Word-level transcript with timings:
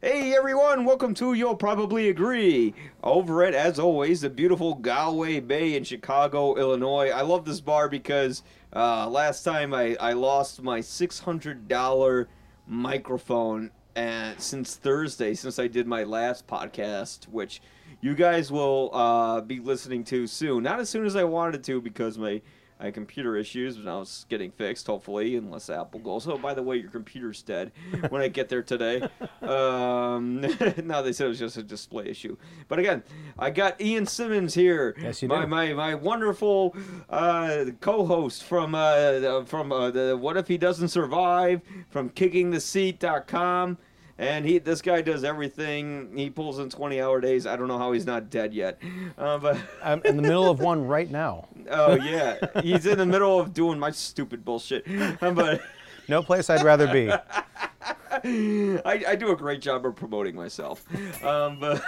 Hey 0.00 0.32
everyone, 0.36 0.84
welcome 0.84 1.12
to 1.14 1.32
You'll 1.32 1.56
Probably 1.56 2.08
Agree. 2.08 2.72
Over 3.02 3.42
at, 3.42 3.52
as 3.52 3.80
always, 3.80 4.20
the 4.20 4.30
beautiful 4.30 4.74
Galway 4.76 5.40
Bay 5.40 5.74
in 5.74 5.82
Chicago, 5.82 6.54
Illinois. 6.54 7.08
I 7.08 7.22
love 7.22 7.44
this 7.44 7.60
bar 7.60 7.88
because 7.88 8.44
uh, 8.76 9.08
last 9.10 9.42
time 9.42 9.74
I, 9.74 9.96
I 9.96 10.12
lost 10.12 10.62
my 10.62 10.78
$600 10.78 12.26
microphone 12.68 13.72
and 13.96 14.40
since 14.40 14.76
Thursday, 14.76 15.34
since 15.34 15.58
I 15.58 15.66
did 15.66 15.88
my 15.88 16.04
last 16.04 16.46
podcast, 16.46 17.24
which 17.24 17.60
you 18.00 18.14
guys 18.14 18.52
will 18.52 18.94
uh, 18.94 19.40
be 19.40 19.58
listening 19.58 20.04
to 20.04 20.28
soon. 20.28 20.62
Not 20.62 20.78
as 20.78 20.88
soon 20.88 21.06
as 21.06 21.16
I 21.16 21.24
wanted 21.24 21.64
to 21.64 21.80
because 21.80 22.16
my 22.16 22.40
I 22.80 22.86
had 22.86 22.94
computer 22.94 23.36
issues, 23.36 23.76
but 23.76 23.86
now 23.86 24.02
it's 24.02 24.24
getting 24.28 24.52
fixed, 24.52 24.86
hopefully, 24.86 25.34
unless 25.34 25.68
Apple 25.68 25.98
goes, 25.98 26.28
oh, 26.28 26.38
by 26.38 26.54
the 26.54 26.62
way, 26.62 26.76
your 26.76 26.90
computer's 26.90 27.42
dead 27.42 27.72
when 28.10 28.22
I 28.22 28.28
get 28.28 28.48
there 28.48 28.62
today. 28.62 29.02
um, 29.42 30.40
now 30.84 31.02
they 31.02 31.12
said 31.12 31.26
it 31.26 31.28
was 31.28 31.40
just 31.40 31.56
a 31.56 31.62
display 31.62 32.06
issue. 32.06 32.36
But 32.68 32.78
again, 32.78 33.02
I 33.36 33.50
got 33.50 33.80
Ian 33.80 34.06
Simmons 34.06 34.54
here. 34.54 34.94
Yes, 35.00 35.22
you 35.22 35.28
my, 35.28 35.40
do. 35.40 35.46
My, 35.48 35.72
my 35.72 35.94
wonderful 35.96 36.76
uh, 37.10 37.66
co-host 37.80 38.44
from, 38.44 38.76
uh, 38.76 39.44
from 39.44 39.72
uh, 39.72 39.90
the 39.90 40.16
What 40.16 40.36
If 40.36 40.46
He 40.46 40.56
Doesn't 40.56 40.88
Survive, 40.88 41.62
from 41.90 42.10
KickingTheSeat.com. 42.10 43.78
And 44.18 44.44
he, 44.44 44.58
this 44.58 44.82
guy 44.82 45.00
does 45.00 45.22
everything. 45.22 46.10
He 46.16 46.28
pulls 46.28 46.58
in 46.58 46.68
twenty-hour 46.70 47.20
days. 47.20 47.46
I 47.46 47.54
don't 47.56 47.68
know 47.68 47.78
how 47.78 47.92
he's 47.92 48.04
not 48.06 48.30
dead 48.30 48.52
yet, 48.52 48.80
uh, 49.16 49.38
but 49.38 49.56
I'm 49.82 50.02
in 50.04 50.16
the 50.16 50.22
middle 50.22 50.50
of 50.50 50.58
one 50.60 50.86
right 50.86 51.10
now. 51.10 51.48
Oh 51.70 51.96
yeah, 51.96 52.38
he's 52.62 52.86
in 52.86 52.96
the 52.96 53.04
middle 53.04 53.38
of 53.38 53.52
doing 53.52 53.78
my 53.78 53.90
stupid 53.90 54.42
bullshit. 54.42 54.86
Um, 55.20 55.34
but 55.34 55.60
No 56.08 56.22
place 56.22 56.48
I'd 56.48 56.62
rather 56.62 56.86
be. 56.90 57.12
I, 58.24 59.04
I 59.06 59.16
do 59.16 59.32
a 59.32 59.36
great 59.36 59.60
job 59.60 59.84
of 59.84 59.94
promoting 59.94 60.34
myself. 60.34 60.82
Um, 61.22 61.60
but 61.60 61.84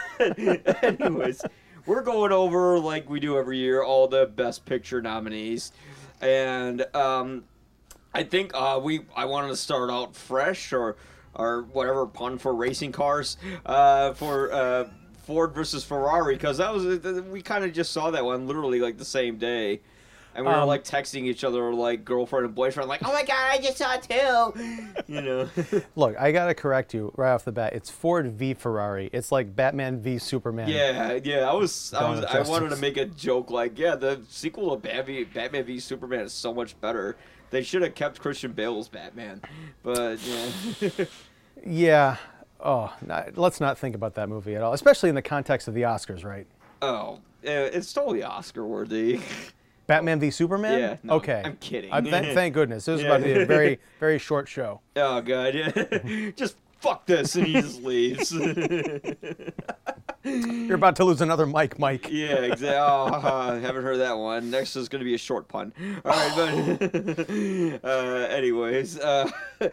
anyways, 0.85 1.43
we're 1.87 2.03
going 2.03 2.31
over 2.31 2.79
like 2.79 3.09
we 3.09 3.21
do 3.21 3.39
every 3.39 3.57
year 3.57 3.83
all 3.83 4.07
the 4.07 4.27
best 4.27 4.67
picture 4.67 5.01
nominees, 5.01 5.73
and 6.21 6.85
um, 6.95 7.45
I 8.13 8.23
think 8.25 8.53
uh, 8.53 8.79
we 8.83 9.01
I 9.17 9.25
wanted 9.25 9.49
to 9.49 9.57
start 9.57 9.91
out 9.91 10.15
fresh 10.15 10.75
or 10.75 10.97
or 11.35 11.63
whatever 11.73 12.07
pun 12.07 12.39
for 12.39 12.55
racing 12.55 12.93
cars 12.93 13.37
uh, 13.67 14.13
for. 14.15 14.53
Uh, 14.53 14.89
Ford 15.25 15.55
versus 15.55 15.85
Ferrari 15.85 16.35
because 16.35 16.59
that 16.59 16.73
was 16.75 17.01
we 17.27 17.41
kind 17.41 17.63
of 17.63 17.73
just 17.73 17.93
saw 17.93 18.11
that 18.11 18.25
one 18.25 18.49
literally 18.49 18.81
like 18.81 18.99
the 18.99 19.05
same 19.05 19.37
day, 19.37 19.81
and 20.35 20.45
we 20.45 20.51
were 20.51 20.59
Um, 20.59 20.67
like 20.67 20.83
texting 20.83 21.25
each 21.25 21.45
other 21.45 21.73
like 21.73 22.05
girlfriend 22.05 22.47
and 22.47 22.55
boyfriend 22.55 22.89
like 22.89 23.03
oh 23.05 23.13
my 23.13 23.23
god 23.23 23.51
I 23.53 23.59
just 23.59 23.77
saw 23.77 23.95
it 23.95 24.03
too, 24.03 24.93
you 25.13 25.21
know. 25.21 25.49
Look, 25.95 26.19
I 26.19 26.33
gotta 26.33 26.55
correct 26.55 26.95
you 26.95 27.13
right 27.17 27.33
off 27.33 27.45
the 27.45 27.53
bat. 27.53 27.75
It's 27.75 27.89
Ford 27.91 28.33
v 28.33 28.55
Ferrari. 28.55 29.09
It's 29.13 29.31
like 29.31 29.55
Batman 29.55 30.01
v 30.01 30.19
Superman. 30.19 30.69
Yeah, 30.69 31.21
yeah. 31.23 31.49
I 31.49 31.53
was, 31.53 31.95
I 31.95 32.11
was, 32.11 32.25
I 32.25 32.41
wanted 32.41 32.71
to 32.71 32.77
make 32.77 32.97
a 32.97 33.05
joke 33.05 33.53
like, 33.53 33.79
yeah, 33.79 33.95
the 33.95 34.23
sequel 34.29 34.73
of 34.73 34.83
Batman, 34.83 35.27
Batman 35.33 35.63
v 35.65 35.79
Superman 35.79 36.21
is 36.21 36.33
so 36.33 36.53
much 36.53 36.81
better. 36.81 37.17
They 37.51 37.63
should 37.63 37.83
have 37.83 37.95
kept 37.95 38.21
Christian 38.21 38.53
Bale's 38.53 38.89
Batman, 38.89 39.41
but 39.83 40.19
yeah, 40.21 40.91
Yeah. 41.67 42.17
Oh, 42.63 42.93
not, 43.07 43.37
let's 43.39 43.59
not 43.61 43.79
think 43.79 43.95
about 43.95 44.15
that 44.17 44.29
movie 44.29 44.55
at 44.55 44.63
all, 44.63 44.73
especially 44.75 45.09
in 45.09 45.15
the 45.15 45.23
context 45.23 45.67
of 45.67 45.75
the 45.75 45.83
Oscars, 45.83 46.25
right? 46.25 46.47
oh, 46.83 47.21
it's 47.43 47.93
totally 47.93 48.23
Oscar 48.23 48.67
worthy. 48.67 49.21
Batman 49.87 50.21
v 50.21 50.31
Superman. 50.31 50.79
Yeah, 50.79 50.97
no, 51.03 51.15
okay. 51.15 51.43
I'm 51.45 51.57
kidding. 51.57 51.91
Uh, 51.91 52.01
th- 52.01 52.13
thank 52.35 52.55
goodness. 52.55 52.85
This 52.85 52.99
is 52.99 53.03
Yeah. 53.03 53.09
about 53.09 53.27
to 53.27 53.35
be 53.35 53.41
a 53.41 53.47
very, 53.47 53.81
very 53.99 54.19
short 54.19 54.47
show. 54.49 54.81
oh 54.97 55.21
god, 55.21 55.55
yeah, 55.55 56.31
just 56.37 56.57
fuck 56.81 57.07
this, 57.07 57.37
and 57.37 57.47
he 57.47 57.55
just 57.55 57.83
leaves. 57.83 58.33
You're 60.23 60.75
about 60.75 60.97
to 60.97 61.05
lose 61.05 61.23
another 61.23 61.47
mic, 61.47 61.79
Mike. 61.79 62.09
Yeah, 62.11 62.35
exactly. 62.37 62.69
Oh, 62.77 63.09
haha, 63.11 63.55
haven't 63.61 63.83
heard 63.83 63.99
that 64.01 64.19
one. 64.19 64.51
Next 64.51 64.77
is 64.77 64.89
going 64.89 65.01
to 65.01 65.05
be 65.05 65.15
a 65.15 65.19
short 65.19 65.49
pun. 65.49 65.73
All 66.05 66.13
right, 66.13 66.79
but 66.79 67.31
uh, 67.85 68.27
anyways, 68.29 68.99
uh, 68.99 69.31
uh, 69.63 69.69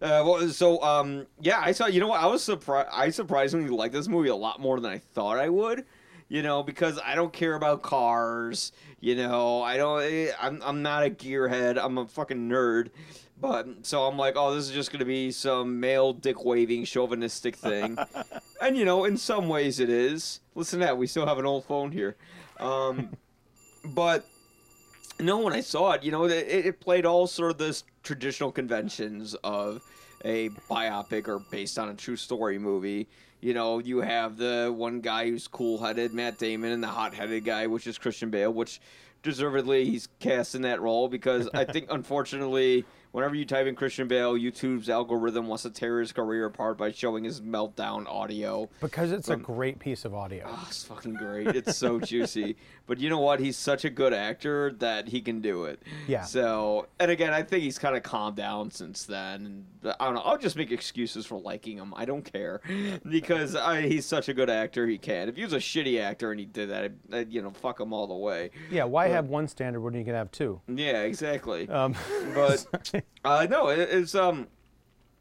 well, 0.00 0.48
so 0.50 0.82
um, 0.82 1.26
yeah, 1.40 1.60
I 1.64 1.72
saw. 1.72 1.86
You 1.86 2.00
know 2.00 2.08
what? 2.08 2.20
I 2.20 2.26
was 2.26 2.44
surprised. 2.44 2.88
I 2.92 3.08
surprisingly 3.10 3.70
like 3.70 3.92
this 3.92 4.06
movie 4.06 4.28
a 4.28 4.36
lot 4.36 4.60
more 4.60 4.80
than 4.80 4.90
I 4.92 4.98
thought 4.98 5.38
I 5.38 5.48
would. 5.48 5.86
You 6.28 6.42
know, 6.42 6.62
because 6.62 7.00
I 7.04 7.14
don't 7.16 7.32
care 7.32 7.54
about 7.54 7.82
cars. 7.82 8.70
You 9.00 9.16
know, 9.16 9.62
I 9.62 9.76
don't. 9.78 10.02
eh, 10.02 10.30
I'm 10.38 10.60
I'm 10.62 10.82
not 10.82 11.04
a 11.04 11.10
gearhead. 11.10 11.82
I'm 11.82 11.96
a 11.98 12.06
fucking 12.06 12.48
nerd. 12.50 12.90
But 13.40 13.66
so 13.82 14.02
I'm 14.02 14.18
like, 14.18 14.34
oh, 14.36 14.54
this 14.54 14.66
is 14.66 14.72
just 14.72 14.92
gonna 14.92 15.04
be 15.04 15.30
some 15.30 15.80
male 15.80 16.12
dick 16.12 16.44
waving 16.44 16.84
chauvinistic 16.84 17.56
thing. 17.56 17.98
And 18.62 18.76
you 18.76 18.84
know, 18.84 19.06
in 19.06 19.16
some 19.16 19.48
ways 19.48 19.80
it 19.80 19.88
is. 19.88 20.40
Listen 20.54 20.80
to 20.80 20.84
that, 20.84 20.98
we 20.98 21.06
still 21.06 21.24
have 21.24 21.38
an 21.38 21.46
old 21.46 21.64
phone 21.64 21.92
here. 21.92 22.16
Um, 22.58 23.08
but 23.84 24.26
no, 25.18 25.38
when 25.38 25.54
I 25.54 25.60
saw 25.60 25.92
it, 25.92 26.02
you 26.02 26.12
know, 26.12 26.26
it, 26.26 26.32
it 26.32 26.78
played 26.78 27.06
all 27.06 27.26
sort 27.26 27.52
of 27.52 27.58
this 27.58 27.84
traditional 28.02 28.52
conventions 28.52 29.34
of 29.42 29.82
a 30.24 30.50
biopic 30.70 31.28
or 31.28 31.38
based 31.50 31.78
on 31.78 31.88
a 31.88 31.94
true 31.94 32.16
story 32.16 32.58
movie. 32.58 33.08
You 33.40 33.54
know, 33.54 33.78
you 33.78 34.00
have 34.00 34.36
the 34.36 34.72
one 34.76 35.00
guy 35.00 35.30
who's 35.30 35.48
cool 35.48 35.78
headed, 35.78 36.12
Matt 36.12 36.38
Damon, 36.38 36.72
and 36.72 36.82
the 36.82 36.88
hot 36.88 37.14
headed 37.14 37.44
guy, 37.44 37.66
which 37.66 37.86
is 37.86 37.96
Christian 37.96 38.28
Bale, 38.28 38.52
which 38.52 38.80
deservedly 39.22 39.86
he's 39.86 40.08
cast 40.18 40.54
in 40.54 40.62
that 40.62 40.80
role 40.80 41.08
because 41.08 41.48
I 41.54 41.64
think, 41.64 41.86
unfortunately, 41.90 42.84
whenever 43.12 43.34
you 43.34 43.44
type 43.44 43.66
in 43.66 43.74
Christian 43.74 44.08
Bale, 44.08 44.34
YouTube's 44.34 44.88
algorithm 44.88 45.46
wants 45.46 45.62
to 45.64 45.70
tear 45.70 46.00
his 46.00 46.12
career 46.12 46.46
apart 46.46 46.78
by 46.78 46.92
showing 46.92 47.24
his 47.24 47.40
meltdown 47.40 48.06
audio. 48.06 48.68
Because 48.80 49.12
it's 49.12 49.28
a 49.28 49.36
great 49.36 49.78
piece 49.78 50.04
of 50.04 50.14
audio. 50.14 50.44
Oh, 50.46 50.64
it's 50.68 50.84
fucking 50.84 51.14
great. 51.14 51.48
It's 51.48 51.76
so 51.76 51.98
juicy. 52.00 52.56
But 52.86 52.98
you 52.98 53.08
know 53.08 53.20
what? 53.20 53.40
He's 53.40 53.56
such 53.56 53.84
a 53.84 53.90
good 53.90 54.12
actor 54.12 54.72
that 54.78 55.08
he 55.08 55.20
can 55.20 55.40
do 55.40 55.64
it. 55.64 55.82
Yeah. 56.08 56.22
So, 56.24 56.86
and 56.98 57.10
again, 57.10 57.32
I 57.32 57.42
think 57.42 57.62
he's 57.62 57.78
kind 57.78 57.96
of 57.96 58.02
calmed 58.02 58.36
down 58.36 58.70
since 58.70 59.04
then. 59.04 59.64
And 59.82 59.94
I 60.00 60.04
don't 60.06 60.14
know. 60.14 60.22
I'll 60.22 60.38
just 60.38 60.56
make 60.56 60.72
excuses 60.72 61.24
for 61.26 61.38
liking 61.38 61.76
him. 61.78 61.92
I 61.96 62.04
don't 62.04 62.22
care 62.24 62.60
because 63.08 63.54
I, 63.54 63.82
he's 63.82 64.06
such 64.06 64.28
a 64.28 64.34
good 64.34 64.50
actor. 64.50 64.86
He 64.86 64.98
can. 64.98 65.28
If 65.28 65.36
he 65.36 65.44
was 65.44 65.52
a 65.52 65.58
shitty 65.58 66.00
actor 66.00 66.30
and 66.32 66.40
he 66.40 66.46
did 66.46 66.70
that, 66.70 66.84
I'd, 66.84 66.94
I'd, 67.12 67.32
you 67.32 67.42
know, 67.42 67.50
fuck 67.50 67.80
him 67.80 67.92
all 67.92 68.06
the 68.06 68.14
way. 68.14 68.50
Yeah. 68.70 68.84
Why 68.84 69.06
but- 69.08 69.14
have 69.14 69.26
one 69.26 69.46
standard 69.48 69.80
when 69.80 69.94
you 69.94 70.04
can 70.04 70.14
have 70.14 70.30
two? 70.32 70.60
Yeah, 70.68 71.02
exactly. 71.02 71.68
Um, 71.68 71.94
But 72.34 72.66
uh, 73.24 73.46
no, 73.48 73.68
it, 73.68 73.78
it's 73.80 74.14
um, 74.14 74.48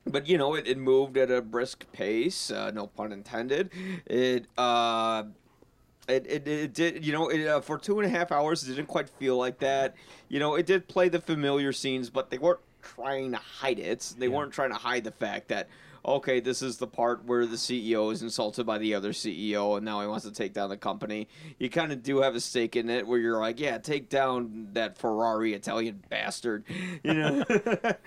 but 0.06 0.28
you 0.28 0.38
know, 0.38 0.56
it, 0.56 0.68
it 0.68 0.78
moved 0.78 1.18
at 1.18 1.32
a 1.32 1.42
brisk 1.42 1.92
pace. 1.92 2.52
Uh, 2.52 2.72
no 2.72 2.88
pun 2.88 3.12
intended. 3.12 3.70
It 4.06 4.46
uh, 4.58 5.24
it, 6.08 6.26
it, 6.28 6.48
it 6.48 6.74
did 6.74 7.06
you 7.06 7.14
know 7.14 7.30
it, 7.30 7.46
uh, 7.48 7.62
for 7.62 7.78
two 7.78 8.00
and 8.00 8.06
a 8.06 8.10
half 8.18 8.32
hours. 8.32 8.64
It 8.68 8.76
didn't 8.76 8.88
quite 8.88 9.10
feel 9.10 9.38
like 9.38 9.60
that. 9.60 9.96
You 10.28 10.40
know, 10.40 10.56
it 10.56 10.66
did 10.66 10.88
play 10.88 11.10
the 11.10 11.22
familiar 11.22 11.72
scenes, 11.74 12.10
but 12.10 12.30
they 12.30 12.38
weren't 12.38 12.60
trying 12.82 13.32
to 13.32 13.38
hide 13.38 13.80
it. 13.80 14.14
They 14.18 14.28
Yeah. 14.28 14.36
weren't 14.36 14.54
trying 14.54 14.72
to 14.72 14.78
hide 14.78 15.04
the 15.04 15.12
fact 15.12 15.48
that. 15.50 15.68
Okay, 16.10 16.40
this 16.40 16.64
is 16.64 16.78
the 16.78 16.88
part 16.88 17.24
where 17.26 17.46
the 17.46 17.56
CEO 17.56 18.12
is 18.12 18.24
insulted 18.24 18.66
by 18.66 18.80
the 18.80 18.96
other 18.96 19.12
CEO, 19.12 19.78
and 19.78 19.86
now 19.86 20.02
he 20.02 20.08
wants 20.08 20.26
to 20.26 20.32
take 20.32 20.54
down 20.54 20.70
the 20.70 20.76
company. 20.76 21.28
You 21.60 21.70
kind 21.70 21.92
of 21.92 22.02
do 22.02 22.22
have 22.22 22.34
a 22.34 22.40
stake 22.40 22.76
in 22.76 22.90
it, 22.90 23.06
where 23.06 23.20
you're 23.20 23.40
like, 23.40 23.60
"Yeah, 23.60 23.78
take 23.78 24.10
down 24.10 24.70
that 24.74 24.98
Ferrari 24.98 25.54
Italian 25.54 26.04
bastard," 26.10 26.64
you 27.04 27.14
know. 27.14 27.46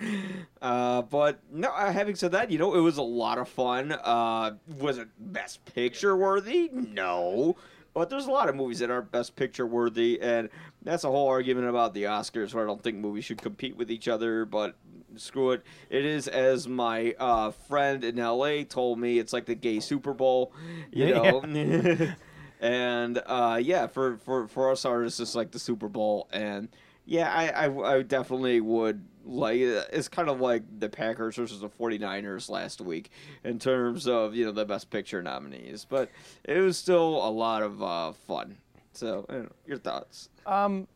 uh, 0.61 1.03
but 1.03 1.39
no, 1.49 1.69
uh, 1.69 1.93
having 1.93 2.15
said 2.15 2.33
that, 2.33 2.51
you 2.51 2.57
know, 2.57 2.75
it 2.75 2.81
was 2.81 2.97
a 2.97 3.01
lot 3.01 3.37
of 3.37 3.47
fun. 3.47 3.93
Uh, 3.93 4.55
was 4.77 4.97
it 4.97 5.07
Best 5.17 5.63
Picture 5.63 6.17
worthy? 6.17 6.69
No. 6.73 7.55
But 7.93 8.09
there's 8.09 8.25
a 8.25 8.31
lot 8.31 8.49
of 8.49 8.55
movies 8.55 8.79
that 8.79 8.91
aren't 8.91 9.11
Best 9.11 9.37
Picture 9.37 9.67
worthy, 9.67 10.19
and 10.19 10.49
that's 10.81 11.05
a 11.05 11.09
whole 11.09 11.29
argument 11.29 11.69
about 11.69 11.93
the 11.93 12.03
Oscars 12.03 12.53
where 12.53 12.65
I 12.65 12.67
don't 12.67 12.81
think 12.83 12.97
movies 12.97 13.23
should 13.23 13.41
compete 13.41 13.77
with 13.77 13.89
each 13.89 14.09
other, 14.09 14.43
but 14.45 14.75
screw 15.17 15.51
it. 15.51 15.63
It 15.89 16.05
is, 16.05 16.27
as 16.27 16.67
my 16.67 17.13
uh, 17.19 17.51
friend 17.51 18.03
in 18.03 18.15
LA 18.17 18.63
told 18.63 18.99
me, 18.99 19.19
it's 19.19 19.33
like 19.33 19.45
the 19.45 19.55
gay 19.55 19.79
Super 19.79 20.13
Bowl, 20.13 20.53
you 20.91 21.07
Yeah. 21.07 21.13
know? 21.15 21.41
and 22.59 23.21
uh, 23.25 23.59
yeah, 23.61 23.87
for, 23.87 24.17
for, 24.17 24.47
for 24.47 24.71
us 24.71 24.85
artists, 24.85 25.19
it's 25.19 25.35
like 25.35 25.51
the 25.51 25.59
Super 25.59 25.89
Bowl, 25.89 26.27
and 26.31 26.69
yeah, 27.05 27.31
I, 27.33 27.67
I, 27.67 27.95
I 27.97 28.01
definitely 28.01 28.61
would 28.61 29.05
like 29.25 29.59
it's 29.59 30.09
kind 30.09 30.29
of 30.29 30.41
like 30.41 30.63
the 30.79 30.89
Packers 30.89 31.37
versus 31.37 31.61
the 31.61 31.69
49ers 31.69 32.49
last 32.49 32.81
week 32.81 33.09
in 33.45 33.57
terms 33.57 34.05
of 34.05 34.35
you 34.35 34.43
know 34.43 34.51
the 34.51 34.65
best 34.65 34.89
picture 34.89 35.21
nominees 35.23 35.85
but 35.89 36.09
it 36.43 36.59
was 36.59 36.77
still 36.77 37.25
a 37.25 37.31
lot 37.31 37.63
of 37.63 37.81
uh, 37.81 38.11
fun 38.11 38.57
so 38.91 39.25
know, 39.29 39.47
your 39.65 39.77
thoughts 39.77 40.27
Um, 40.45 40.87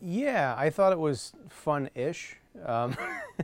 yeah, 0.00 0.54
I 0.56 0.70
thought 0.70 0.92
it 0.92 1.00
was 1.00 1.32
fun-ish. 1.48 2.36
Um, 2.64 2.96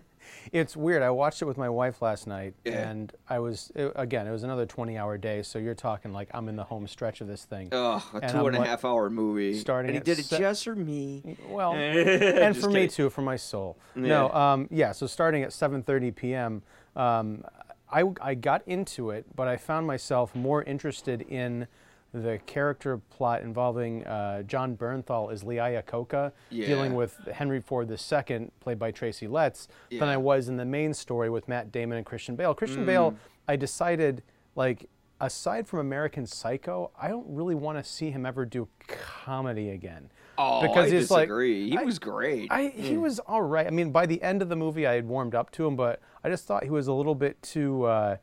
it's 0.53 0.77
weird. 0.77 1.03
I 1.03 1.11
watched 1.11 1.43
it 1.43 1.45
with 1.45 1.57
my 1.59 1.69
wife 1.69 2.01
last 2.03 2.27
night, 2.27 2.55
Yeah. 2.65 2.89
and 2.91 3.13
I 3.29 3.39
was 3.39 3.71
it, 3.75 3.93
again. 3.97 4.27
It 4.27 4.31
was 4.31 4.43
another 4.43 4.67
twenty-hour 4.67 5.19
day, 5.19 5.43
so 5.43 5.59
you're 5.59 5.75
talking 5.75 6.13
like 6.13 6.29
I'm 6.33 6.49
in 6.49 6.57
the 6.57 6.65
home 6.65 6.87
stretch 6.87 7.21
of 7.21 7.27
this 7.27 7.45
thing. 7.45 7.69
oh 7.73 8.03
a 8.15 8.17
And 8.19 8.33
two 8.33 8.39
I'm 8.41 8.47
and 8.47 8.57
a 8.57 8.59
like- 8.61 8.69
half 8.69 8.85
hour 8.85 9.11
movie 9.11 9.59
starting 9.59 9.91
and 9.91 9.99
he 9.99 10.03
did 10.05 10.19
it 10.19 10.25
se- 10.27 10.39
just 10.39 10.65
for 10.65 10.75
me 10.75 11.37
Well, 11.49 11.73
and 11.75 12.55
Just 12.55 12.65
for 12.67 12.71
me 12.73 12.89
too, 12.89 13.11
for 13.11 13.23
my 13.23 13.37
soul. 13.37 13.77
No, 13.95 14.27
Yeah. 14.33 14.53
um, 14.53 14.69
yeah. 14.71 14.93
So 14.93 15.07
starting 15.07 15.43
at 15.43 15.51
7:30 15.51 16.15
p.m. 16.15 16.63
Um, 16.97 17.45
I, 17.91 18.05
I 18.21 18.35
got 18.35 18.63
into 18.67 19.11
it, 19.11 19.25
but 19.35 19.49
I 19.49 19.57
found 19.57 19.87
myself 19.87 20.35
more 20.35 20.63
interested 20.65 21.23
in 21.23 21.67
the 22.15 22.39
character 22.47 22.97
plot 23.11 23.43
involving 23.43 24.05
uh, 24.07 24.43
Jon 24.43 24.77
Bernthal 24.77 25.31
as 25.33 25.45
Lee 25.45 25.57
Iacocca, 25.57 26.33
dealing 26.51 26.95
with 26.95 27.17
Henry 27.33 27.61
Ford 27.61 27.91
II, 27.91 28.51
played 28.61 28.79
by 28.79 28.91
Tracy 28.91 29.27
Letts, 29.29 29.69
than 29.91 30.05
I 30.05 30.17
was 30.17 30.49
in 30.49 30.57
the 30.57 30.65
main 30.65 30.95
story 30.95 31.29
with 31.31 31.49
Matt 31.49 31.71
Damon 31.71 31.99
and 31.99 32.07
Christian 32.07 32.35
Bale. 32.37 32.55
Mm. 32.55 32.57
Christian 32.59 32.87
Bale, 32.87 33.15
I 33.47 33.57
decided, 33.57 34.23
like, 34.57 34.89
aside 35.21 35.67
from 35.69 35.81
American 35.81 36.25
Psycho, 36.27 36.91
I 37.01 37.09
don't 37.09 37.27
really 37.29 37.55
want 37.55 37.77
to 37.77 37.85
see 37.85 38.11
him 38.11 38.25
ever 38.25 38.45
do 38.47 38.69
comedy 38.87 39.71
again. 39.71 40.11
Oh, 40.41 40.63
because 40.63 40.93
I 40.93 40.97
he's 40.97 41.11
like- 41.11 41.23
disagree. 41.27 41.71
he 41.71 41.77
I- 41.77 41.83
was 41.83 41.99
great. 41.99 42.51
I 42.51 42.69
he 42.69 42.97
was 42.97 43.19
all 43.19 43.43
right. 43.43 43.67
I 43.67 43.71
mean, 43.71 43.91
by 43.91 44.07
the 44.07 44.23
end 44.23 44.41
of 44.41 44.49
the 44.49 44.55
movie, 44.57 44.87
I 44.87 44.95
had 44.95 45.07
warmed 45.07 45.35
up 45.35 45.51
to 45.53 45.67
him, 45.67 45.75
but 45.77 46.01
I 46.23 46.31
just 46.31 46.47
thought 46.47 46.63
he 46.63 46.71
was 46.71 46.87
a 46.87 46.93
little 46.93 47.17
bit 47.17 47.43
too 47.43 47.83
uh, 47.85 48.17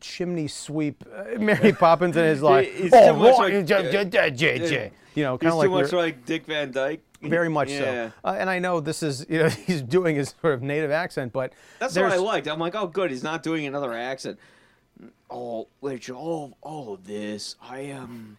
chimney 0.00 0.48
sweep 0.48 1.04
uh, 1.14 1.38
Mary 1.38 1.72
Poppins 1.72 2.16
and 2.16 2.26
his 2.26 2.42
like, 2.42 2.72
he's 2.72 2.92
oh, 2.92 3.12
too 3.12 3.18
much 3.18 3.38
like- 3.38 4.36
j," 4.36 4.92
you 5.14 5.24
know, 5.24 5.36
kind 5.38 5.48
of 5.48 5.52
too 5.52 5.58
like 5.58 5.70
much 5.70 5.92
we're- 5.92 6.02
like 6.02 6.24
Dick 6.24 6.46
Van 6.46 6.70
Dyke. 6.70 7.02
very 7.22 7.48
much 7.50 7.70
Yeah. 7.70 7.80
so. 8.10 8.12
Uh, 8.24 8.36
and 8.38 8.48
I 8.48 8.58
know 8.60 8.80
this 8.80 9.02
is 9.02 9.26
you 9.28 9.38
know 9.42 9.48
he's 9.66 9.82
doing 9.82 10.16
his 10.16 10.34
sort 10.40 10.54
of 10.54 10.62
native 10.62 10.90
accent, 10.90 11.32
but 11.32 11.52
That's 11.78 11.96
what 11.96 12.06
I 12.12 12.16
liked. 12.16 12.46
I'm 12.48 12.58
like, 12.60 12.74
oh, 12.74 12.86
good. 12.86 13.10
He's 13.10 13.22
not 13.24 13.42
doing 13.42 13.66
another 13.66 13.92
accent. 13.92 14.38
Oh, 15.30 15.68
which 15.80 16.10
all 16.10 16.56
all 16.62 16.94
of 16.94 17.06
this, 17.06 17.56
I 17.62 17.80
am, 17.80 18.36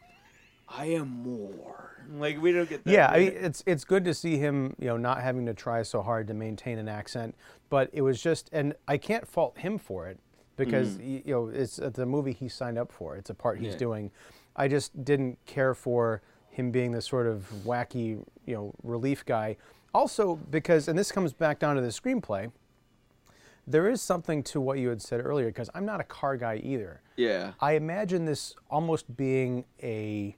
I 0.67 0.85
am 0.87 1.09
more. 1.23 2.03
Like 2.13 2.41
we 2.41 2.51
don't 2.51 2.69
get 2.69 2.83
that. 2.83 2.91
Yeah, 2.91 3.07
I 3.09 3.19
mean, 3.19 3.33
it's 3.35 3.63
it's 3.65 3.83
good 3.83 4.03
to 4.05 4.13
see 4.13 4.37
him, 4.37 4.75
you 4.79 4.87
know, 4.87 4.97
not 4.97 5.21
having 5.21 5.45
to 5.45 5.53
try 5.53 5.83
so 5.83 6.01
hard 6.01 6.27
to 6.27 6.33
maintain 6.33 6.77
an 6.79 6.87
accent. 6.89 7.35
But 7.69 7.89
it 7.93 8.01
was 8.01 8.21
just, 8.21 8.49
and 8.51 8.73
I 8.87 8.97
can't 8.97 9.25
fault 9.27 9.57
him 9.59 9.77
for 9.77 10.07
it 10.09 10.19
because 10.57 10.97
y- 10.97 11.21
you 11.25 11.33
know 11.33 11.47
it's, 11.47 11.79
it's 11.79 11.99
a 11.99 12.05
movie 12.05 12.33
he 12.33 12.47
signed 12.49 12.77
up 12.77 12.91
for. 12.91 13.15
It's 13.15 13.29
a 13.29 13.33
part 13.33 13.59
he's 13.59 13.73
Yeah. 13.73 13.77
doing. 13.79 14.11
I 14.55 14.67
just 14.67 15.03
didn't 15.05 15.37
care 15.45 15.73
for 15.73 16.21
him 16.49 16.71
being 16.71 16.91
this 16.91 17.05
sort 17.05 17.27
of 17.27 17.49
wacky, 17.65 18.23
you 18.45 18.53
know, 18.55 18.73
relief 18.83 19.25
guy. 19.25 19.57
Also 19.93 20.35
because, 20.35 20.87
and 20.87 20.97
this 20.99 21.11
comes 21.11 21.33
back 21.33 21.59
down 21.59 21.75
to 21.75 21.81
the 21.81 21.87
screenplay. 21.89 22.51
There 23.67 23.87
is 23.89 24.01
something 24.01 24.43
to 24.43 24.59
what 24.59 24.79
you 24.79 24.89
had 24.89 25.01
said 25.01 25.23
earlier 25.23 25.45
because 25.47 25.69
I'm 25.73 25.85
not 25.85 26.01
a 26.01 26.03
car 26.03 26.35
guy 26.35 26.55
either. 26.63 27.01
yeah, 27.15 27.53
I 27.59 27.73
imagine 27.73 28.25
this 28.25 28.55
almost 28.69 29.15
being 29.15 29.65
a 29.81 30.35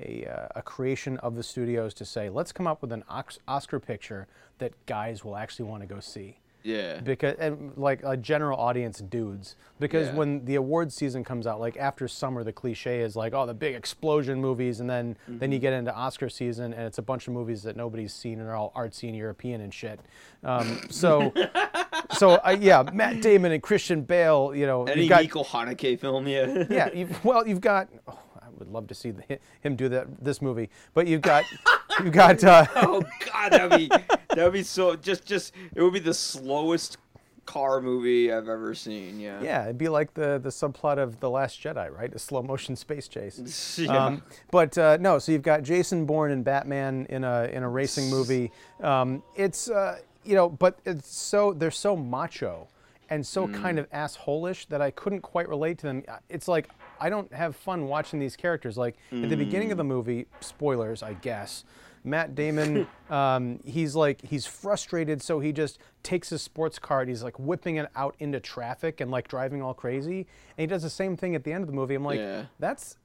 a, 0.00 0.26
uh, 0.26 0.48
a 0.54 0.62
creation 0.62 1.16
of 1.18 1.34
the 1.34 1.42
studios 1.42 1.92
to 1.94 2.04
say, 2.04 2.28
let's 2.30 2.52
come 2.52 2.68
up 2.68 2.80
with 2.82 2.92
an 2.92 3.02
Oscar 3.48 3.80
picture 3.80 4.28
that 4.58 4.72
guys 4.86 5.24
will 5.24 5.36
actually 5.36 5.68
want 5.68 5.82
to 5.82 5.88
go 5.88 5.98
see. 5.98 6.38
Yeah, 6.62 7.00
Because 7.00 7.36
and 7.38 7.72
like 7.76 8.00
a 8.04 8.16
general 8.16 8.58
audience 8.58 8.98
dudes. 8.98 9.56
Because 9.78 10.08
Yeah. 10.08 10.14
when 10.14 10.44
the 10.44 10.56
awards 10.56 10.94
season 10.94 11.22
comes 11.24 11.46
out, 11.46 11.60
like 11.60 11.76
after 11.76 12.08
summer, 12.08 12.42
the 12.44 12.52
cliche 12.52 13.00
is 13.00 13.14
like, 13.16 13.32
oh, 13.32 13.46
the 13.46 13.54
big 13.54 13.74
explosion 13.74 14.40
movies, 14.40 14.80
and 14.80 14.88
then 14.90 15.16
then 15.26 15.38
Mm-hmm. 15.38 15.52
you 15.52 15.58
get 15.60 15.72
into 15.72 15.94
Oscar 15.94 16.28
season, 16.28 16.72
and 16.72 16.82
it's 16.82 16.98
a 16.98 17.02
bunch 17.02 17.26
of 17.28 17.32
movies 17.34 17.62
that 17.62 17.76
nobody's 17.76 18.12
seen 18.12 18.38
and 18.40 18.48
they're 18.48 18.56
all 18.56 18.72
artsy 18.76 19.08
and 19.08 19.16
European 19.16 19.60
and 19.60 19.72
shit. 19.72 20.00
Um, 20.44 20.80
so, 20.90 21.32
so 22.12 22.32
uh, 22.36 22.56
yeah, 22.60 22.82
Matt 22.92 23.20
Damon 23.22 23.52
and 23.52 23.62
Christian 23.62 24.02
Bale, 24.02 24.52
you 24.54 24.66
know, 24.66 24.84
any 24.84 25.06
got 25.08 25.22
Nico 25.22 25.42
Haneke 25.44 25.98
film, 25.98 26.26
yeah, 26.26 26.64
yeah, 26.70 26.90
you've, 26.92 27.24
well, 27.24 27.46
you've 27.46 27.60
got. 27.60 27.88
Oh, 28.06 28.18
I 28.40 28.46
would 28.58 28.68
love 28.72 28.88
to 28.88 28.94
see 28.94 29.12
the, 29.12 29.38
him 29.60 29.76
do 29.76 29.88
that 29.90 30.06
this 30.24 30.42
movie, 30.42 30.68
but 30.94 31.06
you've 31.06 31.20
got, 31.22 31.44
you've 32.04 32.12
got. 32.12 32.42
Uh, 32.44 32.66
oh 32.76 33.02
God, 33.32 33.52
that'd 33.52 33.76
be 33.78 33.88
that'd 34.34 34.52
be 34.52 34.62
so. 34.62 34.96
Just 34.96 35.24
just 35.24 35.54
it 35.74 35.82
would 35.82 35.92
be 35.92 35.98
the 36.00 36.14
slowest 36.14 36.98
car 37.46 37.80
movie 37.80 38.30
I've 38.30 38.48
ever 38.48 38.74
seen. 38.74 39.18
Yeah. 39.18 39.40
yeah, 39.40 39.62
it'd 39.64 39.78
be 39.78 39.88
like 39.88 40.12
the 40.14 40.38
the 40.42 40.50
subplot 40.50 40.98
of 40.98 41.18
the 41.20 41.30
Last 41.30 41.60
Jedi, 41.62 41.90
right? 41.90 42.12
A 42.14 42.18
slow 42.18 42.42
motion 42.42 42.76
space 42.76 43.08
chase. 43.08 43.78
Yeah. 43.78 44.04
Um, 44.06 44.22
but 44.50 44.76
uh, 44.76 44.98
no, 45.00 45.18
so 45.18 45.32
you've 45.32 45.42
got 45.42 45.62
Jason 45.62 46.04
Bourne 46.04 46.30
and 46.32 46.44
Batman 46.44 47.06
in 47.08 47.24
a 47.24 47.44
in 47.44 47.62
a 47.62 47.68
racing 47.68 48.10
movie. 48.10 48.50
Um, 48.82 49.22
it's 49.34 49.70
uh, 49.70 49.98
you 50.24 50.34
know, 50.34 50.48
but 50.50 50.78
it's 50.84 51.08
so 51.08 51.52
they're 51.54 51.70
so 51.70 51.96
macho 51.96 52.68
and 53.10 53.26
so 53.26 53.46
Mm. 53.48 53.54
kind 53.62 53.78
of 53.78 53.90
assholish 53.90 54.66
that 54.68 54.82
I 54.82 54.90
couldn't 54.90 55.22
quite 55.22 55.48
relate 55.48 55.78
to 55.78 55.86
them. 55.86 56.02
It's 56.28 56.46
like 56.48 56.68
I 57.00 57.08
don't 57.08 57.32
have 57.32 57.56
fun 57.56 57.86
watching 57.86 58.18
these 58.20 58.36
characters. 58.36 58.76
Like 58.76 58.96
at 59.10 59.30
the 59.30 59.36
beginning 59.36 59.70
of 59.72 59.76
Mm. 59.76 59.78
the 59.78 59.84
movie, 59.84 60.26
spoilers, 60.40 61.02
I 61.02 61.14
guess. 61.14 61.64
Matt 62.04 62.34
Damon, 62.34 62.86
um, 63.10 63.60
he's 63.64 63.94
like 63.94 64.22
he's 64.22 64.46
frustrated, 64.46 65.20
so 65.22 65.40
he 65.40 65.52
just 65.52 65.78
takes 66.02 66.30
his 66.30 66.42
sports 66.42 66.78
car 66.78 67.00
and 67.00 67.08
he's 67.08 67.22
like 67.22 67.38
whipping 67.38 67.76
it 67.76 67.88
out 67.96 68.14
into 68.18 68.40
traffic 68.40 69.00
and 69.00 69.10
like 69.10 69.28
driving 69.28 69.62
all 69.62 69.74
crazy. 69.74 70.18
And 70.20 70.26
he 70.58 70.66
does 70.66 70.82
the 70.82 70.90
same 70.90 71.16
thing 71.16 71.34
at 71.34 71.44
the 71.44 71.52
end 71.52 71.62
of 71.62 71.68
the 71.68 71.74
movie. 71.74 71.94
I'm 71.94 72.04
like, 72.04 72.18
Yeah. 72.20 72.44
that's 72.58 72.96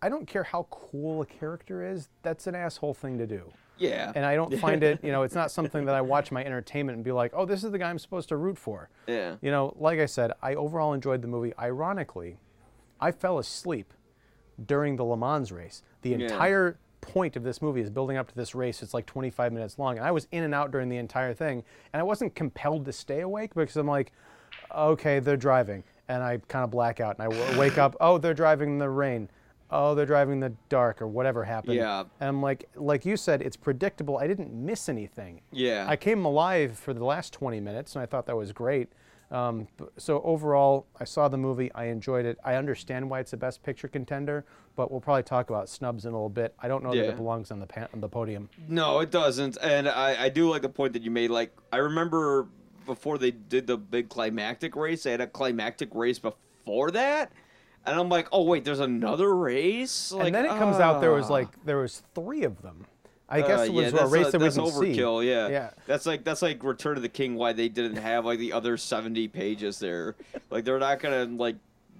I 0.00 0.08
don't 0.08 0.26
care 0.26 0.44
how 0.44 0.66
cool 0.70 1.22
a 1.22 1.26
character 1.26 1.84
is. 1.84 2.08
That's 2.22 2.46
an 2.46 2.54
asshole 2.54 2.94
thing 2.94 3.18
to 3.18 3.26
do. 3.26 3.52
yeah. 3.78 4.12
And 4.14 4.24
I 4.24 4.36
don't 4.36 4.56
find 4.60 4.82
it, 4.84 5.02
you 5.02 5.10
know, 5.10 5.22
it's 5.22 5.34
not 5.34 5.50
something 5.50 5.84
that 5.86 5.94
I 5.96 6.00
watch 6.00 6.30
my 6.30 6.44
entertainment 6.44 6.94
and 6.96 7.04
be 7.04 7.10
like, 7.12 7.32
oh, 7.34 7.44
this 7.44 7.64
is 7.64 7.72
the 7.72 7.78
guy 7.78 7.90
I'm 7.90 7.98
supposed 7.98 8.28
to 8.28 8.36
root 8.36 8.56
for. 8.58 8.90
Yeah. 9.08 9.34
You 9.42 9.50
know, 9.50 9.74
like 9.76 9.98
I 9.98 10.06
said, 10.06 10.32
I 10.40 10.54
overall 10.54 10.92
enjoyed 10.94 11.20
the 11.20 11.26
movie. 11.28 11.52
Ironically, 11.58 12.36
I 13.00 13.10
fell 13.10 13.38
asleep 13.38 13.92
during 14.66 14.96
the 14.96 15.04
Le 15.04 15.16
Mans 15.16 15.50
race. 15.52 15.82
The 16.02 16.10
Yeah. 16.10 16.16
entire 16.18 16.78
point 17.00 17.36
of 17.36 17.42
this 17.42 17.62
movie 17.62 17.80
is 17.80 17.90
building 17.90 18.16
up 18.16 18.28
to 18.28 18.34
this 18.34 18.54
race. 18.54 18.82
It's 18.82 18.94
like 18.94 19.06
25 19.06 19.52
minutes 19.52 19.78
long. 19.78 19.96
And 19.98 20.06
I 20.06 20.10
was 20.10 20.26
in 20.32 20.42
and 20.42 20.54
out 20.54 20.70
during 20.70 20.88
the 20.88 20.96
entire 20.96 21.34
thing. 21.34 21.64
And 21.92 22.00
I 22.00 22.02
wasn't 22.02 22.34
compelled 22.34 22.84
to 22.86 22.92
stay 22.92 23.20
awake 23.20 23.54
because 23.54 23.76
I'm 23.76 23.86
like, 23.86 24.12
okay, 24.74 25.18
they're 25.20 25.36
driving. 25.36 25.84
And 26.08 26.22
I 26.22 26.38
kind 26.48 26.64
of 26.64 26.70
black 26.70 27.00
out 27.00 27.18
and 27.18 27.32
I 27.32 27.36
w- 27.36 27.58
wake 27.58 27.78
up, 27.78 27.96
oh, 28.00 28.18
they're 28.18 28.34
driving 28.34 28.70
in 28.70 28.78
the 28.78 28.88
rain. 28.88 29.28
Oh, 29.70 29.94
they're 29.94 30.06
driving 30.06 30.34
in 30.34 30.40
the 30.40 30.54
dark 30.70 31.02
or 31.02 31.06
whatever 31.06 31.44
happened. 31.44 31.74
Yeah. 31.74 32.00
And 32.20 32.28
I'm 32.28 32.42
like, 32.42 32.68
like 32.74 33.04
you 33.04 33.18
said, 33.18 33.42
it's 33.42 33.56
predictable. 33.56 34.16
I 34.16 34.26
didn't 34.26 34.52
miss 34.52 34.88
anything. 34.88 35.42
Yeah. 35.52 35.84
I 35.86 35.96
came 35.96 36.24
alive 36.24 36.78
for 36.78 36.94
the 36.94 37.04
last 37.04 37.34
20 37.34 37.60
minutes, 37.60 37.94
and 37.94 38.02
I 38.02 38.06
thought 38.06 38.24
that 38.26 38.36
was 38.36 38.52
great. 38.52 38.88
Um, 39.30 39.68
so 39.96 40.22
overall, 40.22 40.86
I 40.98 41.04
saw 41.04 41.28
the 41.28 41.36
movie. 41.36 41.70
I 41.74 41.86
enjoyed 41.86 42.24
it. 42.24 42.38
I 42.44 42.54
understand 42.54 43.08
why 43.10 43.20
it's 43.20 43.32
a 43.32 43.36
Best 43.36 43.62
Picture 43.62 43.88
contender, 43.88 44.44
but 44.74 44.90
we'll 44.90 45.00
probably 45.00 45.22
talk 45.22 45.50
about 45.50 45.68
snubs 45.68 46.06
in 46.06 46.12
a 46.12 46.16
little 46.16 46.30
bit. 46.30 46.54
I 46.58 46.68
don't 46.68 46.82
know 46.82 46.94
that 46.94 47.10
it 47.10 47.16
belongs 47.16 47.50
on 47.50 47.60
the 47.60 47.66
pan- 47.66 47.88
on 47.92 48.00
the 48.00 48.08
podium. 48.08 48.48
No, 48.68 49.00
it 49.00 49.10
doesn't. 49.10 49.58
And 49.62 49.88
I, 49.88 50.24
I 50.24 50.28
do 50.28 50.48
like 50.48 50.62
the 50.62 50.68
point 50.68 50.94
that 50.94 51.02
you 51.02 51.10
made. 51.10 51.30
Like, 51.30 51.52
I 51.72 51.76
remember 51.78 52.48
before 52.86 53.18
they 53.18 53.30
did 53.30 53.66
the 53.66 53.76
big 53.76 54.08
climactic 54.08 54.74
race, 54.74 55.02
they 55.02 55.10
had 55.10 55.20
a 55.20 55.26
climactic 55.26 55.94
race 55.94 56.18
before 56.18 56.90
that. 56.92 57.30
And 57.86 57.98
I'm 57.98 58.08
like, 58.08 58.28
oh, 58.32 58.42
wait, 58.42 58.64
there's 58.64 58.80
another 58.80 59.34
race? 59.34 60.12
Like, 60.12 60.26
and 60.26 60.34
then 60.34 60.44
it 60.46 60.48
comes 60.48 60.76
out 60.76 61.00
there 61.00 61.12
was 61.12 61.26
ah. 61.26 61.34
like 61.34 61.64
there 61.64 61.78
was 61.78 62.02
three 62.14 62.44
of 62.44 62.60
them. 62.62 62.86
I 63.30 63.42
Uh, 63.42 63.46
guess 63.46 63.68
it 63.68 63.72
yeah, 63.72 63.82
was 63.84 63.92
a 63.92 63.96
that's, 63.96 64.10
race 64.12 64.26
uh, 64.26 64.30
that 64.30 64.40
we 64.40 64.48
can 64.50 64.58
overkill. 64.60 65.20
see. 65.22 65.28
Yeah, 65.30 65.48
Yeah. 65.48 65.70
That's 65.86 66.06
like 66.06 66.24
that's 66.24 66.40
like 66.42 66.62
Return 66.64 66.96
of 66.96 67.02
the 67.02 67.08
King. 67.08 67.34
Why 67.34 67.52
they 67.52 67.68
didn't 67.68 67.96
have 67.98 68.24
like 68.24 68.38
the 68.38 68.52
other 68.52 68.76
seventy 68.76 69.28
pages 69.28 69.78
there? 69.78 70.16
Like 70.50 70.64
they're 70.64 70.78
not 70.78 71.00
gonna 71.00 71.24
like 71.26 71.56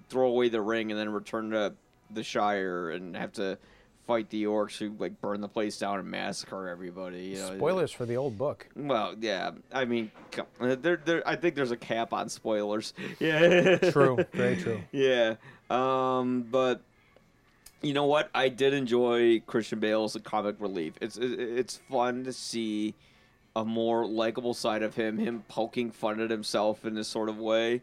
throw 0.09 0.29
away 0.29 0.49
the 0.49 0.61
ring 0.63 0.91
and 0.91 0.99
then 0.99 1.11
return 1.11 1.51
to 1.51 1.75
the 2.11 2.23
Shire 2.23 2.91
and 2.91 3.15
have 3.15 3.33
to 3.35 3.59
fight 4.07 4.31
the 4.31 4.45
orcs 4.45 4.79
who 4.79 4.95
like 4.99 5.21
burn 5.21 5.43
the 5.43 5.49
place 5.49 5.79
down 5.79 5.99
and 5.99 6.11
massacre 6.11 6.67
everybody. 6.67 7.25
You 7.25 7.37
know? 7.41 7.57
Spoilers 7.59 7.93
for 7.93 8.07
the 8.07 8.17
old 8.17 8.39
book. 8.39 8.67
Well, 8.75 9.15
yeah. 9.21 9.51
I 9.71 9.85
mean, 9.85 10.11
uh, 10.61 10.77
there, 10.81 10.99
there. 11.05 11.29
I 11.29 11.37
think 11.37 11.55
there's 11.55 11.73
a 11.73 11.77
cap 11.77 12.15
on 12.15 12.31
spoilers. 12.31 12.95
Yeah. 13.21 13.77
True, 13.91 14.19
very 14.33 14.57
true. 14.57 14.81
Yeah. 14.93 15.35
Um, 15.69 16.47
but 16.51 16.81
you 17.83 17.93
know 17.95 18.07
what? 18.07 18.31
I 18.35 18.49
did 18.49 18.75
enjoy 18.75 19.41
Christian 19.47 19.79
Bale's 19.81 20.17
comic 20.25 20.57
relief. 20.59 20.95
It's 21.01 21.17
it's 21.21 21.77
fun 21.91 22.25
to 22.25 22.33
see 22.33 22.95
a 23.57 23.65
more 23.65 24.07
likable 24.07 24.55
side 24.55 24.83
of 24.83 24.95
him. 24.95 25.19
Him 25.19 25.45
poking 25.49 25.91
fun 25.91 26.21
at 26.21 26.31
himself 26.31 26.85
in 26.85 26.95
this 26.95 27.09
sort 27.09 27.29
of 27.29 27.39
way. 27.39 27.83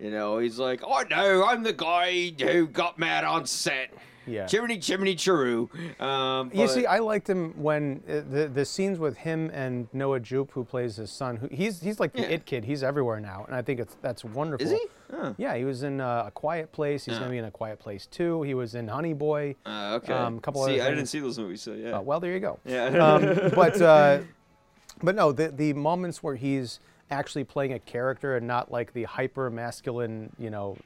You 0.00 0.10
know, 0.10 0.38
he's 0.38 0.58
like, 0.58 0.80
"Oh 0.84 1.04
no, 1.10 1.44
I'm 1.46 1.62
the 1.62 1.72
guy 1.72 2.30
who 2.30 2.66
got 2.66 2.98
mad 2.98 3.24
on 3.24 3.46
set." 3.46 3.90
Yeah. 4.26 4.46
Chimney, 4.46 4.78
chimney, 4.78 5.14
chiroo. 5.14 5.68
Um, 6.00 6.50
You 6.54 6.66
see, 6.66 6.86
I 6.86 6.98
liked 6.98 7.28
him 7.28 7.52
when 7.62 8.02
uh, 8.08 8.22
the 8.28 8.50
the 8.52 8.64
scenes 8.64 8.98
with 8.98 9.18
him 9.18 9.50
and 9.52 9.86
Noah 9.92 10.18
Jupe, 10.20 10.50
who 10.52 10.64
plays 10.64 10.96
his 10.96 11.10
son. 11.10 11.36
Who 11.36 11.48
he's 11.52 11.80
he's 11.82 12.00
like 12.00 12.14
the 12.14 12.22
Yeah. 12.22 12.28
it 12.28 12.46
kid. 12.46 12.64
He's 12.64 12.82
everywhere 12.82 13.20
now, 13.20 13.44
and 13.46 13.54
I 13.54 13.60
think 13.60 13.80
it's 13.80 13.96
that's 14.00 14.24
wonderful. 14.24 14.66
is 14.66 14.72
he? 14.72 14.80
Huh. 15.10 15.34
Yeah, 15.36 15.54
he 15.56 15.64
was 15.64 15.82
in 15.82 16.00
uh, 16.00 16.24
a 16.26 16.30
Quiet 16.30 16.72
Place. 16.72 17.04
He's 17.04 17.14
Yeah. 17.14 17.20
gonna 17.20 17.30
be 17.30 17.38
in 17.38 17.44
a 17.44 17.50
Quiet 17.50 17.78
Place 17.78 18.06
too. 18.06 18.42
He 18.42 18.54
was 18.54 18.74
in 18.74 18.88
Honey 18.88 19.12
Boy. 19.12 19.56
Uh, 19.66 19.98
okay. 20.02 20.12
Um, 20.12 20.40
couple 20.40 20.64
see, 20.66 20.80
I 20.80 20.88
didn't 20.90 21.06
see 21.06 21.20
those 21.20 21.38
movies, 21.38 21.62
so 21.62 21.72
yeah. 21.72 21.92
Uh, 21.98 22.00
well, 22.00 22.20
there 22.20 22.32
you 22.32 22.40
go. 22.40 22.58
yeah. 22.64 22.86
Um, 22.86 23.50
but 23.54 23.80
uh, 23.80 24.20
but 25.02 25.14
no, 25.14 25.32
the 25.32 25.48
the 25.48 25.72
moments 25.74 26.22
where 26.22 26.36
he's 26.36 26.80
actually 27.10 27.44
playing 27.44 27.72
a 27.72 27.78
character 27.78 28.36
and 28.36 28.46
not 28.46 28.72
like 28.72 28.92
the 28.94 29.04
hyper 29.04 29.50
masculine, 29.50 30.32
you 30.38 30.50
know, 30.50 30.76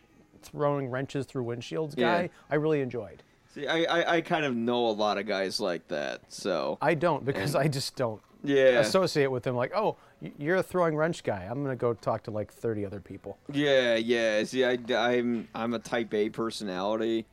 throwing 0.43 0.91
wrenches 0.91 1.27
through 1.27 1.45
windshields 1.45 1.95
Yeah. 1.97 2.23
guy, 2.23 2.31
I 2.51 2.57
really 2.57 2.81
enjoyed. 2.81 3.23
see, 3.55 3.67
I, 3.67 3.85
I, 3.85 4.17
I 4.17 4.21
kind 4.21 4.45
of 4.45 4.55
know 4.55 4.89
a 4.89 4.91
lot 4.93 5.17
of 5.19 5.27
guys 5.27 5.61
like 5.61 5.87
that, 5.89 6.21
so 6.29 6.77
I 6.83 6.95
don't 6.95 7.25
because 7.25 7.55
I 7.55 7.69
just 7.69 7.95
don't 7.97 8.21
yeah. 8.43 8.81
associate 8.81 9.31
with 9.31 9.43
them. 9.45 9.55
like, 9.57 9.73
oh, 9.75 9.97
you're 10.39 10.57
a 10.57 10.63
throwing 10.63 10.97
wrench 10.97 11.23
guy. 11.25 11.47
I'm 11.51 11.63
gonna 11.63 11.77
go 11.77 11.95
talk 11.95 12.23
to 12.25 12.31
like 12.31 12.53
30 12.53 12.85
other 12.87 13.01
people. 13.01 13.39
Yeah, 13.53 13.95
yeah. 13.97 14.43
See, 14.45 14.65
I, 14.65 14.79
I'm 14.95 15.49
I'm 15.55 15.75
a 15.75 15.79
Type 15.79 16.13
A 16.15 16.29
personality, 16.31 17.27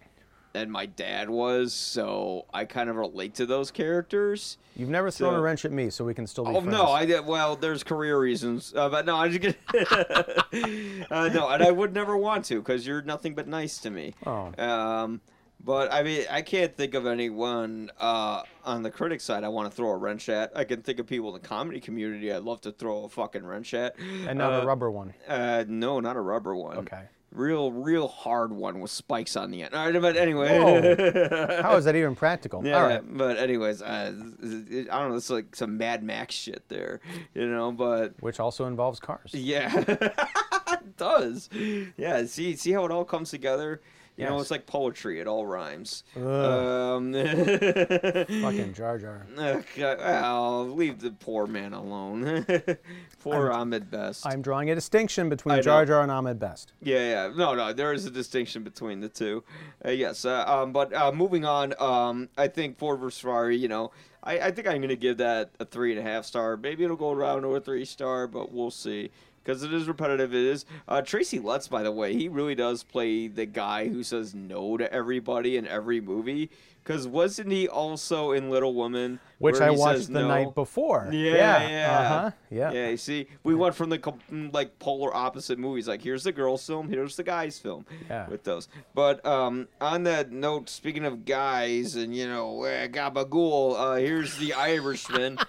and 0.54 0.72
my 0.72 0.86
dad 0.86 1.30
was, 1.30 1.74
so 1.74 2.46
I 2.54 2.66
kind 2.66 2.90
of 2.90 2.96
relate 2.96 3.36
to 3.36 3.46
those 3.46 3.72
characters. 3.72 4.58
You've 4.76 4.90
never 4.90 5.10
thrown 5.10 5.34
So- 5.34 5.38
a 5.38 5.42
wrench 5.42 5.66
at 5.66 5.72
me, 5.72 5.90
so 5.90 6.04
we 6.06 6.14
can 6.14 6.28
still 6.28 6.44
be 6.46 6.52
Oh 6.52 6.62
friends. 6.62 6.68
no, 6.72 6.86
I 6.88 7.06
did. 7.06 7.26
Well, 7.26 7.56
there's 7.56 7.84
career 7.84 8.20
reasons, 8.20 8.74
uh, 8.76 8.90
but 8.90 9.06
no, 9.06 9.16
I 9.16 9.30
just 9.30 9.42
get. 9.42 9.58
uh, 11.12 11.30
no, 11.30 11.50
and 11.50 11.64
I 11.64 11.72
would 11.72 11.94
never 11.94 12.16
want 12.18 12.46
to 12.46 12.56
because 12.56 12.86
you're 12.86 13.02
nothing 13.02 13.34
but 13.36 13.48
nice 13.48 13.78
to 13.80 13.90
me. 13.90 14.14
Oh. 14.26 14.52
Um, 14.58 15.22
but 15.64 15.92
I 15.92 16.04
mean, 16.04 16.26
I 16.30 16.42
can't 16.42 16.76
think 16.76 16.94
of 16.94 17.06
anyone 17.08 17.92
uh, 18.00 18.44
on 18.64 18.84
the 18.84 18.92
critic 18.92 19.22
side 19.22 19.44
I 19.44 19.48
want 19.50 19.70
to 19.70 19.76
throw 19.76 19.90
a 19.90 19.98
wrench 19.98 20.30
at. 20.30 20.52
I 20.56 20.64
can 20.64 20.82
think 20.82 21.00
of 21.00 21.08
people 21.08 21.36
in 21.36 21.42
the 21.42 21.48
comedy 21.48 21.80
community 21.80 22.32
I'd 22.32 22.44
love 22.44 22.62
to 22.62 22.72
throw 22.72 23.06
a 23.06 23.10
fucking 23.10 23.46
wrench 23.46 23.74
at. 23.74 23.96
and 24.00 24.38
not 24.38 24.54
Uh, 24.54 24.62
a 24.62 24.66
rubber 24.66 24.92
one. 24.92 25.14
Uh, 25.28 25.64
no, 25.68 26.00
not 26.00 26.16
a 26.16 26.22
rubber 26.22 26.56
one. 26.56 26.78
Okay. 26.80 27.02
Real, 27.32 27.70
real 27.72 28.08
hard 28.08 28.54
one 28.54 28.80
with 28.80 28.92
spikes 28.92 29.36
on 29.36 29.52
the 29.52 29.64
end. 29.64 29.74
All 29.76 29.92
right, 29.92 30.02
but 30.02 30.16
anyway. 30.16 30.48
How 31.62 31.76
is 31.76 31.84
that 31.84 31.94
even 31.96 32.16
practical? 32.16 32.66
Yeah, 32.66 32.82
All 32.82 32.88
right. 32.88 33.02
but 33.18 33.36
anyways, 33.38 33.82
uh, 33.82 34.14
it- 34.42 34.90
I 34.90 35.00
don't 35.02 35.10
know. 35.10 35.18
It's 35.18 35.30
like 35.30 35.54
some 35.54 35.78
Mad 35.78 36.02
Max 36.02 36.34
shit 36.34 36.64
there, 36.70 37.02
you 37.34 37.46
know. 37.48 37.74
But 37.74 38.14
Which 38.22 38.40
also 38.40 38.68
involves 38.68 39.02
cars. 39.02 39.32
yeah, 39.34 39.70
it 39.88 40.96
does. 40.98 41.50
Yeah, 41.98 42.26
see, 42.26 42.56
see 42.56 42.72
how 42.72 42.86
it 42.86 42.92
all 42.92 43.04
comes 43.06 43.32
together. 43.32 43.82
You 44.18 44.26
know, 44.26 44.40
it's 44.40 44.52
like 44.52 44.66
poetry. 44.66 45.20
It 45.20 45.28
all 45.28 45.46
rhymes. 45.46 46.04
Um, 46.16 47.14
Fucking 47.14 48.74
Jar 48.74 48.98
Jar. 48.98 49.28
Well, 49.36 50.70
leave 50.70 51.00
the 51.00 51.12
poor 51.12 51.48
man 51.48 51.74
alone. 51.74 52.46
poor 53.22 53.52
Ahmed 53.52 53.92
Best. 53.92 54.26
I'm 54.26 54.42
drawing 54.42 54.70
a 54.70 54.76
distinction 54.76 55.28
I 55.28 55.30
between 55.30 55.56
know. 55.58 55.62
Jar 55.62 55.86
Jar 55.86 56.02
and 56.02 56.12
Ahmed 56.12 56.40
Best. 56.40 56.72
Yeah, 56.82 57.28
yeah. 57.28 57.34
No, 57.36 57.56
no. 57.56 57.74
There 57.74 57.92
is 57.92 58.06
a 58.06 58.12
distinction 58.12 58.64
between 58.64 59.02
the 59.02 59.10
two. 59.10 59.44
Uh, 59.86 59.92
yes. 59.92 60.24
Uh, 60.24 60.46
um, 60.48 60.72
but 60.72 60.94
uh, 60.94 61.12
moving 61.12 61.44
on, 61.44 61.74
um, 61.80 62.30
I 62.38 62.48
think 62.48 62.78
Ford 62.78 63.00
vs 63.02 63.20
Ferrari. 63.20 63.58
You 63.58 63.68
know, 63.68 63.92
I, 64.24 64.40
I 64.40 64.52
think 64.52 64.68
I'm 64.68 64.80
gonna 64.80 64.96
give 64.96 65.18
that 65.18 65.52
a 65.60 65.66
three 65.66 65.92
and 65.92 66.00
a 66.00 66.10
half 66.10 66.24
star. 66.24 66.56
Maybe 66.56 66.86
it'll 66.86 66.96
go 66.96 67.12
around 67.12 67.42
to 67.42 67.50
a 67.56 67.60
three 67.60 67.86
star, 67.86 68.28
but 68.28 68.54
we'll 68.54 68.72
see. 68.72 69.12
Because 69.46 69.62
it 69.62 69.72
is 69.72 69.88
repetitive. 69.88 70.34
It 70.34 70.44
is. 70.44 70.66
Uh, 70.88 71.04
Tracy 71.04 71.38
Letts, 71.38 71.68
by 71.68 71.84
the 71.84 71.92
way, 71.92 72.16
he 72.16 72.28
really 72.28 72.56
does 72.56 72.82
play 72.82 73.28
the 73.28 73.46
guy 73.46 73.88
who 73.88 74.02
says 74.02 74.34
no 74.34 74.76
to 74.76 74.92
everybody 74.92 75.56
in 75.56 75.68
every 75.68 76.02
movie. 76.02 76.50
Because 76.84 77.08
wasn't 77.08 77.52
he 77.52 77.68
also 77.68 78.32
in 78.32 78.50
Little 78.50 78.74
Women? 78.74 79.20
Which 79.40 79.60
I 79.60 79.72
watched 79.72 80.08
the 80.08 80.22
no? 80.22 80.28
night 80.28 80.56
before. 80.56 81.10
Yeah, 81.12 81.68
yeah. 81.68 82.00
Uh-huh. 82.00 82.32
Yeah. 82.52 82.72
Yeah, 82.72 82.90
you 82.90 82.98
see, 82.98 83.28
we 83.44 83.56
went 83.56 83.74
from 83.74 83.90
the 83.90 84.14
like 84.54 84.78
polar 84.78 85.16
opposite 85.16 85.58
movies. 85.58 85.88
Like, 85.88 86.02
here's 86.02 86.24
the 86.24 86.32
girls' 86.32 86.66
film, 86.66 86.90
here's 86.90 87.16
the 87.16 87.24
guys' 87.24 87.58
film. 87.58 87.86
Yeah. 88.08 88.28
With 88.28 88.44
those, 88.44 88.68
but 88.94 89.26
um, 89.26 89.68
on 89.82 90.04
that 90.04 90.32
note, 90.32 90.70
speaking 90.70 91.06
of 91.06 91.26
guys, 91.26 91.96
and 91.96 92.16
you 92.16 92.28
know, 92.28 92.64
uh, 92.64 92.88
gabagool, 92.88 93.76
uh, 93.80 93.96
here's 93.96 94.38
the 94.38 94.54
Irishman. 94.54 95.40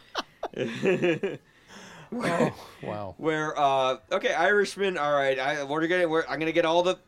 Oh, 2.13 2.55
wow. 2.83 3.15
Where 3.19 3.59
uh, 3.59 3.99
okay, 4.13 4.35
Irishman. 4.35 4.99
All 4.99 5.13
right, 5.13 5.39
I, 5.39 5.65
we're 5.65 5.87
gonna 5.87 6.09
we're, 6.09 6.25
I'm 6.29 6.39
gonna 6.39 6.53
get 6.53 6.65
all 6.65 6.83
the 6.83 6.99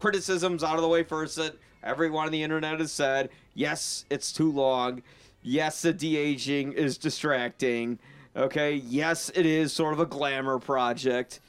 criticisms 0.00 0.62
out 0.62 0.76
of 0.76 0.82
the 0.82 0.88
way 0.88 1.02
first 1.02 1.36
that 1.36 1.56
everyone 1.82 2.26
on 2.26 2.32
the 2.32 2.42
internet 2.42 2.80
has 2.80 2.92
said. 2.92 3.30
Yes, 3.54 4.04
it's 4.10 4.32
too 4.32 4.50
long. 4.52 5.02
Yes, 5.42 5.82
the 5.82 5.92
de 5.92 6.16
aging 6.16 6.72
is 6.72 6.98
distracting. 6.98 7.98
Okay, 8.34 8.74
yes, 8.74 9.30
it 9.34 9.46
is 9.46 9.72
sort 9.72 9.94
of 9.94 10.00
a 10.00 10.06
glamour 10.06 10.58
project. 10.58 11.40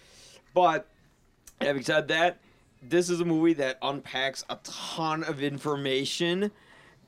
But 0.53 0.88
having 1.60 1.84
said 1.84 2.08
that, 2.10 2.39
this 2.82 3.10
is 3.10 3.20
a 3.20 3.25
movie 3.25 3.53
that 3.53 3.77
unpacks 3.82 4.46
a 4.50 4.58
ton 4.63 5.24
of 5.24 5.41
information 5.41 6.51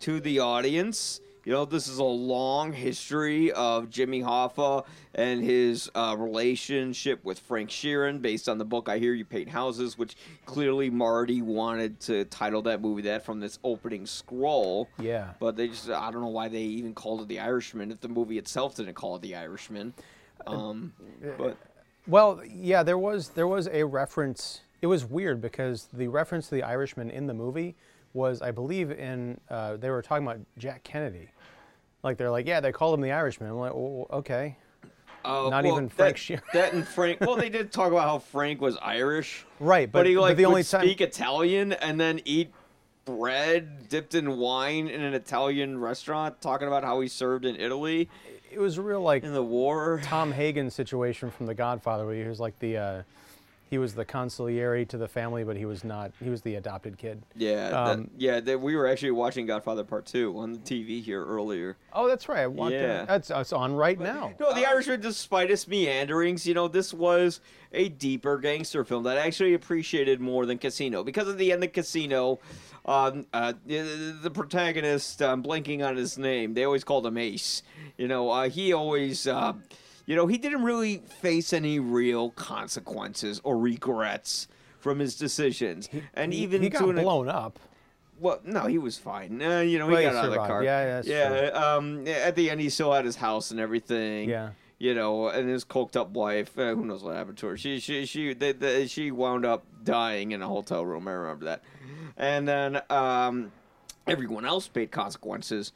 to 0.02 0.20
the 0.20 0.40
audience. 0.40 1.22
You 1.46 1.54
know, 1.54 1.66
this 1.66 1.88
is 1.88 1.98
a 2.00 2.04
long 2.04 2.74
history 2.74 3.52
of 3.54 3.90
Jimmy 3.90 4.22
Hoffa 4.22 4.86
and 5.16 5.44
his 5.44 5.90
uh, 5.96 6.16
relationship 6.20 7.24
with 7.24 7.40
Frank 7.40 7.70
Sheeran 7.70 8.22
based 8.22 8.50
on 8.50 8.58
the 8.58 8.66
book 8.66 8.90
I 8.90 8.98
Hear 9.00 9.14
You 9.14 9.26
Paint 9.26 9.50
Houses, 9.50 9.98
which 9.98 10.16
clearly 10.46 10.90
Marty 10.90 11.42
wanted 11.42 12.00
to 12.02 12.26
title 12.26 12.62
that 12.64 12.82
movie 12.82 13.04
that 13.04 13.24
from 13.24 13.40
this 13.40 13.58
opening 13.64 14.06
scroll. 14.06 14.90
Yeah. 15.00 15.30
But 15.40 15.56
they 15.56 15.70
just, 15.70 15.90
I 15.90 16.12
don't 16.12 16.22
know 16.22 16.28
why 16.28 16.50
they 16.50 16.62
even 16.62 16.94
called 16.94 17.22
it 17.22 17.28
The 17.30 17.40
Irishman 17.40 17.92
if 17.92 18.02
the 18.02 18.10
movie 18.10 18.38
itself 18.38 18.76
didn't 18.76 18.96
call 18.96 19.16
it 19.16 19.22
The 19.22 19.36
Irishman. 19.36 19.94
Um, 20.46 20.94
but 21.38 21.58
Well, 22.08 22.42
yeah, 22.48 22.84
there 22.84 22.98
was 22.98 23.30
there 23.30 23.48
was 23.48 23.68
a 23.68 23.84
reference. 23.84 24.62
It 24.82 24.88
was 24.88 25.04
weird 25.06 25.42
because 25.42 25.88
the 25.92 26.08
reference 26.08 26.50
to 26.50 26.56
the 26.56 26.64
Irishman 26.64 27.10
in 27.10 27.28
the 27.28 27.34
movie 27.34 27.76
was, 28.14 28.42
I 28.42 28.52
believe, 28.52 28.92
in 28.92 29.40
uh, 29.50 29.78
they 29.78 29.90
were 29.90 30.02
talking 30.02 30.26
about 30.26 30.40
Jack 30.58 30.84
Kennedy. 30.84 31.30
Like 32.04 32.18
they're 32.18 32.32
like, 32.32 32.48
yeah, 32.48 32.60
they 32.60 32.72
called 32.72 32.96
him 32.96 33.02
the 33.02 33.12
Irishman. 33.12 33.50
I'm 33.50 33.58
like, 33.58 33.74
well, 33.74 34.08
okay. 34.12 34.58
Uh, 35.26 35.50
Not 35.50 35.66
well, 35.66 35.74
even 35.74 35.90
Frank 35.90 36.16
that, 36.16 36.16
Sheeran. 36.22 36.42
that 36.54 36.74
and 36.74 36.88
Frank. 36.88 37.20
Well, 37.22 37.36
they 37.36 37.50
did 37.50 37.72
talk 37.72 37.92
about 37.92 38.04
how 38.04 38.20
Frank 38.20 38.62
was 38.62 38.78
Irish, 38.78 39.46
Right, 39.60 39.92
but, 39.92 40.00
but, 40.00 40.06
he 40.08 40.16
but 40.16 40.22
like 40.22 40.38
the 40.38 40.46
would 40.46 40.50
only 40.50 40.64
time 40.64 40.82
speak 40.84 41.02
Italian 41.02 41.74
and 41.74 42.00
then 42.00 42.22
eat 42.24 42.54
bread 43.04 43.90
dipped 43.90 44.16
in 44.16 44.38
wine 44.38 44.88
in 44.88 45.02
an 45.02 45.14
Italian 45.14 45.80
restaurant, 45.80 46.40
talking 46.42 46.68
about 46.68 46.84
how 46.84 47.02
he 47.02 47.08
served 47.08 47.44
in 47.44 47.56
Italy 47.58 48.10
it 48.52 48.60
was 48.60 48.80
real 48.80 49.02
like 49.02 49.24
in 49.24 49.34
the 49.34 49.44
war. 49.44 50.02
Tom 50.04 50.32
Hagen 50.32 50.70
situation 50.70 51.32
from 51.32 51.46
The 51.46 51.54
Godfather, 51.54 52.06
where 52.06 52.16
he 52.16 52.28
was 52.28 52.40
like 52.40 52.58
the 52.60 52.78
uh, 52.78 53.02
he 53.70 53.78
was 53.78 53.94
the 53.94 54.04
consigliere 54.04 54.88
to 54.88 54.98
the 54.98 55.08
family, 55.08 55.44
but 55.44 55.56
he 55.56 55.66
was 55.66 55.84
not. 55.84 56.12
He 56.24 56.30
was 56.30 56.42
the 56.42 56.56
adopted 56.56 56.98
kid. 56.98 57.22
Yeah, 57.36 57.70
that- 57.70 57.74
Um, 57.76 58.10
yeah. 58.18 58.40
That 58.40 58.60
we 58.60 58.76
were 58.76 58.88
actually 58.88 59.12
watching 59.12 59.46
Godfather 59.46 59.84
Part 59.84 60.06
Two 60.08 60.38
on 60.40 60.54
the 60.54 60.60
TV 60.60 61.02
here 61.02 61.24
earlier. 61.24 61.78
Oh, 61.94 62.08
that's 62.08 62.28
right. 62.28 62.40
I 62.42 62.48
want 62.48 62.74
in. 62.74 62.82
Yeah. 62.82 63.06
That's 63.06 63.28
that's 63.28 63.54
on 63.54 63.74
right 63.76 64.00
now. 64.00 64.34
No, 64.40 64.54
The 64.54 64.66
Irishman, 64.68 65.02
despite 65.02 65.52
its 65.52 65.68
meanderings, 65.68 66.48
you 66.48 66.54
know, 66.54 66.68
this 66.68 66.94
was 66.94 67.42
a 67.72 67.90
deeper 67.90 68.38
gangster 68.40 68.84
film 68.84 69.04
that 69.04 69.18
I 69.18 69.22
actually 69.28 69.54
appreciated 69.54 70.20
more 70.20 70.46
than 70.48 70.58
Casino. 70.58 71.04
Because 71.04 71.28
at 71.30 71.38
the 71.38 71.52
end 71.52 71.64
of 71.64 71.72
Casino, 71.72 72.40
um, 72.86 73.28
uh, 73.34 73.54
the, 73.68 74.18
the 74.24 74.32
protagonist, 74.32 75.22
I'm 75.22 75.44
blanking 75.44 75.86
on 75.88 75.96
his 75.96 76.18
name, 76.18 76.56
they 76.56 76.64
always 76.64 76.84
called 76.84 77.06
him 77.06 77.18
Ace. 77.18 77.62
You 77.98 78.08
know, 78.08 78.32
uh, 78.32 78.50
he 78.50 78.74
always, 78.74 79.28
uh, 79.28 79.54
you 80.10 80.16
know, 80.16 80.26
he 80.26 80.40
didn't 80.40 80.64
really 80.64 81.04
face 81.22 81.54
any 81.54 81.78
real 81.78 82.32
consequences 82.32 83.40
or 83.44 83.60
regrets 83.60 84.48
from 84.80 84.98
his 84.98 85.16
decisions. 85.16 85.88
and 86.16 86.34
He- 86.34 86.40
even 86.40 86.64
he 86.64 86.70
got 86.70 86.82
an 86.90 86.96
blown 86.96 87.30
up. 87.30 87.60
well, 88.20 88.40
no, 88.44 88.62
he 88.66 88.80
was 88.80 88.98
fine. 88.98 89.40
Uh, 89.40 89.60
you 89.60 89.78
know, 89.78 89.86
he 89.86 89.92
Well, 89.94 90.02
he 90.02 90.08
got 90.08 90.16
out 90.16 90.26
of 90.26 90.32
the 90.32 90.38
car. 90.38 90.64
Yeah, 90.64 90.82
yeah, 90.82 91.02
that's 91.02 91.08
yeah. 91.08 91.50
Um, 91.76 92.08
at 92.08 92.36
the 92.36 92.50
end, 92.50 92.60
he 92.60 92.70
still 92.72 92.92
had 92.92 93.06
his 93.06 93.18
house 93.18 93.52
and 93.52 93.60
everything. 93.60 94.28
Yeah. 94.28 94.50
You 94.80 94.96
know, 94.96 95.28
and 95.28 95.48
his 95.48 95.64
coked 95.64 95.96
up 95.96 96.10
wife. 96.10 96.58
Uh, 96.58 96.74
who 96.74 96.86
knows 96.86 97.04
what 97.04 97.16
happened 97.16 97.38
to 97.40 97.48
her? 97.48 97.58
She, 97.58 97.80
she, 97.80 98.08
she, 98.08 98.34
they, 98.34 98.54
they, 98.54 98.88
she 98.88 99.12
wound 99.12 99.46
up 99.46 99.64
dying 99.84 100.32
in 100.32 100.42
a 100.42 100.48
hotel 100.48 100.84
room. 100.84 101.08
I 101.08 101.12
remember 101.12 101.46
that. 101.46 101.62
And 102.18 102.48
then 102.48 102.82
um, 102.90 103.52
everyone 104.08 104.44
else 104.46 104.68
paid 104.68 104.90
consequences. 104.90 105.72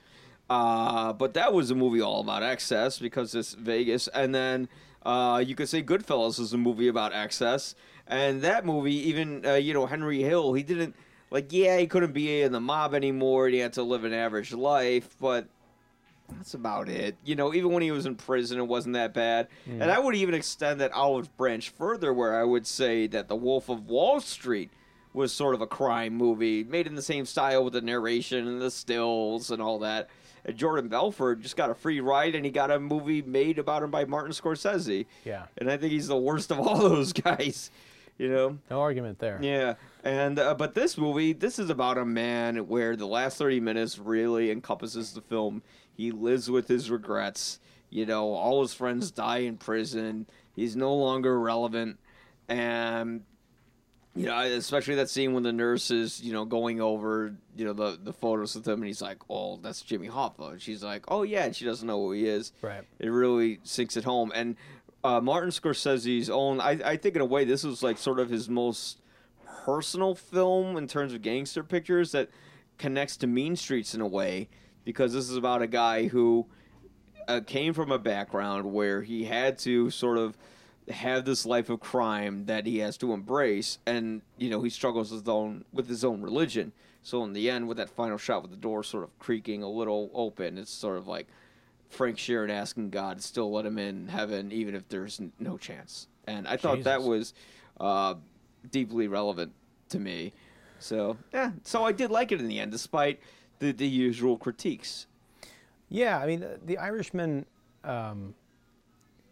Uh, 0.50 1.14
but 1.14 1.34
that 1.34 1.54
was 1.54 1.72
a 1.72 1.76
movie 1.76 2.02
all 2.02 2.22
about 2.22 2.44
excess 2.44 3.00
because 3.00 3.34
it's 3.34 3.54
Vegas. 3.54 4.08
And 4.10 4.36
then 4.36 4.68
uh, 5.06 5.44
you 5.46 5.56
could 5.56 5.70
say 5.70 5.82
Goodfellas 5.82 6.40
is 6.40 6.54
a 6.54 6.58
movie 6.58 6.88
about 6.88 7.14
excess. 7.14 7.76
And 8.08 8.42
that 8.42 8.66
movie, 8.66 8.96
even 9.10 9.46
uh, 9.46 9.54
you 9.54 9.74
know 9.74 9.86
Henry 9.86 10.22
Hill, 10.22 10.54
he 10.54 10.64
didn't 10.64 10.96
like. 11.32 11.48
Yeah, 11.52 11.78
he 11.78 11.88
couldn't 11.88 12.14
be 12.14 12.42
in 12.42 12.52
the 12.52 12.60
mob 12.60 12.94
anymore. 12.94 13.46
And 13.46 13.56
he 13.56 13.62
had 13.62 13.74
to 13.74 13.84
live 13.84 14.04
an 14.04 14.14
average 14.14 14.52
life, 14.54 15.16
but 15.22 15.48
that's 16.30 16.54
about 16.54 16.90
it. 16.90 17.16
You 17.24 17.36
know, 17.36 17.54
even 17.54 17.72
when 17.72 17.82
he 17.82 17.92
was 17.92 18.06
in 18.06 18.16
prison, 18.16 18.60
it 18.60 18.68
wasn't 18.68 18.94
that 18.96 19.14
bad. 19.14 19.48
And 19.66 19.90
I 19.92 20.00
would 20.00 20.16
even 20.16 20.36
extend 20.36 20.82
that 20.82 20.92
olive 20.92 21.36
branch 21.38 21.70
further, 21.70 22.14
where 22.14 22.40
I 22.40 22.44
would 22.44 22.68
say 22.68 23.08
that 23.08 23.30
The 23.30 23.36
Wolf 23.36 23.70
of 23.70 23.88
Wall 23.88 24.20
Street 24.20 24.72
was 25.14 25.32
sort 25.32 25.54
of 25.56 25.62
a 25.62 25.68
crime 25.68 26.14
movie, 26.16 26.64
made 26.64 26.88
in 26.88 26.96
the 26.96 27.02
same 27.02 27.26
style 27.26 27.64
with 27.64 27.74
the 27.74 27.82
narration 27.82 28.48
and 28.48 28.62
the 28.62 28.72
stills 28.72 29.52
and 29.52 29.62
all 29.62 29.80
that. 29.80 30.10
Jordan 30.52 30.90
Belfort 30.90 31.42
just 31.42 31.56
got 31.56 31.70
a 31.70 31.76
free 31.76 32.02
ride, 32.02 32.36
and 32.36 32.44
he 32.44 32.52
got 32.52 32.72
a 32.72 32.80
movie 32.80 33.22
made 33.22 33.60
about 33.60 33.84
him 33.84 33.92
by 33.92 34.06
Martin 34.06 34.34
Scorsese. 34.34 35.06
Yeah. 35.24 35.46
And 35.58 35.72
I 35.72 35.78
think 35.78 35.92
he's 35.94 36.08
the 36.08 36.18
worst 36.18 36.52
of 36.52 36.60
all 36.60 36.78
those 36.90 37.14
guys. 37.14 37.72
You 38.18 38.30
know. 38.30 38.60
No 38.70 38.82
argument 38.82 39.20
there. 39.20 39.40
Yeah, 39.42 39.74
and 40.04 40.38
uh, 40.38 40.54
but 40.54 40.76
this 40.76 40.98
movie, 41.00 41.34
this 41.34 41.58
is 41.58 41.72
about 41.72 41.98
a 41.98 42.06
man 42.06 42.68
where 42.68 42.96
the 42.96 43.08
last 43.08 43.38
thirty 43.40 43.60
minutes 43.60 43.98
really 43.98 44.52
encompasses 44.52 45.14
the 45.14 45.22
film. 45.22 45.64
He 45.96 46.12
lives 46.12 46.50
with 46.50 46.68
his 46.68 46.92
regrets. 46.92 47.60
You 47.90 48.06
know, 48.06 48.34
all 48.34 48.62
his 48.62 48.74
friends 48.74 49.10
die 49.10 49.40
in 49.40 49.58
prison. 49.58 50.28
He's 50.56 50.76
no 50.76 50.94
longer 50.94 51.40
relevant, 51.40 51.98
and 52.48 53.24
you 54.16 54.28
know, 54.28 54.38
especially 54.40 54.96
that 54.96 55.10
scene 55.10 55.34
when 55.34 55.44
the 55.44 55.52
nurse 55.54 55.90
is, 55.90 56.22
you 56.22 56.34
know, 56.34 56.46
going 56.46 56.80
over, 56.82 57.34
you 57.56 57.66
know, 57.66 57.74
the 57.74 57.98
the 58.02 58.14
photos 58.14 58.56
with 58.56 58.68
him, 58.68 58.76
and 58.76 58.86
he's 58.86 59.02
like, 59.02 59.18
"Oh, 59.30 59.58
that's 59.58 59.82
Jimmy 59.82 60.08
Hoffa." 60.08 60.52
And 60.52 60.62
she's 60.62 60.84
like, 60.84 61.06
"Oh 61.08 61.24
yeah," 61.24 61.46
and 61.46 61.56
she 61.56 61.66
doesn't 61.66 61.88
know 61.88 62.00
who 62.00 62.12
he 62.12 62.28
is 62.28 62.52
Right. 62.62 62.84
it 63.00 63.10
really 63.10 63.60
sinks 63.64 63.98
it 63.98 64.04
home. 64.04 64.32
And 64.36 64.56
uh, 65.04 65.20
Martin 65.20 65.50
Scorsese's 65.50 66.30
own. 66.30 66.62
I, 66.62 66.80
I 66.86 66.98
think 66.98 67.16
in 67.16 67.22
a 67.22 67.26
way 67.26 67.44
this 67.44 67.64
was 67.64 67.82
like 67.84 67.98
sort 67.98 68.20
of 68.20 68.30
his 68.30 68.48
most 68.50 69.00
personal 69.66 70.14
film 70.16 70.78
in 70.78 70.88
terms 70.88 71.14
of 71.14 71.22
gangster 71.22 71.64
pictures 71.64 72.12
that 72.12 72.30
connects 72.78 73.18
to 73.18 73.28
Mean 73.28 73.56
Streets 73.56 73.94
in 73.96 74.02
a 74.02 74.08
way 74.08 74.50
because 74.84 75.14
this 75.14 75.30
is 75.30 75.38
about 75.38 75.62
a 75.62 75.68
guy 75.68 76.08
who 76.08 76.46
uh, 77.28 77.40
came 77.46 77.74
from 77.74 77.92
a 77.92 78.00
background 78.00 78.74
where 78.74 79.02
he 79.02 79.24
had 79.26 79.58
to 79.60 79.90
sort 79.90 80.18
of 80.18 80.38
have 80.90 81.26
this 81.26 81.46
life 81.46 81.70
of 81.70 81.80
crime 81.80 82.46
that 82.46 82.66
he 82.66 82.80
has 82.80 82.98
to 82.98 83.14
embrace 83.14 83.78
and 83.86 84.22
you 84.38 84.50
know 84.50 84.62
he 84.62 84.70
struggles 84.70 85.12
with 85.12 85.22
his 85.22 85.30
own 85.30 85.64
with 85.74 85.88
his 85.88 86.04
own 86.04 86.22
religion. 86.22 86.72
So 87.04 87.24
in 87.24 87.34
the 87.34 87.50
end 87.50 87.68
with 87.68 87.78
that 87.78 87.90
final 87.90 88.18
shot 88.18 88.42
with 88.42 88.52
the 88.52 88.58
door 88.58 88.84
sort 88.84 89.04
of 89.04 89.18
creaking 89.20 89.64
a 89.64 89.70
little 89.70 90.10
open 90.14 90.58
it's 90.58 90.72
sort 90.72 90.98
of 90.98 91.08
like 91.08 91.28
Frank 91.90 92.18
Sheeran 92.18 92.50
asking 92.50 92.90
God 92.90 93.18
to 93.18 93.24
still 93.24 93.52
let 93.52 93.66
him 93.66 93.78
in 93.78 94.08
heaven 94.08 94.52
even 94.52 94.76
if 94.76 94.88
there's 94.90 95.20
n- 95.20 95.32
no 95.40 95.58
chance. 95.58 96.08
And 96.28 96.48
I 96.48 96.58
thought 96.58 96.84
that 96.84 97.04
was 97.04 97.34
uh, 97.80 98.16
deeply 98.72 99.08
relevant 99.08 99.52
to 99.90 100.00
me. 100.00 100.34
So 100.80 101.18
yeah 101.34 101.52
so 101.64 101.84
I 101.84 101.92
did 101.92 102.12
like 102.12 102.32
it 102.32 102.40
in 102.40 102.48
the 102.48 102.60
end 102.60 102.72
despite 102.72 103.20
the, 103.60 103.72
the 103.72 103.88
usual 103.88 104.38
critiques. 104.38 105.08
Yeah, 105.90 106.18
I 106.18 106.26
mean, 106.26 106.44
The 106.66 106.80
Irishman, 106.80 107.46
um, 107.84 108.34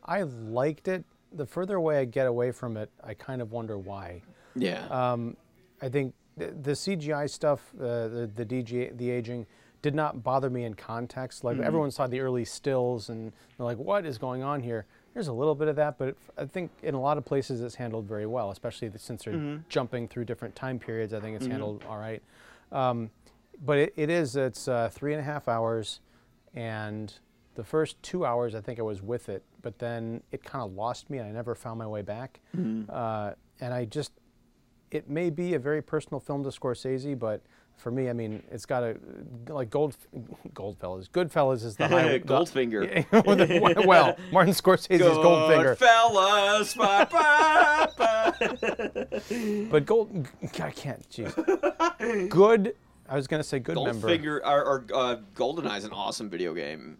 I 0.05 0.21
liked 0.21 0.87
it. 0.87 1.03
The 1.33 1.45
further 1.45 1.75
away 1.77 1.99
I 1.99 2.05
get 2.05 2.27
away 2.27 2.51
from 2.51 2.77
it, 2.77 2.89
I 3.03 3.13
kind 3.13 3.41
of 3.41 3.51
wonder 3.51 3.77
why. 3.77 4.21
yeah 4.55 4.85
Um, 4.87 5.37
I 5.81 5.89
think 5.89 6.13
the, 6.37 6.47
the 6.47 6.71
CGI 6.71 7.29
stuff, 7.29 7.73
uh, 7.79 8.07
the 8.07 8.31
the 8.35 8.45
DG, 8.45 8.97
the 8.97 9.09
aging, 9.09 9.45
did 9.81 9.95
not 9.95 10.23
bother 10.23 10.49
me 10.49 10.63
in 10.65 10.73
context. 10.75 11.43
Like 11.43 11.57
everyone 11.59 11.89
saw 11.91 12.07
the 12.07 12.19
early 12.19 12.45
stills 12.45 13.09
and 13.09 13.31
they're 13.57 13.65
like, 13.65 13.77
"What 13.77 14.05
is 14.05 14.17
going 14.17 14.43
on 14.43 14.61
here?" 14.61 14.85
There's 15.13 15.27
a 15.27 15.33
little 15.33 15.55
bit 15.55 15.67
of 15.67 15.75
that, 15.75 15.97
but 15.97 16.09
it, 16.09 16.17
I 16.37 16.45
think 16.45 16.71
in 16.83 16.93
a 16.95 17.01
lot 17.01 17.17
of 17.17 17.25
places 17.25 17.61
it's 17.61 17.75
handled 17.75 18.05
very 18.05 18.25
well, 18.25 18.51
especially 18.51 18.87
the- 18.87 18.99
since 18.99 19.23
they're 19.25 19.59
jumping 19.67 20.07
through 20.07 20.25
different 20.25 20.55
time 20.55 20.79
periods. 20.79 21.13
I 21.13 21.19
think 21.19 21.35
it's 21.35 21.45
handled 21.51 21.83
all 21.89 21.97
right. 21.97 22.21
Um, 22.71 23.09
but 23.65 23.77
it, 23.77 23.93
it 23.97 24.09
is 24.09 24.35
it's 24.37 24.67
uh, 24.67 24.89
three 24.91 25.13
and 25.13 25.19
a 25.19 25.23
half 25.25 25.47
hours, 25.49 25.99
and 26.53 27.13
the 27.55 27.63
first 27.63 28.01
two 28.01 28.25
hours 28.25 28.55
I 28.55 28.61
think 28.61 28.79
I 28.79 28.83
was 28.83 29.01
with 29.01 29.29
it, 29.29 29.43
but 29.61 29.77
then 29.79 30.21
it 30.31 30.43
kind 30.43 30.63
of 30.63 30.73
lost 30.73 31.09
me, 31.09 31.17
and 31.17 31.27
I 31.27 31.31
never 31.31 31.55
found 31.55 31.79
my 31.79 31.87
way 31.87 32.01
back. 32.01 32.39
Uh, 32.89 33.31
and 33.59 33.73
I 33.73 33.85
just 33.85 34.11
it 34.91 35.09
may 35.09 35.29
be 35.29 35.53
a 35.53 35.59
very 35.59 35.81
personal 35.81 36.19
film 36.19 36.43
to 36.43 36.49
Scorsese, 36.49 37.17
but 37.17 37.41
for 37.77 37.89
me, 37.91 38.09
I 38.09 38.13
mean, 38.13 38.43
it's 38.51 38.65
got 38.65 38.83
a 38.83 38.97
like 39.49 39.69
Gold 39.69 39.95
Goldfellas. 40.53 41.09
Goodfellas 41.09 41.63
is 41.65 41.75
the 41.77 41.87
high 41.89 42.19
Goldfinger. 42.19 43.05
The- 43.11 43.87
well, 43.87 44.17
Martin 44.31 44.53
Scorsese's 44.53 45.01
Goldfinger, 45.01 45.77
Fellas, 45.77 46.73
ba, 46.75 47.07
ba, 47.09 47.89
ba. 47.97 49.67
but 49.71 49.85
Gold 49.85 50.27
I 50.59 50.71
can't. 50.71 51.07
Jeez, 51.09 52.29
good. 52.29 52.75
I 53.09 53.15
was 53.15 53.27
gonna 53.27 53.43
say 53.43 53.59
good 53.59 53.75
member. 53.75 54.07
Goldfinger 54.07 54.39
or, 54.45 54.63
or 54.63 54.85
uh, 54.93 55.17
GoldenEye 55.35 55.77
is 55.77 55.83
an 55.85 55.91
awesome 55.91 56.29
video 56.29 56.53
game. 56.53 56.97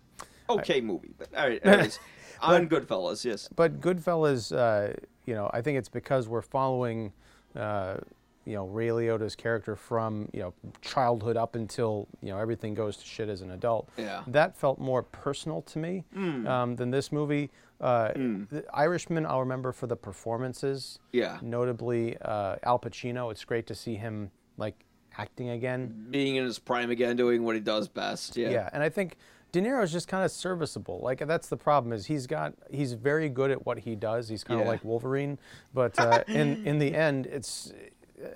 Okay 0.60 0.81
movie, 0.81 1.13
but 1.17 1.27
all 1.36 1.48
right. 1.48 1.60
Anyways, 1.65 2.00
on 2.41 2.67
Goodfellas, 2.67 3.24
yes. 3.25 3.50
But 3.55 3.79
Goodfellas, 3.81 4.55
uh, 4.55 4.93
you 5.25 5.34
know, 5.36 5.50
I 5.53 5.62
think 5.62 5.77
it's 5.77 5.89
because 5.89 6.27
we're 6.27 6.41
following, 6.41 7.13
uh, 7.55 7.98
you 8.46 8.53
know, 8.55 8.65
Ray 8.65 8.88
Liotta's 8.88 9.36
character 9.36 9.75
from 9.75 10.27
you 10.34 10.41
know 10.41 10.53
childhood 10.81 11.38
up 11.38 11.55
until 11.55 12.08
you 12.22 12.29
know 12.29 12.38
everything 12.38 12.74
goes 12.74 12.98
to 12.98 13.05
shit 13.05 13.29
as 13.29 13.41
an 13.41 13.51
adult. 13.51 13.89
Yeah. 13.98 14.24
That 14.27 14.58
felt 14.58 14.79
more 14.79 15.03
personal 15.03 15.62
to 15.63 15.79
me 15.79 16.03
um, 16.15 16.75
than 16.75 16.89
this 16.91 17.12
movie. 17.12 17.50
Uh, 17.79 18.12
The 18.13 18.63
Irishman, 18.74 19.25
I'll 19.25 19.39
remember 19.39 19.72
for 19.72 19.88
the 19.88 19.96
performances. 19.96 21.00
Yeah. 21.12 21.39
Notably, 21.41 22.15
uh, 22.22 22.58
Al 22.63 22.77
Pacino. 22.79 23.31
It's 23.31 23.43
great 23.43 23.65
to 23.67 23.75
see 23.75 23.96
him 23.96 24.29
like 24.58 24.75
acting 25.17 25.50
again. 25.50 26.08
Being 26.12 26.36
in 26.36 26.43
his 26.46 26.60
prime 26.60 26.89
again, 26.91 27.15
doing 27.15 27.43
what 27.43 27.55
he 27.55 27.62
does 27.62 27.88
best. 27.88 28.38
Yeah. 28.38 28.50
Yeah, 28.50 28.70
and 28.74 28.83
I 28.83 28.90
think 28.90 29.18
De 29.51 29.61
Niro 29.61 29.83
is 29.83 29.92
just 29.92 30.07
kind 30.07 30.24
of 30.24 30.31
serviceable. 30.31 31.00
Like 31.03 31.25
that's 31.27 31.50
the 31.50 31.57
problem 31.57 31.92
is 31.94 32.05
he's 32.05 32.25
got 32.27 32.53
he's 32.70 32.94
very 32.94 33.27
good 33.29 33.51
at 33.51 33.66
what 33.66 33.79
he 33.79 33.96
does. 33.96 34.29
He's 34.29 34.44
kind 34.44 34.61
of 34.61 34.68
like 34.68 34.83
Wolverine, 34.83 35.37
but 35.74 35.98
uh, 36.00 36.24
in 36.27 36.66
in 36.66 36.79
the 36.79 36.94
end, 36.96 37.25
it's 37.27 37.74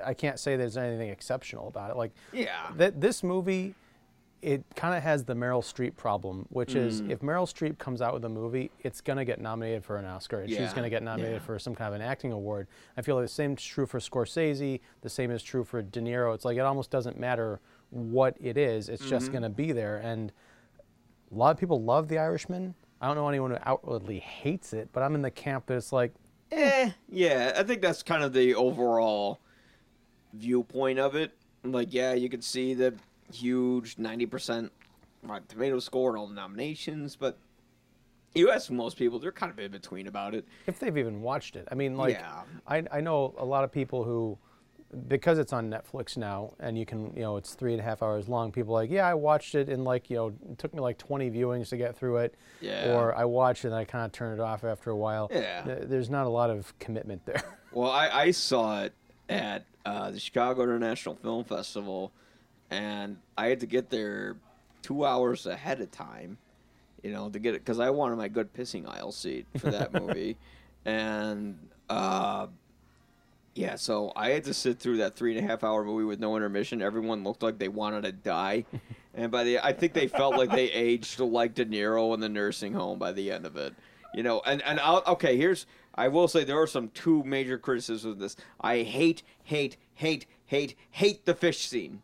I 0.03 0.13
can't 0.13 0.39
say 0.39 0.55
there's 0.57 0.77
anything 0.77 1.09
exceptional 1.09 1.67
about 1.67 1.91
it. 1.91 1.97
Like 1.97 2.11
Yeah. 2.33 2.71
that 2.77 2.99
this 2.99 3.23
movie, 3.23 3.75
it 4.41 4.63
kind 4.75 4.95
of 4.95 5.03
has 5.03 5.23
the 5.23 5.35
Meryl 5.35 5.61
Streep 5.63 5.95
problem, 5.95 6.47
which 6.49 6.75
is 6.75 7.01
Mm. 7.01 7.11
if 7.11 7.19
Meryl 7.19 7.45
Streep 7.47 7.77
comes 7.77 8.01
out 8.01 8.13
with 8.13 8.25
a 8.25 8.29
movie, 8.29 8.71
it's 8.81 8.99
gonna 8.99 9.23
get 9.25 9.39
nominated 9.39 9.85
for 9.85 9.97
an 9.97 10.05
Oscar, 10.05 10.41
and 10.41 10.49
she's 10.49 10.73
gonna 10.73 10.89
get 10.89 11.01
nominated 11.03 11.39
yeah. 11.41 11.45
for 11.45 11.59
some 11.59 11.75
kind 11.75 11.89
of 11.89 11.93
an 12.01 12.01
acting 12.05 12.31
award. 12.31 12.67
I 12.97 13.01
feel 13.03 13.15
like 13.15 13.25
the 13.25 13.29
same 13.29 13.53
is 13.53 13.63
true 13.63 13.85
for 13.85 13.99
Scorsese. 13.99 14.81
The 15.01 15.09
same 15.09 15.31
is 15.31 15.41
true 15.43 15.63
for 15.63 15.81
De 15.81 16.01
Niro. 16.01 16.33
It's 16.35 16.45
like 16.45 16.57
it 16.57 16.61
almost 16.61 16.89
doesn't 16.91 17.17
matter 17.19 17.59
what 17.91 18.35
it 18.41 18.57
is; 18.57 18.89
it's 18.89 19.03
Mm-hmm. 19.03 19.09
just 19.09 19.31
gonna 19.31 19.49
be 19.49 19.71
there. 19.71 19.97
And 19.97 20.31
a 21.31 21.35
lot 21.35 21.51
of 21.51 21.57
people 21.59 21.81
love 21.83 22.07
The 22.07 22.17
Irishman. 22.17 22.75
I 23.01 23.07
don't 23.07 23.15
know 23.15 23.27
anyone 23.27 23.51
who 23.51 23.57
outwardly 23.65 24.19
hates 24.19 24.73
it, 24.73 24.89
but 24.93 25.03
I'm 25.03 25.15
in 25.15 25.21
the 25.21 25.31
camp 25.31 25.65
that 25.67 25.75
it's 25.75 25.91
like, 25.91 26.13
Eh, 26.51 26.91
yeah, 27.09 27.53
I 27.57 27.63
think 27.63 27.81
that's 27.81 28.03
kind 28.03 28.23
of 28.23 28.31
the 28.31 28.53
overall 28.55 29.39
viewpoint 30.33 30.99
of 30.99 31.15
it. 31.15 31.31
Like, 31.63 31.93
yeah, 31.93 32.13
you 32.13 32.29
can 32.29 32.41
see 32.41 32.73
the 32.73 32.93
huge 33.33 33.95
90% 33.95 34.69
Rotten 35.23 35.47
Tomato 35.47 35.79
score 35.79 36.11
and 36.11 36.19
all 36.19 36.27
the 36.27 36.35
nominations, 36.35 37.15
but 37.15 37.37
you 38.35 38.51
ask 38.51 38.69
most 38.69 38.97
people, 38.97 39.17
they're 39.17 39.31
kind 39.31 39.51
of 39.51 39.57
in 39.59 39.71
between 39.71 40.07
about 40.07 40.35
it. 40.35 40.45
if 40.67 40.79
they've 40.79 40.97
even 40.97 41.21
watched 41.21 41.55
it. 41.55 41.67
I 41.71 41.75
mean, 41.75 41.97
like, 41.97 42.13
Yeah. 42.15 42.41
I, 42.67 42.83
I 42.91 43.01
know 43.01 43.33
a 43.37 43.45
lot 43.45 43.63
of 43.63 43.71
people 43.71 44.03
who, 44.03 44.37
because 45.07 45.37
it's 45.37 45.53
on 45.53 45.69
Netflix 45.69 46.17
now 46.17 46.53
and 46.59 46.77
you 46.77 46.85
can, 46.85 47.13
you 47.15 47.21
know, 47.21 47.37
it's 47.37 47.53
three 47.53 47.73
and 47.73 47.81
a 47.81 47.83
half 47.83 48.01
hours 48.01 48.27
long, 48.27 48.51
people 48.51 48.75
are 48.75 48.81
like, 48.81 48.89
yeah, 48.89 49.07
I 49.07 49.13
watched 49.13 49.55
it 49.55 49.69
in 49.69 49.83
like, 49.83 50.09
you 50.09 50.15
know, 50.17 50.27
it 50.51 50.57
took 50.57 50.73
me 50.73 50.79
like 50.79 50.97
20 50.97 51.29
viewings 51.31 51.69
to 51.69 51.77
get 51.77 51.97
through 51.97 52.17
it. 52.17 52.35
Yeah. 52.61 52.93
Or 52.93 53.15
I 53.15 53.25
watched 53.25 53.65
it 53.65 53.69
and 53.69 53.75
I 53.75 53.85
kind 53.85 54.05
of 54.05 54.11
turned 54.11 54.39
it 54.39 54.43
off 54.43 54.63
after 54.63 54.89
a 54.89 54.95
while. 54.95 55.29
Yeah. 55.31 55.63
There's 55.63 56.09
not 56.09 56.25
a 56.25 56.29
lot 56.29 56.49
of 56.49 56.77
commitment 56.79 57.25
there. 57.25 57.43
Well, 57.75 57.91
I, 57.91 58.07
I 58.07 58.31
saw 58.31 58.83
it 58.83 58.93
at 59.27 59.65
uh, 59.85 60.11
the 60.11 60.19
Chicago 60.19 60.63
International 60.63 61.13
Film 61.15 61.43
Festival, 61.43 62.13
and 62.71 63.17
I 63.37 63.47
had 63.47 63.59
to 63.59 63.65
get 63.65 63.89
there 63.89 64.37
two 64.81 65.05
hours 65.05 65.45
ahead 65.45 65.81
of 65.81 65.91
time, 65.91 66.37
you 67.03 67.11
know, 67.11 67.27
to 67.29 67.37
get 67.37 67.53
it 67.53 67.65
because 67.65 67.81
I 67.81 67.89
wanted 67.89 68.15
my 68.15 68.29
good 68.29 68.53
pissing 68.53 68.87
aisle 68.87 69.11
seat 69.11 69.45
for 69.57 69.71
that 69.71 69.91
movie, 70.01 70.37
and 70.85 71.59
uh, 71.89 72.47
yeah, 73.55 73.75
so 73.75 74.11
I 74.15 74.31
had 74.31 74.43
to 74.43 74.53
sit 74.53 74.79
through 74.79 74.97
that 74.97 75.15
three 75.15 75.35
and 75.35 75.43
a 75.43 75.49
half 75.49 75.63
hour 75.63 75.83
movie 75.83 76.03
with 76.03 76.19
no 76.19 76.35
intermission. 76.35 76.81
Everyone 76.81 77.23
looked 77.23 77.41
like 77.41 77.57
they 77.57 77.69
wanted 77.69 78.03
to 78.03 78.11
die, 78.11 78.65
and 79.13 79.31
by 79.31 79.43
the 79.45 79.59
I 79.65 79.71
think 79.73 79.93
they 79.93 80.07
felt 80.07 80.35
like 80.35 80.51
they 80.51 80.69
aged 80.71 81.19
like 81.19 81.55
De 81.55 81.65
Niro 81.65 82.13
in 82.13 82.19
the 82.19 82.29
nursing 82.29 82.73
home 82.73 82.99
by 82.99 83.13
the 83.13 83.31
end 83.31 83.45
of 83.45 83.55
it. 83.55 83.73
You 84.13 84.23
know, 84.23 84.41
and 84.45 84.61
and 84.63 84.79
I'll, 84.81 85.03
okay, 85.07 85.37
here's 85.37 85.65
I 85.95 86.09
will 86.09 86.27
say 86.27 86.43
there 86.43 86.61
are 86.61 86.67
some 86.67 86.89
two 86.89 87.23
major 87.23 87.57
criticisms 87.57 88.05
of 88.13 88.19
this. 88.19 88.35
I 88.59 88.79
hate, 88.79 89.23
hate, 89.43 89.77
hate, 89.93 90.25
hate, 90.45 90.75
hate 90.91 91.25
the 91.25 91.33
fish 91.33 91.67
scene. 91.67 92.01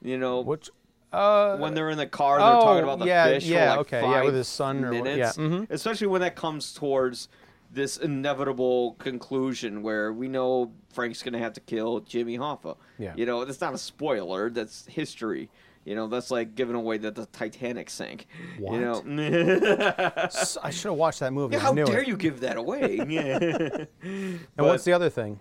You 0.00 0.16
know, 0.16 0.40
Which, 0.40 0.70
uh, 1.12 1.56
when 1.58 1.74
they're 1.74 1.90
in 1.90 1.98
the 1.98 2.06
car, 2.06 2.38
they're 2.38 2.46
oh, 2.46 2.60
talking 2.62 2.84
about 2.84 3.00
the 3.00 3.06
yeah, 3.06 3.26
fish. 3.26 3.44
yeah, 3.44 3.72
for 3.72 3.76
like 3.78 3.78
okay, 3.80 4.00
yeah, 4.00 4.22
with 4.22 4.28
five 4.30 4.34
his 4.34 4.48
son 4.48 4.84
or 4.84 4.90
minutes. 4.90 5.18
yeah, 5.18 5.44
mhm. 5.44 5.70
Especially 5.70 6.06
when 6.06 6.20
that 6.22 6.36
comes 6.36 6.72
towards 6.72 7.28
this 7.70 7.96
inevitable 7.98 8.92
conclusion 8.94 9.82
where 9.82 10.12
we 10.12 10.28
know 10.28 10.72
Frank's 10.92 11.22
going 11.22 11.34
to 11.34 11.38
have 11.38 11.52
to 11.54 11.60
kill 11.60 12.00
Jimmy 12.00 12.38
Hoffa. 12.38 12.76
Yeah. 12.98 13.12
You 13.16 13.26
know, 13.26 13.44
that's 13.44 13.60
not 13.60 13.74
a 13.74 13.78
spoiler. 13.78 14.50
That's 14.50 14.86
history. 14.86 15.50
You 15.84 15.94
know, 15.94 16.06
that's 16.06 16.30
like 16.30 16.54
giving 16.54 16.74
away 16.76 16.98
that 16.98 17.14
the 17.14 17.26
Titanic 17.26 17.88
sank. 17.90 18.26
What? 18.58 18.74
You 18.74 18.80
know, 18.80 19.02
I 20.62 20.70
should 20.70 20.88
have 20.90 20.98
watched 20.98 21.20
that 21.20 21.32
movie. 21.32 21.54
Yeah, 21.56 21.60
how 21.60 21.72
dare 21.74 22.00
it. 22.02 22.08
you 22.08 22.16
give 22.16 22.40
that 22.40 22.56
away? 22.56 23.00
Yeah. 23.08 23.38
And 24.02 24.38
But- 24.56 24.64
what's 24.66 24.84
the 24.84 24.92
other 24.92 25.10
thing? 25.10 25.38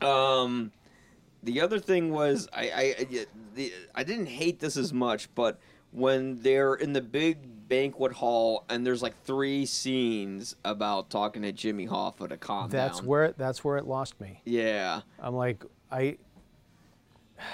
Um, 0.00 0.70
the 1.42 1.60
other 1.60 1.78
thing 1.78 2.10
was 2.12 2.48
I 2.52 2.62
I 2.70 2.94
I- 2.98 3.26
the, 3.54 3.72
I 3.94 4.04
didn't 4.04 4.26
hate 4.26 4.58
this 4.60 4.76
as 4.76 4.92
much, 4.92 5.32
but 5.34 5.58
when 5.92 6.40
they're 6.40 6.74
in 6.74 6.92
the 6.92 7.00
big 7.02 7.53
banquet 7.74 8.12
hall 8.12 8.64
and 8.68 8.86
there's 8.86 9.02
like 9.02 9.14
three 9.24 9.66
scenes 9.66 10.54
about 10.64 11.10
talking 11.10 11.42
to 11.42 11.52
Jimmy 11.52 11.86
Hoffa 11.86 12.28
to 12.28 12.36
calm 12.36 12.70
That's 12.70 12.98
down. 13.00 13.06
where 13.08 13.32
that's 13.32 13.64
where 13.64 13.76
it 13.76 13.86
lost 13.86 14.20
me. 14.20 14.40
yeah, 14.44 15.00
I'm 15.20 15.34
like, 15.34 15.64
I. 15.90 16.18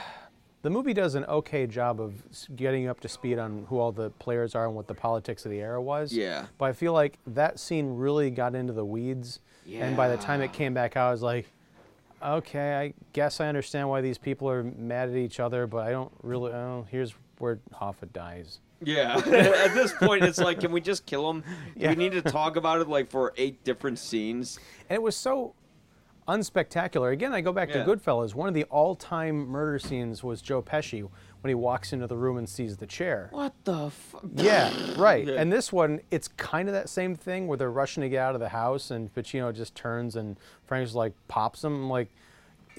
The 0.63 0.69
movie 0.69 0.93
does 0.93 1.15
an 1.15 1.25
okay 1.25 1.67
job 1.67 2.03
of 2.03 2.13
getting 2.55 2.83
you 2.83 2.91
up 2.91 3.01
to 3.01 3.09
speed 3.09 3.39
on 3.39 3.65
who 3.71 3.79
all 3.79 3.93
the 3.93 4.11
players 4.11 4.55
are 4.55 4.67
and 4.67 4.75
what 4.75 4.89
the 4.89 4.95
politics 4.95 5.47
of 5.47 5.51
the 5.51 5.59
era 5.59 5.81
was. 5.81 6.13
Yeah. 6.13 6.49
But 6.59 6.67
I 6.67 6.73
feel 6.75 6.93
like 6.93 7.19
that 7.29 7.59
scene 7.59 7.97
really 7.97 8.31
got 8.31 8.55
into 8.55 8.75
the 8.75 8.85
weeds. 8.85 9.41
Yeah. 9.65 9.87
And 9.87 9.97
by 9.97 10.09
the 10.09 10.19
time 10.19 10.43
it 10.43 10.53
came 10.53 10.75
back 10.75 10.99
out, 10.99 11.09
I 11.09 11.13
was 11.13 11.23
like, 11.23 11.47
okay, 12.23 12.75
I 12.75 12.93
guess 13.15 13.41
I 13.41 13.49
understand 13.49 13.89
why 13.89 14.03
these 14.03 14.19
people 14.19 14.51
are 14.51 14.63
mad 14.63 15.09
at 15.09 15.17
each 15.17 15.41
other, 15.41 15.67
but 15.67 15.87
I 15.87 15.93
don't 15.93 16.13
really. 16.23 16.53
Oh, 16.53 16.87
here's 16.91 17.15
where 17.39 17.59
Hoffa 17.81 18.13
dies. 18.13 18.59
Yeah. 18.83 19.17
At 19.27 19.75
this 19.75 19.93
point, 19.93 20.25
it's 20.25 20.39
like, 20.39 20.61
can 20.61 20.73
we 20.73 20.81
just 20.81 21.07
kill 21.07 21.29
him? 21.31 21.41
Do 21.41 21.47
Yeah. 21.77 21.91
we 21.91 21.97
need 21.97 22.13
to 22.13 22.23
talk 22.23 22.57
about 22.57 22.81
it 22.81 22.89
like 22.89 23.11
for 23.11 23.33
eight 23.37 23.63
different 23.65 23.99
scenes? 23.99 24.59
And 24.89 24.95
it 24.97 25.03
was 25.03 25.17
so 25.17 25.55
unspectacular. 26.29 27.13
Again, 27.13 27.33
I 27.33 27.41
go 27.41 27.53
back 27.53 27.69
Yeah. 27.71 27.85
to 27.85 27.91
Goodfellas. 27.97 28.35
One 28.35 28.49
of 28.49 28.55
the 28.55 28.65
all-time 28.65 29.47
murder 29.49 29.79
scenes 29.79 30.23
was 30.23 30.41
Joe 30.41 30.63
Pesci 30.63 31.03
when 31.41 31.49
he 31.49 31.55
walks 31.55 31.93
into 31.93 32.07
the 32.07 32.17
room 32.17 32.37
and 32.37 32.49
sees 32.49 32.77
the 32.77 32.87
chair. 32.87 33.29
What 33.33 33.53
the 33.65 33.91
fuck? 33.91 34.23
Yeah, 34.37 34.73
right. 34.97 35.27
Yeah. 35.27 35.35
And 35.41 35.51
this 35.53 35.73
one, 35.73 36.01
it's 36.11 36.29
kind 36.29 36.69
of 36.69 36.75
that 36.75 36.89
same 36.89 37.15
thing 37.17 37.47
where 37.49 37.57
they're 37.59 37.71
rushing 37.71 38.03
to 38.03 38.09
get 38.09 38.21
out 38.23 38.35
of 38.35 38.41
the 38.41 38.51
house, 38.51 38.91
and 38.91 39.13
Pacino 39.15 39.55
just 39.55 39.75
turns 39.75 40.17
and 40.17 40.37
Frank's 40.65 40.95
like 40.95 41.15
pops 41.29 41.65
him. 41.65 41.75
I'm 41.75 41.91
like, 41.91 42.09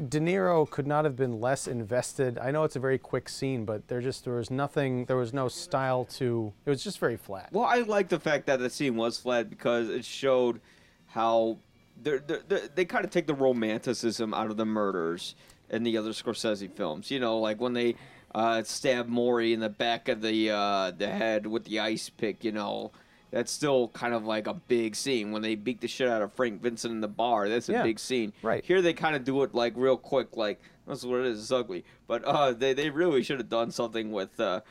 De 0.10 0.20
Niro 0.20 0.70
could 0.70 0.88
not 0.88 1.06
have 1.06 1.16
been 1.16 1.40
less 1.40 1.68
invested. 1.68 2.38
I 2.40 2.52
know 2.52 2.64
it's 2.64 2.76
a 2.76 2.80
very 2.80 2.98
quick 2.98 3.30
scene, 3.30 3.66
but 3.66 3.88
there 3.88 4.02
just 4.02 4.24
there 4.24 4.36
was 4.36 4.50
nothing. 4.50 5.06
There 5.06 5.18
was 5.18 5.34
no 5.34 5.48
style 5.48 6.06
to. 6.16 6.54
It 6.66 6.70
was 6.70 6.84
just 6.84 7.00
very 7.00 7.18
flat. 7.18 7.50
Well, 7.52 7.66
I 7.66 7.80
like 7.82 8.10
the 8.10 8.20
fact 8.20 8.48
that 8.48 8.60
the 8.60 8.70
scene 8.70 8.96
was 8.96 9.20
flat 9.20 9.50
because 9.50 9.90
it 9.90 10.04
showed 10.06 10.60
how 11.08 11.58
they're, 12.02 12.20
they're, 12.20 12.42
they're, 12.48 12.68
they 12.74 12.86
kind 12.86 13.06
of 13.06 13.12
take 13.12 13.28
the 13.28 13.36
romanticism 13.36 14.34
out 14.34 14.50
of 14.50 14.58
the 14.58 14.66
murders 14.66 15.36
in 15.70 15.84
the 15.84 15.98
other 15.98 16.12
Scorsese 16.12 16.72
films. 16.72 17.12
You 17.12 17.20
know, 17.20 17.38
like 17.38 17.62
when 17.62 17.74
they 17.74 17.96
uh, 18.34 18.64
stab 18.64 19.10
Morrie 19.10 19.54
in 19.54 19.60
the 19.60 19.70
back 19.70 20.08
of 20.08 20.22
the 20.22 20.52
uh, 20.52 20.92
the 20.92 21.08
head 21.08 21.48
with 21.48 21.66
the 21.66 21.80
ice 21.80 22.10
pick. 22.10 22.44
You 22.44 22.52
know, 22.52 22.92
that's 23.32 23.52
still 23.52 23.88
kind 23.90 24.14
of 24.14 24.26
like 24.26 24.46
a 24.48 24.54
big 24.54 24.96
scene. 24.96 25.32
When 25.32 25.42
they 25.42 25.56
beat 25.56 25.82
the 25.82 25.88
shit 25.88 26.08
out 26.08 26.22
of 26.22 26.32
Frank 26.34 26.62
Vincent 26.62 26.92
in 26.94 27.02
the 27.02 27.08
bar, 27.08 27.50
that's 27.50 27.70
a 27.70 27.74
Yeah, 27.74 27.84
big 27.84 27.98
scene. 28.00 28.34
right. 28.44 28.64
Here 28.64 28.82
they 28.82 28.94
kind 28.94 29.16
of 29.16 29.24
do 29.24 29.42
it 29.44 29.56
like 29.56 29.74
real 29.76 29.98
quick, 29.98 30.36
like 30.38 30.60
that's 30.88 31.04
what 31.06 31.22
it 31.22 31.26
is. 31.28 31.40
It's 31.40 31.52
ugly, 31.52 31.86
but 32.08 32.24
uh, 32.26 32.52
they 32.52 32.74
they 32.74 32.90
really 32.90 33.24
should 33.24 33.40
have 33.40 33.50
done 33.50 33.72
something 33.72 34.12
with. 34.12 34.40
Uh, 34.40 34.62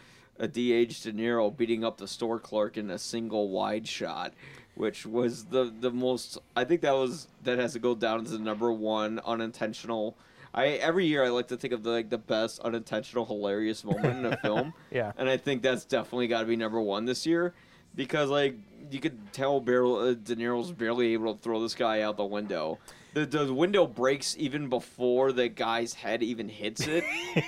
a 0.42 0.48
DH 0.48 1.02
De 1.02 1.12
Niro 1.12 1.54
beating 1.54 1.84
up 1.84 1.98
the 1.98 2.08
store 2.08 2.38
clerk 2.38 2.78
in 2.78 2.88
a 2.88 2.96
single 2.98 3.50
wide 3.50 3.86
shot, 3.86 4.32
which 4.74 5.04
was 5.04 5.44
the 5.44 5.70
the 5.80 5.90
most. 5.90 6.38
I 6.56 6.64
think 6.64 6.80
that 6.80 6.92
was 6.94 7.28
that 7.44 7.58
has 7.58 7.74
to 7.74 7.78
go 7.78 7.94
down 7.94 8.24
as 8.24 8.30
the 8.30 8.38
number 8.38 8.72
one 8.72 9.20
unintentional. 9.26 10.16
I 10.54 10.68
every 10.68 11.04
year 11.04 11.22
I 11.24 11.28
like 11.28 11.48
to 11.48 11.58
think 11.58 11.74
of 11.74 11.82
the, 11.82 11.90
like 11.90 12.08
the 12.08 12.16
best 12.16 12.58
unintentional 12.60 13.26
hilarious 13.26 13.84
moment 13.84 14.16
in 14.16 14.24
a 14.32 14.36
film. 14.42 14.72
Yeah. 14.90 15.12
and 15.18 15.28
I 15.28 15.36
think 15.36 15.60
that's 15.60 15.84
definitely 15.84 16.26
got 16.28 16.40
to 16.40 16.46
be 16.46 16.56
number 16.56 16.80
one 16.80 17.04
this 17.04 17.26
year, 17.26 17.52
because 17.94 18.30
like 18.30 18.56
you 18.90 19.00
could 19.00 19.32
tell 19.32 19.60
barrel, 19.60 19.96
uh, 19.96 20.14
De 20.14 20.36
Niro's 20.36 20.72
barely 20.72 21.12
able 21.12 21.34
to 21.34 21.40
throw 21.40 21.60
this 21.62 21.74
guy 21.74 22.02
out 22.02 22.16
the 22.16 22.24
window. 22.24 22.78
The 23.14 23.26
the 23.26 23.52
window 23.52 23.86
breaks 23.86 24.36
even 24.38 24.68
before 24.68 25.32
the 25.32 25.48
guy's 25.48 25.94
head 25.94 26.22
even 26.22 26.48
hits 26.48 26.86
it. 26.86 27.04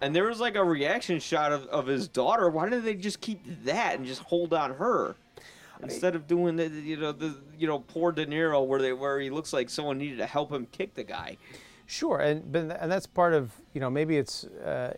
And 0.00 0.16
there 0.16 0.24
was 0.24 0.40
like 0.40 0.56
a 0.56 0.64
reaction 0.64 1.20
shot 1.20 1.52
of, 1.52 1.66
of 1.66 1.86
his 1.86 2.08
daughter. 2.08 2.48
Why 2.48 2.68
didn't 2.68 2.84
they 2.84 2.94
just 2.94 3.20
keep 3.20 3.42
that 3.64 3.96
and 3.96 4.06
just 4.06 4.22
hold 4.22 4.54
on 4.54 4.74
her 4.74 5.14
instead 5.82 6.14
of 6.14 6.26
doing 6.26 6.56
the 6.56 6.68
you 6.68 6.96
know 6.96 7.12
the 7.12 7.36
you 7.58 7.66
know 7.66 7.80
poor 7.80 8.12
De 8.12 8.26
Niro 8.26 8.66
where 8.66 8.80
they 8.80 8.92
where 8.92 9.20
he 9.20 9.30
looks 9.30 9.52
like 9.52 9.70
someone 9.70 9.98
needed 9.98 10.18
to 10.18 10.26
help 10.26 10.50
him 10.50 10.66
kick 10.72 10.94
the 10.94 11.04
guy. 11.04 11.36
Sure, 11.86 12.18
and 12.18 12.50
but, 12.50 12.78
and 12.80 12.90
that's 12.90 13.06
part 13.06 13.34
of 13.34 13.52
you 13.74 13.80
know 13.80 13.90
maybe 13.90 14.16
it's 14.16 14.44
uh, 14.44 14.94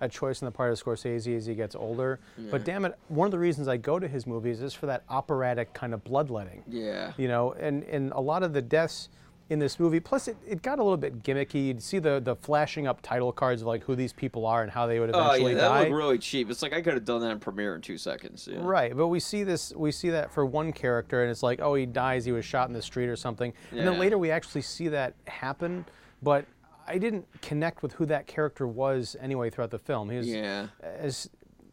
a 0.00 0.08
choice 0.08 0.42
on 0.42 0.46
the 0.46 0.52
part 0.52 0.72
of 0.72 0.82
Scorsese 0.82 1.36
as 1.36 1.46
he 1.46 1.54
gets 1.54 1.74
older. 1.74 2.18
But 2.50 2.64
damn 2.64 2.84
it, 2.84 2.98
one 3.08 3.26
of 3.26 3.32
the 3.32 3.38
reasons 3.38 3.68
I 3.68 3.76
go 3.76 3.98
to 3.98 4.08
his 4.08 4.26
movies 4.26 4.60
is 4.60 4.74
for 4.74 4.86
that 4.86 5.04
operatic 5.08 5.72
kind 5.72 5.94
of 5.94 6.02
bloodletting. 6.04 6.62
Yeah. 6.68 7.12
You 7.16 7.28
know, 7.28 7.52
and 7.52 7.82
and 7.84 8.12
a 8.12 8.20
lot 8.20 8.42
of 8.42 8.52
the 8.52 8.62
deaths 8.62 9.08
in 9.50 9.58
this 9.58 9.78
movie, 9.78 10.00
plus 10.00 10.26
it, 10.26 10.38
it 10.46 10.62
got 10.62 10.78
a 10.78 10.82
little 10.82 10.96
bit 10.96 11.22
gimmicky. 11.22 11.66
You'd 11.66 11.82
see 11.82 11.98
the 11.98 12.18
the 12.18 12.34
flashing 12.34 12.86
up 12.86 13.02
title 13.02 13.30
cards 13.30 13.60
of 13.60 13.68
like 13.68 13.84
who 13.84 13.94
these 13.94 14.12
people 14.12 14.46
are 14.46 14.62
and 14.62 14.70
how 14.72 14.86
they 14.86 14.98
would 15.00 15.10
eventually 15.10 15.44
Oh 15.44 15.48
yeah, 15.48 15.54
that 15.56 15.68
die. 15.68 15.80
looked 15.80 15.92
really 15.92 16.18
cheap. 16.18 16.50
It's 16.50 16.62
like 16.62 16.72
I 16.72 16.80
could 16.80 16.94
have 16.94 17.04
done 17.04 17.20
that 17.20 17.30
in 17.30 17.38
Premiere 17.38 17.74
in 17.74 17.82
two 17.82 17.98
seconds. 17.98 18.48
Yeah. 18.50 18.58
Right, 18.62 18.96
but 18.96 19.08
we 19.08 19.20
see 19.20 19.42
this 19.44 19.72
we 19.76 19.92
see 19.92 20.08
that 20.10 20.32
for 20.32 20.46
one 20.46 20.72
character 20.72 21.22
and 21.22 21.30
it's 21.30 21.42
like, 21.42 21.60
oh, 21.60 21.74
he 21.74 21.84
dies, 21.84 22.24
he 22.24 22.32
was 22.32 22.44
shot 22.44 22.68
in 22.68 22.74
the 22.74 22.82
street 22.82 23.08
or 23.08 23.16
something. 23.16 23.52
Yeah. 23.70 23.80
And 23.80 23.88
then 23.88 23.98
later 23.98 24.16
we 24.16 24.30
actually 24.30 24.62
see 24.62 24.88
that 24.88 25.12
happen, 25.26 25.84
but 26.22 26.46
I 26.86 26.98
didn't 26.98 27.26
connect 27.42 27.82
with 27.82 27.92
who 27.94 28.06
that 28.06 28.26
character 28.26 28.66
was 28.66 29.16
anyway 29.20 29.50
throughout 29.50 29.70
the 29.70 29.78
film. 29.78 30.10
He 30.10 30.16
was 30.18 30.28
Yeah. 30.28 30.68
as 30.82 31.30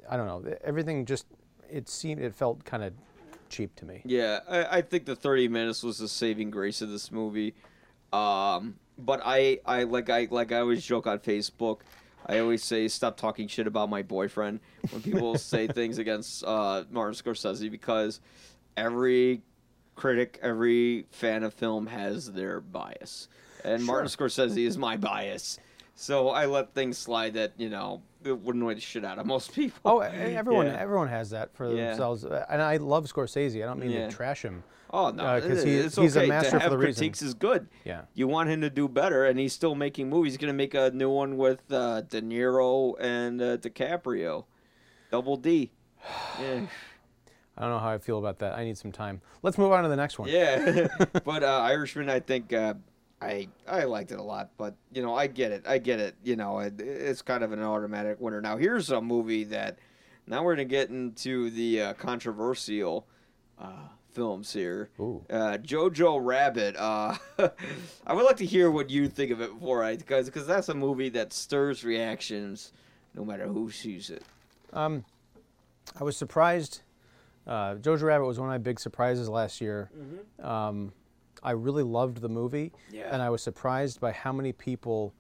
I 0.10 0.18
don't 0.18 0.28
know, 0.28 0.56
everything 0.64 1.06
just 1.06 1.26
it 1.70 1.88
seemed 1.90 2.22
it 2.22 2.34
felt 2.36 2.64
kind 2.66 2.84
of 2.84 2.94
cheap 3.50 3.76
to 3.78 3.86
me. 3.86 4.02
Yeah, 4.06 4.40
I, 4.50 4.78
I 4.78 4.82
think 4.82 5.06
the 5.06 5.16
30 5.16 5.48
minutes 5.48 5.84
was 5.84 5.98
the 6.00 6.08
saving 6.08 6.52
grace 6.52 6.82
of 6.82 6.90
this 6.90 7.12
movie. 7.12 7.54
Um, 8.14 8.76
but 8.98 9.22
I, 9.24 9.60
I 9.66 9.84
like 9.84 10.10
I 10.10 10.28
like 10.30 10.52
I 10.52 10.60
always 10.60 10.86
joke 10.86 11.08
on 11.08 11.20
Facebook. 11.20 11.80
I 12.26 12.40
always 12.40 12.64
say 12.64 12.88
stop 12.88 13.18
talking 13.18 13.48
shit 13.48 13.68
about 13.68 13.90
my 13.90 14.02
boyfriend 14.04 14.60
when 14.92 15.02
people 15.02 15.38
say 15.40 15.68
things 15.68 15.98
against 15.98 16.44
uh, 16.44 16.84
Martin 16.92 17.16
Scorsese 17.16 17.72
because 17.72 18.20
every 18.78 19.42
critic, 19.96 20.40
every 20.42 21.06
fan 21.12 21.44
of 21.44 21.54
film 21.54 21.88
has 21.88 22.32
their 22.32 22.62
bias, 22.62 23.28
and 23.64 23.84
Martin 23.84 24.08
Scorsese 24.08 24.66
is 24.66 24.78
my 24.78 24.98
bias. 24.98 25.60
So 25.96 26.30
I 26.30 26.46
let 26.46 26.74
things 26.74 26.98
slide 26.98 27.34
that 27.36 27.54
you 27.58 27.70
know 27.70 28.02
it 28.24 28.40
would 28.40 28.56
annoy 28.56 28.76
the 28.76 28.82
shit 28.82 29.04
out 29.06 29.20
of 29.20 29.26
most 29.26 29.54
people. 29.56 29.80
Oh, 29.86 30.00
everyone 30.00 30.68
Yeah. 30.68 30.78
everyone 30.80 31.08
has 31.10 31.30
that 31.32 31.54
for 31.56 31.70
Yeah. 31.74 31.90
themselves. 31.90 32.24
And 32.24 32.62
I 32.62 32.78
love 32.78 33.06
Scorsese. 33.06 33.62
I 33.62 33.66
don't 33.66 33.80
mean 33.80 33.92
Yeah. 33.92 34.08
to 34.08 34.16
trash 34.16 34.44
him. 34.44 34.64
Oh 34.94 35.10
no, 35.10 35.40
because 35.40 35.64
it- 35.64 35.68
he- 35.68 35.78
it's 35.78 35.96
he's 35.96 36.16
a 36.18 36.22
okay 36.22 36.28
master 36.30 36.52
to 36.52 36.58
for 36.58 36.62
have 36.64 36.72
the 36.72 36.78
reason. 36.78 37.00
critiques 37.02 37.22
is 37.22 37.34
good. 37.34 37.68
Yeah. 37.86 38.02
You 38.14 38.28
want 38.28 38.50
him 38.50 38.60
to 38.62 38.70
do 38.70 38.88
better, 38.90 39.26
and 39.26 39.40
he's 39.40 39.54
still 39.54 39.74
making 39.76 40.10
movies. 40.10 40.34
He's 40.34 40.38
gonna 40.38 40.52
make 40.54 40.74
a 40.74 40.92
new 40.92 41.10
one 41.10 41.38
with 41.38 41.62
uh, 41.72 42.02
De 42.02 42.22
Niro 42.22 42.96
and 43.00 43.42
uh, 43.42 43.58
DiCaprio, 43.58 44.46
Double 45.12 45.38
D. 45.38 45.72
Yeah, 46.42 46.66
I 47.58 47.62
don't 47.62 47.70
know 47.70 47.80
how 47.80 47.90
I 47.90 47.98
feel 48.00 48.18
about 48.18 48.40
that. 48.40 48.58
I 48.58 48.64
need 48.64 48.78
some 48.78 48.92
time. 48.92 49.22
Let's 49.44 49.58
move 49.58 49.72
on 49.72 49.84
to 49.84 49.90
the 49.90 49.96
next 49.96 50.18
one. 50.18 50.30
yeah. 50.30 50.88
but 51.26 51.44
uh, 51.44 51.60
Irishman, 51.62 52.10
I 52.10 52.20
think 52.20 52.52
uh, 52.54 52.74
I 53.22 53.48
I 53.68 53.84
liked 53.84 54.12
it 54.12 54.20
a 54.20 54.24
lot. 54.24 54.52
But 54.58 54.76
you 54.92 55.02
know, 55.02 55.16
I 55.16 55.28
get 55.28 55.52
it. 55.52 55.64
I 55.68 55.78
get 55.78 56.00
it. 56.00 56.16
You 56.24 56.36
know, 56.36 56.60
it, 56.60 56.80
it's 56.80 57.22
kind 57.22 57.44
of 57.44 57.52
an 57.52 57.62
automatic 57.62 58.20
winner. 58.20 58.42
Now 58.42 58.58
here's 58.58 58.90
a 58.90 59.02
movie 59.02 59.44
that 59.46 59.78
now 60.28 60.44
we're 60.44 60.56
gonna 60.56 60.66
get 60.66 60.90
into 60.90 61.50
the 61.52 61.82
uh, 61.82 61.94
controversial. 61.94 63.08
Uh, 63.60 63.90
films 64.12 64.52
here. 64.54 64.90
Ooh. 65.00 65.24
Uh, 65.30 65.58
Jojo 65.58 66.20
Rabbit. 66.24 66.76
Uh, 66.78 67.16
I 68.06 68.14
would 68.14 68.26
like 68.26 68.38
to 68.38 68.46
hear 68.46 68.70
what 68.70 68.90
you 68.90 69.08
think 69.08 69.32
of 69.32 69.42
it 69.42 69.54
before 69.54 69.84
I, 69.84 69.96
because 69.96 70.26
because 70.28 70.46
that's 70.46 70.70
a 70.70 70.74
movie 70.74 71.10
that 71.10 71.34
stirs 71.34 71.84
reactions, 71.84 72.74
no 73.16 73.24
matter 73.26 73.48
who 73.48 73.72
sees 73.72 74.10
it. 74.10 74.24
Um, 74.74 75.06
I 76.00 76.04
was 76.04 76.18
surprised. 76.18 76.82
Uh, 77.48 77.76
Jojo 77.76 78.04
Rabbit 78.04 78.26
was 78.26 78.40
one 78.40 78.50
of 78.50 78.54
my 78.54 78.60
big 78.60 78.80
surprises 78.80 79.28
last 79.28 79.62
year. 79.62 79.90
Um, 80.42 80.94
I 81.44 81.52
really 81.52 81.84
loved 81.84 82.18
the 82.22 82.30
movie, 82.30 82.72
Yeah. 82.92 83.10
and 83.12 83.22
I 83.22 83.30
was 83.30 83.42
surprised 83.42 84.00
by 84.00 84.12
how 84.12 84.32
many 84.32 84.52
people 84.52 85.14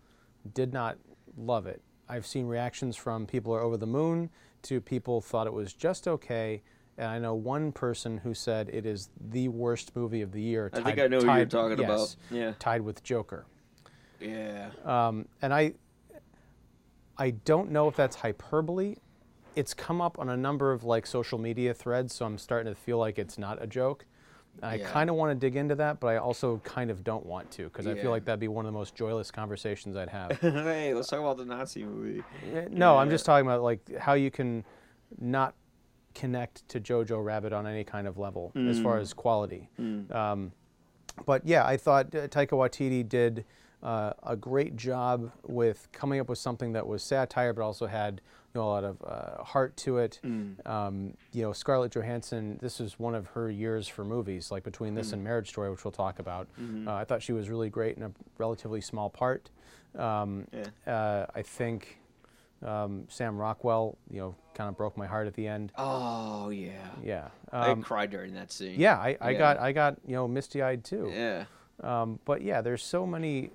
did 0.53 0.71
not 0.73 0.97
love 1.37 1.65
it. 1.67 1.81
I've 2.07 2.25
seen 2.25 2.45
reactions 2.45 2.95
from 2.95 3.25
people 3.25 3.53
are 3.53 3.61
over 3.61 3.77
the 3.77 3.87
moon 3.87 4.29
to 4.63 4.79
people 4.81 5.21
thought 5.21 5.47
it 5.47 5.53
was 5.53 5.73
just 5.73 6.07
okay, 6.07 6.61
and 6.97 7.07
I 7.07 7.17
know 7.19 7.33
one 7.33 7.71
person 7.71 8.17
who 8.19 8.33
said 8.33 8.69
it 8.71 8.85
is 8.85 9.09
the 9.19 9.47
worst 9.47 9.95
movie 9.95 10.21
of 10.21 10.31
the 10.31 10.41
year. 10.41 10.69
I 10.73 10.81
think 10.81 10.99
I 10.99 11.07
know 11.07 11.19
who 11.21 11.33
you're 11.33 11.45
talking 11.45 11.79
about. 11.83 11.99
yes, 11.99 12.17
Yeah. 12.29 12.53
tied 12.59 12.81
with 12.81 13.01
Joker. 13.03 13.45
Yeah. 14.19 14.69
Um, 14.85 15.27
and 15.41 15.51
I, 15.53 15.73
I 17.17 17.31
don't 17.31 17.71
know 17.71 17.87
if 17.87 17.95
that's 17.95 18.17
hyperbole. 18.17 18.95
It's 19.55 19.73
come 19.73 19.99
up 20.01 20.19
on 20.19 20.29
a 20.29 20.37
number 20.37 20.71
of 20.71 20.83
like 20.83 21.07
social 21.07 21.39
media 21.39 21.73
threads, 21.73 22.13
so 22.13 22.25
I'm 22.25 22.37
starting 22.37 22.71
to 22.71 22.79
feel 22.79 22.97
like 22.99 23.17
it's 23.17 23.37
not 23.37 23.61
a 23.61 23.67
joke. 23.67 24.05
I 24.63 24.75
Yeah. 24.75 24.87
kind 24.89 25.09
of 25.09 25.15
want 25.15 25.31
to 25.31 25.35
dig 25.35 25.55
into 25.55 25.75
that, 25.75 25.99
but 25.99 26.07
I 26.07 26.17
also 26.17 26.59
kind 26.63 26.91
of 26.91 27.03
don't 27.03 27.25
want 27.25 27.49
to 27.51 27.63
because 27.63 27.87
I 27.87 27.95
feel 27.95 28.11
like 28.11 28.25
that'd 28.25 28.39
be 28.39 28.47
one 28.47 28.65
of 28.65 28.71
the 28.71 28.77
most 28.77 28.95
joyless 28.95 29.31
conversations 29.31 29.95
I'd 29.95 30.09
have. 30.09 30.31
hey, 30.41 30.93
let's 30.93 31.07
talk 31.07 31.19
about 31.19 31.37
the 31.37 31.45
Nazi 31.45 31.83
movie. 31.83 32.23
Eh, 32.53 32.67
no, 32.69 32.97
I'm 32.97 33.09
just 33.09 33.25
talking 33.25 33.45
about 33.45 33.63
like 33.63 33.79
how 33.97 34.13
you 34.13 34.29
can 34.29 34.63
not 35.19 35.55
connect 36.13 36.67
to 36.69 36.79
Jojo 36.79 37.23
Rabbit 37.23 37.53
on 37.53 37.65
any 37.65 37.83
kind 37.83 38.07
of 38.07 38.17
level 38.17 38.51
as 38.67 38.79
far 38.79 38.97
Mm. 38.97 39.01
as 39.01 39.13
quality. 39.13 39.69
Um, 40.11 40.51
but 41.25 41.45
yeah, 41.45 41.65
I 41.65 41.77
thought 41.77 42.13
uh, 42.13 42.27
Taika 42.27 42.49
Waititi 42.51 43.07
did 43.07 43.45
uh, 43.81 44.13
a 44.23 44.35
great 44.35 44.75
job 44.75 45.31
with 45.47 45.87
coming 45.91 46.19
up 46.19 46.29
with 46.29 46.37
something 46.37 46.73
that 46.73 46.85
was 46.85 47.01
satire, 47.01 47.51
but 47.53 47.63
also 47.63 47.87
had 47.87 48.21
know 48.55 48.63
a 48.63 48.69
lot 48.69 48.83
of 48.83 48.97
uh, 49.05 49.43
heart 49.43 49.75
to 49.77 49.97
it. 49.99 50.19
Mm. 50.23 50.65
Um, 50.67 51.13
you 51.31 51.41
know, 51.43 51.53
Scarlett 51.53 51.91
Johansson. 51.93 52.57
This 52.61 52.79
is 52.79 52.99
one 52.99 53.15
of 53.15 53.27
her 53.27 53.49
years 53.49 53.87
for 53.87 54.03
movies, 54.03 54.51
like 54.51 54.63
between 54.63 54.93
Mm. 54.93 54.97
this 54.97 55.13
and 55.13 55.23
Marriage 55.23 55.49
Story, 55.49 55.69
which 55.71 55.83
we'll 55.85 55.91
talk 55.91 56.19
about. 56.19 56.47
Mm-hmm. 56.59 56.87
Uh, 56.87 56.93
I 56.95 57.03
thought 57.05 57.21
she 57.21 57.33
was 57.33 57.49
really 57.49 57.69
great 57.69 57.97
in 57.97 58.03
a 58.03 58.11
relatively 58.37 58.81
small 58.81 59.09
part. 59.09 59.49
Um, 59.97 60.47
Yeah. 60.51 60.93
uh, 60.93 61.25
I 61.35 61.41
think 61.41 61.97
um, 62.63 63.05
Sam 63.09 63.37
Rockwell, 63.37 63.97
you 64.09 64.19
know, 64.19 64.35
kind 64.53 64.69
of 64.69 64.77
broke 64.77 64.95
my 64.95 65.07
heart 65.07 65.25
at 65.27 65.33
the 65.33 65.47
end. 65.47 65.71
Oh 65.77 66.49
yeah. 66.49 66.71
Yeah. 67.03 67.29
I 67.51 67.69
Um, 67.71 67.81
cried 67.81 68.11
during 68.11 68.33
that 68.35 68.51
scene. 68.51 68.79
yeah, 68.79 68.97
I, 68.99 69.17
I 69.19 69.31
Yeah. 69.31 69.37
got 69.39 69.59
I 69.59 69.71
got 69.71 69.97
you 70.05 70.13
know 70.15 70.27
misty 70.27 70.61
eyed 70.61 70.83
too. 70.83 71.09
Yeah. 71.11 71.45
Um, 71.81 72.19
but 72.25 72.43
yeah, 72.43 72.61
there's 72.61 72.83
so 72.83 73.07
many 73.07 73.49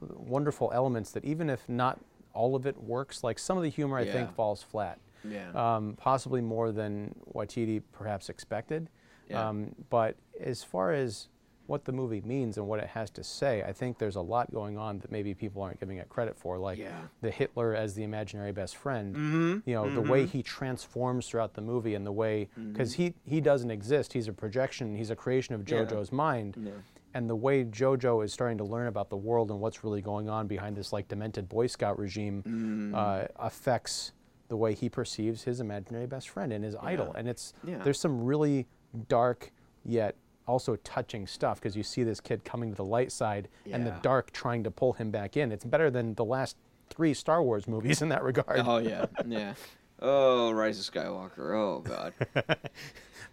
wonderful 0.00 0.70
elements 0.72 1.10
that 1.12 1.24
even 1.24 1.50
if 1.50 1.68
not 1.68 1.98
all 2.34 2.54
of 2.56 2.66
it 2.66 2.76
works, 2.82 3.22
like 3.24 3.38
some 3.38 3.56
of 3.56 3.62
the 3.62 3.68
humor 3.70 3.98
I 3.98 4.04
think 4.06 4.34
falls 4.34 4.62
flat. 4.62 4.98
Yeah. 5.24 5.50
um, 5.54 5.94
possibly 5.96 6.40
more 6.40 6.72
than 6.72 7.14
Waititi 7.32 7.80
perhaps 7.92 8.28
expected. 8.28 8.88
Yeah. 9.28 9.48
Um, 9.48 9.72
but 9.88 10.16
as 10.40 10.64
far 10.64 10.92
as 10.92 11.28
what 11.68 11.84
the 11.84 11.92
movie 11.92 12.20
means 12.22 12.56
and 12.58 12.66
what 12.66 12.80
it 12.80 12.88
has 12.88 13.08
to 13.10 13.22
say, 13.22 13.62
I 13.62 13.72
think 13.72 13.98
there's 13.98 14.16
a 14.16 14.20
lot 14.20 14.52
going 14.52 14.76
on 14.76 14.98
that 14.98 15.12
maybe 15.12 15.32
people 15.32 15.62
aren't 15.62 15.78
giving 15.78 15.98
it 15.98 16.08
credit 16.08 16.36
for, 16.36 16.58
like 16.58 16.76
Yeah. 16.78 17.02
the 17.20 17.30
Hitler 17.30 17.72
as 17.72 17.94
the 17.94 18.02
imaginary 18.02 18.50
best 18.50 18.74
friend. 18.76 19.14
Mm-hmm. 19.14 19.58
You 19.70 19.74
know, 19.76 19.94
the 19.94 20.00
way 20.00 20.26
he 20.26 20.42
transforms 20.42 21.28
throughout 21.28 21.54
the 21.54 21.62
movie 21.62 21.94
and 21.94 22.04
the 22.04 22.10
way, 22.12 22.48
because 22.72 22.94
he, 22.94 23.14
he 23.24 23.40
doesn't 23.40 23.70
exist. 23.70 24.12
He's 24.12 24.26
a 24.26 24.32
projection, 24.32 24.96
he's 24.96 25.10
a 25.10 25.16
creation 25.16 25.54
of 25.54 25.68
Yeah. 25.70 25.84
JoJo's 25.84 26.10
mind. 26.10 26.56
Yeah. 26.58 26.72
And 27.14 27.28
the 27.28 27.36
way 27.36 27.64
JoJo 27.64 28.24
is 28.24 28.32
starting 28.32 28.58
to 28.58 28.64
learn 28.64 28.86
about 28.86 29.10
the 29.10 29.16
world 29.16 29.50
and 29.50 29.60
what's 29.60 29.84
really 29.84 30.00
going 30.00 30.28
on 30.28 30.46
behind 30.46 30.76
this 30.76 30.92
like 30.92 31.08
demented 31.08 31.48
Boy 31.48 31.66
Scout 31.66 31.98
regime 31.98 32.42
Mm. 32.42 32.94
uh, 32.94 33.28
affects 33.36 34.12
the 34.48 34.56
way 34.56 34.74
he 34.74 34.88
perceives 34.88 35.42
his 35.44 35.60
imaginary 35.60 36.06
best 36.06 36.28
friend 36.28 36.52
and 36.52 36.64
his 36.64 36.74
idol. 36.80 37.12
And 37.16 37.28
it's 37.28 37.52
Yeah. 37.64 37.78
there's 37.82 38.00
some 38.00 38.24
really 38.24 38.66
dark 39.08 39.50
yet 39.84 40.16
also 40.46 40.76
touching 40.76 41.26
stuff 41.26 41.60
because 41.60 41.76
you 41.76 41.82
see 41.82 42.02
this 42.02 42.20
kid 42.20 42.44
coming 42.44 42.70
to 42.70 42.74
the 42.76 42.84
light 42.84 43.12
side 43.12 43.48
and 43.70 43.86
the 43.86 43.94
dark 44.02 44.30
trying 44.32 44.64
to 44.64 44.70
pull 44.70 44.92
him 44.94 45.10
back 45.10 45.36
in. 45.36 45.52
It's 45.52 45.64
better 45.64 45.90
than 45.90 46.14
the 46.14 46.24
last 46.24 46.56
three 46.90 47.14
Star 47.14 47.42
Wars 47.42 47.66
movies 47.68 48.02
in 48.02 48.08
that 48.10 48.22
regard. 48.22 48.60
Oh 48.66 48.78
yeah, 48.78 49.06
yeah. 49.26 49.54
Oh, 50.00 50.50
Rise 50.50 50.78
of 50.86 50.92
Skywalker. 50.94 51.54
Oh 51.54 51.80
God. 51.80 52.12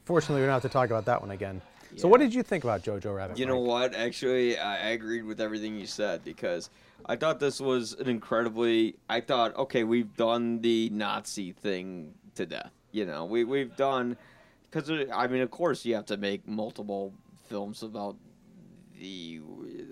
Fortunately, 0.06 0.42
we 0.42 0.46
don't 0.46 0.54
have 0.54 0.62
to 0.64 0.70
talk 0.70 0.90
about 0.90 1.06
that 1.06 1.22
one 1.22 1.32
again. 1.32 1.62
So, 1.96 2.08
what 2.08 2.20
did 2.20 2.34
you 2.34 2.44
think 2.44 2.64
about 2.64 2.84
Jojo 2.84 3.16
Rabbit? 3.16 3.38
You 3.38 3.46
know 3.46 3.60
what? 3.60 3.96
Actually, 3.96 4.58
I 4.58 4.90
I 4.90 4.90
agreed 4.92 5.24
with 5.24 5.42
everything 5.42 5.76
you 5.76 5.88
said 5.88 6.24
because 6.24 6.70
I 7.06 7.16
thought 7.16 7.40
this 7.40 7.60
was 7.60 7.94
an 7.94 8.08
incredibly. 8.08 8.96
I 9.10 9.22
thought, 9.22 9.56
okay, 9.56 9.84
we've 9.84 10.16
done 10.16 10.62
the 10.62 10.90
Nazi 10.92 11.52
thing 11.52 12.14
to 12.36 12.46
death. 12.46 12.72
You 12.92 13.06
know, 13.06 13.26
we 13.26 13.44
we've 13.44 13.76
done 13.76 14.18
because 14.70 14.90
I 15.14 15.28
mean, 15.28 15.42
of 15.42 15.52
course, 15.52 15.86
you 15.86 15.96
have 15.96 16.06
to 16.08 16.18
make 16.18 16.48
multiple 16.48 17.14
films 17.48 17.82
about 17.84 18.16
the 19.00 19.42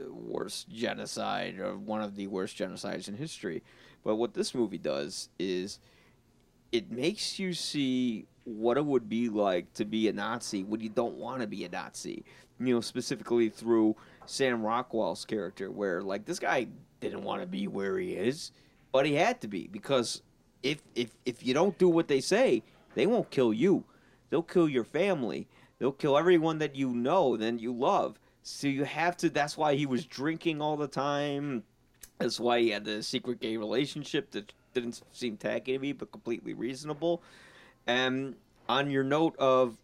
worst 0.10 0.70
genocide 0.70 1.60
or 1.60 1.78
one 1.78 2.02
of 2.02 2.16
the 2.16 2.28
worst 2.28 2.58
genocides 2.58 3.08
in 3.08 3.16
history. 3.16 3.64
But 4.04 4.16
what 4.16 4.34
this 4.34 4.54
movie 4.54 4.78
does 4.78 5.30
is 5.40 5.80
it 6.72 6.92
makes 6.92 7.40
you 7.40 7.54
see 7.54 8.26
what 8.48 8.78
it 8.78 8.86
would 8.86 9.10
be 9.10 9.28
like 9.28 9.72
to 9.74 9.84
be 9.84 10.08
a 10.08 10.14
Nazi 10.14 10.64
when 10.64 10.80
you 10.80 10.90
don't 10.90 11.16
want 11.16 11.42
to 11.42 11.48
be 11.48 11.66
a 11.66 11.70
Nazi. 11.70 12.24
You 12.60 12.76
know, 12.76 12.82
specifically 12.82 13.50
through 13.50 13.96
Sam 14.26 14.64
Rockwell's 14.64 15.26
character, 15.26 15.70
where 15.70 16.02
like 16.02 16.26
this 16.26 16.40
guy 16.40 16.68
didn't 17.02 17.24
want 17.24 17.42
to 17.42 17.48
be 17.48 17.68
where 17.68 18.00
he 18.00 18.14
is, 18.14 18.52
but 18.92 19.06
he 19.06 19.14
had 19.14 19.42
to 19.42 19.48
be 19.48 19.68
because 19.68 20.22
if 20.64 20.82
if 20.96 21.12
if 21.26 21.46
you 21.46 21.54
don't 21.54 21.78
do 21.78 21.90
what 21.90 22.08
they 22.08 22.22
say, 22.22 22.64
they 22.96 23.06
won't 23.06 23.30
kill 23.30 23.54
you. 23.54 23.84
They'll 24.30 24.42
kill 24.42 24.70
your 24.70 24.86
family. 24.86 25.48
They'll 25.78 25.92
kill 25.92 26.18
everyone 26.18 26.58
that 26.60 26.76
you 26.76 26.90
know, 26.90 27.38
then 27.38 27.60
you 27.60 27.72
love. 27.72 28.20
So 28.44 28.68
you 28.68 28.86
have 28.86 29.18
to. 29.18 29.30
That's 29.30 29.58
why 29.58 29.76
he 29.76 29.86
was 29.86 30.06
drinking 30.06 30.62
all 30.62 30.78
the 30.78 30.88
time. 30.88 31.64
That's 32.18 32.40
why 32.40 32.62
he 32.62 32.70
had 32.70 32.86
the 32.86 33.04
secret 33.04 33.40
gay 33.40 33.58
relationship 33.58 34.32
that 34.32 34.52
didn't 34.74 35.02
seem 35.12 35.38
tacky 35.38 35.74
to 35.74 35.80
me, 35.80 35.92
but 35.92 36.12
completely 36.12 36.54
reasonable. 36.54 37.22
And 37.88 38.36
on 38.68 38.92
your 38.92 39.04
note 39.04 39.36
of 39.38 39.78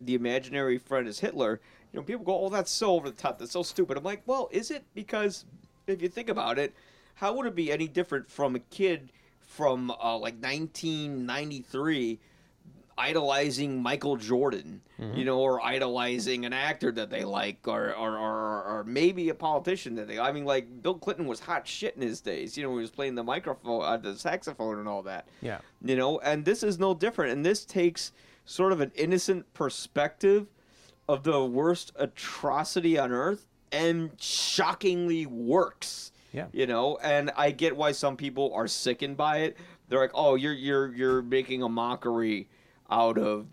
the 0.00 0.14
imaginary 0.14 0.78
friend 0.78 1.08
is 1.08 1.20
Hitler, 1.20 1.60
you 1.92 2.00
know, 2.00 2.04
people 2.04 2.24
go, 2.24 2.44
"Oh, 2.44 2.48
that's 2.48 2.70
so 2.70 2.92
over 2.94 3.08
the 3.08 3.16
top. 3.16 3.38
That's 3.38 3.52
so 3.52 3.62
stupid." 3.62 3.96
I'm 3.96 4.04
like, 4.04 4.22
"Well, 4.26 4.48
is 4.50 4.70
it? 4.70 4.84
Because 4.94 5.44
if 5.86 6.02
you 6.02 6.08
think 6.08 6.28
about 6.28 6.58
it, 6.58 6.74
how 7.14 7.34
would 7.34 7.46
it 7.46 7.54
be 7.54 7.72
any 7.72 7.88
different 7.88 8.30
from 8.30 8.56
a 8.56 8.58
kid 8.58 9.10
from 9.40 9.90
uh, 9.90 10.18
like 10.18 10.34
1993?" 10.42 12.18
Idolizing 12.98 13.82
Michael 13.82 14.16
Jordan, 14.16 14.80
you 15.14 15.24
know, 15.24 15.38
or 15.40 15.62
idolizing 15.62 16.46
an 16.46 16.52
actor 16.54 16.90
that 16.92 17.10
they 17.10 17.24
like, 17.24 17.68
or, 17.68 17.94
or, 17.94 18.16
or, 18.16 18.62
or 18.64 18.84
maybe 18.84 19.28
a 19.28 19.34
politician 19.34 19.94
that 19.96 20.08
they. 20.08 20.18
I 20.18 20.32
mean, 20.32 20.46
like 20.46 20.82
Bill 20.82 20.94
Clinton 20.94 21.26
was 21.26 21.40
hot 21.40 21.68
shit 21.68 21.94
in 21.96 22.02
his 22.02 22.20
days. 22.20 22.56
You 22.56 22.64
know, 22.64 22.70
he 22.70 22.80
was 22.80 22.90
playing 22.90 23.14
the 23.14 23.22
microphone, 23.22 23.84
uh, 23.84 23.96
the 23.98 24.16
saxophone, 24.16 24.78
and 24.78 24.88
all 24.88 25.02
that. 25.02 25.28
Yeah. 25.42 25.58
You 25.82 25.96
know, 25.96 26.18
and 26.20 26.44
this 26.44 26.62
is 26.62 26.78
no 26.78 26.94
different. 26.94 27.32
And 27.32 27.44
this 27.44 27.64
takes 27.66 28.12
sort 28.46 28.72
of 28.72 28.80
an 28.80 28.92
innocent 28.94 29.52
perspective 29.52 30.46
of 31.08 31.22
the 31.22 31.44
worst 31.44 31.92
atrocity 31.96 32.98
on 32.98 33.12
earth, 33.12 33.46
and 33.72 34.10
shockingly 34.18 35.26
works. 35.26 36.12
Yeah. 36.32 36.46
You 36.52 36.66
know, 36.66 36.98
and 37.02 37.30
I 37.36 37.50
get 37.50 37.76
why 37.76 37.92
some 37.92 38.16
people 38.16 38.52
are 38.54 38.66
sickened 38.66 39.16
by 39.16 39.38
it. 39.38 39.56
They're 39.88 40.00
like, 40.00 40.12
"Oh, 40.14 40.34
you're 40.34 40.52
you're 40.52 40.94
you're 40.94 41.22
making 41.22 41.62
a 41.62 41.68
mockery 41.68 42.48
out 42.90 43.18
of 43.18 43.46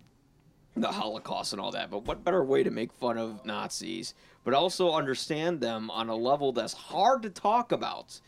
the 0.76 0.92
Holocaust 0.92 1.54
and 1.54 1.62
all 1.62 1.72
that." 1.72 1.92
But 1.92 2.06
what 2.06 2.24
better 2.24 2.44
way 2.44 2.64
to 2.64 2.72
make 2.72 2.92
fun 2.94 3.18
of 3.18 3.46
Nazis, 3.46 4.14
but 4.44 4.54
also 4.54 4.92
understand 4.94 5.62
them 5.62 5.90
on 5.92 6.10
a 6.10 6.16
level 6.16 6.52
that's 6.52 6.74
hard 6.74 7.24
to 7.24 7.30
talk 7.30 7.72
about, 7.72 8.20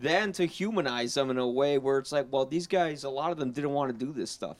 than 0.00 0.32
to 0.32 0.46
humanize 0.46 1.14
them 1.14 1.30
in 1.30 1.38
a 1.38 1.48
way 1.48 1.78
where 1.78 1.98
it's 1.98 2.12
like, 2.12 2.26
"Well, 2.30 2.46
these 2.46 2.66
guys, 2.66 3.04
a 3.04 3.10
lot 3.10 3.32
of 3.32 3.38
them 3.38 3.52
didn't 3.52 3.72
want 3.72 3.98
to 3.98 4.04
do 4.04 4.12
this 4.12 4.30
stuff." 4.30 4.56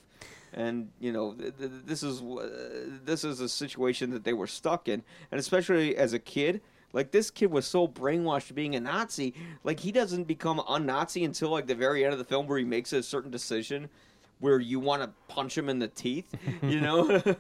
And 0.53 0.91
you 0.99 1.13
know, 1.13 1.35
th- 1.35 1.57
th- 1.59 1.71
this 1.85 2.03
is 2.03 2.23
uh, 2.23 2.99
this 3.05 3.25
is 3.25 3.41
a 3.41 3.49
situation 3.49 4.11
that 4.11 4.25
they 4.25 4.33
were 4.33 4.47
stuck 4.47 4.89
in, 4.89 5.03
and 5.31 5.39
especially 5.39 5.97
as 5.97 6.13
a 6.13 6.19
kid, 6.19 6.63
like 6.93 7.11
this 7.11 7.31
kid 7.31 7.51
was 7.51 7.67
so 7.67 7.87
brainwashed 7.87 8.55
being 8.55 8.75
a 8.75 8.81
Nazi, 8.81 9.35
like 9.63 9.81
he 9.81 9.93
doesn't 9.93 10.25
become 10.25 10.63
a 10.69 10.79
Nazi 10.79 11.25
until 11.25 11.51
like 11.51 11.67
the 11.67 11.75
very 11.75 12.05
end 12.05 12.13
of 12.13 12.19
the 12.19 12.25
film 12.25 12.47
where 12.47 12.59
he 12.59 12.65
makes 12.65 12.93
a 12.93 13.03
certain 13.03 13.31
decision 13.31 13.89
where 14.41 14.61
you 14.61 14.79
want 14.81 15.03
to 15.03 15.11
punch 15.27 15.57
him 15.59 15.69
in 15.69 15.79
the 15.79 15.89
teeth, 15.89 16.33
you 16.63 16.81
know? 16.89 17.23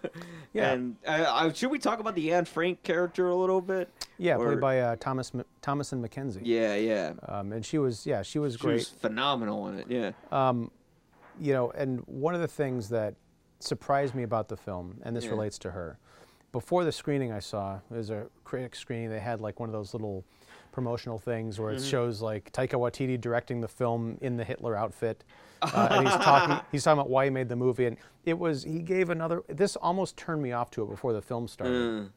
Yeah. 0.54 0.72
And 0.72 0.96
uh, 1.06 1.10
uh, 1.10 1.52
should 1.52 1.70
we 1.70 1.78
talk 1.78 2.00
about 2.00 2.14
the 2.14 2.32
Anne 2.32 2.46
Frank 2.46 2.82
character 2.82 3.28
a 3.28 3.36
little 3.36 3.60
bit? 3.60 3.90
Yeah, 4.16 4.36
Or- 4.36 4.46
played 4.46 4.60
by 4.60 4.80
uh, 4.80 4.96
Thomas 4.96 5.30
M- 5.34 5.44
Thomasin 5.62 6.00
McKenzie. 6.04 6.40
Yeah, 6.42 6.74
yeah. 6.74 7.12
Um, 7.28 7.52
and 7.52 7.64
she 7.64 7.76
was 7.76 8.06
yeah 8.06 8.22
she 8.22 8.38
was 8.38 8.54
She 8.54 8.58
great. 8.60 8.74
was 8.74 8.88
phenomenal 8.88 9.68
in 9.68 9.78
it. 9.78 9.86
Yeah. 9.90 10.12
you 11.38 11.52
know, 11.52 11.70
and 11.72 12.00
one 12.06 12.34
of 12.34 12.40
the 12.40 12.48
things 12.48 12.88
that 12.88 13.14
surprised 13.60 14.14
me 14.14 14.22
about 14.22 14.48
the 14.48 14.56
film, 14.56 14.98
and 15.02 15.14
this 15.14 15.24
Yeah. 15.24 15.30
relates 15.32 15.58
to 15.58 15.70
her, 15.70 15.98
before 16.50 16.82
the 16.82 16.92
screening 16.92 17.30
I 17.30 17.40
saw, 17.40 17.76
it 17.90 17.94
was 17.94 18.08
a 18.10 18.26
critic 18.44 18.74
screening. 18.74 19.10
They 19.10 19.20
had 19.20 19.40
like 19.42 19.60
one 19.60 19.68
of 19.68 19.74
those 19.74 19.92
little 19.92 20.24
promotional 20.72 21.18
things 21.18 21.60
where 21.60 21.72
it 21.72 21.76
Mm-hmm. 21.76 21.90
shows 21.90 22.22
like 22.22 22.50
Taika 22.52 22.74
Waititi 22.80 23.20
directing 23.20 23.60
the 23.60 23.68
film 23.68 24.16
in 24.22 24.38
the 24.38 24.44
Hitler 24.44 24.74
outfit, 24.76 25.24
uh, 25.62 25.88
and 25.90 26.06
he's 26.08 26.16
talking. 26.16 26.60
He's 26.72 26.84
talking 26.84 26.98
about 27.00 27.10
why 27.10 27.24
he 27.24 27.30
made 27.30 27.48
the 27.48 27.56
movie, 27.56 27.86
and 27.86 27.96
it 28.24 28.38
was 28.38 28.62
he 28.64 28.80
gave 28.80 29.10
another. 29.10 29.42
This 29.48 29.76
almost 29.76 30.16
turned 30.16 30.42
me 30.42 30.52
off 30.52 30.70
to 30.72 30.82
it 30.82 30.90
before 30.90 31.12
the 31.12 31.22
film 31.22 31.48
started. 31.48 31.72
Mm. 31.74 32.10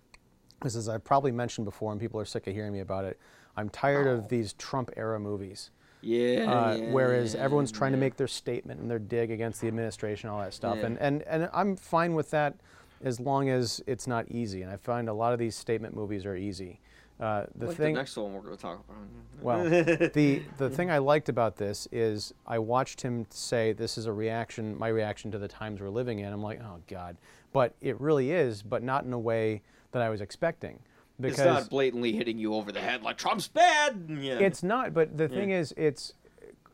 This 0.64 0.76
is 0.76 0.88
I've 0.90 1.04
probably 1.04 1.32
mentioned 1.32 1.66
before, 1.66 1.92
and 1.92 2.00
people 2.00 2.20
are 2.20 2.26
sick 2.26 2.46
of 2.48 2.54
hearing 2.54 2.74
me 2.74 2.80
about 2.82 3.06
it. 3.06 3.20
I'm 3.58 3.70
tired 3.70 4.08
Oh. 4.08 4.12
of 4.12 4.30
these 4.30 4.54
Trump 4.54 4.92
era 4.96 5.20
movies. 5.20 5.72
Yeah, 6.02 6.46
Uh, 6.52 6.76
yeah, 6.76 6.92
whereas 6.92 7.34
yeah, 7.36 7.42
everyone's 7.42 7.72
trying 7.72 7.92
to 7.92 7.98
make 7.98 8.16
their 8.18 8.28
statement 8.28 8.80
and 8.80 8.90
their 8.90 8.98
dig 9.00 9.30
against 9.30 9.62
the 9.62 9.68
administration, 9.68 10.30
all 10.30 10.40
that 10.40 10.54
stuff, 10.54 10.78
Yeah. 10.80 10.86
and, 10.88 10.98
and 11.00 11.22
and 11.24 11.50
I'm 11.54 11.76
fine 11.76 12.14
with 12.16 12.32
that 12.32 12.56
as 13.04 13.20
long 13.20 13.50
as 13.50 13.84
it's 13.88 14.08
not 14.08 14.26
easy. 14.30 14.62
And 14.62 14.72
I 14.72 14.78
find 14.78 15.10
a 15.10 15.14
lot 15.14 15.34
of 15.34 15.40
these 15.40 15.56
statement 15.56 15.96
movies 15.96 16.26
are 16.26 16.36
easy. 16.36 16.80
Uh, 17.22 17.46
the 17.56 17.68
like 17.68 17.78
thing, 17.78 17.94
the 17.94 18.00
next 18.00 18.18
one 18.18 18.34
we're 18.34 18.42
going 18.42 18.56
to 18.56 18.62
talk 18.62 18.84
about. 18.90 18.98
well, 19.42 19.64
the 19.70 20.42
the 20.58 20.70
thing 20.70 20.90
I 20.90 20.98
liked 20.98 21.30
about 21.30 21.56
this 21.56 21.88
is 21.92 22.34
I 22.48 22.58
watched 22.58 23.02
him 23.02 23.28
say 23.30 23.74
this 23.74 23.98
is 23.98 24.08
a 24.08 24.14
reaction, 24.14 24.78
my 24.78 24.88
reaction 24.88 25.30
to 25.32 25.38
the 25.38 25.48
times 25.48 25.82
we're 25.82 25.90
living 25.90 26.20
in. 26.20 26.34
I'm 26.34 26.42
like, 26.42 26.60
oh 26.62 26.80
God, 26.88 27.18
but 27.54 27.76
it 27.80 28.00
really 28.02 28.32
is, 28.32 28.64
but 28.64 28.82
not 28.82 29.06
in 29.06 29.14
a 29.14 29.20
way 29.20 29.62
that 29.92 30.02
I 30.02 30.10
was 30.10 30.20
expecting, 30.22 30.80
it's 31.20 31.38
because 31.38 31.46
not 31.46 31.70
blatantly 31.70 32.14
hitting 32.14 32.40
you 32.40 32.56
over 32.56 32.72
the 32.72 32.80
head 32.80 33.04
like 33.04 33.18
Trump's 33.18 33.48
bad. 33.48 34.08
Yeah. 34.10 34.40
it's 34.40 34.64
not, 34.64 34.94
but 34.94 35.18
the 35.18 35.28
thing 35.28 35.52
is, 35.52 35.74
it's 35.78 36.14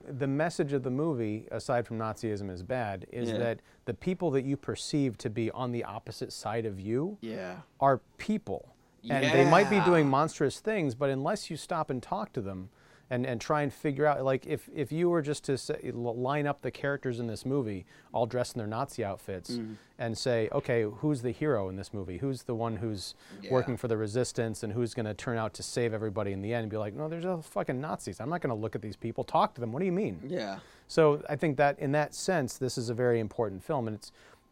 the 0.08 0.28
message 0.28 0.72
of 0.74 0.84
the 0.84 0.90
movie, 0.90 1.48
aside 1.52 1.86
from 1.86 1.98
Nazism 1.98 2.50
is 2.50 2.64
bad, 2.64 3.06
is 3.12 3.30
Yeah. 3.30 3.38
that 3.40 3.60
the 3.86 3.94
people 3.94 4.32
that 4.32 4.46
you 4.46 4.56
perceive 4.56 5.18
to 5.18 5.30
be 5.30 5.52
on 5.52 5.72
the 5.72 5.84
opposite 5.84 6.32
side 6.32 6.66
of 6.66 6.80
you 6.80 7.18
yeah. 7.22 7.58
are 7.80 8.00
people. 8.18 8.74
And 9.10 9.26
they 9.34 9.46
might 9.50 9.70
be 9.70 9.80
doing 9.82 10.08
monstrous 10.08 10.60
things, 10.60 10.96
but 10.96 11.10
unless 11.10 11.50
you 11.50 11.58
stop 11.58 11.90
and 11.90 12.02
talk 12.02 12.34
to 12.34 12.42
them 12.42 12.70
and, 13.10 13.26
and 13.26 13.40
try 13.40 13.62
and 13.62 13.72
figure 13.74 14.06
out, 14.06 14.22
like, 14.26 14.46
if, 14.46 14.68
if 14.76 14.92
you 14.92 15.10
were 15.10 15.22
just 15.22 15.46
to 15.46 15.58
say, 15.58 15.92
line 15.94 16.46
up 16.46 16.62
the 16.62 16.72
characters 16.72 17.22
in 17.22 17.28
this 17.28 17.46
movie, 17.46 17.86
all 18.14 18.26
dressed 18.26 18.56
in 18.56 18.60
their 18.60 18.68
Nazi 18.68 19.02
outfits, 19.06 19.52
Mm. 19.52 19.76
and 19.98 20.18
say, 20.18 20.50
okay, 20.52 20.82
who's 20.84 21.22
the 21.22 21.32
hero 21.32 21.70
in 21.70 21.78
this 21.78 21.94
movie? 21.94 22.18
Who's 22.18 22.44
the 22.44 22.54
one 22.54 22.76
who's 22.76 23.16
Yeah. 23.42 23.52
working 23.54 23.78
for 23.78 23.88
the 23.88 23.96
resistance 23.96 24.62
and 24.62 24.74
who's 24.74 24.94
going 24.94 25.06
to 25.06 25.14
turn 25.14 25.38
out 25.38 25.54
to 25.54 25.64
save 25.64 25.94
everybody 25.94 26.34
in 26.34 26.42
the 26.42 26.54
end? 26.54 26.64
And 26.64 26.70
be 26.70 26.76
like, 26.76 26.94
no, 26.96 27.08
there's 27.08 27.24
all 27.24 27.42
fucking 27.42 27.80
Nazis. 27.80 28.20
I'm 28.20 28.30
not 28.30 28.42
going 28.42 28.54
to 28.54 28.62
look 28.62 28.76
at 28.76 28.82
these 28.82 28.98
people, 28.98 29.24
talk 29.24 29.56
to 29.56 29.62
them. 29.62 29.72
What 29.72 29.80
do 29.80 29.86
you 29.86 29.94
mean? 29.94 30.20
Yeah. 30.28 30.60
So 30.90 31.24
I 31.30 31.38
think 31.38 31.56
that 31.58 31.80
in 31.80 31.94
that 31.94 32.14
sense, 32.14 32.58
this 32.58 32.78
is 32.78 32.90
a 32.90 32.94
very 32.94 33.22
important 33.22 33.64
film, 33.64 33.88
and 33.88 33.96
it's 33.96 34.12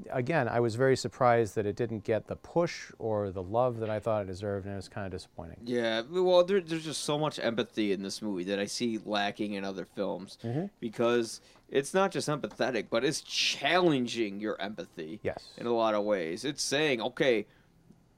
again, 0.09 0.47
I 0.47 0.59
was 0.59 0.75
very 0.75 0.95
surprised 0.97 1.55
that 1.55 1.65
it 1.65 1.75
didn't 1.75 2.03
get 2.03 2.27
the 2.27 2.35
push 2.35 2.91
or 2.99 3.31
the 3.31 3.41
love 3.43 3.79
that 3.79 3.89
I 3.89 3.99
thought 3.99 4.23
it 4.23 4.27
deserved, 4.27 4.65
and 4.65 4.73
it 4.73 4.77
was 4.77 4.89
kind 4.89 5.05
of 5.05 5.11
disappointing. 5.11 5.57
Yeah, 5.63 6.01
well, 6.09 6.43
there, 6.43 6.61
there's 6.61 6.85
just 6.85 7.03
so 7.03 7.17
much 7.17 7.39
empathy 7.39 7.91
in 7.91 8.03
this 8.03 8.21
movie 8.21 8.43
that 8.45 8.59
I 8.59 8.65
see 8.65 8.99
lacking 9.05 9.53
in 9.53 9.63
other 9.65 9.85
films 9.95 10.37
Mm-hmm. 10.43 10.65
because 10.79 11.41
it's 11.69 11.93
not 11.93 12.11
just 12.11 12.27
empathetic, 12.29 12.87
but 12.89 13.03
it's 13.03 13.21
challenging 13.21 14.39
your 14.39 14.59
empathy. 14.61 15.19
Yes. 15.23 15.43
in 15.57 15.65
a 15.65 15.73
lot 15.73 15.95
of 15.95 16.03
ways. 16.03 16.45
It's 16.45 16.61
saying, 16.63 17.01
okay, 17.01 17.45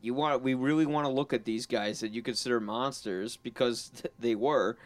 you 0.01 0.13
want 0.13 0.43
we 0.43 0.53
really 0.53 0.85
want 0.85 1.05
to 1.05 1.11
look 1.11 1.33
at 1.33 1.45
these 1.45 1.65
guys 1.65 2.01
that 2.01 2.11
you 2.11 2.21
consider 2.21 2.59
monsters 2.59 3.37
because 3.37 3.91
they 4.19 4.35
were. 4.35 4.77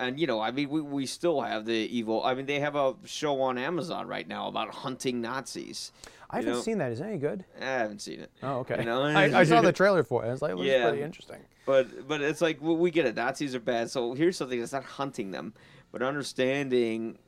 And 0.00 0.18
you 0.18 0.26
know, 0.28 0.40
I 0.40 0.52
mean, 0.52 0.68
we, 0.68 0.80
we 0.80 1.06
still 1.06 1.40
have 1.42 1.64
the 1.64 1.74
evil. 1.74 2.22
I 2.24 2.34
mean, 2.34 2.46
they 2.46 2.60
have 2.60 2.76
a 2.76 2.94
show 3.04 3.40
on 3.42 3.58
Amazon 3.58 4.06
right 4.06 4.26
now 4.28 4.46
about 4.46 4.70
hunting 4.72 5.20
Nazis. 5.20 5.90
I 6.30 6.36
haven't 6.36 6.52
know- 6.52 6.60
seen 6.60 6.78
that. 6.78 6.92
Is 6.92 7.00
it 7.00 7.04
any 7.04 7.18
good? 7.18 7.44
I 7.60 7.64
haven't 7.64 8.00
seen 8.02 8.20
it. 8.20 8.30
Oh, 8.42 8.58
okay. 8.58 8.78
You 8.80 8.84
know? 8.84 9.02
I, 9.02 9.40
I 9.40 9.44
saw 9.44 9.60
the 9.62 9.72
trailer 9.80 10.02
for 10.02 10.24
it. 10.24 10.30
It's 10.32 10.42
like, 10.42 10.52
it 10.52 10.56
looks 10.56 10.68
Yeah. 10.68 10.88
pretty 10.88 11.02
interesting. 11.02 11.38
But 11.66 12.06
but 12.08 12.20
it's 12.22 12.40
like 12.40 12.58
well, 12.62 12.76
we 12.76 12.90
get 12.90 13.04
it. 13.06 13.14
Nazis 13.16 13.54
are 13.54 13.60
bad. 13.60 13.90
So 13.90 14.14
here's 14.14 14.36
something 14.36 14.58
that's 14.58 14.72
not 14.72 14.84
hunting 14.84 15.30
them, 15.30 15.52
but 15.92 16.02
understanding 16.02 17.18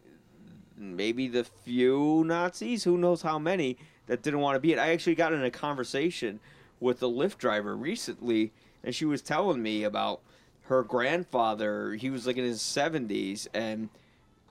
maybe 0.76 1.28
the 1.28 1.44
few 1.44 2.24
Nazis, 2.26 2.84
who 2.84 2.96
knows 2.96 3.20
how 3.22 3.38
many, 3.38 3.76
that 4.06 4.22
didn't 4.22 4.40
want 4.40 4.56
to 4.56 4.60
be 4.60 4.72
it. 4.72 4.78
I 4.78 4.92
actually 4.92 5.14
got 5.14 5.32
in 5.34 5.44
a 5.44 5.50
conversation 5.50 6.40
with 6.80 7.02
a 7.02 7.06
Lyft 7.06 7.36
driver 7.36 7.76
recently, 7.76 8.52
and 8.82 8.94
she 8.94 9.04
was 9.04 9.20
telling 9.20 9.62
me 9.62 9.84
about 9.84 10.22
her 10.62 10.82
grandfather. 10.82 11.92
He 11.94 12.08
was 12.08 12.26
like 12.26 12.38
in 12.38 12.44
his 12.44 12.60
70s, 12.62 13.46
and 13.52 13.90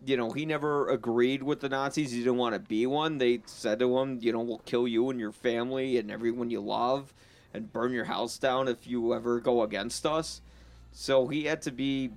you 0.06 0.18
know 0.18 0.32
he 0.32 0.46
never 0.46 0.90
agreed 0.90 1.44
with 1.44 1.60
the 1.60 1.70
Nazis. 1.70 2.12
He 2.12 2.20
didn't 2.20 2.38
want 2.38 2.54
to 2.54 2.60
be 2.60 2.86
one. 2.86 3.18
They 3.18 3.42
said 3.46 3.80
to 3.80 3.98
him, 4.00 4.20
you 4.22 4.32
know, 4.32 4.42
we'll 4.42 4.60
kill 4.60 4.88
you 4.88 5.10
and 5.10 5.20
your 5.20 5.32
family 5.32 5.98
and 5.98 6.12
everyone 6.12 6.50
you 6.50 6.62
love, 6.62 7.14
and 7.54 7.72
burn 7.72 7.92
your 7.92 8.06
house 8.06 8.38
down 8.38 8.68
if 8.68 8.88
you 8.88 9.14
ever 9.14 9.40
go 9.40 9.64
against 9.64 10.06
us. 10.06 10.42
So 10.92 11.28
he 11.28 11.46
had 11.46 11.62
to 11.64 11.72
be 11.72 12.12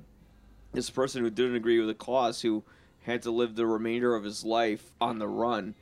this 0.73 0.91
person 0.91 1.23
who 1.23 1.31
didn't 1.31 1.57
agree 1.57 1.79
with 1.79 1.89
the 1.89 1.95
cause 1.95 2.41
who 2.41 2.65
had 3.03 3.23
to 3.23 3.31
live 3.31 3.55
the 3.55 3.67
remainder 3.67 4.15
of 4.15 4.25
his 4.25 4.45
life 4.45 4.91
on 5.01 5.19
the 5.19 5.29
run 5.29 5.75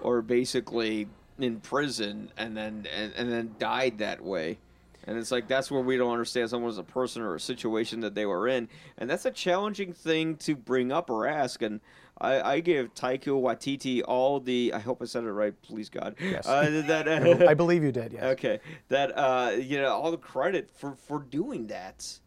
or 0.00 0.22
basically 0.22 1.08
in 1.38 1.60
prison 1.60 2.30
and 2.36 2.56
then 2.56 2.86
and, 2.94 3.12
and 3.16 3.32
then 3.32 3.54
died 3.58 3.98
that 3.98 4.22
way 4.22 4.58
and 5.06 5.18
it's 5.18 5.30
like 5.30 5.48
that's 5.48 5.70
where 5.70 5.80
we 5.80 5.96
don't 5.96 6.12
understand 6.12 6.50
someone 6.50 6.70
as 6.70 6.78
a 6.78 6.82
person 6.82 7.22
or 7.22 7.34
a 7.34 7.40
situation 7.40 8.00
that 8.00 8.14
they 8.14 8.26
were 8.26 8.48
in 8.48 8.68
and 8.98 9.08
that's 9.08 9.24
a 9.24 9.30
challenging 9.30 9.92
thing 9.92 10.36
to 10.36 10.54
bring 10.56 10.90
up 10.92 11.10
or 11.10 11.26
ask 11.26 11.62
and 11.62 11.80
I, 12.18 12.40
I 12.54 12.60
give 12.60 12.94
Taika 12.94 13.26
Waititi 13.26 14.00
all 14.06 14.38
the 14.38 14.72
I 14.72 14.78
hope 14.78 15.02
I 15.02 15.04
said 15.04 15.24
it 15.24 15.32
right 15.32 15.54
please 15.62 15.88
God 15.88 16.14
Yes. 16.20 16.46
uh, 16.46 16.82
that 16.86 17.08
I 17.08 17.54
believe 17.62 17.82
you 17.82 17.90
did. 17.92 18.12
Yes. 18.12 18.22
Okay, 18.22 18.60
that 18.88 19.10
uh, 19.18 19.50
you 19.58 19.78
know, 19.80 19.88
all 19.88 20.10
the 20.12 20.16
credit 20.16 20.70
for 20.76 20.94
for 20.94 21.18
doing 21.18 21.66
that. 21.66 22.20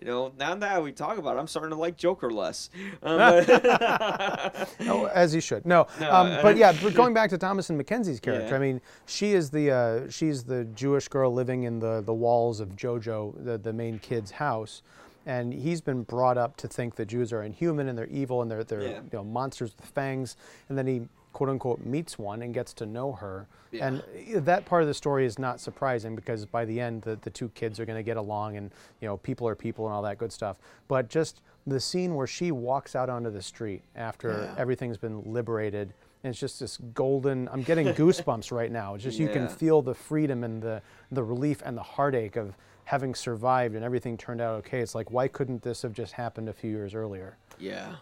You 0.00 0.08
know, 0.08 0.32
now 0.38 0.54
that 0.56 0.82
we 0.82 0.92
talk 0.92 1.18
about, 1.18 1.36
it, 1.36 1.40
I'm 1.40 1.46
starting 1.46 1.70
to 1.70 1.76
like 1.76 1.96
Joker 1.96 2.30
less. 2.30 2.68
Um, 3.02 3.18
but- 3.46 4.68
Oh, 4.80 5.06
as 5.14 5.34
you 5.34 5.40
should. 5.40 5.64
No, 5.66 5.86
No, 6.00 6.10
um, 6.12 6.26
uh, 6.32 6.42
but 6.42 6.56
yeah, 6.56 6.72
but 6.82 6.94
going 7.00 7.14
back 7.14 7.30
to 7.30 7.38
Thomasin 7.38 7.80
McKenzie's 7.80 8.20
character, 8.20 8.48
Yeah. 8.50 8.56
I 8.56 8.58
mean, 8.58 8.80
she 9.06 9.32
is 9.32 9.50
the 9.50 9.70
uh, 9.70 10.10
she's 10.10 10.44
the 10.44 10.64
Jewish 10.66 11.08
girl 11.08 11.32
living 11.32 11.64
in 11.64 11.78
the 11.78 12.02
the 12.04 12.12
walls 12.14 12.60
of 12.60 12.70
Jojo, 12.76 13.32
the 13.44 13.56
the 13.58 13.72
main 13.72 13.98
kid's 13.98 14.30
house, 14.32 14.82
and 15.26 15.52
he's 15.52 15.80
been 15.80 16.02
brought 16.02 16.36
up 16.38 16.56
to 16.58 16.68
think 16.68 16.96
that 16.96 17.06
Jews 17.06 17.32
are 17.32 17.42
inhuman 17.42 17.88
and 17.88 17.96
they're 17.96 18.06
evil 18.06 18.42
and 18.42 18.50
they're 18.50 18.64
they're 18.64 18.82
Yeah. 18.82 18.88
you 19.00 19.10
know 19.12 19.24
monsters 19.24 19.74
with 19.76 19.86
fangs, 19.86 20.36
and 20.68 20.76
then 20.76 20.86
he 20.86 21.02
quote 21.34 21.50
unquote 21.50 21.84
meets 21.84 22.18
one 22.18 22.40
and 22.40 22.54
gets 22.54 22.72
to 22.72 22.86
know 22.86 23.12
her, 23.12 23.46
Yeah. 23.72 23.88
and 23.88 24.02
eh, 24.14 24.40
that 24.40 24.64
part 24.64 24.80
of 24.82 24.88
the 24.88 24.94
story 24.94 25.26
is 25.26 25.38
not 25.38 25.60
surprising 25.60 26.16
because 26.16 26.46
by 26.46 26.64
the 26.64 26.80
end 26.80 27.02
the, 27.02 27.16
the 27.16 27.28
two 27.30 27.50
kids 27.50 27.78
are 27.78 27.84
going 27.84 27.98
to 27.98 28.02
get 28.02 28.16
along 28.16 28.56
and 28.56 28.70
you 29.02 29.08
know 29.08 29.18
people 29.18 29.46
are 29.46 29.54
people 29.54 29.84
and 29.84 29.94
all 29.94 30.00
that 30.02 30.16
good 30.16 30.32
stuff. 30.32 30.56
But 30.88 31.10
just 31.10 31.42
the 31.66 31.80
scene 31.80 32.14
where 32.14 32.26
she 32.26 32.50
walks 32.52 32.96
out 32.96 33.10
onto 33.10 33.30
the 33.30 33.42
street 33.42 33.82
after 33.96 34.44
Yeah. 34.44 34.54
everything's 34.56 34.96
been 34.96 35.22
liberated 35.30 35.92
and 36.22 36.30
it's 36.30 36.40
just 36.40 36.58
this 36.60 36.78
golden 36.94 37.48
i'm 37.52 37.62
getting 37.62 37.86
goosebumps 37.88 38.50
right 38.50 38.72
now. 38.72 38.94
It's 38.94 39.04
just 39.04 39.18
you 39.18 39.28
can 39.28 39.46
feel 39.48 39.82
the 39.82 39.94
freedom 39.94 40.42
and 40.44 40.62
the 40.62 40.80
the 41.12 41.22
relief 41.22 41.60
and 41.66 41.76
the 41.76 41.82
heartache 41.82 42.36
of 42.36 42.56
having 42.84 43.14
survived 43.14 43.74
and 43.74 43.84
everything 43.84 44.16
turned 44.16 44.40
out 44.40 44.54
okay. 44.60 44.80
It's 44.80 44.94
like 44.94 45.10
why 45.10 45.26
couldn't 45.28 45.62
this 45.62 45.82
have 45.82 45.92
just 45.92 46.12
happened 46.12 46.48
a 46.48 46.52
few 46.52 46.70
years 46.70 46.94
earlier? 46.94 47.36
Yeah, 47.58 47.96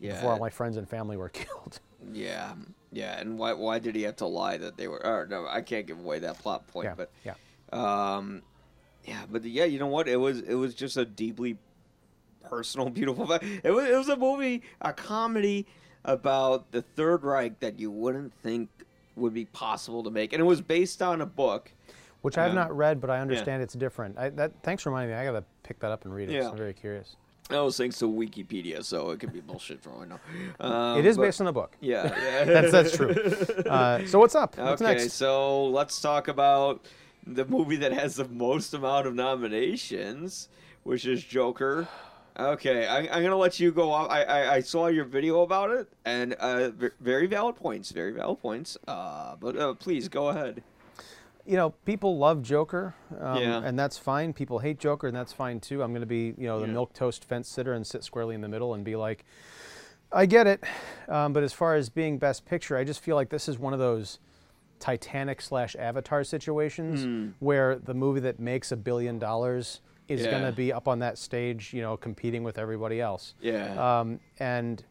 yeah, 0.00 0.12
before 0.14 0.32
all 0.32 0.38
my 0.38 0.50
friends 0.50 0.76
and 0.76 0.88
family 0.88 1.16
were 1.16 1.28
killed 1.40 1.80
yeah, 2.12 2.52
yeah. 2.92 3.18
And 3.20 3.38
why 3.38 3.52
why 3.52 3.78
did 3.78 3.94
he 3.94 4.02
have 4.02 4.16
to 4.16 4.26
lie 4.26 4.56
that 4.58 4.76
they 4.76 4.88
were? 4.88 5.04
Or 5.04 5.26
no, 5.28 5.46
I 5.48 5.60
can't 5.62 5.86
give 5.86 5.98
away 5.98 6.18
that 6.20 6.38
plot 6.38 6.66
point. 6.68 6.86
yeah 6.86 6.94
But 6.96 7.10
yeah 7.24 7.34
um, 7.72 8.42
yeah, 9.04 9.22
but 9.30 9.44
yeah, 9.44 9.64
you 9.64 9.78
know 9.78 9.86
what? 9.86 10.08
It 10.08 10.16
was 10.16 10.40
it 10.40 10.54
was 10.54 10.74
just 10.74 10.96
a 10.96 11.04
deeply 11.04 11.58
personal, 12.48 12.90
beautiful. 12.98 13.30
It 13.32 13.70
was 13.70 13.84
it 13.88 13.96
was 13.96 14.08
a 14.08 14.16
movie, 14.16 14.62
a 14.80 14.92
comedy 14.92 15.66
about 16.04 16.70
the 16.72 16.82
Third 16.82 17.24
Reich 17.24 17.58
that 17.60 17.78
you 17.80 17.90
wouldn't 17.90 18.32
think 18.42 18.68
would 19.16 19.34
be 19.34 19.46
possible 19.46 20.02
to 20.04 20.10
make, 20.10 20.32
and 20.32 20.40
it 20.40 20.44
was 20.44 20.60
based 20.60 21.02
on 21.02 21.20
a 21.20 21.26
book. 21.26 21.72
which 22.22 22.36
i 22.38 22.42
have 22.42 22.50
Um, 22.50 22.56
not 22.56 22.76
read 22.76 23.00
but 23.00 23.08
i 23.10 23.18
understand 23.20 23.62
it's 23.62 23.74
different 23.74 24.18
I, 24.18 24.28
that 24.30 24.52
thanks 24.62 24.82
for 24.82 24.90
reminding 24.90 25.14
me 25.16 25.20
i 25.20 25.24
gotta 25.24 25.44
pick 25.62 25.78
that 25.80 25.90
up 25.92 26.04
and 26.04 26.14
read 26.14 26.28
it. 26.28 26.34
Yeah. 26.34 26.50
i'm 26.50 26.56
very 26.56 26.74
curious 26.74 27.16
That 27.48 27.60
was 27.60 27.76
thanks 27.76 27.98
to 28.00 28.06
Wikipedia, 28.06 28.82
so 28.84 29.10
it 29.10 29.20
could 29.20 29.32
be 29.32 29.40
bullshit 29.40 29.80
for 29.80 29.90
all 29.90 30.02
I 30.02 30.06
know. 30.06 30.18
Um, 30.58 30.98
it 30.98 31.06
is 31.06 31.16
but- 31.16 31.24
based 31.24 31.40
on 31.40 31.46
a 31.46 31.52
book 31.52 31.76
Yeah, 31.80 32.04
yeah. 32.18 32.44
that's 32.44 32.72
that's 32.72 32.96
true 32.96 33.10
uh, 33.66 34.04
so 34.06 34.18
what's 34.18 34.34
up 34.34 34.58
what's 34.58 34.82
okay, 34.82 34.94
next 34.94 35.12
so 35.12 35.66
let's 35.66 36.00
talk 36.00 36.26
about 36.28 36.86
the 37.26 37.44
movie 37.44 37.76
that 37.76 37.92
has 37.92 38.16
the 38.16 38.26
most 38.28 38.72
amount 38.74 39.06
of 39.06 39.14
nominations, 39.14 40.48
which 40.84 41.06
is 41.06 41.22
Joker. 41.24 41.88
Okay, 42.38 42.86
I, 42.86 42.98
I'm 42.98 43.22
gonna 43.22 43.34
let 43.36 43.58
you 43.58 43.72
go 43.72 43.90
off. 43.90 44.10
I, 44.10 44.22
I, 44.22 44.54
I 44.56 44.60
saw 44.60 44.88
your 44.88 45.04
video 45.06 45.40
about 45.42 45.70
it, 45.70 45.88
and 46.04 46.34
uh, 46.34 46.70
very 47.00 47.26
valid 47.26 47.56
points. 47.56 47.90
Very 47.90 48.12
valid 48.12 48.40
points. 48.40 48.76
Uh, 48.86 49.34
but 49.40 49.56
uh, 49.56 49.74
please 49.74 50.08
go 50.08 50.28
ahead. 50.28 50.62
You 51.46 51.56
know, 51.56 51.70
people 51.84 52.18
love 52.18 52.42
Joker, 52.42 52.94
um, 53.20 53.40
Yeah. 53.42 53.62
and 53.64 53.78
that's 53.78 53.96
fine. 53.98 54.32
People 54.32 54.58
hate 54.58 54.78
Joker, 54.78 55.06
and 55.06 55.16
that's 55.16 55.32
fine 55.32 55.60
too. 55.60 55.82
I'm 55.82 55.92
going 55.92 56.00
to 56.00 56.06
be, 56.06 56.34
you 56.36 56.46
know, 56.46 56.60
the 56.60 56.66
Yeah. 56.66 56.72
milk 56.72 56.92
toast 56.92 57.24
fence 57.24 57.48
sitter 57.48 57.72
and 57.72 57.86
sit 57.86 58.02
squarely 58.04 58.34
in 58.34 58.40
the 58.40 58.48
middle 58.48 58.74
and 58.74 58.84
be 58.84 58.96
like, 58.96 59.24
I 60.12 60.26
get 60.26 60.46
it, 60.46 60.62
um, 61.08 61.32
but 61.32 61.42
as 61.42 61.52
far 61.52 61.74
as 61.74 61.88
being 61.88 62.18
Best 62.18 62.44
Picture, 62.46 62.76
I 62.76 62.84
just 62.84 63.00
feel 63.00 63.16
like 63.16 63.28
this 63.28 63.48
is 63.48 63.58
one 63.58 63.72
of 63.72 63.78
those 63.78 64.18
Titanic 64.78 65.40
slash 65.40 65.74
Avatar 65.76 66.22
situations 66.22 67.32
where 67.40 67.76
the 67.76 67.94
movie 67.94 68.20
that 68.20 68.38
makes 68.38 68.70
a 68.72 68.76
billion 68.76 69.18
dollars 69.18 69.80
is 70.08 70.26
going 70.26 70.42
to 70.42 70.52
be 70.52 70.72
up 70.72 70.86
on 70.86 71.00
that 71.00 71.18
stage, 71.18 71.72
you 71.74 71.82
know, 71.82 71.96
competing 71.96 72.44
with 72.44 72.58
everybody 72.58 73.00
else. 73.00 73.34
Yeah. 73.40 73.98
Um, 74.00 74.20
and 74.38 74.84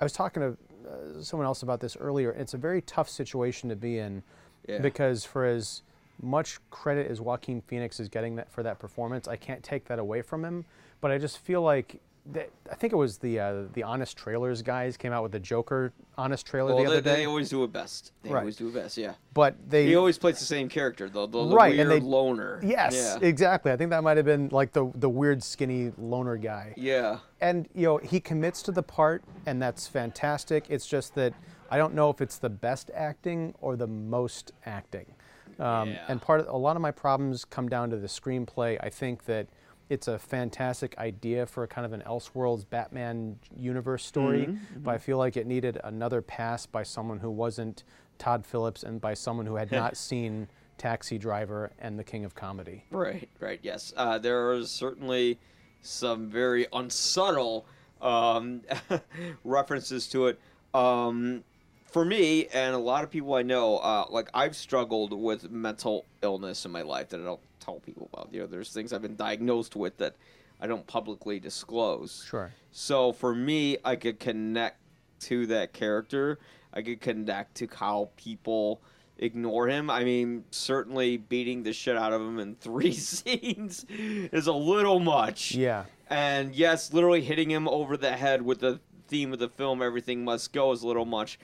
I 0.00 0.04
was 0.04 0.12
talking 0.12 0.42
to 0.42 0.56
uh, 0.88 1.22
someone 1.22 1.46
else 1.46 1.62
about 1.62 1.78
this 1.80 1.96
earlier. 1.96 2.32
It's 2.32 2.54
a 2.54 2.58
very 2.58 2.82
tough 2.82 3.08
situation 3.08 3.68
to 3.68 3.76
be 3.76 3.98
in 3.98 4.22
Yeah. 4.68 4.78
because 4.78 5.24
for 5.24 5.44
as 5.46 5.82
much 6.22 6.58
credit 6.70 7.10
as 7.10 7.20
Joaquin 7.20 7.60
Phoenix 7.62 7.98
is 7.98 8.08
getting 8.08 8.36
that 8.36 8.50
for 8.52 8.62
that 8.62 8.78
performance, 8.78 9.26
I 9.26 9.36
can't 9.36 9.62
take 9.62 9.86
that 9.86 9.98
away 9.98 10.22
from 10.22 10.44
him. 10.44 10.64
But 11.00 11.10
I 11.10 11.18
just 11.18 11.38
feel 11.38 11.62
like 11.62 11.98
that, 12.32 12.50
I 12.70 12.74
think 12.74 12.92
it 12.92 12.96
was 12.96 13.16
the 13.16 13.40
uh, 13.40 13.62
the 13.72 13.82
Honest 13.82 14.14
Trailers 14.18 14.60
guys 14.60 14.98
came 14.98 15.10
out 15.10 15.22
with 15.22 15.32
the 15.32 15.40
Joker 15.40 15.90
Honest 16.18 16.44
trailer 16.44 16.74
well, 16.74 16.84
the 16.84 16.90
they, 16.90 16.96
other 16.98 17.00
day. 17.00 17.16
they 17.16 17.26
always 17.26 17.48
do 17.48 17.64
it 17.64 17.72
best. 17.72 18.12
They 18.22 18.28
Right. 18.28 18.40
always 18.40 18.56
do 18.56 18.68
it 18.68 18.74
best. 18.74 18.98
Yeah. 18.98 19.14
but 19.32 19.54
they 19.70 19.86
He 19.86 19.94
always 19.96 20.18
plays 20.18 20.38
the 20.38 20.44
same 20.44 20.68
character, 20.68 21.08
though. 21.08 21.24
The, 21.26 21.46
the 21.46 21.56
Right, 21.56 21.74
weird 21.74 21.90
and 21.90 22.02
they- 22.02 22.06
loner. 22.06 22.60
yes, 22.62 23.16
Yeah. 23.22 23.26
exactly. 23.26 23.72
I 23.72 23.76
think 23.78 23.88
that 23.88 24.02
might 24.04 24.18
have 24.18 24.26
been 24.26 24.50
like 24.50 24.72
the 24.72 24.92
the 24.94 25.08
weird 25.08 25.42
skinny 25.42 25.92
loner 25.96 26.36
guy. 26.36 26.74
Yeah. 26.76 27.20
and 27.40 27.66
you 27.74 27.86
know 27.86 27.96
he 27.96 28.20
commits 28.20 28.60
to 28.64 28.72
the 28.72 28.82
part 28.82 29.24
and 29.46 29.62
that's 29.62 29.86
fantastic 29.86 30.66
it's 30.68 30.86
just 30.86 31.14
that 31.14 31.32
i 31.70 31.78
don't 31.78 31.94
know 31.94 32.10
if 32.10 32.20
it's 32.20 32.38
the 32.38 32.50
best 32.50 32.90
acting 32.94 33.54
or 33.60 33.76
the 33.76 33.86
most 33.86 34.52
acting 34.66 35.14
um, 35.58 35.90
Yeah. 35.90 36.04
and 36.08 36.20
part 36.22 36.40
of 36.40 36.48
a 36.48 36.56
lot 36.56 36.76
of 36.76 36.82
my 36.82 36.90
problems 36.90 37.44
come 37.44 37.68
down 37.68 37.90
to 37.90 37.96
the 37.96 38.06
screenplay 38.08 38.78
i 38.82 38.88
think 38.90 39.24
that 39.24 39.46
it's 39.88 40.06
a 40.06 40.18
fantastic 40.18 40.96
idea 40.98 41.46
for 41.46 41.64
a 41.64 41.68
kind 41.68 41.84
of 41.84 41.92
an 41.92 42.02
elseworlds 42.06 42.64
batman 42.68 43.38
universe 43.56 44.04
story 44.04 44.46
Mm-hmm, 44.46 44.82
but 44.82 44.94
i 44.94 44.98
feel 44.98 45.18
like 45.18 45.36
it 45.36 45.46
needed 45.46 45.78
another 45.84 46.22
pass 46.22 46.66
by 46.66 46.82
someone 46.82 47.18
who 47.18 47.30
wasn't 47.30 47.84
todd 48.18 48.44
phillips 48.46 48.82
and 48.82 49.00
by 49.00 49.14
someone 49.14 49.46
who 49.46 49.56
had 49.56 49.70
not 49.82 49.96
seen 49.96 50.48
taxi 50.78 51.18
driver 51.18 51.70
and 51.78 51.98
the 51.98 52.04
king 52.04 52.24
of 52.24 52.34
comedy 52.34 52.84
Right, 52.90 53.28
right, 53.38 53.60
yes. 53.62 53.92
Uh, 53.96 54.18
there 54.18 54.50
are 54.50 54.62
certainly 54.64 55.38
some 55.82 56.30
very 56.30 56.66
unsubtle 56.72 57.66
um, 58.00 58.62
references 59.44 60.06
to 60.08 60.26
it. 60.28 60.40
Um, 60.72 61.44
for 61.90 62.04
me, 62.04 62.46
and 62.46 62.74
a 62.74 62.78
lot 62.78 63.04
of 63.04 63.10
people 63.10 63.34
I 63.34 63.42
know, 63.42 63.78
uh, 63.78 64.06
like 64.10 64.28
I've 64.32 64.56
struggled 64.56 65.12
with 65.12 65.50
mental 65.50 66.06
illness 66.22 66.64
in 66.64 66.70
my 66.70 66.82
life 66.82 67.08
that 67.10 67.20
I 67.20 67.24
don't 67.24 67.40
tell 67.58 67.80
people 67.80 68.08
about. 68.12 68.28
You 68.32 68.40
know, 68.40 68.46
there's 68.46 68.72
things 68.72 68.92
I've 68.92 69.02
been 69.02 69.16
diagnosed 69.16 69.76
with 69.76 69.96
that 69.98 70.16
I 70.60 70.66
don't 70.66 70.86
publicly 70.86 71.40
disclose. 71.40 72.24
sure 72.28 72.52
So 72.70 73.12
for 73.12 73.34
me, 73.34 73.78
I 73.84 73.96
could 73.96 74.20
connect 74.20 74.78
to 75.20 75.46
that 75.46 75.72
character. 75.72 76.38
I 76.72 76.82
could 76.82 77.00
connect 77.00 77.56
to 77.56 77.68
how 77.74 78.10
people 78.16 78.80
ignore 79.18 79.68
him. 79.68 79.90
I 79.90 80.04
mean, 80.04 80.44
certainly 80.50 81.16
beating 81.16 81.62
the 81.62 81.72
shit 81.72 81.96
out 81.96 82.12
of 82.12 82.20
him 82.20 82.38
in 82.38 82.54
three 82.60 82.92
scenes 82.92 83.84
is 83.88 84.46
a 84.46 84.52
little 84.52 85.00
much. 85.00 85.54
Yeah. 85.54 85.84
And 86.08 86.54
yes, 86.54 86.92
literally 86.92 87.22
hitting 87.22 87.50
him 87.50 87.68
over 87.68 87.96
the 87.96 88.12
head 88.12 88.42
with 88.42 88.60
the 88.60 88.80
theme 89.08 89.32
of 89.32 89.38
the 89.38 89.48
film 89.48 89.82
"Everything 89.82 90.24
Must 90.24 90.52
Go" 90.52 90.72
is 90.72 90.82
a 90.82 90.86
little 90.86 91.04
much. 91.04 91.38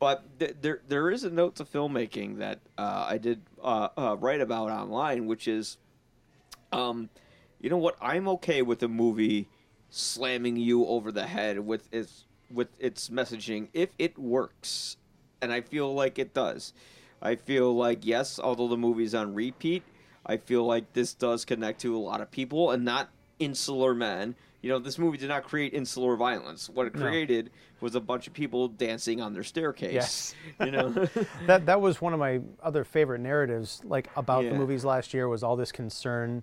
But 0.00 0.38
th- 0.38 0.56
there 0.62 0.80
there 0.88 1.10
is 1.10 1.24
a 1.24 1.30
note 1.30 1.56
to 1.56 1.64
filmmaking 1.64 2.38
that 2.38 2.60
uh, 2.78 3.06
I 3.08 3.18
did 3.18 3.42
uh, 3.62 3.88
uh, 3.96 4.16
write 4.18 4.40
about 4.40 4.70
online, 4.70 5.26
which 5.26 5.46
is, 5.46 5.76
um, 6.72 7.10
you 7.60 7.68
know 7.68 7.76
what? 7.76 7.96
I'm 8.00 8.26
okay 8.28 8.62
with 8.62 8.82
a 8.82 8.88
movie 8.88 9.46
slamming 9.90 10.56
you 10.56 10.86
over 10.86 11.12
the 11.12 11.26
head 11.26 11.60
with 11.60 11.92
its 11.92 12.24
with 12.50 12.68
its 12.78 13.10
messaging 13.10 13.68
if 13.74 13.90
it 13.98 14.18
works, 14.18 14.96
and 15.42 15.52
I 15.52 15.60
feel 15.60 15.92
like 15.92 16.18
it 16.18 16.32
does. 16.32 16.72
I 17.20 17.34
feel 17.36 17.76
like 17.76 18.06
yes, 18.06 18.40
although 18.42 18.68
the 18.68 18.78
movie's 18.78 19.14
on 19.14 19.34
repeat, 19.34 19.82
I 20.24 20.38
feel 20.38 20.64
like 20.64 20.94
this 20.94 21.12
does 21.12 21.44
connect 21.44 21.82
to 21.82 21.94
a 21.94 22.00
lot 22.00 22.22
of 22.22 22.30
people 22.30 22.70
and 22.70 22.86
not 22.86 23.10
insular 23.38 23.94
men. 23.94 24.34
You 24.62 24.68
know, 24.68 24.78
this 24.78 24.98
movie 24.98 25.16
did 25.16 25.28
not 25.28 25.44
create 25.44 25.72
insular 25.72 26.16
violence. 26.16 26.68
What 26.68 26.86
it 26.86 26.94
No. 26.94 27.06
created 27.06 27.50
was 27.80 27.94
a 27.94 28.00
bunch 28.00 28.26
of 28.26 28.34
people 28.34 28.68
dancing 28.68 29.20
on 29.20 29.32
their 29.32 29.42
staircase. 29.42 29.92
Yes. 29.92 30.34
You 30.60 30.70
know. 30.70 30.90
that 31.46 31.64
that 31.66 31.80
was 31.80 32.00
one 32.02 32.12
of 32.12 32.18
my 32.18 32.40
other 32.62 32.84
favorite 32.84 33.20
narratives 33.20 33.80
like 33.84 34.08
about 34.16 34.44
Yeah. 34.44 34.50
the 34.50 34.58
movies 34.58 34.84
last 34.84 35.14
year 35.14 35.28
was 35.28 35.42
all 35.42 35.56
this 35.56 35.72
concern 35.72 36.42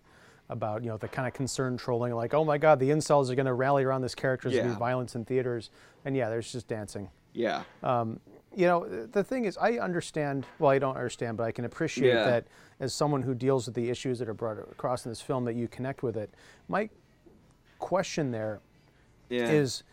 about 0.49 0.82
you 0.84 0.89
know 0.89 0.95
the 0.97 1.09
kind 1.09 1.28
of 1.28 1.34
concern 1.34 1.76
trolling 1.76 2.13
like 2.15 2.34
oh 2.34 2.45
my 2.45 2.57
god 2.57 2.80
the 2.80 2.89
incels 2.89 3.30
are 3.30 3.36
going 3.36 3.45
to 3.45 3.51
rally 3.53 3.84
around 3.84 4.01
this 4.01 4.15
character 4.15 4.47
there's 4.49 4.59
going 4.61 4.68
to 4.68 4.72
Yeah. 4.72 4.76
be 4.78 4.80
violence 4.80 5.13
in 5.13 5.26
theaters 5.26 5.70
and 6.05 6.15
yeah 6.15 6.30
there's 6.30 6.49
just 6.49 6.70
dancing 6.70 7.09
yeah. 7.34 7.63
Um, 7.84 8.20
you 8.55 8.65
know 8.65 8.88
the 8.88 9.26
thing 9.26 9.43
is 9.43 9.57
i 9.57 9.74
understand 9.74 10.45
well 10.57 10.72
i 10.72 10.80
don't 10.80 10.95
understand 10.95 11.36
but 11.36 11.43
i 11.43 11.51
can 11.51 11.65
appreciate 11.65 12.13
Yeah. 12.13 12.24
that 12.24 12.47
as 12.80 12.93
someone 12.93 13.22
who 13.24 13.36
deals 13.36 13.65
with 13.65 13.76
the 13.76 13.89
issues 13.89 14.20
that 14.20 14.30
are 14.30 14.34
brought 14.34 14.57
across 14.57 15.05
in 15.05 15.11
this 15.11 15.20
film 15.20 15.43
that 15.43 15.55
you 15.55 15.68
connect 15.68 16.01
with 16.01 16.15
it 16.15 16.34
my 16.70 16.89
question 17.80 18.32
there 18.32 18.59
Yeah. 19.30 19.49
is 19.49 19.84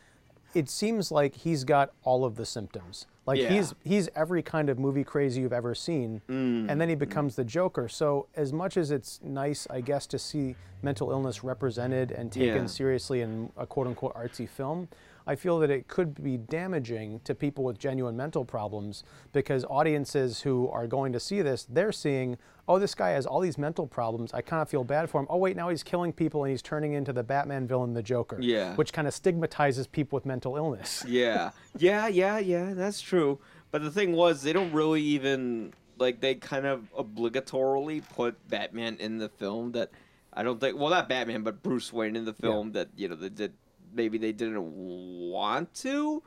it 0.55 0.69
seems 0.69 1.11
like 1.11 1.35
he's 1.35 1.65
got 1.65 1.91
all 2.05 2.25
of 2.25 2.37
the 2.37 2.47
symptoms. 2.47 3.07
Like 3.27 3.41
Yeah. 3.41 3.49
he's 3.49 3.75
he's 3.83 4.09
every 4.15 4.43
kind 4.43 4.69
of 4.69 4.79
movie 4.79 5.03
crazy 5.03 5.41
you've 5.41 5.53
ever 5.53 5.75
seen, 5.75 6.21
Mm. 6.29 6.71
and 6.71 6.81
then 6.81 6.89
he 6.89 6.95
becomes 6.95 7.35
the 7.37 7.45
Joker. 7.45 7.89
So 7.89 8.27
as 8.37 8.53
much 8.53 8.77
as 8.77 8.91
it's 8.91 9.19
nice, 9.23 9.67
I 9.71 9.81
guess, 9.81 10.07
to 10.09 10.19
see 10.19 10.55
mental 10.83 11.11
illness 11.11 11.43
represented 11.43 12.13
and 12.13 12.31
taken 12.31 12.55
Yeah. 12.63 12.67
seriously 12.67 13.21
in 13.23 13.51
a 13.57 13.67
quote 13.67 13.87
unquote 13.87 14.15
artsy 14.15 14.49
film, 14.49 14.89
I 15.27 15.37
feel 15.37 15.59
that 15.61 15.71
it 15.71 15.89
could 15.89 16.23
be 16.23 16.37
damaging 16.37 17.21
to 17.25 17.35
people 17.35 17.65
with 17.65 17.79
genuine 17.79 18.17
mental 18.17 18.45
problems 18.45 19.05
because 19.33 19.65
audiences 19.65 20.43
who 20.43 20.69
are 20.69 20.87
going 20.87 21.13
to 21.13 21.21
see 21.21 21.41
this, 21.41 21.65
they're 21.65 21.93
seeing, 21.93 22.37
oh, 22.69 22.79
this 22.79 22.95
guy 22.95 23.11
has 23.11 23.25
all 23.25 23.41
these 23.41 23.57
mental 23.57 23.87
problems. 23.87 24.33
I 24.35 24.43
kind 24.43 24.61
of 24.61 24.69
feel 24.69 24.85
bad 24.85 25.09
for 25.09 25.21
him. 25.21 25.27
Oh, 25.31 25.39
wait, 25.39 25.57
now 25.57 25.71
he's 25.71 25.83
killing 25.83 26.13
people 26.13 26.45
and 26.45 26.51
he's 26.51 26.63
turning 26.63 26.93
into 26.93 27.13
the 27.13 27.23
Batman 27.23 27.67
villain, 27.67 27.95
the 27.95 28.03
Joker. 28.03 28.39
Yeah. 28.41 28.75
Which 28.75 28.93
kind 28.93 29.09
of 29.09 29.15
stigmatizes 29.15 29.87
people 29.87 30.17
with 30.17 30.27
mental 30.27 30.57
illness. 30.57 31.05
yeah, 31.09 31.51
yeah, 31.79 32.07
yeah, 32.09 32.39
yeah. 32.39 32.75
That's 32.75 33.01
true. 33.01 33.39
But 33.71 33.83
the 33.83 33.91
thing 33.91 34.13
was, 34.13 34.43
they 34.43 34.53
don't 34.53 34.73
really 34.73 35.03
even 35.03 35.73
like 35.99 36.21
they 36.21 36.35
kind 36.35 36.67
of 36.67 36.93
obligatorily 36.97 38.03
put 38.11 38.49
Batman 38.49 38.97
in 38.99 39.19
the 39.19 39.29
film. 39.29 39.73
That 39.73 39.91
I 40.33 40.43
don't 40.43 40.61
think. 40.61 40.79
Well, 40.79 40.91
not 40.91 41.09
Batman, 41.09 41.43
but 41.43 41.63
Bruce 41.63 41.93
Wayne 41.93 42.17
in 42.17 42.25
the 42.25 42.33
film. 42.33 42.73
That 42.73 42.89
you 42.97 43.09
know, 43.09 43.17
that, 43.17 43.35
did. 43.35 43.55
Maybe 43.95 44.19
they 44.19 44.33
didn't 44.33 44.63
want 44.63 45.73
to. 45.77 46.23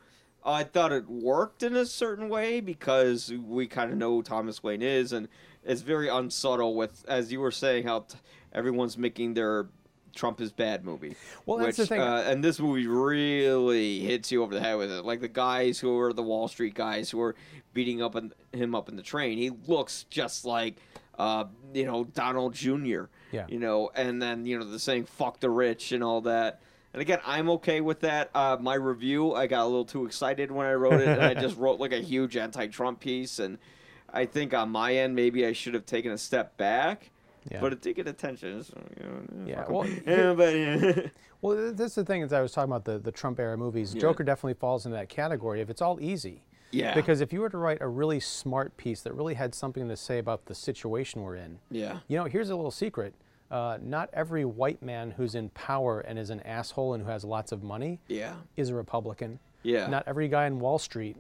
I 0.45 0.63
thought 0.63 0.91
it 0.91 1.09
worked 1.09 1.63
in 1.63 1.76
a 1.76 1.86
certain 1.86 2.30
way 2.30 2.61
because 2.61 3.34
we 3.34 3.68
kind 3.68 3.91
of 3.91 3.97
know 3.97 4.11
who 4.11 4.24
Thomas 4.24 4.63
Wayne 4.63 4.82
is, 4.82 5.11
and 5.11 5.28
it's 5.63 5.82
very 5.82 6.07
unsubtle. 6.07 6.76
With 6.76 7.03
as 7.07 7.32
you 7.32 7.41
were 7.41 7.51
saying, 7.51 7.86
how 7.86 8.01
t- 8.01 8.18
everyone's 8.53 8.97
making 8.97 9.34
their 9.34 9.68
Trump 10.18 10.41
is 10.41 10.51
bad 10.51 10.84
movie. 10.84 11.15
Well, 11.45 11.59
that's 11.59 11.78
the 11.78 11.86
thing. 11.86 12.01
Uh, 12.01 12.24
and 12.26 12.43
this 12.43 12.59
movie 12.59 12.88
really 12.88 13.99
hits 13.99 14.32
you 14.32 14.41
over 14.43 14.53
the 14.53 14.59
head 14.59 14.76
with 14.76 14.91
it. 14.91 15.05
Like 15.05 15.22
the 15.22 15.28
guys 15.28 15.80
who 15.80 15.97
are 15.99 16.11
the 16.11 16.24
Wall 16.24 16.47
Street 16.47 16.74
guys 16.74 17.09
who 17.09 17.22
are 17.22 17.36
beating 17.74 18.01
up 18.01 18.15
on, 18.15 18.34
him 18.51 18.74
up 18.74 18.89
in 18.89 18.95
the 18.95 19.03
train. 19.03 19.38
He 19.38 19.51
looks 19.68 20.05
just 20.09 20.43
like, 20.43 20.78
uh, 21.20 21.45
you 21.74 21.86
know, 21.86 22.03
Donald 22.03 22.53
Jr. 22.53 23.05
Yeah. 23.32 23.45
You 23.47 23.59
know, 23.59 23.91
and 23.95 24.22
then 24.22 24.45
you 24.45 24.57
know 24.57 24.65
the 24.65 24.80
saying 24.80 25.05
"fuck 25.05 25.39
the 25.39 25.49
rich" 25.49 25.91
and 25.91 26.03
all 26.03 26.22
that. 26.22 26.61
And 26.93 27.01
again, 27.01 27.19
I'm 27.25 27.49
okay 27.51 27.81
with 27.81 27.99
that. 28.01 28.29
Uh, 28.33 28.57
my 28.59 28.75
review, 28.75 29.33
I 29.33 29.47
got 29.47 29.63
a 29.63 29.65
little 29.65 29.85
too 29.85 30.05
excited 30.05 30.51
when 30.51 30.65
I 30.65 30.73
wrote 30.73 31.01
it, 31.01 31.07
and 31.07 31.21
I 31.21 31.33
just 31.33 31.57
wrote 31.59 31.79
like 31.79 31.91
a 31.91 31.99
huge 31.99 32.38
anti-Trump 32.38 32.99
piece. 32.99 33.39
And 33.39 33.57
I 34.11 34.25
think 34.25 34.53
on 34.53 34.69
my 34.69 34.95
end, 34.95 35.15
maybe 35.15 35.45
I 35.45 35.53
should 35.53 35.73
have 35.73 35.85
taken 35.85 36.11
a 36.11 36.17
step 36.17 36.57
back. 36.57 37.11
Yeah. 37.51 37.61
But 37.61 37.73
it 37.73 37.81
did 37.81 37.95
get 37.95 38.07
attention. 38.07 38.63
So, 38.63 38.81
you 38.97 39.05
know, 39.05 39.45
Yeah, 39.45 39.65
well, 39.69 39.88
yeah, 40.07 40.33
but 40.33 40.55
yeah. 40.55 41.07
Well, 41.41 41.55
th- 41.55 41.75
that's 41.75 41.93
the 41.93 42.03
thing 42.03 42.23
is 42.23 42.33
I 42.33 42.41
was 42.41 42.51
talking 42.51 42.71
about 42.71 42.83
the, 42.83 42.97
the 42.97 43.11
Trump 43.11 43.39
era 43.39 43.55
movies. 43.55 43.93
Yeah. 43.93 44.01
Joker 44.01 44.23
definitely 44.23 44.55
falls 44.55 44.85
into 44.88 44.97
that 44.97 45.07
category 45.07 45.61
if 45.61 45.69
it's 45.69 45.83
all 45.83 45.99
easy. 46.01 46.41
Yeah. 46.71 46.93
Because 46.95 47.21
if 47.21 47.31
you 47.31 47.41
were 47.41 47.49
to 47.49 47.57
write 47.57 47.77
a 47.79 47.88
really 47.88 48.19
smart 48.19 48.75
piece 48.75 49.01
that 49.01 49.13
really 49.13 49.35
had 49.35 49.53
something 49.53 49.88
to 49.88 49.95
say 49.95 50.17
about 50.17 50.45
the 50.47 50.55
situation 50.55 51.21
we're 51.21 51.35
in, 51.35 51.59
yeah. 51.69 51.99
you 52.07 52.17
know, 52.17 52.25
here's 52.25 52.49
a 52.49 52.55
little 52.55 52.71
secret. 52.71 53.13
Uh, 53.50 53.78
not 53.82 54.10
every 54.14 54.43
white 54.43 54.82
man 54.84 55.12
who's 55.12 55.34
in 55.36 55.50
power 55.50 56.02
and 56.02 56.20
is 56.20 56.30
an 56.30 56.41
asshole 56.41 56.93
and 56.93 57.04
who 57.04 57.10
has 57.10 57.24
lots 57.24 57.52
of 57.52 57.64
money 57.64 58.00
Yeah. 58.08 58.34
is 58.58 58.70
a 58.70 58.76
Republican. 58.76 59.39
Yeah. 59.64 59.88
Not 59.88 60.04
every 60.06 60.28
guy 60.28 60.48
in 60.48 60.60
Wall 60.60 60.78
Street 60.80 61.16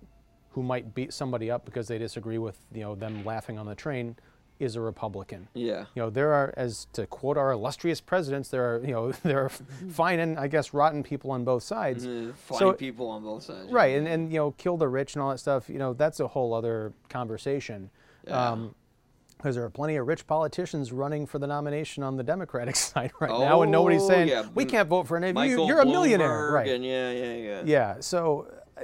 who 0.51 0.61
might 0.63 0.93
beat 0.93 1.13
somebody 1.13 1.49
up 1.49 1.63
because 1.65 1.87
they 1.87 1.97
disagree 1.97 2.37
with 2.37 2.57
you 2.73 2.81
know 2.81 2.95
them 2.95 3.23
laughing 3.23 3.57
on 3.57 3.65
the 3.65 3.75
train 3.75 4.15
is 4.59 4.75
a 4.75 4.81
Republican. 4.81 5.47
Yeah. 5.53 5.85
You 5.93 6.01
know, 6.01 6.09
there 6.09 6.33
are, 6.33 6.51
as 6.57 6.87
to 6.93 7.05
quote 7.05 7.37
our 7.37 7.51
illustrious 7.51 8.01
presidents, 8.01 8.49
there 8.49 8.63
are, 8.75 8.79
you 8.83 8.91
know, 8.91 9.11
there 9.23 9.43
are 9.45 9.49
fine 9.89 10.19
and 10.19 10.39
I 10.39 10.47
guess 10.47 10.73
rotten 10.73 11.03
people 11.03 11.29
on 11.29 11.43
both 11.45 11.61
sides. 11.61 12.07
Uh, 12.07 12.31
Fine 12.35 12.57
So- 12.59 12.73
people 12.73 13.07
on 13.07 13.23
both 13.23 13.43
sides. 13.43 13.71
Right, 13.71 13.95
and, 13.95 14.07
and 14.07 14.31
you 14.33 14.39
know, 14.39 14.51
kill 14.57 14.75
the 14.75 14.87
rich 14.87 15.13
and 15.13 15.21
all 15.21 15.29
that 15.29 15.37
stuff. 15.37 15.69
You 15.69 15.77
know, 15.77 15.93
that's 15.93 16.19
a 16.19 16.27
whole 16.27 16.55
other 16.55 16.91
conversation. 17.07 17.91
Yeah. 18.25 18.51
Because 19.37 19.55
there 19.55 19.63
are 19.63 19.69
plenty 19.69 19.95
of 19.97 20.07
rich 20.07 20.25
politicians 20.27 20.91
running 20.91 21.25
for 21.27 21.39
the 21.39 21.47
nomination 21.47 22.03
on 22.03 22.17
the 22.17 22.23
Democratic 22.23 22.75
side 22.77 23.11
right 23.19 23.29
now, 23.29 23.61
and 23.61 23.71
nobody's 23.71 24.01
Oh, 24.03 24.07
saying 24.09 24.29
yeah, 24.29 24.45
we 24.55 24.65
can't 24.65 24.89
vote 24.89 25.07
for 25.07 25.17
any 25.17 25.27
of 25.27 25.29
you. 25.31 25.33
Michael 25.35 25.67
You're 25.67 25.81
a 25.81 25.85
millionaire, 25.85 26.51
right? 26.51 26.67
Yeah, 26.67 27.11
yeah, 27.11 27.33
yeah. 27.35 27.61
Yeah. 27.65 27.95
So 27.99 28.47
uh, 28.77 28.81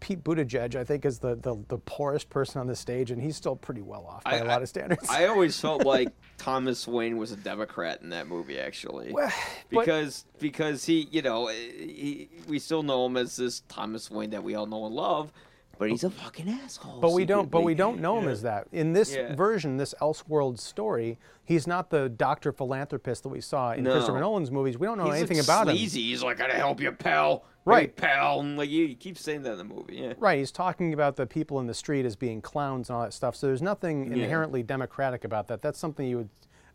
Pete 0.00 0.22
Buttigieg, 0.22 0.76
I 0.76 0.84
think, 0.84 1.04
is 1.04 1.18
the, 1.18 1.34
the 1.36 1.56
the 1.68 1.78
poorest 1.78 2.30
person 2.30 2.60
on 2.60 2.66
the 2.66 2.76
stage, 2.76 3.10
and 3.10 3.20
he's 3.20 3.36
still 3.36 3.56
pretty 3.56 3.82
well 3.82 4.06
off 4.06 4.24
by 4.24 4.32
I- 4.34 4.36
a 4.38 4.44
lot 4.44 4.62
of 4.62 4.68
standards. 4.68 5.08
I 5.10 5.26
always 5.26 5.58
felt 5.60 5.84
like 5.84 6.08
Thomas 6.38 6.86
Wayne 6.86 7.16
was 7.16 7.32
a 7.32 7.36
Democrat 7.36 8.00
in 8.02 8.10
that 8.10 8.28
movie, 8.28 8.58
actually, 8.58 9.12
Well, 9.12 9.32
but- 9.70 9.80
because 9.80 10.24
because 10.38 10.84
he, 10.84 11.08
you 11.10 11.22
know, 11.22 11.48
he, 11.48 12.28
we 12.48 12.58
still 12.58 12.82
know 12.82 13.06
him 13.06 13.16
as 13.16 13.36
this 13.36 13.60
Thomas 13.68 14.10
Wayne 14.10 14.30
that 14.30 14.42
we 14.44 14.54
all 14.54 14.66
know 14.66 14.86
and 14.86 14.94
love, 14.94 15.32
but 15.78 15.90
he's 15.90 16.04
a 16.04 16.10
fucking 16.10 16.48
asshole. 16.48 17.00
But 17.00 17.12
we 17.12 17.24
don't. 17.24 17.50
But 17.50 17.62
we 17.62 17.74
don't 17.74 18.00
know 18.00 18.18
him 18.18 18.24
Yeah. 18.24 18.30
as 18.30 18.42
that. 18.42 18.68
In 18.72 18.92
this 18.92 19.14
Yeah. 19.14 19.34
version, 19.34 19.76
this 19.76 19.94
Elseworld 20.00 20.58
story, 20.58 21.18
he's 21.44 21.66
not 21.66 21.90
the 21.90 22.08
doctor 22.08 22.52
philanthropist 22.52 23.22
that 23.24 23.28
we 23.28 23.40
saw 23.40 23.72
in 23.72 23.84
No. 23.84 23.92
Christopher 23.92 24.20
Nolan's 24.20 24.50
movies. 24.50 24.78
We 24.78 24.86
don't 24.86 24.98
know 24.98 25.06
He's 25.06 25.16
anything 25.16 25.36
like 25.38 25.44
about 25.46 25.68
him. 25.68 25.76
sleazy. 25.76 26.02
He's 26.02 26.22
like, 26.22 26.36
"I 26.40 26.46
gotta 26.46 26.58
help 26.58 26.80
you, 26.80 26.92
pal." 26.92 27.44
Hey, 27.64 27.70
Right. 27.72 27.96
pal. 27.96 28.40
And 28.40 28.56
like 28.56 28.70
you, 28.70 28.84
you 28.84 28.94
keep 28.94 29.18
saying 29.18 29.42
that 29.42 29.52
in 29.52 29.58
the 29.58 29.64
movie. 29.64 29.96
Yeah. 29.96 30.12
Right, 30.18 30.38
he's 30.38 30.52
talking 30.52 30.92
about 30.94 31.16
the 31.16 31.26
people 31.26 31.58
in 31.58 31.66
the 31.66 31.74
street 31.74 32.06
as 32.06 32.14
being 32.14 32.40
clowns 32.40 32.88
and 32.88 32.96
all 32.96 33.02
that 33.02 33.12
stuff. 33.12 33.34
So 33.34 33.46
there's 33.48 33.60
nothing 33.62 34.06
Yeah. 34.12 34.22
inherently 34.24 34.62
democratic 34.62 35.24
about 35.24 35.48
that. 35.48 35.62
That's 35.62 35.78
something 35.78 36.06
you 36.06 36.16
would 36.18 36.28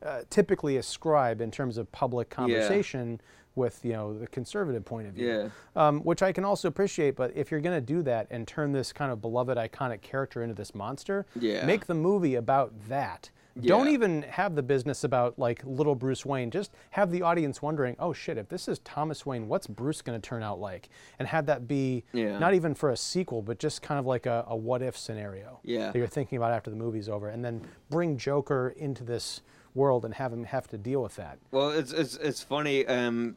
uh, 0.04 0.24
typically 0.32 0.78
ascribe 0.78 1.42
in 1.42 1.52
terms 1.52 1.78
of 1.78 1.92
public 1.92 2.28
conversation 2.32 3.22
with 3.56 3.84
you 3.84 3.94
know 3.94 4.18
the 4.18 4.28
conservative 4.28 4.86
point 4.86 5.08
of 5.08 5.14
view. 5.14 5.28
Yeah. 5.28 5.50
Um, 5.76 6.02
which 6.02 6.22
I 6.22 6.32
can 6.32 6.46
also 6.46 6.68
appreciate. 6.68 7.16
But 7.16 7.32
if 7.36 7.52
you're 7.52 7.62
going 7.62 7.78
to 7.78 7.86
do 7.86 8.02
that 8.04 8.28
and 8.30 8.48
turn 8.48 8.72
this 8.72 8.94
kind 8.94 9.12
of 9.12 9.22
beloved 9.22 9.58
iconic 9.58 10.02
character 10.02 10.42
into 10.44 10.56
this 10.56 10.74
monster, 10.74 11.26
Yeah. 11.40 11.66
make 11.66 11.86
the 11.86 11.94
movie 11.96 12.36
about 12.36 12.74
that. 12.88 13.30
Don't 13.60 13.90
even 13.90 14.22
have 14.22 14.56
the 14.56 14.64
business 14.64 15.04
about 15.04 15.38
like 15.38 15.62
little 15.66 15.94
Bruce 15.94 16.26
Wayne. 16.26 16.50
Just 16.52 16.72
have 16.92 17.12
the 17.12 17.22
audience 17.22 17.62
wondering, 17.62 17.98
oh 18.00 18.14
shit, 18.14 18.38
if 18.38 18.48
this 18.48 18.70
is 18.70 18.80
Thomas 18.80 19.26
Wayne, 19.26 19.50
what's 19.50 19.68
Bruce 19.68 20.02
going 20.02 20.20
to 20.20 20.26
turn 20.26 20.42
out 20.42 20.62
like? 20.62 20.88
And 21.20 21.28
have 21.28 21.48
that 21.48 21.68
be 21.68 22.06
Yeah. 22.14 22.40
not 22.40 22.54
even 22.54 22.74
for 22.74 22.92
a 22.92 22.98
sequel, 22.98 23.42
but 23.42 23.60
just 23.60 23.82
kind 23.82 24.00
of 24.00 24.06
like 24.06 24.26
a, 24.26 24.46
a 24.48 24.56
what 24.56 24.82
if 24.82 24.98
scenario 24.98 25.60
Yeah. 25.64 25.92
that 25.92 25.98
you're 25.98 26.08
thinking 26.08 26.38
about 26.38 26.54
after 26.54 26.70
the 26.70 26.78
movie's 26.78 27.10
over, 27.10 27.28
and 27.28 27.44
then 27.44 27.62
bring 27.90 28.16
Joker 28.16 28.74
into 28.78 29.04
this 29.04 29.42
world 29.74 30.06
and 30.06 30.14
have 30.16 30.34
him 30.34 30.44
have 30.46 30.68
to 30.70 30.78
deal 30.78 31.02
with 31.02 31.16
that. 31.16 31.40
Well, 31.52 31.70
it's 31.72 31.92
it's 31.94 32.16
it's 32.18 32.42
funny. 32.44 32.86
Um, 32.86 33.36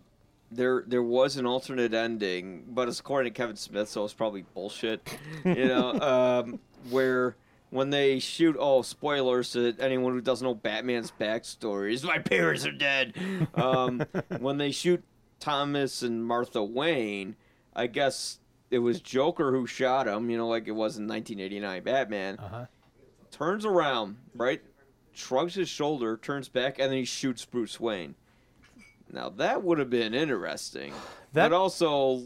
there 0.51 0.85
there 0.87 1.03
was 1.03 1.37
an 1.37 1.47
alternate 1.47 1.95
ending, 1.95 2.65
but 2.69 2.89
it's 2.89 3.01
according 3.01 3.33
to 3.33 3.37
Kevin 3.37 3.57
Smith, 3.57 3.89
so 3.89 4.05
it's 4.05 4.15
probably 4.15 4.45
bullshit. 4.55 5.17
You 5.45 5.67
know, 5.67 6.01
um, 6.01 6.61
where 6.91 7.37
when 7.71 7.91
they 7.91 8.21
shoot, 8.21 8.55
oh, 8.59 8.83
spoilers 8.83 9.51
to 9.53 9.75
anyone 9.81 10.13
who 10.13 10.21
doesn't 10.21 10.45
know 10.47 10.55
Batman's 10.55 11.13
backstory. 11.19 11.93
is 11.93 12.05
My 12.05 12.19
parents 12.19 12.65
are 12.67 12.71
dead. 12.73 13.15
Um, 13.55 14.05
when 14.39 14.59
they 14.59 14.71
shoot 14.71 15.03
Thomas 15.41 16.03
and 16.03 16.25
Martha 16.25 16.63
Wayne, 16.63 17.35
I 17.75 17.89
guess 17.89 18.39
it 18.71 18.79
was 18.79 19.01
Joker 19.01 19.51
who 19.51 19.67
shot 19.67 20.07
him. 20.07 20.31
You 20.31 20.37
know, 20.37 20.47
like 20.49 20.69
it 20.69 20.73
was 20.73 20.99
in 20.99 21.09
1989 21.09 21.83
Batman 21.83 22.37
Uh-huh. 22.39 22.67
turns 23.33 23.65
around, 23.65 24.19
right, 24.37 24.63
shrugs 25.17 25.55
his 25.55 25.69
shoulder, 25.69 26.17
turns 26.17 26.49
back, 26.49 26.79
and 26.79 26.91
then 26.91 26.99
he 26.99 27.05
shoots 27.05 27.45
Bruce 27.45 27.79
Wayne. 27.81 28.15
Now 29.11 29.29
that 29.31 29.63
would 29.63 29.79
have 29.79 29.91
been 29.91 30.15
interesting, 30.15 30.93
That- 31.33 31.51
but 31.51 31.57
also 31.57 32.23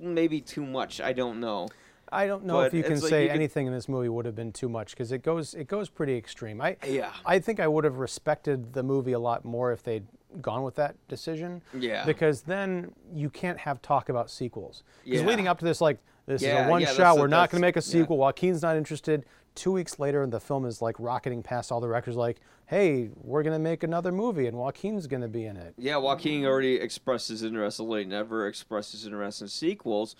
maybe 0.00 0.40
too 0.40 0.64
much. 0.64 1.00
I 1.00 1.12
don't 1.12 1.40
know. 1.40 1.68
I 2.10 2.26
don't 2.26 2.44
know 2.46 2.54
But 2.54 2.68
if 2.68 2.74
you 2.74 2.82
can 2.82 3.00
like 3.00 3.10
say 3.10 3.22
you 3.24 3.28
could- 3.28 3.34
anything 3.36 3.66
in 3.66 3.72
this 3.74 3.86
movie 3.88 4.08
would 4.08 4.24
have 4.24 4.34
been 4.36 4.52
too 4.52 4.68
much 4.68 4.92
because 4.92 5.12
it 5.12 5.22
goes 5.22 5.52
it 5.52 5.68
goes 5.68 5.90
pretty 5.90 6.16
extreme. 6.16 6.60
I 6.60 6.76
Yeah. 6.86 7.12
I 7.26 7.38
think 7.38 7.60
I 7.60 7.66
would 7.68 7.84
have 7.84 7.98
respected 7.98 8.72
the 8.72 8.82
movie 8.82 9.12
a 9.12 9.18
lot 9.18 9.44
more 9.44 9.72
if 9.72 9.82
they'd 9.82 10.06
gone 10.40 10.62
with 10.62 10.74
that 10.76 10.94
decision. 11.08 11.60
Yeah. 11.74 12.06
Because 12.06 12.42
then 12.42 12.92
you 13.12 13.28
can't 13.28 13.58
have 13.58 13.82
talk 13.82 14.08
about 14.08 14.30
sequels. 14.30 14.84
Because 15.04 15.20
Yeah. 15.20 15.26
leading 15.26 15.48
up 15.48 15.58
to 15.58 15.64
this, 15.66 15.80
like 15.82 15.98
this 16.26 16.40
Yeah, 16.42 16.62
is 16.62 16.66
a 16.66 16.70
one 16.70 16.80
yeah, 16.82 16.92
shot. 16.92 17.18
We're 17.18 17.26
not 17.26 17.50
going 17.50 17.60
to 17.60 17.66
make 17.66 17.76
a 17.76 17.80
yeah. 17.80 17.82
sequel. 17.82 18.16
Joaquin's 18.18 18.62
not 18.62 18.76
interested. 18.76 19.24
Two 19.58 19.72
weeks 19.72 19.98
later, 19.98 20.22
and 20.22 20.32
the 20.32 20.38
film 20.38 20.64
is 20.64 20.80
like 20.80 20.94
rocketing 21.00 21.42
past 21.42 21.72
all 21.72 21.80
the 21.80 21.88
records. 21.88 22.16
Like, 22.16 22.38
hey, 22.66 23.10
we're 23.16 23.42
to 23.54 23.58
make 23.58 23.82
another 23.82 24.12
movie, 24.12 24.46
and 24.46 24.56
Joaquin's 24.56 25.08
to 25.22 25.26
be 25.26 25.46
in 25.46 25.56
it. 25.56 25.74
Yeah, 25.76 25.96
Joaquin 25.96 26.46
already 26.46 26.76
expressed 26.76 27.28
his 27.28 27.42
interest. 27.42 27.80
Although 27.80 27.96
he 27.96 28.04
never 28.04 28.46
expressed 28.46 28.92
his 28.92 29.04
interest 29.04 29.42
in 29.42 29.48
sequels. 29.48 30.14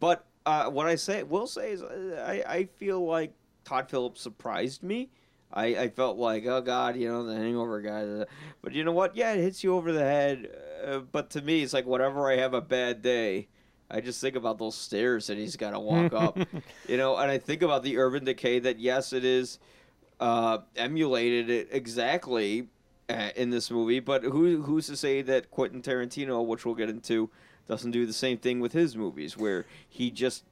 But 0.00 0.24
uh, 0.46 0.70
what 0.70 0.86
I 0.86 0.94
say 0.94 1.22
will 1.22 1.46
say 1.46 1.72
is, 1.72 1.82
uh, 1.82 2.24
I, 2.26 2.50
I 2.50 2.64
feel 2.78 3.04
like 3.04 3.34
Todd 3.66 3.90
Phillips 3.90 4.22
surprised 4.22 4.82
me. 4.82 5.10
I, 5.52 5.66
I 5.66 5.88
felt 5.90 6.16
like, 6.16 6.46
oh 6.46 6.62
God, 6.62 6.96
you 6.96 7.10
know, 7.10 7.24
the 7.24 7.36
Hangover 7.36 7.82
guy. 7.82 8.24
But 8.62 8.72
you 8.72 8.84
know 8.84 8.92
what? 8.92 9.16
Yeah, 9.16 9.32
it 9.32 9.42
hits 9.42 9.62
you 9.62 9.74
over 9.74 9.92
the 9.92 10.00
head. 10.00 10.48
Uh, 10.82 11.00
but 11.00 11.28
to 11.30 11.42
me, 11.42 11.62
it's 11.62 11.74
like 11.74 11.84
whenever 11.84 12.30
I 12.30 12.36
have 12.36 12.54
a 12.54 12.62
bad 12.62 13.02
day, 13.02 13.48
I 13.90 14.00
just 14.00 14.20
think 14.20 14.36
about 14.36 14.58
those 14.58 14.74
stairs 14.74 15.28
that 15.28 15.38
he's 15.38 15.56
got 15.56 15.70
to 15.70 15.80
walk 15.80 16.12
up. 16.12 16.38
You 16.88 16.96
know, 16.96 17.16
and 17.16 17.30
I 17.30 17.38
think 17.38 17.62
about 17.62 17.82
the 17.82 17.98
urban 17.98 18.24
decay 18.24 18.58
that 18.60 18.78
yes, 18.78 19.12
it 19.12 19.24
is 19.24 19.58
uh, 20.20 20.58
emulated 20.76 21.68
exactly 21.70 22.68
uh, 23.08 23.30
in 23.36 23.50
this 23.50 23.70
movie. 23.70 24.00
But 24.00 24.22
who 24.22 24.62
who's 24.62 24.86
to 24.86 24.96
say 24.96 25.22
that 25.22 25.50
Quentin 25.50 25.82
Tarantino, 25.82 26.44
which 26.46 26.64
we'll 26.64 26.74
get 26.74 26.88
into, 26.88 27.30
doesn't 27.66 27.90
do 27.90 28.06
the 28.06 28.12
same 28.12 28.38
thing 28.38 28.60
with 28.60 28.72
his 28.72 28.96
movies, 28.96 29.36
where 29.36 29.66
he 29.88 30.10
just 30.10 30.44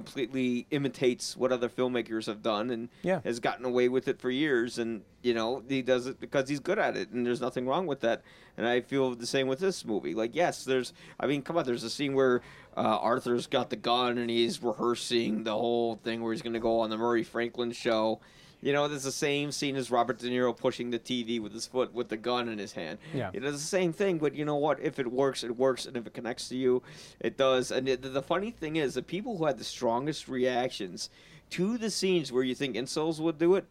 completely 0.00 0.66
imitates 0.70 1.34
what 1.38 1.50
other 1.50 1.70
filmmakers 1.70 2.26
have 2.26 2.42
done 2.42 2.68
and 2.70 2.90
Yeah. 3.02 3.20
has 3.24 3.40
gotten 3.40 3.64
away 3.64 3.88
with 3.88 4.08
it 4.08 4.20
for 4.20 4.30
years. 4.30 4.78
And 4.78 5.02
you 5.22 5.32
know 5.32 5.62
he 5.66 5.80
does 5.80 6.06
it 6.06 6.20
because 6.20 6.48
he's 6.50 6.60
good 6.60 6.78
at 6.78 6.96
it 6.98 7.10
and 7.10 7.24
there's 7.26 7.40
nothing 7.40 7.66
wrong 7.66 7.86
with 7.86 8.00
that. 8.00 8.22
And 8.58 8.66
i 8.66 8.80
feel 8.82 9.14
the 9.14 9.26
same 9.26 9.48
with 9.48 9.58
this 9.58 9.84
movie. 9.86 10.14
Like 10.14 10.34
yes 10.34 10.64
there's 10.64 10.92
i 11.18 11.26
mean 11.26 11.40
come 11.42 11.56
on 11.56 11.64
there's 11.64 11.82
a 11.82 11.88
scene 11.90 12.14
where 12.14 12.42
uh, 12.76 12.80
arthur's 12.80 13.46
got 13.46 13.70
the 13.70 13.76
gun 13.76 14.18
and 14.18 14.28
he's 14.28 14.62
rehearsing 14.62 15.44
the 15.44 15.52
whole 15.56 15.96
thing 15.96 16.20
where 16.22 16.32
he's 16.34 16.42
going 16.42 16.52
to 16.52 16.60
go 16.60 16.80
on 16.80 16.90
the 16.90 16.96
murray 16.98 17.22
franklin 17.24 17.72
show 17.72 18.20
you 18.66 18.72
know, 18.72 18.88
there's 18.88 19.04
the 19.04 19.12
same 19.12 19.52
scene 19.52 19.76
as 19.76 19.92
Robert 19.92 20.18
De 20.18 20.28
Niro 20.28 20.54
pushing 20.54 20.90
the 20.90 20.98
TV 20.98 21.40
with 21.40 21.52
his 21.52 21.68
foot 21.68 21.94
with 21.94 22.08
the 22.08 22.16
gun 22.16 22.48
in 22.48 22.58
his 22.58 22.72
hand. 22.72 22.98
Yeah. 23.14 23.30
It 23.32 23.44
is 23.44 23.52
the 23.52 23.58
same 23.60 23.92
thing, 23.92 24.18
but 24.18 24.34
you 24.34 24.44
know 24.44 24.56
what? 24.56 24.80
If 24.80 24.98
it 24.98 25.06
works, 25.06 25.44
it 25.44 25.56
works, 25.56 25.86
and 25.86 25.96
if 25.96 26.04
it 26.04 26.14
connects 26.14 26.48
to 26.48 26.56
you, 26.56 26.82
it 27.20 27.36
does. 27.36 27.70
And 27.70 27.88
it, 27.88 28.02
the 28.02 28.22
funny 28.22 28.50
thing 28.50 28.74
is, 28.74 28.94
the 28.94 29.04
people 29.04 29.38
who 29.38 29.44
had 29.46 29.58
the 29.58 29.62
strongest 29.62 30.26
reactions 30.26 31.10
to 31.50 31.78
the 31.78 31.92
scenes 31.92 32.32
where 32.32 32.42
you 32.42 32.56
think 32.56 32.74
incels 32.74 33.20
would 33.20 33.38
do 33.38 33.54
it 33.54 33.66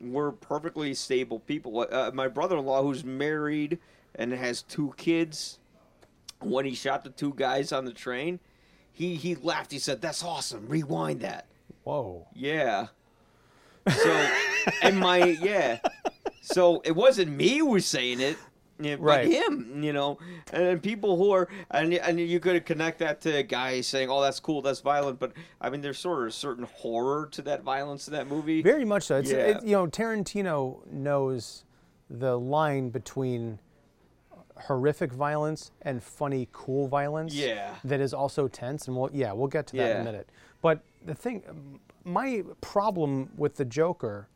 were 0.00 0.32
perfectly 0.32 0.94
stable 0.94 1.40
people. 1.40 1.86
Uh, 1.90 2.10
my 2.14 2.26
brother-in-law, 2.26 2.82
who's 2.82 3.04
married 3.04 3.78
and 4.14 4.32
has 4.32 4.62
two 4.62 4.94
kids, 4.96 5.58
when 6.38 6.64
he 6.64 6.74
shot 6.74 7.04
the 7.04 7.10
two 7.10 7.34
guys 7.36 7.72
on 7.72 7.84
the 7.84 7.92
train, 7.92 8.40
he 8.90 9.16
he 9.16 9.34
laughed. 9.34 9.70
He 9.70 9.78
said, 9.78 10.00
"That's 10.00 10.24
awesome. 10.24 10.66
Rewind 10.66 11.20
that." 11.20 11.44
Whoa. 11.84 12.26
Yeah. 12.32 12.86
So, 13.88 14.30
and 14.82 14.98
my 14.98 15.18
yeah. 15.40 15.78
So 16.42 16.80
it 16.84 16.92
wasn't 16.96 17.32
me 17.32 17.58
who 17.58 17.66
was 17.66 17.86
saying 17.86 18.20
it, 18.20 18.36
yeah, 18.80 18.96
but 18.96 19.02
Right. 19.02 19.28
him. 19.28 19.82
You 19.82 19.92
know, 19.92 20.18
and 20.52 20.82
people 20.82 21.16
who 21.16 21.30
are 21.32 21.48
and 21.70 21.94
and 21.94 22.18
you 22.20 22.40
could 22.40 22.64
connect 22.66 22.98
that 23.00 23.20
to 23.22 23.42
guys 23.42 23.86
saying, 23.86 24.08
"Oh, 24.10 24.20
that's 24.20 24.40
cool, 24.40 24.62
that's 24.62 24.80
violent," 24.80 25.18
but 25.18 25.32
I 25.60 25.70
mean, 25.70 25.80
there's 25.80 25.98
sort 25.98 26.22
of 26.22 26.28
a 26.28 26.32
certain 26.32 26.64
horror 26.64 27.28
to 27.32 27.42
that 27.42 27.62
violence 27.62 28.08
in 28.08 28.14
that 28.14 28.26
movie. 28.28 28.62
Very 28.62 28.84
much 28.84 29.04
so. 29.04 29.18
It's, 29.18 29.30
Yeah. 29.30 29.38
it, 29.38 29.64
you 29.64 29.72
know, 29.72 29.86
Tarantino 29.86 30.86
knows 30.90 31.64
the 32.08 32.38
line 32.38 32.90
between 32.90 33.60
horrific 34.66 35.12
violence 35.12 35.70
and 35.82 36.02
funny, 36.02 36.48
cool 36.52 36.86
violence. 36.88 37.34
Yeah. 37.34 37.76
That 37.84 38.00
is 38.00 38.12
also 38.12 38.48
tense, 38.48 38.88
and 38.88 38.96
we'll 38.96 39.10
yeah, 39.12 39.32
we'll 39.32 39.48
get 39.48 39.66
to 39.68 39.76
that 39.76 39.96
in 39.96 40.00
a 40.02 40.04
minute. 40.04 40.28
But 40.62 40.80
the 41.04 41.14
thing, 41.14 41.80
my 42.10 42.42
problem 42.60 43.30
with 43.36 43.56
the 43.56 43.64
Joker 43.64 44.28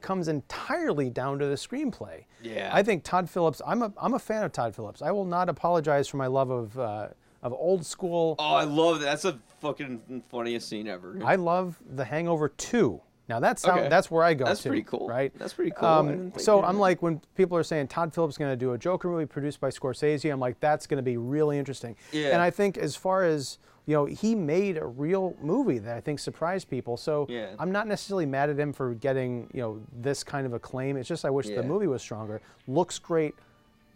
comes 0.00 0.28
entirely 0.28 1.10
down 1.10 1.38
to 1.40 1.46
the 1.46 1.56
screenplay. 1.56 2.24
Yeah. 2.42 2.70
I 2.72 2.82
think 2.82 3.02
Todd 3.02 3.28
Phillips. 3.28 3.60
I'm 3.66 3.82
a 3.82 3.92
I'm 4.00 4.14
a 4.14 4.18
fan 4.18 4.44
of 4.44 4.52
Todd 4.52 4.74
Phillips. 4.74 5.02
I 5.02 5.10
will 5.10 5.24
not 5.24 5.48
apologize 5.48 6.06
for 6.08 6.16
my 6.18 6.28
love 6.28 6.50
of 6.50 6.78
uh, 6.78 7.08
of 7.42 7.52
old 7.52 7.84
school. 7.84 8.36
Oh, 8.38 8.54
I 8.54 8.64
love 8.64 9.00
that. 9.00 9.06
That's 9.06 9.22
the 9.22 9.38
fucking 9.60 10.22
funniest 10.30 10.68
scene 10.68 10.86
ever. 10.88 11.18
I 11.24 11.34
love 11.36 11.80
The 11.94 12.04
Hangover 12.04 12.48
2. 12.48 13.00
Now 13.28 13.40
that's 13.40 13.64
how, 13.64 13.78
Okay. 13.78 13.88
that's 13.88 14.10
where 14.10 14.24
I 14.24 14.32
go 14.34 14.46
That's 14.46 14.62
to, 14.62 14.70
pretty 14.70 14.84
cool. 14.84 15.06
right? 15.06 15.30
That's 15.38 15.52
pretty 15.52 15.72
cool. 15.72 15.86
Um, 15.86 16.32
so 16.38 16.62
I'm 16.64 16.78
like, 16.78 17.02
when 17.02 17.20
people 17.36 17.58
are 17.58 17.62
saying 17.62 17.88
Todd 17.88 18.14
Phillips 18.14 18.34
is 18.34 18.38
going 18.38 18.50
to 18.52 18.56
do 18.56 18.72
a 18.72 18.78
Joker 18.78 19.08
movie 19.08 19.26
produced 19.26 19.60
by 19.60 19.68
Scorsese, 19.68 20.32
I'm 20.32 20.40
like, 20.40 20.58
that's 20.60 20.86
going 20.86 20.96
to 20.96 21.02
be 21.02 21.18
really 21.18 21.58
interesting. 21.58 21.94
Yeah. 22.10 22.28
And 22.28 22.40
I 22.40 22.48
think 22.50 22.78
as 22.78 22.96
far 22.96 23.24
as 23.24 23.58
you 23.88 23.94
know, 23.94 24.04
he 24.04 24.34
made 24.34 24.76
a 24.76 24.84
real 24.84 25.34
movie 25.40 25.78
that 25.78 25.96
I 25.96 26.00
think 26.02 26.18
surprised 26.18 26.68
people. 26.68 26.98
So 26.98 27.24
Yeah. 27.30 27.54
I'm 27.58 27.72
not 27.72 27.86
necessarily 27.86 28.26
mad 28.26 28.50
at 28.50 28.58
him 28.60 28.70
for 28.70 28.92
getting 28.92 29.48
you 29.54 29.62
know 29.62 29.80
this 29.98 30.22
kind 30.22 30.46
of 30.46 30.52
acclaim. 30.52 30.98
It's 30.98 31.08
just 31.08 31.24
I 31.24 31.30
wish 31.30 31.46
Yeah. 31.46 31.56
the 31.56 31.62
movie 31.62 31.86
was 31.86 32.02
stronger. 32.02 32.42
Looks 32.66 32.98
great. 32.98 33.34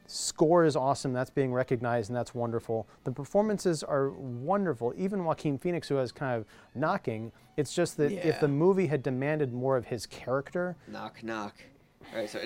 Score 0.07 0.65
is 0.65 0.77
awesome. 0.77 1.13
That's 1.13 1.29
being 1.31 1.53
recognized, 1.53 2.09
and 2.09 2.17
that's 2.17 2.35
wonderful. 2.35 2.87
The 3.05 3.13
performances 3.13 3.83
are 3.83 4.11
wonderful. 4.11 4.95
Even 4.97 5.25
Joaquin 5.25 5.59
Phoenix, 5.59 5.89
who 5.89 5.97
has 5.97 6.11
kind 6.11 6.39
of 6.41 6.47
knocking, 6.75 7.31
it's 7.59 7.75
just 7.75 7.99
that 7.99 8.13
if 8.27 8.41
the 8.41 8.49
movie 8.49 8.87
had 8.87 9.03
demanded 9.03 9.53
more 9.53 9.77
of 9.77 9.85
his 9.87 10.07
character, 10.07 10.75
knock 10.89 11.23
knock. 11.23 11.55
All 12.13 12.19
right, 12.19 12.29
so 12.31 12.39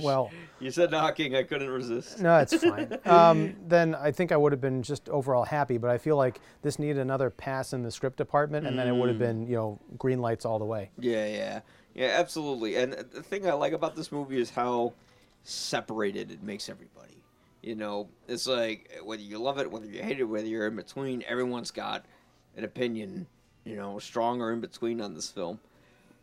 well, 0.00 0.30
you 0.60 0.70
said 0.70 0.90
knocking. 0.90 1.34
I 1.34 1.42
couldn't 1.42 1.68
resist. 1.68 2.20
no, 2.20 2.38
it's 2.38 2.56
fine. 2.56 2.98
um, 3.04 3.54
then 3.66 3.94
I 3.94 4.10
think 4.12 4.32
I 4.32 4.36
would 4.36 4.52
have 4.52 4.60
been 4.60 4.82
just 4.82 5.08
overall 5.08 5.44
happy. 5.44 5.78
But 5.78 5.90
I 5.90 5.98
feel 5.98 6.16
like 6.16 6.40
this 6.62 6.78
needed 6.78 6.98
another 6.98 7.30
pass 7.30 7.72
in 7.72 7.82
the 7.82 7.90
script 7.90 8.16
department, 8.16 8.66
and 8.66 8.78
then 8.78 8.88
it 8.88 8.94
would 8.94 9.08
have 9.08 9.18
been 9.18 9.46
you 9.46 9.56
know 9.56 9.80
green 9.98 10.20
lights 10.20 10.44
all 10.44 10.58
the 10.58 10.64
way. 10.64 10.90
Yeah, 10.98 11.26
yeah, 11.26 11.60
yeah, 11.94 12.16
absolutely. 12.18 12.76
And 12.76 12.92
the 12.92 13.22
thing 13.22 13.48
I 13.48 13.52
like 13.52 13.72
about 13.72 13.96
this 13.96 14.12
movie 14.12 14.40
is 14.40 14.50
how 14.50 14.94
separated 15.44 16.30
it 16.30 16.42
makes 16.42 16.68
everybody. 16.68 17.22
You 17.62 17.76
know, 17.76 18.08
it's 18.26 18.46
like 18.46 18.90
whether 19.04 19.22
you 19.22 19.38
love 19.38 19.58
it, 19.58 19.70
whether 19.70 19.86
you 19.86 20.02
hate 20.02 20.18
it, 20.18 20.24
whether 20.24 20.46
you're 20.46 20.66
in 20.66 20.76
between, 20.76 21.22
everyone's 21.28 21.70
got 21.70 22.04
an 22.56 22.64
opinion. 22.64 23.26
You 23.64 23.76
know, 23.76 24.00
strong 24.00 24.40
or 24.40 24.52
in 24.52 24.60
between 24.60 25.00
on 25.00 25.14
this 25.14 25.30
film. 25.30 25.60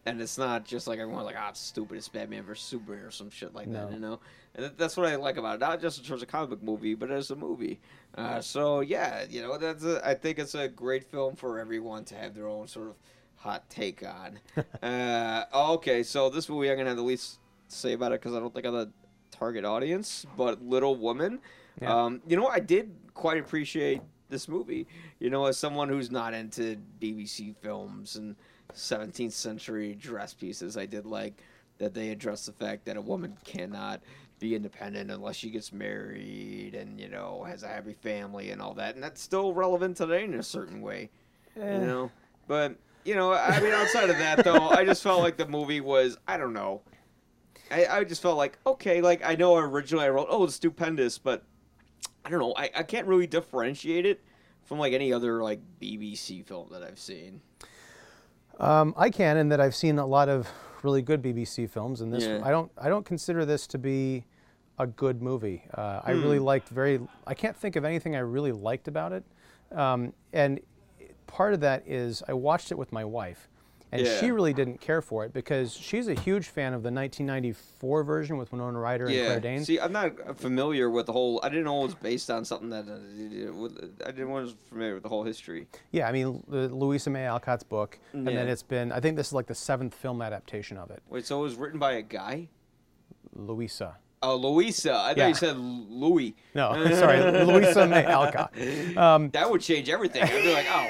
And 0.06 0.22
it's 0.22 0.38
not 0.38 0.66
just 0.66 0.88
like 0.88 1.00
everyone's 1.00 1.26
like, 1.26 1.36
ah, 1.38 1.50
it's 1.50 1.60
stupid, 1.60 1.98
it's 1.98 2.08
Batman 2.08 2.44
versus 2.44 2.66
Superman 2.66 3.04
or 3.04 3.12
some 3.12 3.30
shit 3.30 3.54
like 3.54 3.72
that, 3.72 3.92
you 3.92 4.00
know? 4.00 4.20
And 4.56 4.72
that's 4.78 4.98
what 4.98 5.08
I 5.08 5.16
like 5.16 5.38
about 5.38 5.56
it, 5.56 5.60
not 5.60 5.82
just 5.82 6.00
in 6.00 6.06
terms 6.06 6.22
of 6.22 6.28
comic 6.28 6.50
book 6.50 6.64
movie, 6.64 6.96
but 6.96 7.12
as 7.12 7.30
a 7.32 7.36
movie. 7.36 7.80
Uh, 8.16 8.42
so, 8.42 8.80
yeah, 8.80 9.26
you 9.30 9.42
know, 9.42 9.58
that's 9.58 9.84
a, 9.84 10.02
I 10.08 10.16
think 10.16 10.40
it's 10.40 10.56
a 10.56 10.68
great 10.68 11.04
film 11.04 11.36
for 11.36 11.60
everyone 11.60 12.06
to 12.06 12.16
have 12.16 12.34
their 12.34 12.48
own 12.48 12.68
sort 12.68 12.88
of 12.88 12.96
hot 13.36 13.70
take 13.70 14.04
on. 14.04 14.40
uh, 14.84 15.46
okay, 15.54 16.02
so 16.04 16.30
this 16.30 16.50
movie 16.50 16.70
I'm 16.70 16.78
going 16.78 16.86
to 16.86 16.92
have 16.92 16.98
the 16.98 17.04
least 17.04 17.40
say 17.68 17.94
about 17.94 18.12
it 18.12 18.22
because 18.22 18.36
I 18.36 18.40
don't 18.40 18.54
think 18.54 18.66
I'm 18.66 18.74
the 18.74 18.90
target 19.32 19.66
audience, 19.66 20.26
but 20.38 20.62
Little 20.62 20.96
Woman. 20.96 21.40
Yeah. 21.82 22.06
Um, 22.06 22.22
you 22.28 22.36
know, 22.36 22.48
I 22.48 22.60
did 22.60 22.94
quite 23.14 23.38
appreciate 23.38 24.02
this 24.30 24.48
movie. 24.48 24.88
You 25.20 25.30
know, 25.30 25.46
as 25.46 25.58
someone 25.58 25.90
who's 25.90 26.12
not 26.12 26.34
into 26.34 26.78
BBC 27.02 27.56
films 27.62 28.16
and 28.16 28.36
17th 28.74 29.32
century 29.32 29.96
dress 29.96 30.34
pieces, 30.34 30.78
I 30.78 30.86
did 30.86 31.06
like 31.06 31.42
that 31.78 31.94
they 31.94 32.10
address 32.10 32.46
the 32.46 32.52
fact 32.52 32.86
that 32.86 32.98
a 32.98 33.02
woman 33.02 33.38
cannot 33.46 34.02
be 34.40 34.56
independent 34.56 35.12
unless 35.12 35.36
she 35.36 35.50
gets 35.50 35.74
married 35.74 36.76
and, 36.76 37.00
you 37.00 37.10
know, 37.10 37.44
has 37.44 37.64
a 37.64 37.68
happy 37.68 37.94
family 37.94 38.52
and 38.52 38.62
all 38.62 38.74
that. 38.74 38.96
And 38.96 39.04
that's 39.04 39.22
still 39.22 39.54
relevant 39.54 39.98
today 39.98 40.24
in 40.24 40.34
a 40.36 40.44
certain 40.44 40.82
way, 40.82 41.10
Eh. 41.58 41.80
you 41.80 41.86
know? 41.86 42.12
But, 42.48 42.76
you 43.06 43.16
know, 43.16 43.34
I 43.34 43.60
mean, 43.60 43.74
outside 43.74 44.10
of 44.10 44.18
that, 44.18 44.44
though, 44.44 44.70
I 44.70 44.86
just 44.86 45.04
felt 45.04 45.22
like 45.22 45.38
the 45.38 45.48
movie 45.48 45.82
was, 45.82 46.18
I 46.28 46.38
don't 46.38 46.54
know. 46.54 46.82
I, 47.72 47.86
I 47.86 48.04
just 48.04 48.22
felt 48.22 48.38
like, 48.38 48.58
okay, 48.66 49.02
like, 49.02 49.22
I 49.24 49.36
know 49.36 49.56
originally 49.56 50.06
I 50.06 50.10
wrote, 50.10 50.28
oh, 50.30 50.46
it's 50.46 50.56
stupendous, 50.56 51.18
but 51.18 51.44
I 52.26 52.30
don't 52.30 52.40
know. 52.40 52.54
I, 52.58 52.70
I 52.76 52.84
can't 52.84 53.08
really 53.08 53.28
differentiate 53.28 54.06
it 54.06 54.22
from 54.64 54.80
like 54.80 54.94
any 54.94 55.12
other 55.12 55.42
like 55.44 55.60
BBC 55.82 56.46
film 56.46 56.70
that 56.72 56.84
I've 56.84 57.00
seen. 57.00 57.42
Um, 58.60 58.94
I 58.98 59.10
can, 59.10 59.38
in 59.38 59.50
that 59.50 59.62
I've 59.62 59.76
seen 59.76 60.00
a 60.00 60.06
lot 60.06 60.30
of 60.30 60.48
really 60.84 61.02
good 61.02 61.22
BBC 61.22 61.70
films, 61.70 62.02
and 62.02 62.14
this 62.14 62.26
Yeah. 62.26 62.42
I 62.44 62.52
don't 62.52 62.72
I 62.78 62.90
don't 62.90 63.06
consider 63.06 63.46
this 63.46 63.68
to 63.68 63.78
be 63.78 64.26
a 64.78 64.88
good 64.88 65.22
movie. 65.22 65.64
Uh, 65.74 66.02
I 66.04 66.12
really 66.12 66.40
liked 66.40 66.70
very. 66.70 67.00
I 67.28 67.34
can't 67.34 67.56
think 67.56 67.76
of 67.76 67.86
anything 67.86 68.16
I 68.16 68.20
really 68.20 68.52
liked 68.52 68.88
about 68.88 69.12
it, 69.14 69.24
um, 69.72 70.14
and 70.34 70.60
part 71.28 71.54
of 71.54 71.60
that 71.62 71.84
is 71.88 72.24
I 72.28 72.34
watched 72.34 72.72
it 72.72 72.78
with 72.78 72.92
my 72.92 73.06
wife, 73.06 73.48
and 73.92 74.06
she 74.06 74.32
really 74.32 74.54
didn't 74.54 74.80
care 74.82 75.02
for 75.02 75.26
it 75.26 75.34
because 75.34 75.74
she's 75.74 76.08
a 76.08 76.14
huge 76.14 76.48
fan 76.48 76.74
of 76.74 76.84
the 76.84 76.92
1994 76.92 78.04
version 78.04 78.38
with 78.38 78.52
Winona 78.52 78.80
Ryder 78.80 79.06
and 79.06 79.14
Yeah. 79.16 79.26
Claire 79.26 79.40
Danes. 79.40 79.68
See, 79.68 79.80
I'm 79.80 79.92
not 79.92 80.38
familiar 80.38 80.90
with 80.90 81.06
the 81.08 81.12
whole. 81.14 81.40
I 81.44 81.50
didn't 81.50 81.64
know 81.66 81.80
it 81.82 81.86
was 81.86 81.96
based 81.96 82.30
on 82.30 82.46
something 82.46 82.70
that. 82.70 82.88
Uh, 82.88 84.08
I 84.08 84.12
didn't 84.12 84.30
was 84.30 84.56
familiar 84.70 84.94
with 84.94 85.04
the 85.04 85.10
whole 85.10 85.24
history. 85.24 85.68
Yeah, 85.92 86.08
I 86.08 86.12
mean 86.12 86.44
the 86.48 86.68
Louisa 86.70 87.10
May 87.10 87.26
Alcott's 87.26 87.64
book, 87.64 87.98
and 88.14 88.28
then 88.28 88.48
it's 88.48 88.64
been. 88.64 88.92
I 88.92 89.00
think 89.00 89.16
this 89.18 89.28
is 89.28 89.34
like 89.34 89.48
the 89.48 89.56
seventh 89.56 89.96
film 89.96 90.22
adaptation 90.22 90.78
of 90.78 90.92
it. 90.92 91.02
Wait, 91.10 91.26
so 91.26 91.40
it 91.40 91.44
was 91.44 91.56
written 91.56 91.80
by 91.80 91.94
a 91.94 92.02
guy? 92.02 92.50
Louisa. 93.34 93.98
Oh, 94.22 94.36
Louisa. 94.36 94.92
I 94.94 94.96
thought 95.10 95.18
Yeah. 95.18 95.28
you 95.30 95.34
said 95.34 95.58
Louis. 95.58 96.36
No, 96.54 96.74
sorry, 96.94 97.20
Louisa 97.46 97.88
May 97.88 98.06
Alcott. 98.06 98.54
Um, 98.98 99.30
That 99.30 99.50
would 99.50 99.62
change 99.62 99.90
everything. 99.90 100.24
I'd 100.24 100.44
be 100.44 100.54
like, 100.54 100.66
oh, 100.70 100.88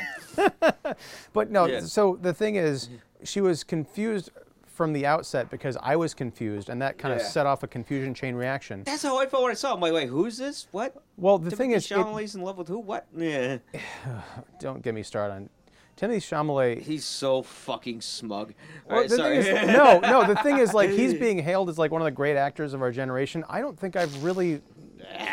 But 1.33 1.51
no, 1.51 1.65
Yeah. 1.65 1.81
so 1.81 2.17
the 2.21 2.33
thing 2.33 2.55
is, 2.55 2.87
mm-hmm. 2.87 2.95
she 3.23 3.41
was 3.41 3.63
confused 3.63 4.31
from 4.79 4.93
the 4.93 5.05
outset 5.05 5.49
because 5.49 5.77
I 5.81 5.97
was 5.97 6.13
confused, 6.13 6.69
and 6.69 6.81
that 6.81 6.97
kind 6.97 7.13
of 7.13 7.21
set 7.21 7.45
off 7.45 7.63
a 7.63 7.67
confusion 7.67 8.13
chain 8.13 8.33
reaction. 8.33 8.83
that's 8.83 9.03
how 9.03 9.19
I 9.19 9.25
felt 9.25 9.43
when 9.43 9.51
I 9.51 9.55
saw. 9.55 9.71
It. 9.71 9.73
I'm 9.73 9.81
like, 9.81 9.91
wait, 9.91 10.07
who's 10.07 10.37
this? 10.37 10.67
What? 10.71 10.95
Well, 11.17 11.37
the 11.37 11.51
thing 11.51 11.71
is, 11.71 11.85
Timothy 11.85 12.23
it, 12.23 12.35
in 12.35 12.41
love 12.43 12.57
with 12.57 12.69
who? 12.69 12.79
What? 12.79 13.05
Yeah, 13.17 13.57
don't 14.61 14.81
get 14.81 14.93
me 14.93 15.03
started 15.03 15.33
on 15.33 15.49
Timothy 15.97 16.21
Chalamet. 16.21 16.79
he's 16.79 17.03
so 17.03 17.41
fucking 17.41 17.99
smug. 17.99 18.53
Well, 18.87 19.01
right, 19.01 19.09
the 19.09 19.17
sorry. 19.17 19.43
thing 19.43 19.57
is, 19.57 19.67
no, 19.75 19.99
no. 19.99 20.25
The 20.25 20.37
thing 20.37 20.59
is, 20.59 20.73
like, 20.73 20.91
he's 20.91 21.13
being 21.13 21.39
hailed 21.39 21.67
as 21.69 21.77
like 21.77 21.91
one 21.91 22.01
of 22.01 22.05
the 22.05 22.11
great 22.11 22.37
actors 22.37 22.73
of 22.73 22.81
our 22.81 22.93
generation. 22.93 23.43
I 23.49 23.59
don't 23.59 23.77
think 23.77 23.97
I've 23.97 24.23
really 24.23 24.61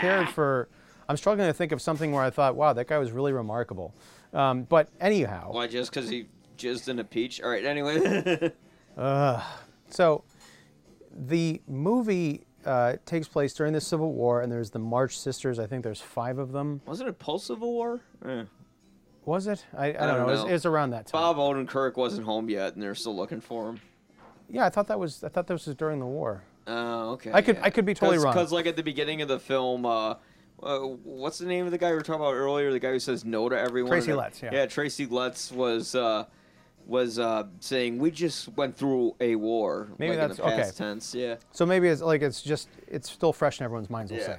cared 0.01 0.27
ah. 0.27 0.33
for. 0.33 0.69
I'm 1.09 1.17
struggling 1.17 1.47
to 1.47 1.55
think 1.55 1.71
of 1.71 1.81
something 1.81 2.11
where 2.11 2.25
I 2.25 2.31
thought, 2.31 2.57
wow, 2.57 2.73
that 2.73 2.89
guy 2.89 2.99
was 2.99 3.13
really 3.13 3.33
remarkable. 3.33 3.95
Um, 4.37 4.65
but 4.65 4.89
anyhow, 5.01 5.49
Why? 5.53 5.67
Just 5.67 5.91
because 5.91 6.09
he 6.11 6.27
jizzed 6.59 6.89
in 6.89 6.99
a 6.99 7.05
peach? 7.05 7.41
All 7.41 7.49
right. 7.51 7.65
Anyway. 7.65 8.53
So, 9.89 10.25
the 11.15 11.61
movie 11.69 12.45
uh, 12.65 12.95
takes 13.05 13.29
place 13.29 13.55
during 13.55 13.73
the 13.73 13.81
Civil 13.81 14.13
War, 14.13 14.41
and 14.41 14.51
there's 14.51 14.71
the 14.71 14.79
March 14.81 15.17
Sisters. 15.19 15.59
I 15.59 15.67
think 15.67 15.85
there's 15.85 16.01
five 16.01 16.39
of 16.39 16.51
them. 16.53 16.81
Wasn't 16.87 17.09
it 17.09 17.19
post 17.19 17.47
Civil 17.47 17.73
War? 17.73 18.01
Eh. 18.27 18.45
Was 19.25 19.47
it? 19.47 19.65
I, 19.77 19.87
I, 19.89 19.93
don't, 19.93 20.01
don't 20.01 20.19
know. 20.19 20.23
It 20.29 20.31
was, 20.33 20.45
it 20.45 20.53
was 20.53 20.67
around 20.67 20.91
that 20.91 21.07
time. 21.07 21.21
Bob 21.21 21.37
Odenkirk 21.37 21.97
wasn't 21.97 22.25
home 22.25 22.49
yet, 22.49 22.75
and 22.75 22.83
they're 22.83 22.95
still 22.97 23.15
looking 23.15 23.41
for 23.41 23.69
him. 23.71 23.81
Yeah, 24.49 24.67
I 24.67 24.71
thought 24.71 24.89
that 24.89 24.99
was. 24.99 25.23
I 25.25 25.29
thought 25.29 25.47
this 25.47 25.67
was 25.67 25.75
during 25.77 25.99
the 26.01 26.07
war. 26.07 26.43
Oh, 26.67 27.11
okay. 27.13 27.31
I 27.33 27.43
could- 27.43 27.59
I 27.63 27.71
could 27.71 27.85
be 27.85 27.95
totally 27.95 28.19
wrong. 28.19 28.33
Because, 28.35 28.51
like, 28.51 28.67
at 28.67 28.75
the 28.77 28.83
beginning 28.83 29.23
of 29.23 29.29
the 29.29 29.39
film, 29.39 29.87
uh, 29.87 30.15
uh, 30.63 30.79
what's 30.79 31.39
the 31.39 31.47
name 31.47 31.67
of 31.67 31.73
the 31.73 31.79
guy 31.79 31.91
we 31.91 31.97
were 31.97 32.03
talking 32.03 32.21
about 32.23 32.35
earlier? 32.35 32.73
The 32.73 32.79
guy 32.81 32.93
who 32.93 32.99
says 32.99 33.25
no 33.25 33.49
to 33.49 33.59
everyone. 33.59 33.91
Tracy 33.91 34.13
Letts, 34.15 34.43
yeah. 34.43 34.51
Yeah, 34.53 34.67
Tracy 34.67 35.07
Letts 35.07 35.53
was 35.53 35.95
uh, 35.95 36.25
was 36.87 37.19
uh, 37.19 37.45
saying 37.61 37.99
we 37.99 38.11
just 38.11 38.49
went 38.57 38.77
through 38.77 39.15
a 39.21 39.35
war. 39.37 39.89
Maybe 39.99 40.17
like, 40.17 40.23
in 40.23 40.31
that's- 40.31 40.37
the 40.37 40.43
past 40.43 40.81
okay. 40.81 40.89
tense. 40.91 41.15
Yeah. 41.15 41.37
So 41.53 41.67
maybe 41.67 41.89
it's 41.89 42.03
like 42.03 42.23
it's 42.23 42.43
just 42.43 42.69
it's 42.89 43.11
still 43.11 43.33
fresh 43.33 43.61
in 43.61 43.65
everyone's 43.65 43.91
minds. 43.91 44.11
We'll 44.13 44.21
Yeah. 44.21 44.27
say. 44.27 44.39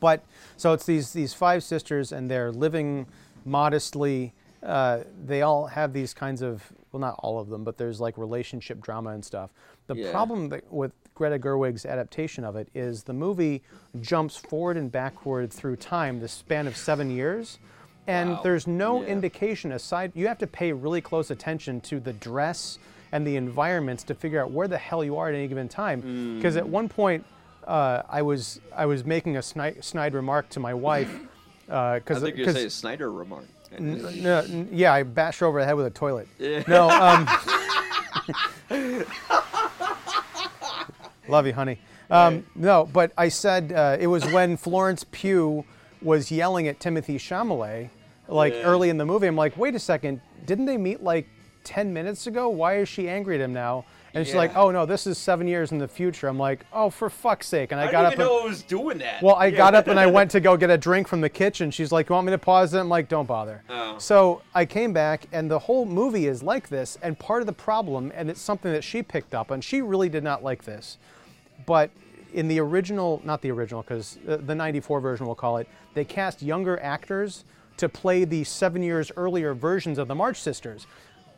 But 0.00 0.24
so 0.56 0.72
it's 0.72 0.86
these 0.86 1.12
these 1.12 1.34
five 1.34 1.62
sisters, 1.62 2.12
and 2.12 2.30
they're 2.30 2.52
living 2.52 3.06
modestly. 3.44 4.32
Uh, 4.62 5.00
they 5.26 5.42
all 5.42 5.66
have 5.66 5.92
these 5.92 6.14
kinds 6.14 6.42
of 6.42 6.72
well, 6.92 7.00
not 7.00 7.16
all 7.18 7.40
of 7.40 7.48
them, 7.48 7.64
but 7.64 7.76
there's 7.76 8.00
like 8.00 8.16
relationship 8.16 8.80
drama 8.80 9.10
and 9.10 9.24
stuff. 9.24 9.50
The 9.88 9.96
Yeah. 9.96 10.10
problem 10.12 10.48
that, 10.50 10.72
with 10.72 10.92
Greta 11.14 11.38
Gerwig's 11.38 11.86
adaptation 11.86 12.44
of 12.44 12.56
it 12.56 12.68
is 12.74 13.04
the 13.04 13.12
movie 13.12 13.62
jumps 14.00 14.36
forward 14.36 14.76
and 14.76 14.90
backward 14.90 15.52
through 15.52 15.76
time, 15.76 16.18
the 16.20 16.26
span 16.28 16.66
of 16.66 16.76
seven 16.76 17.08
years. 17.10 17.58
And 18.06 18.30
Wow. 18.30 18.40
there's 18.42 18.66
no 18.66 19.00
Yeah. 19.00 19.08
indication 19.08 19.70
aside. 19.72 20.10
You 20.14 20.26
have 20.26 20.38
to 20.38 20.46
pay 20.48 20.72
really 20.72 21.00
close 21.00 21.30
attention 21.30 21.80
to 21.82 22.00
the 22.00 22.12
dress 22.12 22.78
and 23.12 23.24
the 23.24 23.36
environments 23.36 24.02
to 24.04 24.14
figure 24.14 24.42
out 24.42 24.50
where 24.50 24.66
the 24.66 24.76
hell 24.76 25.04
you 25.04 25.16
are 25.16 25.28
at 25.28 25.34
any 25.36 25.46
given 25.46 25.68
time. 25.68 26.36
Because 26.36 26.56
at 26.56 26.68
one 26.68 26.88
point, 26.88 27.24
uh, 27.66 28.02
I 28.10 28.20
was 28.22 28.60
I 28.76 28.86
was 28.86 29.04
making 29.06 29.36
a 29.36 29.42
snide, 29.42 29.84
snide 29.84 30.14
remark 30.14 30.48
to 30.50 30.60
my 30.60 30.74
wife. 30.74 31.16
I 31.70 32.00
Because 32.00 32.22
think 32.22 32.36
you're 32.36 32.52
saying 32.52 32.66
a 32.66 32.70
Snyder 32.70 33.10
remark. 33.10 33.44
no, 33.78 34.40
n- 34.40 34.68
yeah, 34.72 34.92
I 34.92 35.02
bashed 35.04 35.38
her 35.40 35.46
over 35.46 35.60
the 35.60 35.64
head 35.64 35.76
with 35.76 35.86
a 35.86 35.90
toilet. 35.90 36.26
Yeah. 36.38 36.62
No, 36.68 36.90
um, 36.90 37.26
love 41.28 41.46
you, 41.46 41.52
honey. 41.52 41.78
Um, 42.10 42.44
no, 42.54 42.88
but 42.92 43.12
I 43.16 43.28
said 43.28 43.72
uh, 43.72 43.96
it 43.98 44.06
was 44.06 44.24
when 44.26 44.56
Florence 44.56 45.04
Pugh 45.10 45.64
was 46.02 46.30
yelling 46.30 46.68
at 46.68 46.78
Timothy 46.80 47.18
Chalamet, 47.18 47.88
like 48.28 48.52
Yeah. 48.52 48.60
early 48.62 48.90
in 48.90 48.98
the 48.98 49.06
movie. 49.06 49.26
I'm 49.26 49.36
like, 49.36 49.56
wait 49.56 49.74
a 49.74 49.78
second, 49.78 50.20
didn't 50.46 50.66
they 50.66 50.76
meet 50.76 51.02
like 51.02 51.26
10 51.64 51.92
minutes 51.94 52.26
ago? 52.26 52.48
Why 52.50 52.76
is 52.78 52.88
she 52.88 53.08
angry 53.08 53.36
at 53.36 53.40
him 53.40 53.52
now? 53.54 53.86
And 54.16 54.24
she's 54.24 54.36
like, 54.36 54.54
oh 54.54 54.70
no, 54.70 54.86
this 54.86 55.08
is 55.08 55.18
seven 55.18 55.48
years 55.48 55.72
in 55.72 55.78
the 55.78 55.88
future. 55.88 56.28
I'm 56.28 56.38
like, 56.38 56.64
oh, 56.72 56.88
for 56.88 57.10
fuck's 57.10 57.48
sake. 57.48 57.72
And 57.72 57.80
I, 57.80 57.88
I 57.88 57.90
got 57.90 58.10
didn't 58.10 58.20
up. 58.22 58.28
and- 58.28 58.42
know 58.42 58.48
was 58.48 58.62
doing 58.62 58.98
that. 58.98 59.20
well, 59.20 59.34
I 59.34 59.46
Yeah. 59.46 59.56
got 59.56 59.74
up 59.74 59.88
and 59.88 59.98
I 59.98 60.06
went 60.06 60.30
to 60.32 60.40
go 60.40 60.56
get 60.56 60.70
a 60.70 60.78
drink 60.78 61.08
from 61.08 61.20
the 61.20 61.28
kitchen. 61.28 61.72
She's 61.72 61.90
like, 61.90 62.08
"You 62.08 62.14
want 62.14 62.26
me 62.26 62.30
to 62.30 62.38
pause 62.38 62.74
it?" 62.74 62.78
I'm 62.78 62.88
like, 62.88 63.08
"Don't 63.08 63.26
bother." 63.26 63.64
Oh. 63.68 63.98
So 63.98 64.42
I 64.54 64.66
came 64.66 64.92
back, 64.92 65.26
and 65.32 65.50
the 65.50 65.58
whole 65.58 65.84
movie 65.84 66.28
is 66.28 66.44
like 66.44 66.68
this. 66.68 66.96
And 67.02 67.18
part 67.18 67.40
of 67.42 67.46
the 67.46 67.52
problem, 67.52 68.12
and 68.14 68.30
it's 68.30 68.40
something 68.40 68.70
that 68.70 68.84
she 68.84 69.02
picked 69.02 69.34
up 69.34 69.50
and 69.50 69.64
she 69.64 69.82
really 69.82 70.08
did 70.08 70.22
not 70.22 70.44
like 70.44 70.62
this. 70.64 70.96
But 71.66 71.90
in 72.32 72.48
the 72.48 72.60
original, 72.60 73.22
not 73.24 73.42
the 73.42 73.50
original, 73.50 73.82
because 73.82 74.18
uh, 74.28 74.38
the 74.38 74.54
'94 74.54 75.00
version, 75.00 75.26
we'll 75.26 75.34
call 75.34 75.58
it, 75.58 75.68
they 75.94 76.04
cast 76.04 76.42
younger 76.42 76.80
actors 76.80 77.44
to 77.76 77.88
play 77.88 78.24
the 78.24 78.44
seven 78.44 78.82
years 78.82 79.10
earlier 79.16 79.54
versions 79.54 79.98
of 79.98 80.08
the 80.08 80.14
March 80.14 80.40
Sisters. 80.40 80.86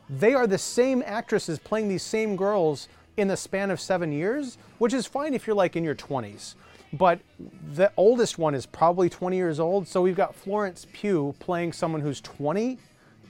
They 0.09 0.35
are 0.35 0.47
the 0.47 0.59
same 0.59 1.03
actresses 1.05 1.59
playing 1.59 1.89
these 1.89 2.03
same 2.03 2.37
girls 2.37 2.89
in 3.17 3.29
the 3.29 3.37
span 3.37 3.71
of 3.71 3.81
seven 3.81 4.13
years, 4.13 4.59
which 4.79 4.93
is 4.93 5.07
fine 5.07 5.35
if 5.35 5.47
you're 5.47 5.57
like 5.57 5.77
in 5.77 5.85
your 5.85 5.95
20s. 5.95 6.55
But 6.93 7.21
the 7.73 7.91
oldest 7.97 8.39
one 8.39 8.55
is 8.55 8.67
probably 8.67 9.09
20 9.09 9.37
years 9.37 9.59
old. 9.59 9.89
So 9.89 10.01
we've 10.03 10.17
got 10.17 10.35
Florence 10.35 10.87
Pugh 10.93 11.35
playing 11.41 11.73
someone 11.73 12.01
who's 12.01 12.21
20, 12.21 12.79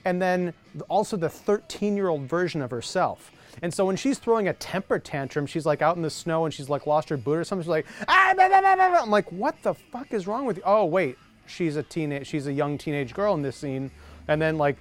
and 0.05 0.21
then 0.21 0.53
also 0.89 1.17
the 1.17 1.29
13 1.29 1.95
year 1.95 2.09
old 2.09 2.23
version 2.23 2.61
of 2.61 2.71
herself. 2.71 3.31
And 3.61 3.73
so 3.73 3.85
when 3.85 3.95
she's 3.95 4.19
throwing 4.19 4.47
a 4.47 4.53
temper 4.53 4.99
tantrum, 4.99 5.45
she's 5.45 5.65
like 5.65 5.81
out 5.81 5.95
in 5.95 6.01
the 6.01 6.09
snow 6.09 6.45
and 6.45 6.53
she's 6.53 6.69
like 6.69 6.85
lost 6.85 7.09
her 7.09 7.17
boot 7.17 7.37
or 7.37 7.43
something. 7.43 7.63
She's 7.63 7.69
like, 7.69 7.85
ah, 8.07 8.33
blah, 8.35 8.47
blah, 8.47 8.61
blah, 8.61 8.75
blah, 8.75 8.89
blah." 8.89 9.01
I'm 9.01 9.09
like, 9.09 9.31
what 9.31 9.55
the 9.63 9.73
fuck 9.73 10.13
is 10.13 10.27
wrong 10.27 10.45
with 10.45 10.57
you? 10.57 10.63
Oh, 10.65 10.85
wait, 10.85 11.17
she's 11.47 11.75
a 11.75 11.83
teenage, 11.83 12.27
she's 12.27 12.47
a 12.47 12.53
young 12.53 12.77
teenage 12.77 13.13
girl 13.13 13.33
in 13.33 13.41
this 13.41 13.55
scene. 13.55 13.91
And 14.27 14.41
then 14.41 14.57
like 14.57 14.77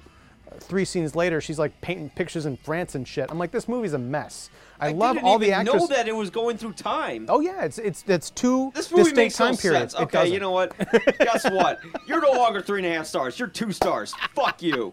three 0.60 0.84
scenes 0.84 1.14
later, 1.14 1.40
she's 1.40 1.58
like 1.58 1.80
painting 1.80 2.10
pictures 2.10 2.46
in 2.46 2.56
France 2.56 2.94
and 2.94 3.06
shit. 3.06 3.30
I'm 3.30 3.38
like, 3.38 3.50
this 3.50 3.68
movie's 3.68 3.92
a 3.94 3.98
mess. 3.98 4.50
I, 4.78 4.92
love 4.92 5.14
didn't 5.16 5.26
all 5.26 5.38
the 5.38 5.52
actors. 5.52 5.74
know 5.74 5.86
that 5.86 6.06
it 6.06 6.14
was 6.14 6.28
going 6.28 6.58
through 6.58 6.74
time. 6.74 7.26
Oh 7.30 7.40
yeah, 7.40 7.64
it's 7.64 7.78
it's 7.78 8.04
it's 8.06 8.28
two 8.28 8.72
This 8.74 8.90
movie 8.90 9.04
distinct 9.04 9.16
makes 9.16 9.36
time 9.36 9.52
no 9.52 9.56
periods. 9.56 9.94
sense. 9.94 10.02
Okay, 10.04 10.30
you 10.30 10.38
know 10.38 10.50
what? 10.50 10.76
Guess 11.18 11.50
what? 11.50 11.80
You're 12.06 12.20
no 12.20 12.32
longer 12.38 12.60
three 12.60 12.80
and 12.80 12.86
a 12.86 12.94
half 12.94 13.06
stars. 13.06 13.38
You're 13.38 13.48
two 13.48 13.72
stars. 13.72 14.12
Fuck 14.34 14.62
you. 14.62 14.92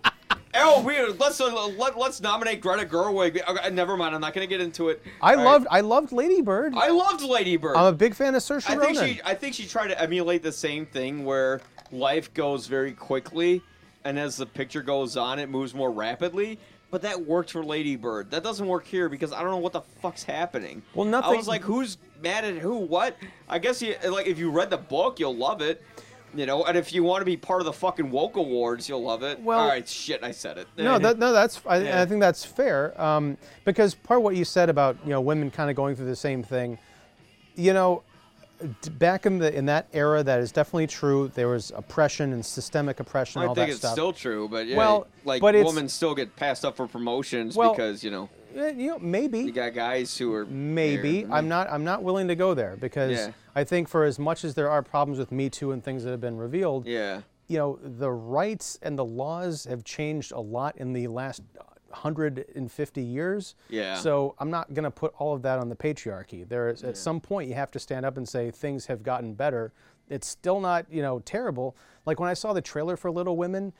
Oh, 0.55 0.83
we 0.83 1.01
let's 1.13 1.41
uh, 1.41 1.67
let, 1.77 1.97
let's 1.97 2.21
nominate 2.21 2.61
Greta 2.61 2.85
Gerwig. 2.85 3.41
Okay, 3.47 3.69
never 3.71 3.97
mind. 3.97 4.13
I'm 4.13 4.21
not 4.21 4.33
gonna 4.33 4.47
get 4.47 4.61
into 4.61 4.89
it. 4.89 5.01
I 5.21 5.31
All 5.31 5.37
right. 5.37 5.43
loved 5.43 5.67
I 5.71 5.81
loved 5.81 6.11
Lady 6.11 6.41
Bird. 6.41 6.73
I 6.75 6.89
loved 6.89 7.23
Lady 7.23 7.57
Bird. 7.57 7.75
I'm 7.75 7.85
a 7.85 7.97
big 7.97 8.13
fan 8.13 8.35
of 8.35 8.43
Saoirse 8.43 8.65
I 8.67 8.75
think 8.75 8.97
Ronan. 8.97 9.13
she 9.15 9.21
I 9.25 9.33
think 9.33 9.55
she 9.55 9.65
tried 9.65 9.87
to 9.87 9.99
emulate 10.01 10.43
the 10.43 10.51
same 10.51 10.85
thing 10.85 11.25
where 11.25 11.61
life 11.91 12.33
goes 12.33 12.67
very 12.67 12.91
quickly 12.91 13.61
and 14.03 14.19
as 14.19 14.37
the 14.37 14.45
picture 14.45 14.81
goes 14.81 15.17
on 15.17 15.39
it 15.39 15.49
moves 15.49 15.73
more 15.73 15.91
rapidly. 15.91 16.59
But 16.91 17.01
that 17.01 17.25
worked 17.25 17.49
for 17.51 17.63
Lady 17.63 17.95
Bird. 17.95 18.29
That 18.29 18.43
doesn't 18.43 18.67
work 18.67 18.85
here 18.85 19.09
because 19.09 19.33
I 19.33 19.41
don't 19.41 19.49
know 19.49 19.57
what 19.57 19.73
the 19.73 19.81
fuck's 19.81 20.21
happening. 20.21 20.83
Well, 20.93 21.07
nothing. 21.07 21.33
I 21.33 21.35
was 21.35 21.47
like, 21.47 21.63
who's 21.63 21.97
mad 22.21 22.45
at 22.45 22.57
who? 22.57 22.77
What? 22.77 23.17
I 23.49 23.57
guess 23.57 23.81
you 23.81 23.95
like 24.07 24.27
if 24.27 24.37
you 24.37 24.51
read 24.51 24.69
the 24.69 24.77
book, 24.77 25.19
you'll 25.19 25.35
love 25.35 25.61
it. 25.61 25.83
You 26.35 26.45
know, 26.45 26.63
and 26.65 26.77
if 26.77 26.91
you 26.93 27.03
want 27.03 27.21
to 27.21 27.25
be 27.25 27.37
part 27.37 27.61
of 27.61 27.65
the 27.65 27.73
fucking 27.73 28.09
woke 28.09 28.37
awards, 28.37 28.89
you'll 28.89 29.03
love 29.03 29.21
it. 29.23 29.39
Well- 29.39 29.59
all 29.59 29.67
right, 29.67 29.87
shit, 29.87 30.23
I 30.23 30.31
said 30.31 30.57
it. 30.57 30.67
No, 30.77 30.97
that, 30.99 31.19
no, 31.19 31.31
that's 31.31 31.61
I, 31.65 31.77
Yeah. 31.77 32.01
I 32.01 32.05
think 32.05 32.21
that's 32.21 32.43
fair 32.43 32.99
um, 33.01 33.37
because 33.65 33.93
part 33.93 34.19
of 34.19 34.23
what 34.23 34.35
you 34.35 34.43
said 34.45 34.69
about 34.69 34.97
you 35.03 35.11
know 35.11 35.21
women 35.21 35.51
kind 35.51 35.69
of 35.69 35.75
going 35.75 35.95
through 35.95 36.07
the 36.07 36.15
same 36.15 36.41
thing, 36.43 36.79
you 37.55 37.73
know, 37.73 38.01
d- 38.81 38.89
back 38.89 39.25
in 39.25 39.37
the 39.37 39.53
in 39.55 39.65
that 39.67 39.87
era, 39.93 40.23
that 40.23 40.39
is 40.39 40.51
definitely 40.51 40.87
true. 40.87 41.31
There 41.35 41.49
was 41.49 41.71
oppression 41.75 42.33
and 42.33 42.43
systemic 42.45 42.99
oppression, 42.99 43.41
and 43.41 43.45
I 43.45 43.49
all 43.49 43.55
think 43.55 43.67
that 43.67 43.71
it's 43.73 43.79
stuff. 43.79 43.91
still 43.93 44.13
true, 44.13 44.47
but 44.49 44.65
yeah, 44.65 44.77
Well, 44.77 45.07
like 45.25 45.41
but 45.41 45.53
women 45.55 45.87
still 45.87 46.15
get 46.15 46.35
passed 46.35 46.65
up 46.65 46.75
for 46.75 46.87
promotions 46.87 47.55
Well, 47.55 47.71
because 47.73 48.03
you 48.03 48.09
know 48.11 48.29
Eh, 48.55 48.69
you 48.77 48.87
know, 48.89 48.99
maybe 48.99 49.39
you 49.39 49.51
got 49.51 49.73
guys 49.73 50.15
who 50.17 50.31
are 50.33 50.45
Maybe 50.45 51.23
there. 51.23 51.33
I'm 51.33 51.47
not. 51.47 51.69
I'm 51.71 51.83
not 51.83 52.03
willing 52.03 52.27
to 52.27 52.35
go 52.35 52.53
there 52.53 52.75
because 52.79 53.11
Yeah. 53.11 53.31
I 53.55 53.63
think 53.63 53.87
for 53.87 54.03
as 54.03 54.17
much 54.19 54.43
as 54.43 54.55
there 54.55 54.69
are 54.69 54.81
problems 54.81 55.19
with 55.19 55.31
Me 55.31 55.49
Too 55.49 55.71
and 55.71 55.83
things 55.83 56.03
that 56.03 56.11
have 56.11 56.21
been 56.21 56.37
revealed, 56.37 56.85
Yeah. 56.87 57.21
you 57.47 57.57
know, 57.57 57.79
the 57.83 58.11
rights 58.11 58.79
and 58.81 58.97
the 58.97 59.05
laws 59.05 59.65
have 59.65 59.83
changed 59.83 60.31
a 60.31 60.39
lot 60.39 60.75
in 60.77 60.93
the 60.93 61.07
last 61.07 61.43
150 61.89 63.01
years. 63.01 63.55
Yeah. 63.69 63.95
So 63.95 64.35
I'm 64.39 64.49
not 64.49 64.73
going 64.73 64.83
to 64.85 64.91
put 64.91 65.13
all 65.17 65.33
of 65.35 65.41
that 65.43 65.59
on 65.59 65.69
the 65.69 65.75
patriarchy. 65.75 66.47
There 66.47 66.69
is 66.69 66.83
at 66.83 66.97
some 66.97 67.19
point 67.19 67.47
you 67.49 67.55
have 67.55 67.71
to 67.71 67.79
stand 67.79 68.05
up 68.05 68.17
and 68.17 68.27
say 68.27 68.49
things 68.49 68.87
have 68.87 69.03
gotten 69.03 69.33
better. 69.35 69.71
It's 70.09 70.27
still 70.27 70.59
not, 70.59 70.85
you 70.91 71.01
know, 71.01 71.19
terrible. 71.19 71.75
Like 72.05 72.19
when 72.19 72.29
I 72.29 72.33
saw 72.33 72.53
the 72.53 72.61
trailer 72.61 72.97
for 72.97 73.11
Little 73.11 73.37
Women, 73.37 73.73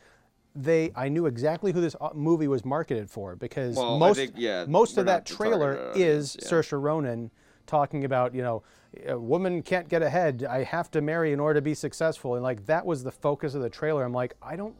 they 0.56 0.92
I 0.96 1.10
knew 1.10 1.26
exactly 1.26 1.72
who 1.72 1.82
this 1.82 1.96
uh, 2.00 2.10
movie 2.14 2.48
was 2.48 2.64
marketed 2.64 3.10
for 3.10 3.36
because 3.36 3.76
Well, 3.76 3.98
most 3.98 4.18
think, 4.18 4.34
yeah, 4.36 4.66
most 4.68 5.00
of 5.00 5.08
that 5.08 5.12
not 5.12 5.26
the 5.26 5.34
target 5.34 5.52
trailer 5.60 5.92
is 5.96 6.38
yeah. 6.40 6.48
Saoirse 6.48 6.80
Ronan 6.80 7.32
talking 7.66 8.06
about 8.06 8.36
you 8.36 8.44
know 8.44 8.62
a 9.08 9.18
woman 9.18 9.62
can't 9.62 9.90
get 9.90 10.02
ahead. 10.02 10.46
I 10.50 10.64
have 10.64 10.92
to 10.92 11.02
marry 11.02 11.34
in 11.34 11.40
order 11.40 11.60
to 11.60 11.62
be 11.62 11.74
successful. 11.74 12.36
And 12.36 12.44
like 12.44 12.66
that 12.68 12.86
was 12.86 13.04
the 13.04 13.12
focus 13.12 13.56
of 13.56 13.62
the 13.62 13.70
trailer. 13.70 14.04
I'm 14.04 14.14
like 14.14 14.36
I 14.42 14.56
don't 14.56 14.76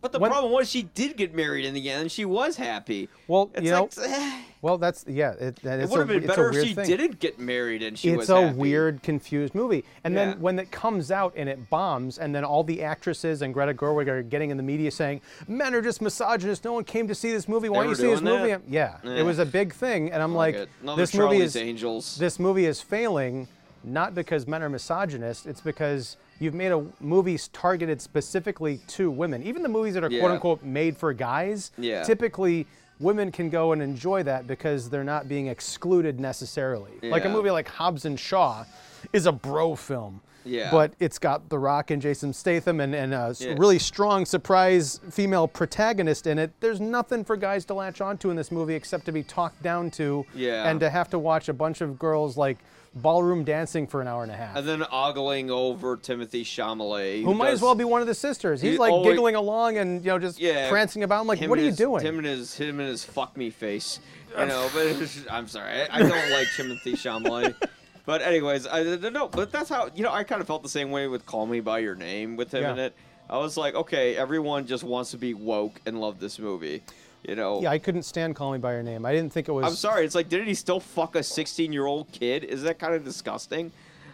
But 0.00 0.12
the 0.12 0.18
When- 0.20 0.30
problem 0.30 0.52
was 0.52 0.70
she 0.70 0.82
did 0.84 1.16
get 1.16 1.34
married 1.34 1.64
in 1.64 1.74
the 1.74 1.90
end, 1.90 2.02
and 2.02 2.12
she 2.12 2.24
was 2.24 2.56
happy. 2.56 3.08
Well, 3.26 3.50
It's 3.54 3.64
you 3.64 3.70
know, 3.72 3.88
like, 3.96 4.08
eh, 4.08 4.42
well 4.62 4.78
that's 4.78 5.04
yeah 5.08 5.32
it, 5.32 5.58
it 5.64 5.88
would 5.90 5.98
have 5.98 6.08
been 6.08 6.26
better 6.26 6.50
if 6.50 6.64
she 6.66 6.74
thing. 6.74 6.86
didn't 6.86 7.18
get 7.18 7.38
married 7.40 7.82
and 7.82 7.98
she 7.98 8.10
it's 8.10 8.16
was 8.18 8.30
It's 8.30 8.38
a 8.38 8.42
happy. 8.48 8.56
weird, 8.56 9.02
confused 9.02 9.54
movie. 9.56 9.84
And 10.04 10.14
Yeah. 10.14 10.26
then 10.26 10.40
when 10.40 10.58
it 10.60 10.70
comes 10.70 11.10
out 11.10 11.32
and 11.36 11.48
it 11.48 11.68
bombs, 11.68 12.18
and 12.18 12.32
then 12.34 12.44
all 12.44 12.62
the 12.62 12.82
actresses 12.82 13.42
and 13.42 13.52
Greta 13.52 13.74
Gerwig 13.74 14.06
are 14.08 14.22
getting 14.22 14.50
in 14.50 14.56
the 14.56 14.62
media 14.62 14.90
saying, 14.92 15.20
"Men 15.48 15.74
are 15.74 15.82
just 15.82 16.00
misogynists. 16.00 16.64
No 16.64 16.74
one 16.74 16.84
came 16.84 17.08
to 17.08 17.14
see 17.14 17.32
this 17.32 17.48
movie. 17.48 17.68
Why 17.68 17.80
don't 17.80 17.88
you 17.88 17.94
see 17.96 18.06
this 18.06 18.20
movie?" 18.20 18.50
that? 18.50 18.62
Yeah, 18.68 18.98
Eh. 19.04 19.16
it 19.20 19.22
was 19.24 19.38
a 19.40 19.46
big 19.46 19.72
thing, 19.74 20.12
and 20.12 20.22
I'm 20.22 20.34
Like 20.34 20.68
like, 20.84 20.96
this 20.96 21.12
movie 21.14 21.38
is 21.40 21.56
Angels. 21.56 22.16
this 22.18 22.38
movie 22.38 22.66
is 22.66 22.80
failing, 22.80 23.48
not 23.82 24.14
because 24.14 24.46
men 24.46 24.62
are 24.62 24.68
misogynist. 24.68 25.46
It's 25.46 25.60
because 25.60 26.16
you've 26.38 26.54
made 26.54 26.72
a 26.72 26.84
movie 27.00 27.38
targeted 27.52 28.00
specifically 28.00 28.78
to 28.88 29.10
women. 29.10 29.42
Even 29.42 29.62
the 29.62 29.68
movies 29.68 29.94
that 29.94 30.04
are 30.04 30.10
Yeah. 30.10 30.20
quote 30.20 30.32
unquote 30.32 30.62
made 30.62 30.96
for 30.96 31.12
guys, 31.12 31.72
Yeah. 31.78 32.02
typically 32.04 32.66
women 33.00 33.30
can 33.30 33.48
go 33.48 33.72
and 33.72 33.80
enjoy 33.82 34.22
that 34.24 34.46
because 34.46 34.90
they're 34.90 35.04
not 35.04 35.28
being 35.28 35.46
excluded 35.46 36.18
necessarily. 36.18 36.90
Like 37.02 37.24
a 37.24 37.28
movie 37.28 37.50
like 37.50 37.68
Hobbs 37.68 38.04
and 38.04 38.18
Shaw 38.18 38.64
is 39.12 39.26
a 39.26 39.32
bro 39.32 39.74
film. 39.76 40.20
Yeah. 40.44 40.70
But 40.70 40.92
it's 40.98 41.18
got 41.18 41.48
The 41.50 41.58
Rock 41.58 41.90
and 41.90 42.00
Jason 42.00 42.32
Statham 42.32 42.80
and, 42.80 42.94
and 42.94 43.12
a 43.12 43.34
Yeah. 43.38 43.54
really 43.58 43.78
strong 43.78 44.24
surprise 44.24 44.98
female 45.10 45.46
protagonist 45.46 46.26
in 46.26 46.38
it. 46.38 46.52
There's 46.60 46.80
nothing 46.80 47.22
for 47.24 47.36
guys 47.36 47.64
to 47.66 47.74
latch 47.74 48.00
onto 48.00 48.30
in 48.30 48.36
this 48.36 48.50
movie 48.50 48.74
except 48.74 49.04
to 49.06 49.12
be 49.12 49.22
talked 49.22 49.62
down 49.62 49.90
to 49.92 50.24
Yeah. 50.34 50.68
and 50.68 50.80
to 50.80 50.88
have 50.90 51.10
to 51.10 51.18
watch 51.18 51.48
a 51.48 51.52
bunch 51.52 51.80
of 51.82 51.98
girls 51.98 52.36
like 52.36 52.56
ballroom 53.02 53.44
dancing 53.44 53.86
for 53.86 54.00
an 54.00 54.08
hour 54.08 54.22
and 54.22 54.32
a 54.32 54.36
half. 54.36 54.56
and 54.56 54.68
then 54.68 54.82
ogling 54.90 55.50
over 55.50 55.96
Timothy 55.96 56.44
Chalamet, 56.44 57.22
who 57.24 57.34
might 57.34 57.50
as 57.50 57.62
well 57.62 57.74
be 57.74 57.84
one 57.84 58.00
of 58.00 58.06
the 58.06 58.14
sisters. 58.14 58.60
He's 58.60 58.72
He 58.72 58.78
like 58.78 58.92
always- 58.92 59.10
giggling 59.12 59.34
along 59.34 59.78
and 59.78 60.04
you 60.04 60.10
know 60.10 60.18
just 60.18 60.38
Yeah, 60.40 60.68
prancing 60.68 61.02
about. 61.02 61.20
I'm 61.20 61.26
like, 61.26 61.40
what 61.40 61.58
are 61.58 61.62
and 61.62 61.70
you 61.70 61.72
doing? 61.76 62.04
Him 62.04 62.18
and 62.18 62.26
his 62.26 62.54
him 62.56 62.80
and 62.80 62.88
his 62.88 63.04
fuck 63.04 63.36
me 63.36 63.50
face. 63.50 64.00
You 64.38 64.46
know, 64.46 64.68
but 64.74 65.24
I'm 65.30 65.48
sorry, 65.48 65.82
I, 65.82 65.88
I 65.90 65.98
don't 66.00 66.30
like 66.30 66.46
Timothy 66.56 66.92
Chalamet. 66.92 67.54
But 68.06 68.22
anyways, 68.22 68.66
I 68.66 68.82
know. 69.10 69.28
But 69.28 69.52
that's 69.52 69.68
how 69.68 69.90
you 69.94 70.02
know. 70.02 70.10
I 70.10 70.24
kind 70.24 70.40
of 70.40 70.46
felt 70.46 70.62
the 70.62 70.68
same 70.70 70.90
way 70.90 71.08
with 71.08 71.26
"Call 71.26 71.44
Me 71.44 71.60
by 71.60 71.80
Your 71.80 71.94
Name" 71.94 72.36
with 72.36 72.54
him 72.54 72.62
Yeah. 72.62 72.72
in 72.72 72.78
it. 72.78 72.94
I 73.28 73.36
was 73.36 73.58
like, 73.58 73.74
okay, 73.74 74.16
everyone 74.16 74.66
just 74.66 74.82
wants 74.82 75.10
to 75.10 75.18
be 75.18 75.34
woke 75.34 75.78
and 75.84 76.00
love 76.00 76.18
this 76.18 76.38
movie. 76.38 76.82
You 77.26 77.34
know. 77.34 77.60
yeah, 77.60 77.70
I 77.70 77.78
couldn't 77.78 78.04
stand 78.04 78.36
Call 78.36 78.52
Me 78.52 78.58
by 78.58 78.72
Your 78.72 78.82
Name. 78.82 79.04
I 79.04 79.12
didn't 79.12 79.32
think 79.32 79.48
it 79.48 79.52
was. 79.52 79.64
I'm 79.64 79.74
sorry. 79.74 80.04
It's 80.04 80.14
like, 80.14 80.28
didn't 80.28 80.46
he 80.46 80.54
still 80.54 80.80
fuck 80.80 81.14
a 81.16 81.22
16 81.22 81.72
year 81.72 81.86
old 81.86 82.10
kid? 82.12 82.44
Is 82.44 82.62
that 82.62 82.78
kind 82.78 82.94
of 82.94 83.04
disgusting? 83.04 83.72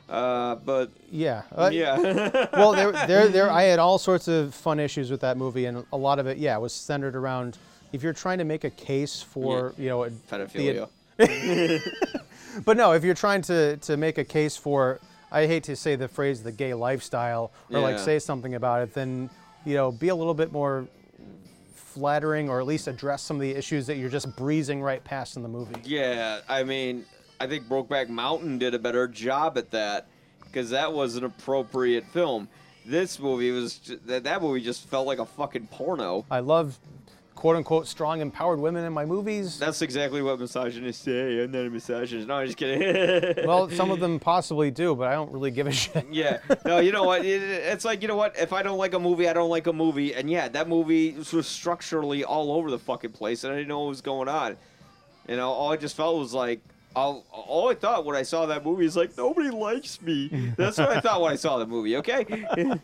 Uh, 0.09 0.57
but 0.57 0.91
Yeah. 1.11 1.43
Uh, 1.55 1.71
yeah. 1.73 1.97
well, 2.53 2.73
there, 2.73 2.93
there, 3.07 3.29
there. 3.29 3.51
I 3.51 3.65
had 3.65 3.79
all 3.79 3.99
sorts 3.99 4.29
of 4.29 4.55
fun 4.55 4.81
issues 4.81 5.11
with 5.11 5.21
that 5.21 5.37
movie, 5.37 5.67
and 5.67 5.85
a 5.93 5.97
lot 5.97 6.19
of 6.19 6.27
it, 6.27 6.39
yeah, 6.39 6.57
was 6.57 6.73
centered 6.73 7.17
around 7.17 7.59
if 7.93 8.03
you're 8.03 8.13
trying 8.13 8.39
to 8.39 8.45
make 8.45 8.65
a 8.65 8.71
case 8.71 9.23
for, 9.23 9.75
you 9.79 9.89
know, 9.89 10.09
Pedophilia. 10.31 10.89
But 12.65 12.77
no, 12.77 12.93
if 12.93 13.03
you're 13.03 13.15
trying 13.15 13.43
to 13.43 13.77
to 13.79 13.97
make 13.97 14.19
a 14.19 14.25
case 14.25 14.57
for, 14.57 15.01
I 15.33 15.47
hate 15.47 15.65
to 15.65 15.77
say 15.77 15.97
the 15.97 16.07
phrase 16.07 16.43
the 16.43 16.53
gay 16.53 16.73
lifestyle 16.75 17.51
or 17.73 17.81
like 17.81 17.99
say 17.99 18.19
something 18.19 18.55
about 18.55 18.83
it, 18.83 18.95
then 18.95 19.29
you 19.65 19.75
know, 19.75 19.91
be 19.91 20.09
a 20.09 20.15
little 20.15 20.35
bit 20.35 20.53
more 20.53 20.87
flattering 21.95 22.49
or 22.49 22.61
at 22.61 22.67
least 22.67 22.89
address 22.89 23.23
some 23.23 23.37
of 23.37 23.41
the 23.41 23.55
issues 23.55 23.87
that 23.87 23.97
you're 23.97 24.11
just 24.11 24.35
breezing 24.37 24.83
right 24.83 25.03
past 25.05 25.37
in 25.37 25.43
the 25.43 25.49
movie. 25.49 25.77
Yeah, 25.85 26.41
I 26.49 26.65
mean, 26.65 27.05
I 27.41 27.47
think 27.47 27.69
Brokeback 27.69 28.09
Mountain 28.09 28.59
did 28.59 28.75
a 28.75 28.79
better 28.79 29.07
job 29.07 29.57
at 29.57 29.71
that 29.71 30.09
because 30.43 30.71
that 30.71 30.93
was 30.93 31.17
an 31.17 31.25
appropriate 31.25 32.05
film. 32.13 32.49
This 32.85 33.19
movie 33.19 33.51
was 33.51 33.81
that 34.07 34.25
that 34.25 34.43
movie 34.43 34.61
just 34.61 34.89
felt 34.89 35.07
like 35.07 35.19
a 35.19 35.25
fucking 35.25 35.69
porno. 35.69 36.27
I 36.31 36.41
love 36.41 36.79
quote 37.35 37.57
unquote 37.57 37.87
strong 37.87 38.21
empowered 38.21 38.59
women 38.59 38.85
in 38.85 38.93
my 38.93 39.05
movies. 39.05 39.59
That's 39.59 39.83
exactly 39.83 40.23
what 40.23 40.39
misogynists 40.39 41.05
say. 41.05 41.43
I'm 41.43 41.51
not 41.51 41.67
a 41.67 41.71
misogynist. 41.71 42.29
No, 42.29 42.37
I'm 42.37 42.47
just 42.47 42.59
kidding. 42.59 43.47
well, 43.47 43.69
some 43.71 43.91
of 43.91 44.01
them 44.01 44.19
possibly 44.19 44.71
do, 44.71 44.95
but 44.95 45.09
I 45.09 45.13
don't 45.13 45.33
really 45.33 45.51
give 45.51 45.67
a 45.67 45.73
shit. 45.73 46.07
Yeah. 46.11 46.39
No, 46.65 46.79
you 46.79 46.93
know 46.93 47.05
what? 47.05 47.25
It, 47.25 47.43
it's 47.43 47.85
like, 47.85 48.03
you 48.03 48.09
know 48.09 48.17
what? 48.17 48.39
If 48.39 48.53
I 48.53 48.63
don't 48.63 48.79
like 48.79 48.95
a 48.95 48.99
movie, 48.99 49.29
I 49.29 49.33
don't 49.33 49.51
like 49.51 49.67
a 49.67 49.73
movie. 49.73 50.15
And 50.15 50.31
yeah, 50.31 50.49
that 50.49 50.69
movie 50.69 51.13
was 51.13 51.47
structurally 51.47 52.25
all 52.25 52.53
over 52.53 52.71
the 52.71 52.79
fucking 52.79 53.13
place, 53.13 53.45
and 53.45 53.53
I 53.53 53.57
didn't 53.57 53.69
know 53.69 53.81
what 53.81 53.89
was 53.89 54.01
going 54.01 54.29
on. 54.29 54.57
You 55.29 55.37
know, 55.37 55.51
all 55.51 55.73
I 55.73 55.77
just 55.77 55.97
felt 55.97 56.19
was 56.19 56.35
like, 56.35 56.61
all, 56.95 57.25
all 57.31 57.71
I 57.71 57.75
thought 57.75 58.05
when 58.05 58.17
I 58.17 58.23
saw 58.23 58.47
that 58.47 58.65
movie 58.65 58.85
is 58.87 58.97
like, 58.97 59.17
nobody 59.17 59.51
likes 59.51 60.01
me. 60.01 60.53
That's 60.57 60.79
what 60.79 60.91
I 60.91 61.01
thought 61.01 61.21
when 61.21 61.33
I 61.33 61.37
saw 61.37 61.59
the 61.59 61.67
movie, 61.67 61.97
okay? 61.97 62.25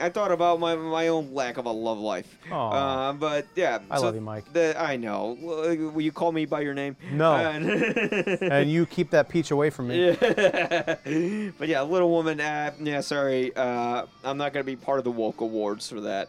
I 0.00 0.08
thought 0.08 0.32
about 0.32 0.58
my, 0.58 0.74
my 0.76 1.08
own 1.08 1.34
lack 1.34 1.56
of 1.58 1.66
a 1.66 1.70
love 1.70 1.98
life. 1.98 2.38
Uh, 2.50 3.12
but 3.12 3.46
yeah. 3.54 3.78
I 3.90 3.98
so 3.98 4.04
love 4.04 4.14
you, 4.14 4.20
Mike. 4.20 4.52
The, 4.52 4.80
I 4.80 4.96
know. 4.96 5.36
Will 5.40 6.00
you 6.00 6.12
call 6.12 6.32
me 6.32 6.46
by 6.46 6.62
your 6.62 6.74
name? 6.74 6.96
No. 7.12 7.32
Uh, 7.32 7.38
and 8.40 8.70
you 8.70 8.86
keep 8.86 9.10
that 9.10 9.28
peach 9.28 9.50
away 9.50 9.70
from 9.70 9.88
me. 9.88 10.06
yeah. 10.08 10.14
but 11.58 11.68
yeah, 11.68 11.82
Little 11.82 12.10
Woman. 12.10 12.40
Uh, 12.40 12.72
yeah, 12.80 13.00
sorry. 13.00 13.54
Uh, 13.54 14.06
I'm 14.24 14.38
not 14.38 14.52
gonna 14.52 14.64
be 14.64 14.76
part 14.76 14.98
of 14.98 15.04
the 15.04 15.10
woke 15.10 15.40
awards 15.40 15.88
for 15.88 16.00
that. 16.00 16.28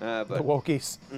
Uh, 0.00 0.24
The 0.24 0.36
but 0.36 0.42
wokies. 0.46 0.98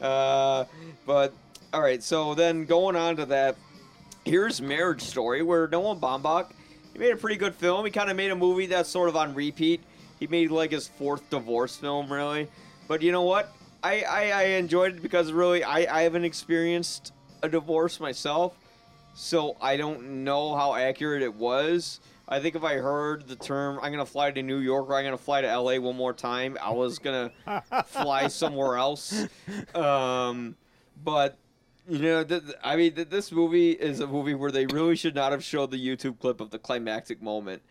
yeah. 0.00 0.06
uh, 0.06 0.64
but 1.06 1.34
all 1.74 1.82
right. 1.82 2.02
So 2.02 2.34
then 2.34 2.64
going 2.64 2.96
on 2.96 3.16
to 3.16 3.26
that, 3.26 3.56
here's 4.24 4.62
Marriage 4.62 5.02
Story, 5.02 5.42
where 5.42 5.68
Noah 5.68 5.96
Baumbach 5.96 6.52
he 6.92 6.98
made 6.98 7.12
a 7.12 7.16
pretty 7.16 7.36
good 7.36 7.54
film. 7.54 7.84
He 7.84 7.90
kind 7.90 8.10
of 8.10 8.16
made 8.16 8.30
a 8.30 8.36
movie 8.36 8.66
that's 8.66 8.88
sort 8.88 9.08
of 9.08 9.16
on 9.16 9.34
repeat. 9.34 9.82
He 10.18 10.26
made 10.26 10.50
like 10.50 10.70
his 10.70 10.86
fourth 10.86 11.28
divorce 11.30 11.76
film, 11.76 12.12
really. 12.12 12.48
But 12.88 13.02
you 13.02 13.12
know 13.12 13.22
what? 13.22 13.52
I, 13.82 14.02
I, 14.02 14.30
I 14.30 14.42
enjoyed 14.42 14.96
it 14.96 15.02
because 15.02 15.32
really 15.32 15.64
I, 15.64 15.98
I 15.98 16.02
haven't 16.02 16.24
experienced 16.24 17.12
a 17.42 17.48
divorce 17.48 17.98
myself, 17.98 18.56
so 19.14 19.56
I 19.60 19.76
don't 19.76 20.24
know 20.24 20.54
how 20.54 20.74
accurate 20.74 21.22
it 21.22 21.34
was. 21.34 22.00
I 22.28 22.38
think 22.40 22.54
if 22.54 22.62
I 22.62 22.74
heard 22.76 23.26
the 23.26 23.36
term 23.36 23.78
"I'm 23.82 23.90
gonna 23.90 24.06
fly 24.06 24.30
to 24.30 24.42
New 24.42 24.58
York" 24.58 24.88
or 24.88 24.94
"I'm 24.94 25.04
gonna 25.04 25.18
fly 25.18 25.40
to 25.40 25.58
LA" 25.58 25.78
one 25.78 25.96
more 25.96 26.12
time, 26.12 26.56
I 26.62 26.70
was 26.70 26.98
gonna 26.98 27.32
fly 27.86 28.28
somewhere 28.28 28.76
else. 28.76 29.26
Um, 29.74 30.54
but 31.02 31.36
you 31.88 31.98
know, 31.98 32.24
th- 32.24 32.42
th- 32.44 32.56
I 32.62 32.76
mean, 32.76 32.92
th- 32.94 33.08
this 33.08 33.32
movie 33.32 33.72
is 33.72 34.00
a 34.00 34.06
movie 34.06 34.34
where 34.34 34.50
they 34.50 34.66
really 34.66 34.96
should 34.96 35.14
not 35.14 35.32
have 35.32 35.42
showed 35.44 35.70
the 35.70 35.76
YouTube 35.78 36.18
clip 36.20 36.40
of 36.40 36.50
the 36.50 36.58
climactic 36.58 37.20
moment, 37.22 37.62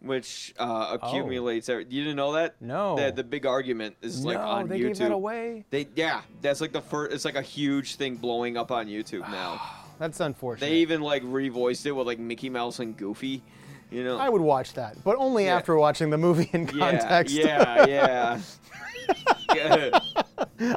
which 0.00 0.54
uh, 0.58 0.96
accumulates. 1.00 1.68
every- 1.68 1.86
You 1.88 2.02
didn't 2.04 2.16
know 2.16 2.32
that? 2.34 2.54
Oh. 2.62 2.66
No. 2.66 2.96
The, 2.96 3.12
the 3.12 3.24
big 3.24 3.46
argument 3.46 3.96
is 4.02 4.24
like 4.24 4.38
no, 4.38 4.44
on 4.44 4.68
they 4.68 4.78
YouTube. 4.78 4.82
gave 4.88 4.98
that 4.98 5.10
away. 5.12 5.64
They 5.70 5.88
yeah, 5.96 6.22
that's 6.42 6.60
like 6.60 6.72
the 6.72 6.80
first. 6.82 7.14
It's 7.14 7.24
like 7.24 7.36
a 7.36 7.42
huge 7.42 7.96
thing 7.96 8.16
blowing 8.16 8.56
up 8.56 8.70
on 8.70 8.86
YouTube 8.86 9.28
now. 9.30 9.60
That's 9.98 10.20
unfortunate. 10.20 10.66
they 10.68 10.76
even 10.76 11.00
like 11.00 11.22
revoiced 11.24 11.86
it 11.86 11.92
with 11.92 12.06
like 12.06 12.18
Mickey 12.18 12.50
Mouse 12.50 12.78
and 12.80 12.96
Goofy. 12.96 13.42
You 13.90 14.02
know. 14.04 14.18
I 14.18 14.28
would 14.28 14.42
watch 14.42 14.72
that, 14.74 14.96
but 15.04 15.16
only 15.16 15.44
Yeah. 15.44 15.56
after 15.56 15.76
watching 15.76 16.10
the 16.10 16.18
movie 16.18 16.50
in 16.52 16.66
context. 16.66 17.32
yeah, 17.34 17.86
yeah. 17.86 17.86
Yeah. 17.86 18.40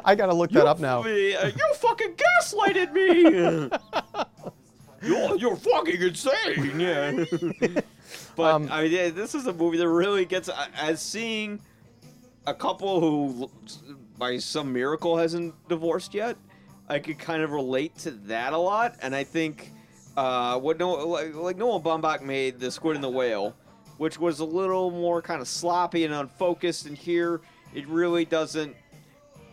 I 0.04 0.14
gotta 0.14 0.34
look 0.34 0.50
that 0.52 0.66
up 0.66 0.80
now. 0.80 1.04
You, 1.04 1.36
uh, 1.36 1.50
you 1.54 1.74
fucking 1.74 2.14
gaslighted 2.16 2.92
me. 2.92 3.70
you're, 5.08 5.36
you're 5.36 5.56
fucking 5.56 6.00
insane. 6.00 6.80
Yeah. 6.80 7.24
but 8.36 8.54
Um, 8.54 8.68
I 8.70 8.82
mean, 8.82 8.92
yeah, 8.92 9.10
this 9.10 9.34
is 9.34 9.46
a 9.46 9.52
movie 9.52 9.78
that 9.78 9.88
really 9.88 10.24
gets 10.24 10.50
as 10.74 11.00
seeing 11.00 11.60
a 12.46 12.54
couple 12.54 13.00
who, 13.00 13.50
by 14.18 14.38
some 14.38 14.72
miracle, 14.72 15.16
hasn't 15.16 15.54
divorced 15.68 16.14
yet. 16.14 16.36
I 16.88 16.98
could 16.98 17.18
kind 17.18 17.42
of 17.42 17.52
relate 17.52 17.96
to 17.98 18.10
that 18.10 18.52
a 18.52 18.58
lot, 18.58 18.96
and 19.00 19.14
I 19.14 19.22
think 19.22 19.70
uh, 20.16 20.58
what 20.58 20.78
Noah, 20.78 21.04
like, 21.04 21.34
like 21.34 21.56
Noah 21.56 21.80
Baumbach 21.80 22.22
made 22.22 22.58
the 22.58 22.70
Squid 22.70 22.96
and 22.96 23.04
the 23.04 23.08
Whale, 23.08 23.54
which 23.98 24.18
was 24.18 24.40
a 24.40 24.44
little 24.44 24.90
more 24.90 25.22
kind 25.22 25.40
of 25.40 25.46
sloppy 25.46 26.04
and 26.04 26.12
unfocused, 26.12 26.86
and 26.86 26.96
here 26.98 27.40
it 27.74 27.86
really 27.88 28.24
doesn't 28.24 28.76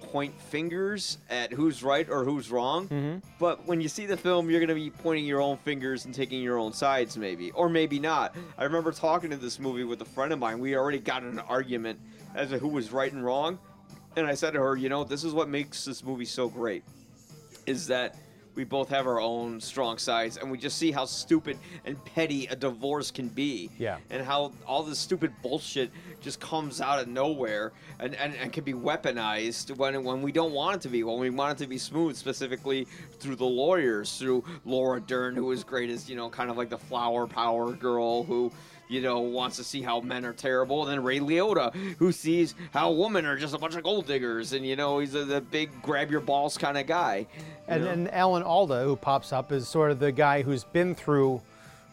point 0.01 0.39
fingers 0.39 1.17
at 1.29 1.51
who's 1.51 1.83
right 1.83 2.09
or 2.09 2.23
who's 2.23 2.49
wrong. 2.49 2.87
Mhm. 2.87 3.21
But 3.39 3.65
when 3.67 3.81
you 3.81 3.89
see 3.89 4.05
the 4.05 4.15
film, 4.15 4.49
you're 4.49 4.59
going 4.59 4.69
to 4.69 4.75
be 4.75 4.89
pointing 4.89 5.25
your 5.25 5.41
own 5.41 5.57
fingers 5.57 6.05
and 6.05 6.13
taking 6.13 6.41
your 6.41 6.57
own 6.57 6.71
sides, 6.71 7.17
maybe. 7.17 7.51
Or 7.51 7.67
maybe 7.67 7.99
not. 7.99 8.35
I 8.57 8.63
remember 8.63 8.91
talking 8.91 9.29
to 9.31 9.37
this 9.37 9.59
movie 9.59 9.83
with 9.83 10.01
a 10.01 10.05
friend 10.05 10.31
of 10.31 10.39
mine. 10.39 10.59
We 10.59 10.75
already 10.77 10.99
got 10.99 11.23
an 11.23 11.39
argument 11.39 11.99
as 12.35 12.49
to 12.51 12.57
who 12.57 12.69
was 12.69 12.91
right 12.91 13.11
and 13.11 13.23
wrong. 13.23 13.59
And 14.15 14.25
I 14.25 14.33
said 14.33 14.51
to 14.53 14.59
her, 14.59 14.75
you 14.77 14.87
know, 14.89 15.03
this 15.03 15.23
is 15.23 15.33
what 15.33 15.49
makes 15.49 15.83
this 15.85 16.03
movie 16.03 16.25
so 16.25 16.47
great. 16.47 16.83
Is 17.65 17.87
that 17.87 18.15
we 18.57 18.63
both 18.63 18.89
have 18.89 19.05
our 19.05 19.21
own 19.21 19.61
strong 19.61 19.99
sides, 19.99 20.37
and 20.37 20.49
we 20.49 20.57
just 20.57 20.77
see 20.77 20.91
how 20.91 21.05
stupid 21.05 21.59
and 21.85 22.03
petty 22.05 22.47
a 22.47 22.55
divorce 22.55 23.11
can 23.11 23.27
be. 23.27 23.69
Yeah. 23.77 23.99
And 24.09 24.25
how 24.25 24.51
all 24.65 24.81
this 24.81 24.97
stupid 24.97 25.31
bullshit 25.43 25.91
just 26.21 26.39
comes 26.39 26.81
out 26.81 26.99
of 26.99 27.07
nowhere 27.07 27.71
and, 27.99 28.15
and, 28.15 28.33
and 28.35 28.51
can 28.51 28.63
be 28.63 28.73
weaponized 28.73 29.77
when 29.77 30.03
when 30.03 30.23
we 30.23 30.31
don't 30.31 30.53
want 30.53 30.77
it 30.77 30.81
to 30.81 30.89
be, 30.89 31.03
when 31.03 31.19
we 31.19 31.29
want 31.29 31.59
it 31.59 31.63
to 31.63 31.69
be 31.69 31.77
smooth, 31.77 32.17
specifically 32.17 32.87
through 33.19 33.35
the 33.35 33.45
lawyers, 33.45 34.17
through 34.17 34.43
Laura 34.65 34.99
Dern, 34.99 35.35
who 35.35 35.51
is 35.51 35.63
great 35.63 35.91
as, 35.91 36.09
you 36.09 36.15
know, 36.15 36.27
kind 36.27 36.49
of 36.49 36.57
like 36.57 36.69
the 36.69 36.79
flower 36.79 37.27
power 37.27 37.73
girl 37.73 38.23
who 38.23 38.51
you 38.87 39.01
know, 39.01 39.19
wants 39.19 39.57
to 39.57 39.63
see 39.63 39.81
how 39.81 39.99
men 39.99 40.25
are 40.25 40.33
terrible, 40.33 40.83
and 40.83 40.91
then 40.91 41.03
Ray 41.03 41.19
Liotta, 41.19 41.73
who 41.97 42.11
sees 42.11 42.55
how 42.71 42.91
women 42.91 43.25
are 43.25 43.37
just 43.37 43.53
a 43.53 43.57
bunch 43.57 43.75
of 43.75 43.83
gold 43.83 44.07
diggers, 44.07 44.53
and 44.53 44.65
you 44.65 44.75
know, 44.75 44.99
he's 44.99 45.15
a, 45.15 45.25
the 45.25 45.41
big 45.41 45.69
grab 45.81 46.11
your 46.11 46.21
balls 46.21 46.57
kind 46.57 46.77
of 46.77 46.87
guy. 46.87 47.27
And 47.67 47.83
know? 47.83 47.89
then 47.89 48.07
Alan 48.09 48.43
Alda, 48.43 48.83
who 48.83 48.95
pops 48.95 49.33
up, 49.33 49.51
is 49.51 49.67
sort 49.67 49.91
of 49.91 49.99
the 49.99 50.11
guy 50.11 50.41
who's 50.41 50.63
been 50.63 50.95
through 50.95 51.41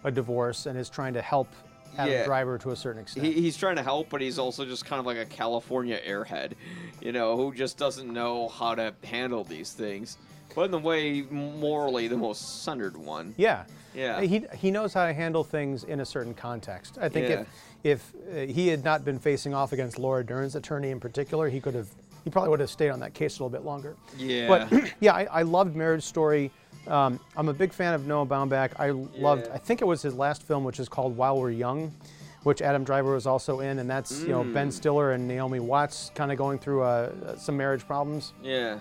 a 0.04 0.10
divorce 0.10 0.66
and 0.66 0.78
is 0.78 0.88
trying 0.88 1.14
to 1.14 1.22
help 1.22 1.48
Adam 1.96 2.12
Yeah. 2.12 2.24
Driver 2.24 2.58
to 2.58 2.70
a 2.70 2.76
certain 2.76 3.02
extent. 3.02 3.26
he, 3.26 3.32
he's 3.32 3.56
trying 3.56 3.76
to 3.76 3.82
help, 3.82 4.10
but 4.10 4.20
he's 4.20 4.38
also 4.38 4.64
just 4.64 4.84
kind 4.84 5.00
of 5.00 5.06
like 5.06 5.16
a 5.16 5.24
California 5.24 5.98
airhead, 6.06 6.52
you 7.00 7.12
know, 7.12 7.36
who 7.36 7.54
just 7.54 7.78
doesn't 7.78 8.12
know 8.12 8.48
how 8.48 8.74
to 8.74 8.92
handle 9.04 9.44
these 9.44 9.72
things. 9.72 10.18
But 10.54 10.66
in 10.66 10.70
the 10.70 10.78
way, 10.78 11.22
morally, 11.30 12.08
the 12.08 12.16
most 12.16 12.62
centered 12.62 12.96
one. 12.96 13.34
yeah. 13.36 13.64
Yeah. 13.94 14.20
He, 14.22 14.44
he 14.56 14.72
knows 14.72 14.92
how 14.92 15.06
to 15.06 15.12
handle 15.12 15.44
things 15.44 15.84
in 15.84 16.00
a 16.00 16.04
certain 16.04 16.34
context. 16.34 16.98
I 17.00 17.08
think 17.08 17.28
Yeah. 17.28 17.40
if 17.42 17.48
if 17.84 18.12
uh, 18.48 18.52
he 18.52 18.66
had 18.66 18.82
not 18.82 19.04
been 19.04 19.18
facing 19.20 19.54
off 19.54 19.72
against 19.72 19.98
Laura 20.00 20.24
Dern's 20.26 20.56
attorney 20.56 20.90
in 20.90 20.98
particular, 20.98 21.48
he 21.48 21.60
could 21.60 21.74
have 21.74 21.86
he 22.24 22.30
probably 22.30 22.48
would 22.50 22.58
have 22.60 22.70
stayed 22.70 22.88
on 22.90 22.98
that 23.00 23.14
case 23.14 23.38
a 23.38 23.44
little 23.44 23.50
bit 23.56 23.64
longer. 23.64 23.94
Yeah. 24.18 24.48
But 24.48 24.92
yeah, 25.00 25.12
I, 25.14 25.24
I 25.30 25.42
loved 25.42 25.76
Marriage 25.76 26.02
Story. 26.02 26.50
Um, 26.88 27.20
I'm 27.36 27.48
a 27.48 27.52
big 27.54 27.72
fan 27.72 27.94
of 27.94 28.06
Noah 28.06 28.26
Baumbach. 28.26 28.72
I 28.80 28.90
loved. 28.90 29.46
Yeah. 29.46 29.54
I 29.54 29.58
think 29.58 29.80
it 29.80 29.84
was 29.84 30.02
his 30.02 30.14
last 30.14 30.42
film, 30.42 30.64
which 30.64 30.80
is 30.80 30.88
called 30.88 31.16
While 31.16 31.38
We're 31.38 31.50
Young, 31.50 31.94
which 32.42 32.62
Adam 32.62 32.82
Driver 32.82 33.14
was 33.14 33.26
also 33.28 33.60
in, 33.60 33.78
and 33.78 33.88
that's 33.88 34.22
you 34.22 34.28
know 34.30 34.42
Mm. 34.42 34.54
Ben 34.54 34.70
Stiller 34.72 35.12
and 35.12 35.28
Naomi 35.28 35.60
Watts 35.60 36.10
kind 36.16 36.32
of 36.32 36.38
going 36.38 36.58
through 36.58 36.82
uh, 36.82 37.36
some 37.36 37.56
marriage 37.56 37.86
problems. 37.86 38.32
yeah. 38.42 38.80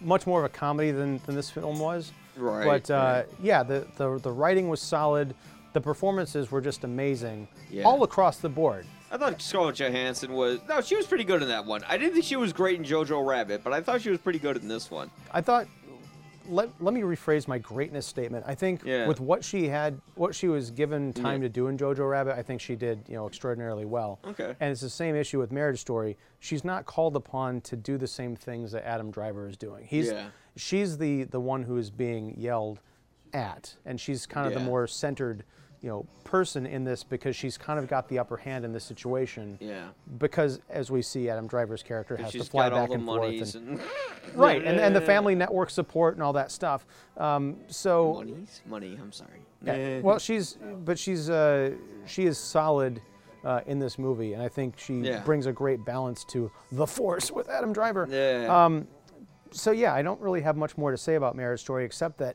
Much 0.00 0.26
more 0.26 0.40
of 0.40 0.44
a 0.44 0.48
comedy 0.54 0.90
than, 0.90 1.20
than 1.26 1.34
this 1.34 1.50
film 1.50 1.78
was. 1.78 2.12
Right, 2.36 2.64
But 2.66 2.90
uh, 2.90 3.22
yeah, 3.42 3.62
the, 3.62 3.86
the 3.96 4.18
the 4.18 4.30
writing 4.30 4.68
was 4.68 4.80
solid. 4.80 5.34
The 5.72 5.80
performances 5.80 6.50
were 6.50 6.60
just 6.60 6.84
amazing, 6.84 7.48
Yeah. 7.70 7.84
all 7.84 8.02
across 8.02 8.38
the 8.38 8.48
board. 8.48 8.86
I 9.10 9.16
thought 9.18 9.40
Scarlett 9.40 9.76
Johansson 9.76 10.32
was 10.32 10.58
no, 10.68 10.80
she 10.80 10.96
was 10.96 11.06
pretty 11.06 11.24
good 11.24 11.42
in 11.42 11.48
that 11.48 11.64
one. 11.64 11.82
I 11.88 11.96
didn't 11.96 12.12
think 12.14 12.24
she 12.24 12.36
was 12.36 12.52
great 12.52 12.78
in 12.78 12.84
Jojo 12.84 13.24
Rabbit, 13.26 13.62
but 13.64 13.72
I 13.72 13.80
thought 13.80 14.02
she 14.02 14.10
was 14.10 14.18
pretty 14.18 14.38
good 14.38 14.56
in 14.56 14.68
this 14.68 14.90
one. 14.90 15.10
I 15.32 15.40
thought. 15.40 15.66
Let, 16.48 16.70
let 16.80 16.94
me 16.94 17.00
rephrase 17.02 17.48
my 17.48 17.58
greatness 17.58 18.06
statement. 18.06 18.44
I 18.46 18.54
think 18.54 18.82
Yeah. 18.84 19.06
with 19.06 19.20
what 19.20 19.44
she 19.44 19.68
had, 19.68 20.00
what 20.14 20.34
she 20.34 20.48
was 20.48 20.70
given 20.70 21.12
time 21.12 21.40
to 21.40 21.48
do 21.48 21.68
in 21.68 21.76
Jojo 21.76 22.08
Rabbit, 22.08 22.36
I 22.36 22.42
think 22.42 22.60
she 22.60 22.76
did, 22.76 23.00
you 23.08 23.14
know, 23.14 23.26
extraordinarily 23.26 23.84
well. 23.84 24.18
Okay. 24.24 24.54
And 24.60 24.70
it's 24.72 24.80
the 24.80 24.90
same 24.90 25.16
issue 25.16 25.38
with 25.38 25.52
Marriage 25.52 25.80
Story. 25.80 26.16
She's 26.40 26.64
not 26.64 26.86
called 26.86 27.16
upon 27.16 27.60
to 27.62 27.76
do 27.76 27.98
the 27.98 28.06
same 28.06 28.36
things 28.36 28.72
that 28.72 28.86
Adam 28.86 29.10
Driver 29.10 29.48
is 29.48 29.56
doing. 29.56 29.84
He's, 29.86 30.08
Yeah. 30.08 30.28
she's 30.56 30.98
the 30.98 31.24
the 31.24 31.40
one 31.40 31.62
who 31.62 31.76
is 31.76 31.90
being 31.90 32.34
yelled 32.38 32.80
at, 33.32 33.74
and 33.84 34.00
she's 34.00 34.26
kind 34.26 34.46
of 34.46 34.54
the 34.54 34.60
more 34.60 34.86
centered, 34.86 35.44
you 35.86 35.92
know, 35.92 36.04
person 36.24 36.66
in 36.66 36.82
this 36.82 37.04
because 37.04 37.36
she's 37.36 37.56
kind 37.56 37.78
of 37.78 37.86
got 37.86 38.08
the 38.08 38.18
upper 38.18 38.36
hand 38.36 38.64
in 38.64 38.72
this 38.72 38.82
situation. 38.82 39.56
Yeah. 39.60 39.84
Because 40.18 40.58
as 40.68 40.90
we 40.90 41.00
see, 41.00 41.30
Adam 41.30 41.46
Driver's 41.46 41.84
character 41.84 42.16
has 42.16 42.32
to 42.32 42.42
fly 42.42 42.68
back 42.68 42.88
the 42.88 42.94
and 42.96 43.04
forth. 43.06 43.54
and- 43.54 43.68
and, 43.68 43.80
right 44.34 44.64
and, 44.64 44.80
and 44.80 44.96
the 44.96 45.00
family 45.12 45.36
network 45.36 45.70
support 45.70 46.14
and 46.14 46.22
all 46.24 46.32
that 46.32 46.50
stuff 46.50 46.84
um, 47.18 47.56
so 47.68 48.14
monies, 48.14 48.62
money. 48.66 48.98
I'm 49.00 49.12
sorry. 49.12 49.38
yeah, 49.62 50.00
well 50.00 50.18
she's 50.18 50.58
but 50.84 50.98
she's 50.98 51.30
uh, 51.30 51.70
she 52.06 52.26
is 52.26 52.36
solid 52.36 53.00
uh, 53.44 53.60
in 53.66 53.78
this 53.78 53.96
movie 54.00 54.32
and 54.32 54.42
i 54.42 54.48
think 54.48 54.76
she 54.76 54.94
Yeah. 54.94 55.20
brings 55.20 55.46
a 55.46 55.52
great 55.52 55.84
balance 55.84 56.24
to 56.24 56.50
the 56.72 56.86
force 56.86 57.30
with 57.30 57.48
adam 57.48 57.72
driver 57.72 58.08
yeah. 58.10 58.64
um, 58.64 58.88
so 59.52 59.70
yeah 59.70 59.94
i 59.94 60.02
don't 60.02 60.20
really 60.20 60.40
have 60.40 60.56
much 60.56 60.76
more 60.76 60.90
to 60.90 60.96
say 60.98 61.14
about 61.14 61.36
marriage 61.36 61.60
story 61.60 61.84
except 61.84 62.18
that 62.18 62.34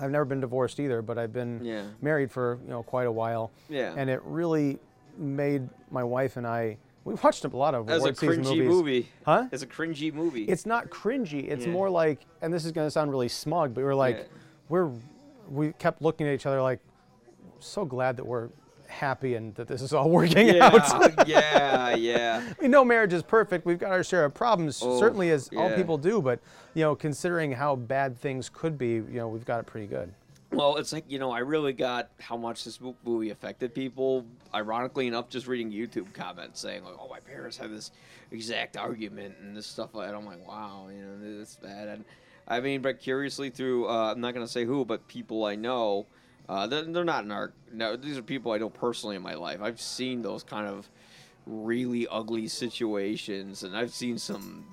i've 0.00 0.10
never 0.10 0.24
been 0.24 0.40
divorced 0.40 0.78
either 0.80 1.02
but 1.02 1.18
i've 1.18 1.32
been 1.32 1.60
Yeah. 1.64 1.84
married 2.02 2.30
for 2.30 2.58
you 2.64 2.70
know 2.70 2.82
quite 2.82 3.06
a 3.06 3.12
while 3.12 3.50
Yeah. 3.68 3.94
and 3.96 4.08
it 4.10 4.20
really 4.24 4.78
made 5.16 5.68
my 5.90 6.04
wife 6.04 6.36
and 6.36 6.46
i 6.46 6.76
we 7.04 7.14
watched 7.14 7.44
a 7.44 7.48
lot 7.48 7.74
of 7.74 7.88
As 7.88 8.02
a 8.02 8.08
award 8.08 8.16
cringy 8.16 8.44
movies. 8.44 8.68
movie. 8.68 9.08
Huh? 9.24 9.46
It's 9.50 9.62
a 9.62 9.66
cringy 9.66 10.12
movie. 10.12 10.44
it's 10.44 10.66
not 10.66 10.90
cringy. 10.90 11.48
It's 11.48 11.64
Yeah. 11.64 11.72
more 11.72 11.88
like, 11.88 12.26
and 12.42 12.52
this 12.52 12.66
is 12.66 12.72
going 12.72 12.86
to 12.86 12.90
sound 12.90 13.10
really 13.10 13.28
smug, 13.28 13.72
but 13.72 13.82
we're 13.82 13.94
like, 13.94 14.18
Yeah. 14.18 14.24
we're, 14.68 14.90
we 15.50 15.72
kept 15.72 16.02
looking 16.02 16.26
at 16.28 16.34
each 16.34 16.44
other 16.44 16.60
like, 16.60 16.80
so 17.60 17.86
glad 17.86 18.18
that 18.18 18.26
we're 18.26 18.50
happy 18.88 19.34
and 19.34 19.54
that 19.54 19.68
this 19.68 19.82
is 19.82 19.92
all 19.92 20.10
working 20.18 20.58
out. 20.60 20.72
yeah, 21.28 21.94
yeah, 21.94 21.94
yeah. 21.96 22.52
we 22.60 22.68
know 22.68 22.84
marriage 22.84 23.12
is 23.12 23.22
perfect. 23.22 23.64
We've 23.64 23.78
got 23.78 23.92
our 23.92 24.02
share 24.02 24.24
of 24.24 24.34
problems, 24.34 24.80
Oh, 24.82 24.98
certainly 24.98 25.30
as 25.30 25.48
all 25.56 25.70
people 25.74 25.98
do. 25.98 26.20
But 26.20 26.40
you 26.74 26.82
know, 26.82 26.94
considering 26.96 27.52
how 27.52 27.76
bad 27.76 28.18
things 28.18 28.48
could 28.52 28.76
be, 28.78 28.94
you 28.94 29.04
know, 29.14 29.28
we've 29.28 29.44
got 29.44 29.60
it 29.60 29.66
pretty 29.66 29.86
good. 29.86 30.12
Well, 30.50 30.76
it's 30.76 30.92
like 30.94 31.04
you 31.08 31.18
know, 31.18 31.30
I 31.30 31.40
really 31.40 31.74
got 31.74 32.08
how 32.20 32.36
much 32.36 32.64
this 32.64 32.80
mo- 32.80 32.96
movie 33.04 33.30
affected 33.30 33.74
people. 33.74 34.24
Ironically 34.54 35.06
enough, 35.06 35.28
just 35.28 35.46
reading 35.46 35.70
YouTube 35.70 36.12
comments 36.14 36.60
saying 36.60 36.84
like, 36.84 36.94
"Oh, 36.98 37.06
my 37.08 37.20
parents 37.20 37.58
had 37.58 37.70
this 37.70 37.90
exact 38.30 38.78
argument 38.78 39.34
and 39.42 39.54
this 39.54 39.66
stuff 39.66 39.94
like. 39.94 40.10
I'm 40.10 40.24
like, 40.24 40.46
"Wow, 40.48 40.88
you 40.90 41.02
know, 41.02 41.38
this 41.38 41.56
bad." 41.56 41.88
And 41.88 42.04
I 42.46 42.60
mean, 42.60 42.80
but 42.80 42.98
curiously, 42.98 43.50
through 43.50 43.88
uh, 43.90 44.12
I'm 44.12 44.22
not 44.22 44.32
gonna 44.32 44.48
say 44.48 44.64
who, 44.64 44.86
but 44.86 45.06
people 45.06 45.44
I 45.44 45.54
know, 45.54 46.06
uh, 46.48 46.66
they're, 46.66 46.82
they're 46.84 47.04
not 47.04 47.24
in 47.24 47.30
our. 47.30 47.52
No, 47.72 47.96
these 47.96 48.16
are 48.18 48.22
people 48.22 48.52
I 48.52 48.58
know 48.58 48.70
personally 48.70 49.16
in 49.16 49.22
my 49.22 49.34
life. 49.34 49.60
I've 49.62 49.80
seen 49.80 50.22
those 50.22 50.42
kind 50.42 50.66
of 50.66 50.88
really 51.46 52.06
ugly 52.08 52.48
situations, 52.48 53.62
and 53.62 53.76
I've 53.76 53.92
seen 53.92 54.18
some 54.18 54.64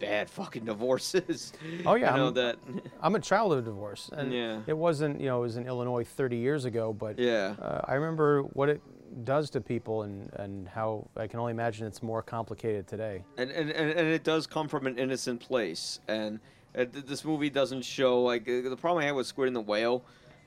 bad 0.00 0.28
fucking 0.28 0.64
divorces. 0.72 1.52
Oh, 1.84 1.94
yeah, 1.94 2.12
you 2.12 2.16
know 2.18 2.24
I'm- 2.26 2.34
that. 2.34 2.56
I'm 3.00 3.14
a 3.14 3.20
child 3.20 3.52
of 3.52 3.64
divorce, 3.64 4.10
and 4.12 4.32
Yeah. 4.32 4.60
it 4.66 4.76
wasn't, 4.76 5.20
you 5.20 5.26
know, 5.26 5.38
it 5.38 5.42
was 5.42 5.56
in 5.56 5.66
Illinois 5.66 6.04
30 6.04 6.36
years 6.36 6.64
ago, 6.64 6.92
but 6.92 7.18
Yeah. 7.18 7.54
uh, 7.60 7.80
I 7.84 7.94
remember 7.94 8.42
what 8.42 8.68
it 8.68 8.80
does 9.24 9.48
to 9.50 9.60
people 9.60 10.02
and, 10.02 10.30
and 10.34 10.68
how 10.68 11.08
I 11.16 11.26
can 11.26 11.40
only 11.40 11.52
imagine 11.52 11.86
it's 11.86 12.02
more 12.02 12.22
complicated 12.22 12.86
today. 12.86 13.24
and, 13.38 13.50
and, 13.50 13.70
and, 13.70 13.90
and 13.90 14.08
it 14.08 14.24
does 14.24 14.46
come 14.46 14.68
from 14.68 14.86
an 14.86 14.98
innocent 14.98 15.40
place 15.40 16.00
and 16.08 16.38
uh, 16.76 16.84
th- 16.84 17.06
this 17.06 17.24
movie 17.24 17.48
doesn't 17.48 17.82
show 17.82 18.20
like 18.22 18.42
uh, 18.46 18.68
the 18.68 18.76
problem 18.76 19.02
i 19.02 19.06
had 19.06 19.14
with 19.14 19.26
squid 19.26 19.46
and 19.46 19.56
the 19.56 19.60
whale 19.60 20.04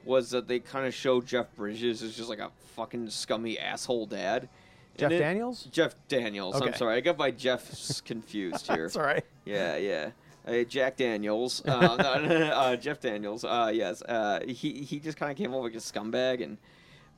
was 0.09 0.31
that 0.31 0.47
they 0.47 0.59
kind 0.59 0.85
of 0.85 0.93
show 0.93 1.21
jeff 1.21 1.55
bridges 1.55 2.01
as 2.03 2.15
just 2.17 2.27
like 2.29 2.39
a 2.39 2.49
fucking 2.75 3.09
scummy 3.09 3.57
asshole 3.57 4.05
dad 4.07 4.49
Jeff 4.97 5.11
it- 5.11 5.19
Daniels? 5.19 5.67
jeff 5.71 5.95
daniels 6.09 6.59
i'm 6.61 6.73
sorry 6.73 6.97
i 6.97 6.99
got 6.99 7.17
my 7.17 7.31
jeffs 7.31 8.01
confused 8.05 8.67
here 8.67 8.83
That's 8.83 8.97
all 8.97 9.03
right. 9.03 9.23
yeah 9.45 9.77
yeah 9.77 10.09
uh, 10.47 10.63
Jack 10.63 10.95
Daniels, 10.97 11.61
uh, 11.67 11.95
no, 12.01 12.25
no, 12.25 12.39
no, 12.39 12.45
uh, 12.47 12.75
Jeff 12.75 12.99
Daniels, 12.99 13.43
uh, 13.43 13.69
yes, 13.71 14.01
uh, 14.01 14.39
he 14.47 14.81
he 14.83 14.99
just 14.99 15.17
kind 15.17 15.29
of 15.31 15.37
came 15.37 15.53
over 15.53 15.67
like 15.67 15.75
a 15.75 15.79
scumbag, 15.79 16.41
and 16.41 16.57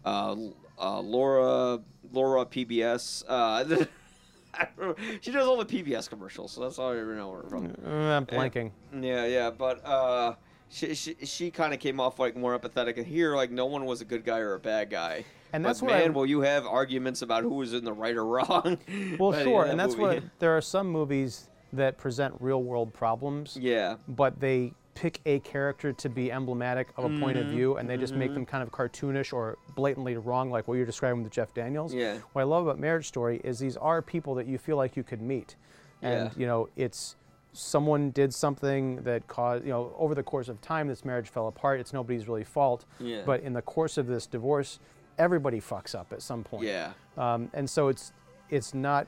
uh, 0.04 0.36
uh, 0.78 1.00
Laura 1.00 1.80
Laura 2.12 2.46
PBS, 2.46 3.24
uh, 3.30 3.86
she 5.22 5.32
does 5.32 5.48
all 5.48 5.64
the 5.64 5.66
PBS 5.66 6.10
commercials, 6.10 6.52
so 6.52 6.62
that's 6.62 6.78
all 6.80 6.92
I 6.92 6.98
ever 6.98 7.16
know 7.16 7.32
her 7.32 7.44
from. 7.44 7.66
I'm 7.86 8.26
blanking. 8.26 8.72
Yeah, 9.00 9.26
yeah, 9.26 9.50
but 9.50 9.86
uh, 9.86 10.36
she 10.72 10.96
she, 10.96 11.16
she 11.24 11.52
kind 11.52 11.74
of 11.74 11.80
came 11.80 12.00
off 12.00 12.18
like 12.20 12.36
more 12.36 12.58
empathetic, 12.58 12.98
and 12.98 13.06
here 13.06 13.36
like 13.36 13.52
no 13.52 13.66
one 13.66 13.86
was 13.86 14.02
a 14.02 14.06
good 14.06 14.24
guy 14.24 14.40
or 14.40 14.54
a 14.56 14.60
bad 14.60 14.90
guy. 14.90 15.26
And 15.54 15.64
But 15.64 15.70
that's 15.70 15.82
what 15.82 15.92
I- 15.94 16.00
man, 16.00 16.14
will 16.14 16.26
you 16.26 16.42
have 16.42 16.66
arguments 16.66 17.22
about 17.22 17.44
who 17.44 17.56
was 17.56 17.74
in 17.74 17.84
the 17.84 17.92
right 17.94 18.16
or 18.16 18.26
wrong? 18.26 18.78
Well, 19.20 19.32
But, 19.32 19.44
sure, 19.44 19.66
and 19.66 19.80
that's 19.80 19.98
movie- 19.98 20.16
what 20.22 20.24
there 20.40 20.56
are 20.56 20.62
some 20.62 20.88
movies 20.88 21.50
that 21.74 21.98
present 21.98 22.34
real 22.40 22.64
world 22.64 22.94
problems, 22.94 23.58
Yeah, 23.60 23.98
but 24.08 24.40
they 24.40 24.74
pick 24.94 25.20
a 25.26 25.40
character 25.40 25.94
to 25.94 26.10
be 26.10 26.32
emblematic 26.32 26.90
of 26.98 27.06
a 27.06 27.20
point 27.20 27.38
of 27.38 27.46
Mm-hmm. 27.46 27.56
view, 27.56 27.78
and 27.78 27.90
they 27.90 27.96
just 27.98 28.14
make 28.14 28.34
them 28.34 28.46
kind 28.46 28.62
of 28.62 28.72
cartoonish 28.72 29.32
or 29.34 29.58
blatantly 29.76 30.16
wrong, 30.18 30.52
like 30.52 30.68
what 30.68 30.76
you're 30.76 30.86
describing 30.86 31.24
with 31.24 31.32
Jeff 31.32 31.54
Daniels. 31.54 31.94
Yeah. 31.94 32.18
What 32.34 32.42
I 32.42 32.46
love 32.46 32.66
about 32.68 32.78
Marriage 32.80 33.08
Story 33.08 33.40
is 33.44 33.58
these 33.60 33.78
are 33.78 34.02
people 34.02 34.36
that 34.36 34.48
you 34.48 34.58
feel 34.58 34.76
like 34.78 34.96
you 34.98 35.04
could 35.04 35.22
meet, 35.22 35.56
and 36.02 36.26
Yeah. 36.28 36.32
you 36.38 36.46
know 36.46 36.68
it's 36.76 37.16
someone 37.54 38.12
did 38.12 38.34
something 38.34 38.98
that 39.04 39.28
caused 39.28 39.64
you 39.66 39.72
know 39.72 39.94
over 39.98 40.16
the 40.16 40.24
course 40.24 40.48
of 40.50 40.62
time 40.62 40.88
this 40.88 41.04
marriage 41.06 41.30
fell 41.30 41.48
apart. 41.48 41.80
It's 41.80 41.94
nobody's 41.94 42.28
really 42.28 42.44
fault, 42.44 42.86
Yeah. 43.00 43.24
but 43.26 43.42
in 43.42 43.54
the 43.54 43.62
course 43.62 43.98
of 43.98 44.08
this 44.08 44.26
divorce, 44.26 44.80
everybody 45.18 45.60
fucks 45.60 45.94
up 45.96 46.12
at 46.14 46.22
some 46.22 46.44
point. 46.44 46.66
yeah. 46.66 46.94
Um, 47.18 47.50
and 47.54 47.70
so 47.70 47.88
it's 47.90 48.14
it's 48.50 48.74
not 48.74 49.08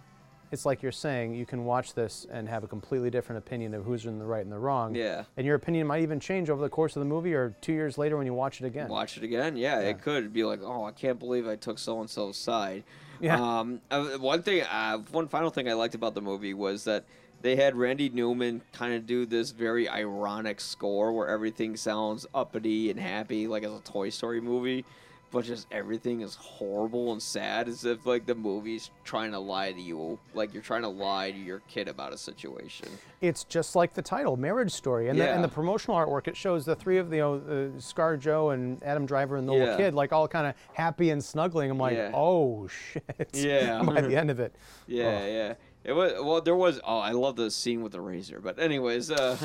it's 0.52 0.68
like 0.68 0.84
you're 0.84 0.92
saying 0.92 1.34
you 1.34 1.48
can 1.48 1.66
watch 1.66 1.96
this 1.96 2.28
and 2.32 2.48
have 2.48 2.64
a 2.64 2.68
completely 2.68 3.10
different 3.10 3.40
opinion 3.40 3.74
of 3.74 3.84
who's 3.86 4.06
in 4.06 4.20
the 4.20 4.26
right 4.26 4.44
and 4.44 4.52
the 4.52 4.60
wrong. 4.60 4.94
Yeah. 4.94 5.24
And 5.36 5.48
your 5.48 5.56
opinion 5.56 5.88
might 5.88 6.04
even 6.04 6.20
change 6.20 6.48
over 6.52 6.62
the 6.62 6.70
course 6.70 6.96
of 6.96 7.00
the 7.00 7.08
movie 7.08 7.34
or 7.34 7.56
two 7.62 7.74
years 7.74 7.98
later 7.98 8.18
when 8.18 8.28
you 8.28 8.36
watch 8.36 8.62
it 8.62 8.68
again. 8.68 8.88
Watch 8.88 9.18
it 9.18 9.24
again. 9.24 9.58
Yeah, 9.58 9.80
Yeah. 9.80 9.88
it 9.90 10.02
could 10.04 10.32
be 10.32 10.44
like, 10.44 10.60
oh, 10.62 10.84
I 10.86 10.92
can't 10.92 11.18
believe 11.18 11.48
I 11.48 11.56
took 11.56 11.80
so 11.80 12.02
and 12.02 12.08
so's 12.10 12.38
side. 12.38 12.84
Yeah. 13.20 13.42
Um, 13.42 13.82
uh, 13.90 14.10
one 14.20 14.44
thing, 14.44 14.62
uh, 14.62 15.00
one 15.12 15.28
final 15.28 15.50
thing 15.50 15.68
I 15.68 15.74
liked 15.74 15.96
about 15.96 16.14
the 16.14 16.22
movie 16.22 16.54
was 16.54 16.84
that 16.84 17.04
they 17.44 17.56
had 17.56 17.76
Randy 17.76 18.10
Newman 18.10 18.62
kind 18.72 18.94
of 18.96 19.06
do 19.06 19.26
this 19.28 19.52
very 19.52 19.88
ironic 19.88 20.60
score 20.60 21.12
where 21.14 21.28
everything 21.28 21.76
sounds 21.78 22.26
uppity 22.34 22.90
and 22.90 23.00
happy, 23.00 23.48
like 23.48 23.62
it's 23.64 23.88
a 23.88 23.92
Toy 23.92 24.10
Story 24.10 24.42
movie, 24.42 24.86
but 25.30 25.44
just 25.44 25.68
everything 25.72 26.22
is 26.22 26.36
horrible 26.36 27.12
and 27.12 27.22
sad, 27.22 27.68
as 27.68 27.84
if 27.86 28.06
like 28.06 28.26
the 28.26 28.36
movie's 28.36 28.92
trying 29.04 29.32
to 29.32 29.40
lie 29.40 29.72
to 29.74 29.82
you, 29.82 30.18
like 30.34 30.54
you're 30.54 30.64
trying 30.64 30.84
to 30.84 30.88
lie 30.88 31.32
to 31.32 31.38
your 31.38 31.60
kid 31.68 31.88
about 31.90 32.14
a 32.14 32.18
situation. 32.18 32.88
It's 33.20 33.44
just 33.44 33.76
like 33.76 33.94
the 33.94 34.02
title, 34.02 34.38
Marriage 34.38 34.72
Story, 34.72 35.10
and, 35.10 35.20
the, 35.20 35.28
and 35.30 35.44
the 35.44 35.48
promotional 35.50 35.98
artwork. 35.98 36.28
It 36.30 36.38
shows 36.38 36.66
the 36.66 36.76
three 36.76 36.98
of 36.98 37.10
the 37.10 37.18
you 37.18 37.22
know, 37.24 37.72
uh, 37.76 37.80
Scar 37.80 38.16
Joe 38.16 38.52
and 38.52 38.82
Adam 38.84 39.06
Driver 39.06 39.36
and 39.38 39.48
the 39.50 39.54
Yeah. 39.54 39.60
little 39.60 39.78
kid, 39.78 39.94
like 39.96 40.14
all 40.14 40.28
kind 40.30 40.48
of 40.48 40.56
happy 40.74 41.10
and 41.10 41.22
snuggling. 41.24 41.72
I'm 41.72 41.78
like, 41.78 41.98
Yeah. 41.98 42.12
oh 42.14 42.68
shit. 42.94 43.30
Yeah. 43.34 43.82
By 43.84 44.02
the 44.02 44.16
end 44.20 44.30
of 44.30 44.40
it, 44.40 44.56
Yeah, 44.88 45.20
Oh. 45.24 45.28
yeah. 45.28 45.54
It 45.84 45.94
was 45.94 46.14
well. 46.22 46.42
There 46.42 46.56
was. 46.56 46.80
Oh, 46.84 47.00
I 47.00 47.12
love 47.12 47.36
the 47.36 47.52
scene 47.52 47.82
with 47.82 47.92
the 47.92 48.02
razor. 48.02 48.40
But 48.40 48.60
anyways, 48.60 49.12
uh, 49.12 49.38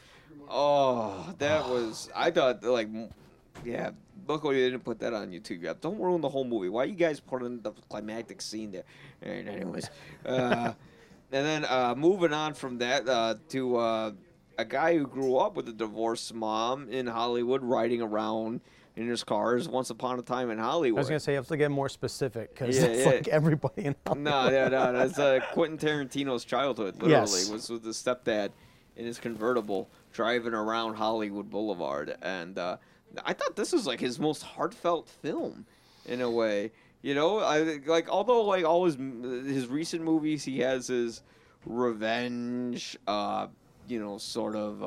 oh, 0.48 1.32
that 1.38 1.68
was. 1.68 2.10
I 2.14 2.30
thought 2.30 2.62
like, 2.62 2.88
yeah. 3.64 3.90
Luckily, 4.26 4.62
they 4.62 4.70
didn't 4.70 4.84
put 4.84 4.98
that 5.00 5.12
on 5.12 5.30
YouTube 5.30 5.62
yet. 5.62 5.82
Don't 5.82 6.00
ruin 6.00 6.20
the 6.22 6.28
whole 6.28 6.44
movie. 6.44 6.70
Why 6.70 6.84
you 6.84 6.94
guys 6.94 7.20
putting 7.20 7.60
the 7.60 7.72
climactic 7.90 8.40
scene 8.40 8.72
there? 8.72 8.84
And 9.20 9.48
anyways, 9.48 9.90
uh, 10.24 10.72
and 11.32 11.46
then 11.46 11.64
uh, 11.66 11.94
moving 11.96 12.32
on 12.32 12.54
from 12.54 12.78
that 12.78 13.06
uh, 13.06 13.34
to 13.50 13.76
uh, 13.76 14.12
a 14.56 14.64
guy 14.64 14.96
who 14.96 15.06
grew 15.06 15.36
up 15.36 15.56
with 15.56 15.68
a 15.68 15.72
divorced 15.72 16.32
mom 16.32 16.88
in 16.88 17.06
Hollywood, 17.06 17.62
riding 17.62 18.00
around 18.00 18.62
in 18.96 19.08
his 19.08 19.24
cars 19.24 19.68
once 19.68 19.90
upon 19.90 20.18
a 20.18 20.22
time 20.22 20.50
in 20.50 20.58
Hollywood. 20.58 20.98
I 20.98 21.00
was 21.00 21.08
gonna 21.08 21.20
say 21.20 21.32
you 21.32 21.36
have 21.36 21.48
to 21.48 21.56
get 21.56 21.70
more 21.70 21.88
specific 21.88 22.54
because 22.54 22.76
Yeah, 22.78 22.84
it's 22.86 23.00
yeah. 23.04 23.10
like 23.12 23.28
everybody 23.28 23.86
in 23.86 23.96
Hollywood. 24.06 24.24
No, 24.30 24.50
yeah, 24.50 24.68
no, 24.68 24.92
that's 24.92 25.18
uh, 25.18 25.40
Quentin 25.52 25.78
Tarantino's 25.78 26.44
childhood. 26.44 26.94
Literally, 27.02 27.10
Yes. 27.12 27.48
was 27.50 27.70
with 27.70 27.84
his 27.84 27.96
stepdad 27.96 28.50
in 28.96 29.04
his 29.06 29.18
convertible 29.18 29.90
driving 30.12 30.54
around 30.54 30.94
Hollywood 30.94 31.50
Boulevard, 31.50 32.16
and 32.22 32.56
uh, 32.58 32.76
I 33.24 33.32
thought 33.32 33.56
this 33.56 33.72
was 33.72 33.84
like 33.86 33.98
his 33.98 34.20
most 34.20 34.42
heartfelt 34.42 35.08
film, 35.08 35.66
in 36.06 36.20
a 36.20 36.30
way. 36.30 36.70
You 37.02 37.14
know, 37.16 37.40
I 37.40 37.80
like 37.86 38.08
although 38.08 38.42
like 38.44 38.64
all 38.64 38.84
his 38.84 38.94
his 38.94 39.66
recent 39.66 40.04
movies, 40.04 40.44
he 40.44 40.60
has 40.60 40.86
his 40.86 41.22
revenge, 41.66 42.96
uh, 43.06 43.48
you 43.88 43.98
know, 44.00 44.18
sort 44.18 44.54
of. 44.56 44.82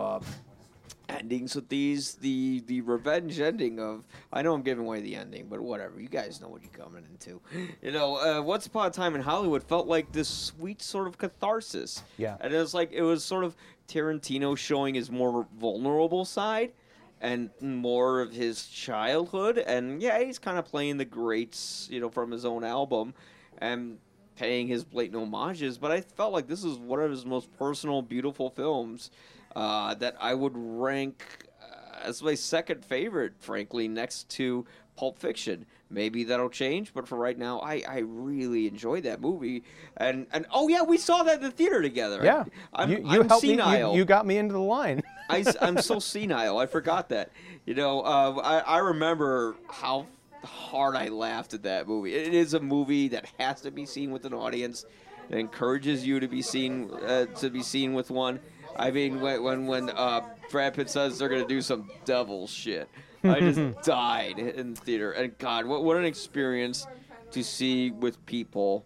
Endings 1.10 1.56
with 1.56 1.70
these 1.70 2.16
the 2.16 2.62
the 2.68 2.82
revenge 2.82 3.40
ending 3.40 3.80
of 3.80 4.04
I 4.34 4.42
know 4.42 4.54
I'm 4.54 4.62
giving 4.62 4.86
away 4.86 5.00
the 5.02 5.16
ending, 5.16 5.48
but 5.50 5.62
whatever. 5.62 6.00
You 6.02 6.10
guys 6.10 6.42
know 6.42 6.50
what 6.50 6.62
you're 6.62 6.72
coming 6.72 7.06
into. 7.10 7.42
You 7.82 7.92
know, 7.92 8.18
uh, 8.18 8.42
Once 8.42 8.66
Upon 8.66 8.88
a 8.88 8.90
Time 8.90 9.16
in 9.16 9.22
Hollywood 9.22 9.64
felt 9.64 9.88
like 9.88 10.12
this 10.12 10.28
sweet 10.28 10.82
sort 10.82 11.08
of 11.08 11.18
catharsis. 11.18 12.04
Yeah. 12.18 12.36
and 12.42 12.54
it 12.54 12.58
was 12.58 12.74
like 12.74 12.92
it 12.92 13.02
was 13.04 13.24
sort 13.24 13.44
of 13.46 13.56
Tarantino 13.88 14.58
showing 14.58 14.96
his 14.96 15.10
more 15.10 15.48
vulnerable 15.58 16.26
side 16.26 16.74
and 17.22 17.50
more 17.62 18.22
of 18.22 18.32
his 18.34 18.68
childhood. 18.68 19.58
And 19.58 20.02
yeah, 20.02 20.20
he's 20.24 20.40
kind 20.40 20.58
of 20.58 20.66
playing 20.66 20.98
the 20.98 21.06
greats, 21.06 21.88
you 21.90 22.00
know, 22.00 22.10
from 22.10 22.32
his 22.32 22.46
own 22.46 22.64
album, 22.64 23.14
and 23.60 23.98
paying 24.36 24.68
his 24.68 24.84
blatant 24.84 25.32
homages. 25.34 25.78
But 25.78 25.92
I 25.92 26.02
felt 26.02 26.34
like 26.34 26.48
this 26.48 26.64
is 26.64 26.78
one 26.78 27.00
of 27.02 27.10
his 27.10 27.26
most 27.26 27.52
personal, 27.58 28.02
beautiful 28.02 28.50
films 28.50 29.10
uh, 29.56 29.94
that 29.96 30.16
I 30.20 30.34
would 30.34 30.54
rank 30.56 31.24
uh, 31.62 32.00
as 32.04 32.22
my 32.22 32.36
second 32.36 32.86
favorite, 32.86 33.34
frankly, 33.40 33.88
next 33.88 34.30
to 34.30 34.66
Pulp 34.96 35.20
Fiction. 35.20 35.66
Maybe 35.90 36.26
that'll 36.26 36.50
change, 36.50 36.94
but 36.94 37.08
for 37.08 37.18
right 37.18 37.38
now, 37.38 37.62
I, 37.62 37.82
I 37.88 38.00
really 38.00 38.68
enjoyed 38.68 39.04
that 39.04 39.22
movie. 39.22 39.64
And 39.96 40.28
and 40.34 40.46
oh 40.52 40.68
yeah, 40.68 40.82
we 40.82 40.98
saw 40.98 41.24
that 41.24 41.38
in 41.38 41.44
the 41.44 41.52
theater 41.52 41.82
together. 41.82 42.20
Yeah, 42.24 42.44
I, 42.74 42.84
am 42.84 42.92
you, 42.92 42.98
you 42.98 43.22
I'm 43.22 43.30
helped 43.30 43.44
me. 43.44 43.56
senile. 43.56 43.94
You, 43.94 44.00
you 44.00 44.06
got 44.06 44.26
me 44.26 44.38
into 44.38 44.54
the 44.54 44.60
line. 44.60 45.02
I, 45.30 45.46
am 45.62 45.78
so 45.82 46.00
senile. 46.00 46.58
I 46.58 46.66
forgot 46.66 47.10
that. 47.10 47.32
You 47.66 47.74
know, 47.74 48.02
uh, 48.02 48.42
I, 48.44 48.60
I 48.60 48.78
remember 48.80 49.56
how 49.70 50.08
hard 50.44 50.96
I 50.96 51.08
laughed 51.08 51.54
at 51.54 51.64
that 51.64 51.88
movie. 51.88 52.14
It 52.14 52.34
is 52.34 52.54
a 52.54 52.60
movie 52.60 53.08
that 53.10 53.26
has 53.40 53.62
to 53.62 53.72
be 53.72 53.86
seen 53.86 54.12
with 54.12 54.26
an 54.26 54.34
audience. 54.34 54.86
It 55.30 55.38
encourages 55.38 56.06
you 56.06 56.20
to 56.20 56.28
be 56.28 56.42
seen 56.42 56.92
uh, 56.92 57.26
to 57.38 57.50
be 57.50 57.64
seen 57.64 57.94
with 57.94 58.10
one. 58.10 58.40
I 58.78 58.92
mean, 58.92 59.20
when 59.22 59.44
when, 59.44 59.68
when 59.68 59.90
uh, 59.90 60.22
Brad 60.52 60.74
Pitt 60.74 60.90
says 60.90 61.18
they're 61.20 61.30
gonna 61.30 61.48
do 61.48 61.62
some 61.62 61.90
devil 62.06 62.48
shit, 62.48 62.90
I 63.24 63.40
just 63.40 63.82
died 63.84 64.40
in 64.40 64.76
theater. 64.76 65.12
And 65.12 65.38
God, 65.38 65.66
what 65.66 65.84
what 65.84 65.98
an 65.98 66.06
experience 66.06 66.88
to 67.32 67.44
see 67.44 67.92
with 67.92 68.24
people. 68.26 68.86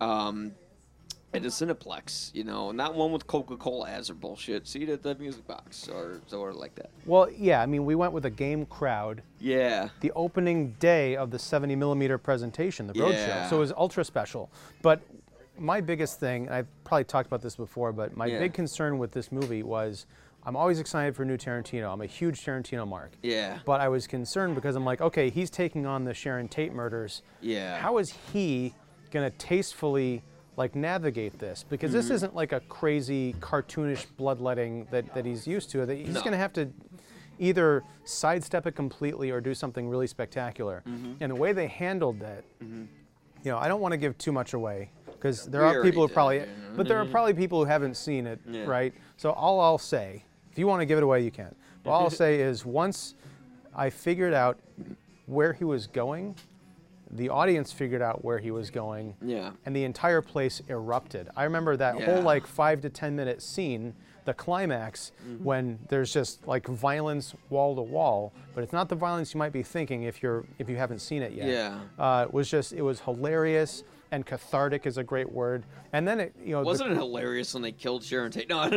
Um, 0.00 0.52
at 1.34 1.44
a 1.44 1.48
Cineplex, 1.48 2.34
you 2.34 2.44
know, 2.44 2.72
not 2.72 2.94
one 2.94 3.12
with 3.12 3.26
Coca 3.26 3.56
Cola 3.56 3.88
ads 3.90 4.08
or 4.08 4.14
bullshit. 4.14 4.66
See 4.66 4.82
it 4.82 4.88
at 4.88 5.02
the 5.02 5.14
music 5.16 5.46
box 5.46 5.88
or 5.88 6.20
or 6.32 6.52
like 6.52 6.74
that. 6.76 6.90
well, 7.04 7.28
yeah. 7.30 7.60
I 7.60 7.66
mean, 7.66 7.84
we 7.84 7.94
went 7.94 8.12
with 8.12 8.24
a 8.24 8.30
game 8.30 8.64
crowd. 8.66 9.22
Yeah, 9.38 9.90
the 10.00 10.12
opening 10.12 10.72
day 10.78 11.16
of 11.16 11.30
the 11.30 11.38
70 11.38 11.76
millimeter 11.76 12.16
presentation, 12.18 12.86
the 12.86 12.94
roadshow. 12.94 13.12
Yeah. 13.12 13.48
So 13.50 13.56
it 13.56 13.60
was 13.60 13.72
ultra 13.76 14.04
special. 14.04 14.50
But 14.82 15.02
my 15.58 15.80
biggest 15.80 16.20
thing, 16.20 16.46
and 16.46 16.54
I've 16.54 16.66
probably 16.84 17.04
talked 17.04 17.26
about 17.26 17.42
this 17.42 17.56
before, 17.56 17.92
but 17.92 18.16
my 18.16 18.26
Yeah. 18.26 18.38
big 18.38 18.52
concern 18.54 18.98
with 18.98 19.12
this 19.12 19.30
movie 19.32 19.62
was 19.62 20.06
I'm 20.44 20.54
always 20.54 20.78
excited 20.78 21.16
for 21.16 21.24
new 21.24 21.36
Tarantino. 21.36 21.92
I'm 21.92 22.02
a 22.02 22.06
huge 22.06 22.44
Tarantino 22.44 22.86
mark. 22.86 23.10
yeah, 23.20 23.58
But 23.66 23.80
I 23.80 23.88
was 23.88 24.06
concerned 24.06 24.54
because 24.54 24.76
I'm 24.76 24.84
like, 24.84 25.00
okay, 25.00 25.28
he's 25.28 25.50
taking 25.50 25.86
on 25.86 26.04
the 26.04 26.14
Sharon 26.14 26.46
Tate 26.46 26.72
murders. 26.72 27.22
yeah. 27.40 27.78
How 27.78 27.98
is 27.98 28.10
he 28.32 28.72
going 29.10 29.28
to 29.28 29.36
tastefully 29.38 30.22
like 30.56 30.76
navigate 30.76 31.38
this? 31.40 31.64
Because 31.68 31.90
Mm-hmm. 31.90 31.96
this 31.98 32.10
isn't 32.10 32.34
like 32.36 32.52
a 32.52 32.60
crazy 32.60 33.34
cartoonish 33.40 34.06
bloodletting 34.16 34.86
that, 34.92 35.12
that 35.14 35.26
he's 35.26 35.48
used 35.48 35.70
to. 35.70 35.84
That 35.84 35.96
He's 35.96 36.14
No. 36.14 36.20
going 36.20 36.30
to 36.32 36.38
have 36.38 36.52
to 36.52 36.70
either 37.40 37.82
sidestep 38.04 38.66
it 38.68 38.76
completely 38.76 39.30
or 39.32 39.40
do 39.40 39.52
something 39.52 39.88
really 39.88 40.06
spectacular. 40.06 40.84
Mm-hmm. 40.86 41.14
And 41.20 41.32
the 41.32 41.36
way 41.36 41.52
they 41.54 41.66
handled 41.66 42.20
that, 42.20 42.44
you 42.60 42.86
know, 43.44 43.58
I 43.58 43.66
don't 43.66 43.80
want 43.80 43.92
to 43.92 43.98
give 43.98 44.16
too 44.16 44.30
much 44.32 44.54
away 44.54 44.90
because 45.18 45.46
there 45.46 45.62
We 45.62 45.66
are 45.68 45.82
people 45.82 45.98
who 46.06 46.14
already 46.14 46.14
probably, 46.14 46.38
did, 46.40 46.48
yeah. 46.48 46.76
but 46.76 46.88
there 46.88 46.98
are 46.98 47.04
probably 47.06 47.34
people 47.34 47.58
who 47.58 47.64
haven't 47.70 47.96
seen 47.96 48.26
it, 48.26 48.38
Yeah. 48.48 48.64
right? 48.64 48.94
So 49.16 49.30
all 49.32 49.60
I'll 49.60 49.78
say, 49.78 50.24
if 50.52 50.58
you 50.58 50.66
want 50.66 50.80
to 50.80 50.86
give 50.86 50.98
it 50.98 51.04
away, 51.04 51.22
you 51.22 51.30
can. 51.30 51.54
But 51.82 51.90
all 51.90 52.02
I'll 52.04 52.10
say 52.10 52.40
is 52.40 52.64
once 52.66 53.14
I 53.74 53.90
figured 53.90 54.34
out 54.34 54.58
where 55.26 55.52
he 55.52 55.64
was 55.64 55.86
going, 55.86 56.34
the 57.10 57.28
audience 57.28 57.72
figured 57.72 58.02
out 58.02 58.24
where 58.24 58.38
he 58.38 58.50
was 58.50 58.70
going, 58.70 59.14
Yeah. 59.22 59.52
and 59.64 59.74
the 59.74 59.84
entire 59.84 60.20
place 60.20 60.60
erupted. 60.68 61.28
I 61.36 61.44
remember 61.44 61.76
that 61.76 61.98
Yeah. 61.98 62.06
whole 62.06 62.22
like 62.22 62.46
five 62.46 62.80
to 62.82 62.90
ten 62.90 63.14
minute 63.14 63.40
scene, 63.42 63.94
the 64.24 64.34
climax, 64.34 65.12
Mm-hmm. 65.24 65.44
when 65.44 65.78
there's 65.88 66.12
just 66.12 66.46
like 66.48 66.66
violence 66.66 67.34
wall 67.48 67.76
to 67.76 67.82
wall, 67.82 68.32
but 68.56 68.64
it's 68.64 68.72
not 68.72 68.88
the 68.88 68.96
violence 68.96 69.32
you 69.34 69.38
might 69.38 69.52
be 69.52 69.62
thinking 69.62 70.02
if 70.02 70.20
you're 70.20 70.44
if 70.58 70.68
you 70.68 70.76
haven't 70.76 70.98
seen 70.98 71.22
it 71.22 71.32
yet. 71.32 71.46
Yeah. 71.48 71.78
Uh, 71.96 72.24
it 72.26 72.34
was 72.34 72.50
just 72.50 72.72
it 72.72 72.82
was 72.82 72.98
hilarious 73.00 73.84
and 74.12 74.24
cathartic 74.24 74.86
is 74.86 74.98
a 74.98 75.04
great 75.04 75.30
word. 75.30 75.64
And 75.92 76.06
then 76.06 76.20
it 76.20 76.34
you 76.42 76.52
know 76.52 76.62
Wasn't 76.62 76.90
it 76.92 76.96
hilarious 76.96 77.54
when 77.54 77.62
they 77.62 77.72
killed 77.72 78.02
Sharon 78.04 78.30
Tate? 78.30 78.48
No. 78.48 78.64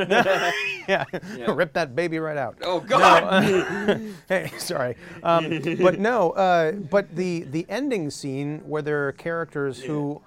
yeah, 0.87 1.05
Yeah. 1.37 1.51
rip 1.53 1.73
that 1.73 1.95
baby 1.95 2.19
right 2.19 2.37
out. 2.37 2.57
oh 2.61 2.79
God. 2.79 3.43
hey, 4.27 4.51
sorry, 4.57 4.95
um, 5.23 5.61
but 5.81 5.99
no. 5.99 6.31
Uh, 6.31 6.71
but 6.73 7.15
the 7.15 7.41
the 7.43 7.65
ending 7.69 8.09
scene 8.09 8.59
where 8.65 8.81
there 8.81 9.07
are 9.07 9.11
characters 9.11 9.81
who 9.81 10.21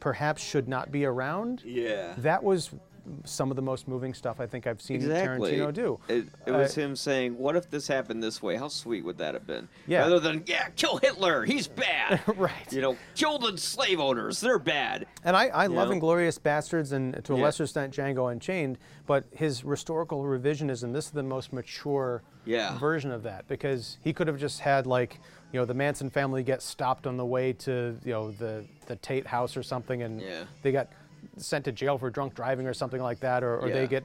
perhaps 0.00 0.42
should 0.42 0.68
not 0.68 0.92
be 0.92 1.04
around. 1.04 1.62
yeah. 1.64 2.14
That 2.18 2.42
was 2.44 2.70
some 3.24 3.50
of 3.50 3.56
the 3.56 3.62
most 3.62 3.88
moving 3.88 4.14
stuff 4.14 4.40
I 4.40 4.46
think 4.46 4.66
I've 4.66 4.80
seen 4.82 4.96
Exactly. 4.96 5.52
Tarantino 5.52 5.72
do. 5.72 5.98
It, 6.08 6.26
it 6.46 6.50
was 6.52 6.76
Uh, 6.76 6.80
him 6.80 6.96
saying, 6.96 7.38
"What 7.38 7.56
if 7.56 7.70
this 7.70 7.86
happened 7.88 8.22
this 8.22 8.42
way? 8.42 8.56
How 8.56 8.68
sweet 8.68 9.04
would 9.04 9.18
that 9.18 9.34
have 9.34 9.46
been?" 9.46 9.68
Yeah. 9.86 10.00
Rather 10.00 10.18
than, 10.20 10.42
"Yeah, 10.46 10.68
kill 10.76 10.96
Hitler. 10.98 11.44
He's 11.44 11.68
bad." 11.68 12.20
Right. 12.36 12.70
You 12.72 12.80
know, 12.82 12.96
kill 13.14 13.38
the 13.38 13.56
slave 13.58 13.98
owners. 14.00 14.40
They're 14.40 14.58
bad. 14.58 15.06
And 15.24 15.36
I, 15.36 15.46
I 15.46 15.66
love 15.66 15.88
know? 15.88 15.94
Inglourious 16.00 16.38
Basterds 16.40 16.92
and 16.92 17.24
to 17.24 17.34
a 17.34 17.36
Yeah. 17.38 17.44
lesser 17.44 17.64
extent 17.64 17.94
Django 17.94 18.30
Unchained, 18.30 18.78
but 19.06 19.24
his 19.32 19.60
historical 19.60 20.22
revisionism, 20.22 20.92
this 20.92 21.06
is 21.06 21.10
the 21.12 21.22
most 21.22 21.52
mature 21.52 22.22
Yeah. 22.44 22.78
version 22.78 23.10
of 23.10 23.22
that 23.24 23.46
because 23.48 23.98
he 24.02 24.12
could 24.12 24.26
have 24.26 24.38
just 24.38 24.60
had 24.60 24.86
like, 24.86 25.18
you 25.52 25.58
know, 25.60 25.64
the 25.64 25.74
Manson 25.74 26.10
family 26.10 26.42
get 26.42 26.60
stopped 26.62 27.06
on 27.06 27.16
the 27.16 27.24
way 27.24 27.52
to, 27.54 27.96
you 28.04 28.12
know, 28.12 28.30
the, 28.32 28.64
the 28.86 28.96
Tate 28.96 29.26
house 29.26 29.56
or 29.56 29.62
something 29.62 30.02
and 30.02 30.20
Yeah. 30.20 30.44
they 30.62 30.72
got 30.72 30.88
sent 31.36 31.64
to 31.66 31.72
jail 31.72 31.98
for 31.98 32.10
drunk 32.10 32.34
driving 32.34 32.66
or 32.66 32.74
something 32.74 33.02
like 33.02 33.20
that, 33.20 33.42
or, 33.44 33.58
or 33.58 33.68
they 33.70 33.86
get 33.86 34.04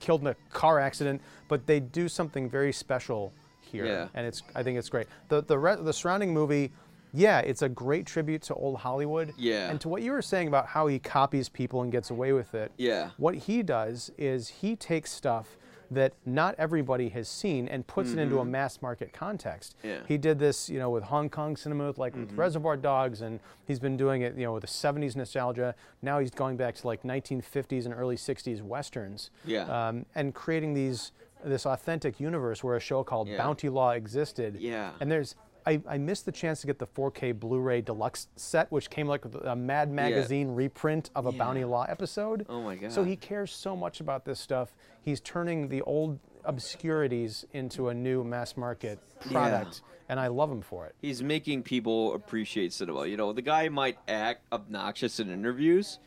killed 0.00 0.20
in 0.22 0.26
a 0.28 0.34
car 0.52 0.80
accident, 0.80 1.20
but 1.48 1.66
they 1.66 1.80
do 1.80 2.08
something 2.08 2.48
very 2.48 2.72
special 2.72 3.32
here, 3.60 3.86
Yeah. 3.86 4.08
and 4.14 4.26
it's 4.26 4.42
I 4.54 4.62
think 4.62 4.78
it's 4.78 4.88
great. 4.88 5.06
The 5.28 5.42
the 5.42 5.58
re- 5.58 5.76
the 5.80 5.92
surrounding 5.92 6.32
movie, 6.34 6.72
yeah, 7.12 7.38
it's 7.40 7.62
a 7.62 7.68
great 7.68 8.06
tribute 8.06 8.42
to 8.42 8.54
old 8.54 8.78
Hollywood. 8.78 9.32
Yeah. 9.38 9.70
And 9.70 9.80
to 9.80 9.88
what 9.88 10.02
you 10.02 10.12
were 10.12 10.22
saying 10.22 10.48
about 10.48 10.66
how 10.66 10.86
he 10.88 10.98
copies 10.98 11.48
people 11.48 11.82
and 11.82 11.90
gets 11.92 12.10
away 12.10 12.32
with 12.32 12.54
it. 12.54 12.72
Yeah. 12.76 13.10
What 13.16 13.34
he 13.34 13.62
does 13.62 14.10
is 14.18 14.48
he 14.48 14.76
takes 14.76 15.10
stuff 15.12 15.56
that 15.94 16.12
not 16.26 16.54
everybody 16.58 17.08
has 17.10 17.28
seen 17.28 17.66
and 17.68 17.86
puts 17.86 18.12
it 18.12 18.18
into 18.18 18.38
a 18.40 18.44
mass 18.44 18.80
market 18.82 19.12
context. 19.12 19.76
Mm-hmm. 19.78 19.88
Yeah. 19.88 19.98
He 20.06 20.18
did 20.18 20.38
this, 20.38 20.68
you 20.68 20.78
know, 20.78 20.90
with 20.90 21.04
Hong 21.04 21.28
Kong 21.28 21.56
cinema, 21.56 21.86
with, 21.88 21.98
like 21.98 22.14
with 22.14 22.28
Mm-hmm. 22.28 22.40
Reservoir 22.40 22.76
Dogs, 22.76 23.20
and 23.20 23.40
he's 23.66 23.78
been 23.78 23.96
doing 23.96 24.22
it, 24.22 24.36
you 24.36 24.44
know, 24.44 24.52
with 24.54 24.62
the 24.62 24.66
70s 24.68 25.16
nostalgia. 25.16 25.74
Now 26.02 26.18
he's 26.18 26.30
going 26.30 26.56
back 26.56 26.74
to 26.76 26.86
like 26.86 27.02
1950s 27.02 27.84
and 27.86 27.94
early 27.94 28.16
60s 28.16 28.62
westerns. 28.62 29.30
Yeah. 29.44 29.64
Um, 29.88 30.06
and 30.14 30.34
creating 30.34 30.74
these 30.74 31.12
this 31.44 31.66
authentic 31.66 32.18
universe 32.20 32.64
where 32.64 32.74
a 32.74 32.80
show 32.80 33.04
called 33.04 33.28
Yeah. 33.28 33.36
Bounty 33.36 33.68
Law 33.68 33.90
existed. 33.90 34.56
Yeah. 34.58 34.92
And 35.00 35.10
there's 35.12 35.34
I, 35.66 35.80
I 35.88 35.98
missed 35.98 36.26
the 36.26 36.32
chance 36.32 36.60
to 36.60 36.66
get 36.66 36.78
the 36.78 36.86
4K 36.86 37.38
Blu-ray 37.38 37.80
deluxe 37.80 38.28
set, 38.36 38.70
which 38.70 38.90
came 38.90 39.06
like 39.06 39.24
with 39.24 39.34
a 39.36 39.56
Mad 39.56 39.90
Magazine 39.90 40.48
reprint 40.54 41.10
of 41.14 41.26
a 41.26 41.32
Bounty 41.32 41.64
Law 41.64 41.84
episode. 41.88 42.44
Oh 42.48 42.62
my 42.62 42.76
god! 42.76 42.92
So 42.92 43.02
he 43.04 43.16
cares 43.16 43.50
so 43.52 43.74
much 43.74 44.00
about 44.00 44.24
this 44.24 44.38
stuff. 44.40 44.74
He's 45.02 45.20
turning 45.20 45.68
the 45.68 45.82
old 45.82 46.18
obscurities 46.44 47.44
into 47.52 47.88
a 47.88 47.94
new 47.94 48.24
mass 48.24 48.56
market 48.56 48.98
product, 49.20 49.82
and 50.08 50.18
I 50.20 50.26
love 50.26 50.50
him 50.50 50.60
for 50.60 50.86
it. 50.86 50.94
He's 51.00 51.22
making 51.22 51.62
people 51.62 52.14
appreciate 52.14 52.72
cinema. 52.72 53.06
You 53.06 53.16
know, 53.16 53.32
the 53.32 53.42
guy 53.42 53.68
might 53.68 53.98
act 54.08 54.42
obnoxious 54.52 55.20
in 55.20 55.30
interviews, 55.30 55.98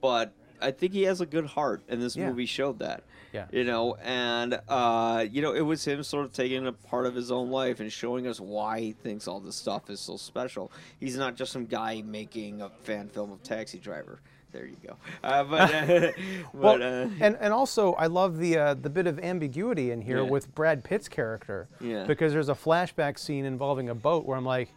but 0.00 0.32
I 0.62 0.70
think 0.70 0.92
he 0.92 1.02
has 1.02 1.20
a 1.20 1.26
good 1.26 1.46
heart, 1.46 1.82
and 1.88 2.00
this 2.00 2.16
Yeah. 2.16 2.28
movie 2.30 2.46
showed 2.46 2.78
that. 2.78 3.04
Yeah. 3.34 3.46
You 3.50 3.64
know, 3.64 3.96
and 3.96 4.60
uh, 4.68 5.26
you 5.30 5.42
know, 5.42 5.52
it 5.52 5.60
was 5.62 5.84
him 5.84 6.02
sort 6.04 6.24
of 6.24 6.32
taking 6.32 6.66
a 6.68 6.72
part 6.72 7.04
of 7.04 7.14
his 7.16 7.30
own 7.32 7.50
life 7.50 7.80
and 7.80 7.92
showing 7.92 8.26
us 8.28 8.38
why 8.40 8.78
he 8.80 8.92
thinks 8.92 9.26
all 9.26 9.40
this 9.40 9.56
stuff 9.56 9.90
is 9.90 9.98
so 10.00 10.16
special. 10.16 10.70
He's 11.00 11.16
not 11.16 11.34
just 11.34 11.50
some 11.52 11.66
guy 11.66 12.00
making 12.06 12.62
a 12.62 12.68
fan 12.84 13.08
film 13.08 13.32
of 13.32 13.42
Taxi 13.42 13.78
Driver. 13.80 14.20
There 14.52 14.66
you 14.66 14.76
go. 14.86 14.94
Uh, 15.24 15.42
but 15.42 15.74
uh, 15.74 16.12
Well, 16.52 16.78
but 16.78 16.82
uh, 16.82 17.08
and 17.20 17.36
and 17.40 17.52
also 17.52 17.94
I 17.94 18.06
love 18.06 18.38
the 18.38 18.56
uh, 18.56 18.74
the 18.74 18.88
bit 18.88 19.08
of 19.08 19.18
ambiguity 19.18 19.90
in 19.90 20.00
here 20.00 20.22
Yeah. 20.22 20.30
with 20.30 20.54
Brad 20.54 20.84
Pitt's 20.84 21.08
character. 21.08 21.66
Yeah. 21.80 22.04
Because 22.04 22.32
there's 22.32 22.48
a 22.48 22.54
flashback 22.54 23.18
scene 23.18 23.46
involving 23.46 23.88
a 23.88 23.96
boat 23.96 24.24
where 24.26 24.36
I'm 24.36 24.44
like, 24.46 24.68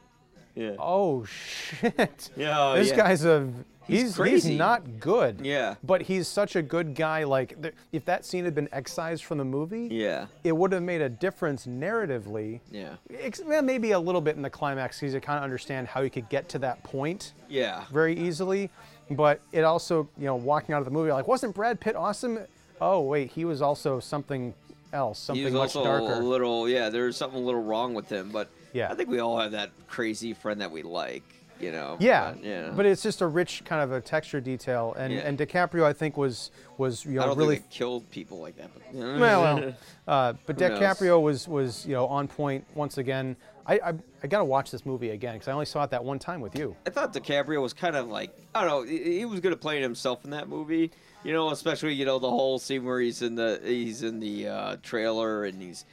yeah, 0.57 0.75
oh 0.79 1.23
shit. 1.25 2.29
Yeah, 2.37 2.59
oh, 2.59 2.75
this 2.75 2.89
yeah. 2.89 2.95
guy's 2.95 3.23
a 3.25 3.49
He's 3.87 4.17
he's 4.17 4.43
he's 4.43 4.57
not 4.57 4.99
good. 4.99 5.39
Yeah. 5.43 5.75
But 5.83 6.01
he's 6.01 6.27
such 6.27 6.55
a 6.55 6.61
good 6.61 6.93
guy. 6.93 7.23
Like 7.23 7.61
th- 7.61 7.73
if 7.93 8.05
that 8.05 8.25
scene 8.25 8.43
had 8.43 8.53
been 8.53 8.67
excised 8.71 9.23
from 9.23 9.37
the 9.37 9.45
movie, 9.45 9.87
yeah, 9.89 10.27
it 10.43 10.51
would 10.51 10.73
have 10.73 10.83
made 10.83 11.01
a 11.01 11.09
difference 11.09 11.65
narratively. 11.65 12.59
yeah, 12.69 12.95
Ex- 13.17 13.41
well, 13.45 13.61
maybe 13.61 13.91
a 13.91 13.99
little 13.99 14.21
bit 14.21 14.35
in 14.35 14.41
the 14.41 14.49
climax 14.49 14.99
because 14.99 15.13
you 15.13 15.21
kind 15.21 15.37
of 15.37 15.43
understand 15.43 15.87
how 15.87 16.01
you 16.01 16.09
could 16.09 16.27
get 16.29 16.49
to 16.49 16.59
that 16.59 16.83
point 16.83 17.33
yeah. 17.47 17.85
very 17.91 18.17
easily. 18.17 18.69
But 19.09 19.39
it 19.53 19.63
also, 19.63 20.09
you 20.17 20.25
know, 20.25 20.35
walking 20.35 20.75
out 20.75 20.79
of 20.79 20.85
the 20.85 20.91
movie, 20.91 21.11
like, 21.11 21.27
wasn't 21.29 21.55
Brad 21.55 21.79
Pitt 21.79 21.95
awesome? 21.95 22.39
Oh 22.81 22.99
wait, 23.01 23.31
he 23.31 23.45
was 23.45 23.61
also 23.61 24.01
something 24.01 24.53
else, 24.91 25.17
something 25.17 25.39
he 25.39 25.45
was 25.45 25.53
much 25.53 25.75
also 25.77 25.83
darker. 25.83 26.21
a 26.21 26.25
little 26.25 26.67
yeah 26.69 26.89
there's 26.89 27.17
something 27.17 27.41
a 27.41 27.45
little 27.45 27.63
wrong 27.63 27.93
with 27.93 28.09
him 28.09 28.29
but 28.31 28.49
Yeah. 28.73 28.91
i 28.91 28.95
think 28.95 29.09
we 29.09 29.19
all 29.19 29.39
have 29.39 29.51
that 29.51 29.71
crazy 29.87 30.33
friend 30.33 30.61
that 30.61 30.71
we 30.71 30.83
like 30.83 31.23
you 31.59 31.71
know 31.71 31.97
yeah, 31.99 32.33
but, 32.33 32.43
yeah 32.43 32.71
but 32.75 32.85
it's 32.85 33.01
just 33.01 33.21
a 33.21 33.27
rich 33.27 33.63
kind 33.65 33.81
of 33.81 33.91
a 33.91 33.99
texture 33.99 34.39
detail, 34.39 34.93
and 34.97 35.11
Yeah. 35.11 35.21
and 35.21 35.37
DiCaprio 35.39 35.83
I 35.83 35.93
think 35.93 36.15
was 36.15 36.51
was 36.77 37.03
you 37.03 37.13
i 37.19 37.23
know 37.23 37.29
don't 37.29 37.37
really 37.39 37.63
killed 37.71 38.07
people 38.11 38.39
like 38.39 38.55
that 38.57 38.69
but 38.73 38.93
well, 38.93 39.41
well 39.55 39.73
uh, 40.07 40.33
but 40.45 40.57
DiCaprio 40.57 41.19
was 41.21 41.47
was 41.47 41.83
you 41.85 41.93
know 41.93 42.05
on 42.07 42.27
point 42.27 42.63
once 42.75 42.97
again. 42.99 43.35
I 43.65 43.73
I, 43.79 43.93
I 44.23 44.27
got 44.27 44.37
to 44.39 44.45
watch 44.45 44.69
this 44.71 44.85
movie 44.85 45.09
again 45.09 45.33
because 45.33 45.47
I 45.47 45.51
only 45.51 45.65
saw 45.65 45.83
it 45.83 45.89
that 45.89 46.03
one 46.03 46.19
time 46.19 46.39
with 46.41 46.55
you. 46.57 46.75
i 46.85 46.89
thought 46.91 47.11
DiCaprio 47.13 47.59
was 47.61 47.73
kind 47.73 47.95
of 47.95 48.07
like 48.07 48.29
i 48.53 48.61
don't 48.63 48.69
know 48.69 48.83
he, 48.83 49.17
he 49.19 49.25
was 49.25 49.39
good 49.39 49.51
at 49.51 49.59
playing 49.59 49.81
himself 49.81 50.23
in 50.25 50.29
that 50.31 50.47
movie 50.47 50.91
you 51.23 51.33
know 51.33 51.49
especially 51.49 51.93
you 51.93 52.05
know 52.05 52.19
the 52.19 52.29
whole 52.29 52.59
scene 52.59 52.85
where 52.85 52.99
he's 53.01 53.21
in 53.23 53.33
the 53.35 53.59
he's 53.65 54.03
in 54.03 54.19
the 54.19 54.47
uh, 54.47 54.75
trailer 54.83 55.43
and 55.45 55.59
he's 55.61 55.85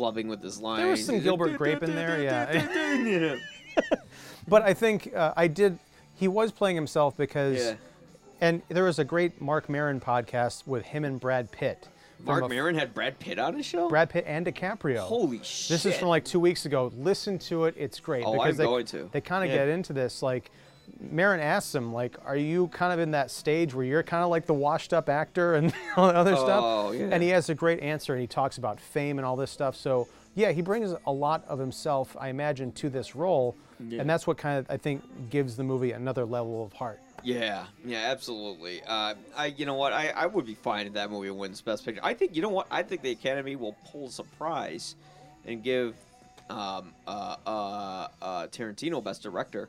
flubbing 0.00 0.26
with 0.28 0.42
his 0.42 0.60
lines 0.60 0.86
was 0.90 1.06
some 1.06 1.20
Gilbert 1.20 1.56
Grape 1.58 1.82
in 1.82 1.94
there, 1.94 2.22
yeah. 2.22 2.96
yeah 2.96 3.36
But 4.48 4.62
I 4.62 4.74
think 4.74 5.14
uh, 5.14 5.32
I 5.36 5.46
did. 5.46 5.78
He 6.14 6.26
was 6.28 6.50
playing 6.50 6.76
himself 6.76 7.16
because, 7.16 7.58
Yeah. 7.58 7.74
and 8.40 8.62
there 8.68 8.84
was 8.84 8.98
a 8.98 9.04
great 9.04 9.40
Marc 9.40 9.68
Maron 9.68 10.00
podcast 10.00 10.66
with 10.66 10.84
him 10.84 11.04
and 11.04 11.20
Brad 11.20 11.50
Pitt. 11.52 11.88
mark 12.24 12.44
a- 12.44 12.48
Maron 12.48 12.74
had 12.74 12.92
brad 12.92 13.18
pitt 13.18 13.38
on 13.38 13.54
his 13.54 13.64
show 13.64 13.88
Brad 13.88 14.10
Pitt 14.10 14.24
and 14.26 14.44
DiCaprio. 14.44 14.98
holy 14.98 15.40
shit 15.42 15.68
This 15.70 15.86
is 15.86 15.96
from 15.96 16.08
like 16.08 16.24
two 16.24 16.40
weeks 16.40 16.66
ago. 16.66 16.92
Listen 16.98 17.38
to 17.40 17.64
it; 17.66 17.74
it's 17.78 18.00
great. 18.00 18.24
Oh, 18.26 18.32
because 18.32 18.50
I'm 18.50 18.56
they, 18.56 18.64
going 18.64 18.86
to. 18.86 19.08
They 19.12 19.20
kind 19.20 19.44
of 19.44 19.50
Yeah. 19.50 19.58
get 19.58 19.68
into 19.68 19.92
this. 19.92 20.22
Like, 20.22 20.50
Maron 20.98 21.40
asks 21.40 21.74
him, 21.74 21.92
like, 21.92 22.16
"Are 22.24 22.36
you 22.36 22.68
kind 22.68 22.92
of 22.92 22.98
in 22.98 23.12
that 23.12 23.30
stage 23.30 23.74
where 23.74 23.84
you're 23.84 24.02
kind 24.02 24.24
of 24.24 24.30
like 24.30 24.46
the 24.46 24.54
washed-up 24.54 25.08
actor 25.08 25.54
and 25.54 25.72
all 25.96 26.06
that 26.08 26.16
other 26.16 26.34
Oh, 26.36 26.44
stuff?" 26.44 26.94
yeah. 26.94 27.08
And 27.14 27.22
he 27.22 27.28
has 27.30 27.48
a 27.50 27.54
great 27.54 27.80
answer, 27.80 28.12
and 28.12 28.20
he 28.20 28.26
talks 28.26 28.58
about 28.58 28.80
fame 28.80 29.18
and 29.18 29.26
all 29.26 29.36
this 29.36 29.50
stuff. 29.50 29.76
So, 29.76 30.08
yeah, 30.34 30.52
he 30.52 30.62
brings 30.62 30.94
a 31.06 31.12
lot 31.12 31.44
of 31.48 31.58
himself, 31.58 32.16
I 32.18 32.28
imagine, 32.28 32.72
to 32.72 32.88
this 32.90 33.14
role, 33.14 33.56
Yeah. 33.78 34.00
and 34.00 34.08
that's 34.10 34.26
what 34.26 34.38
kind 34.38 34.58
of 34.58 34.66
I 34.70 34.76
think 34.76 35.02
gives 35.30 35.56
the 35.56 35.64
movie 35.64 35.92
another 35.92 36.24
level 36.24 36.64
of 36.64 36.72
heart. 36.72 37.00
Yeah, 37.22 37.66
yeah, 37.84 38.10
absolutely. 38.10 38.80
Uh, 38.86 39.14
I, 39.36 39.46
you 39.46 39.66
know 39.66 39.74
what, 39.74 39.92
I, 39.92 40.08
I 40.08 40.24
would 40.26 40.46
be 40.46 40.54
fine 40.54 40.86
if 40.86 40.94
that 40.94 41.10
movie 41.10 41.30
wins 41.30 41.60
Best 41.60 41.84
Picture. 41.84 42.00
I 42.02 42.14
think, 42.14 42.34
you 42.34 42.40
know 42.40 42.48
what, 42.48 42.66
I 42.70 42.82
think 42.82 43.02
the 43.02 43.10
Academy 43.10 43.56
will 43.56 43.76
pull 43.92 44.06
a 44.06 44.10
surprise 44.10 44.94
and 45.44 45.62
give 45.62 45.94
um, 46.48 46.92
uh, 47.06 47.36
uh, 47.46 48.08
uh, 48.22 48.46
Tarantino 48.46 49.04
Best 49.04 49.22
Director. 49.22 49.68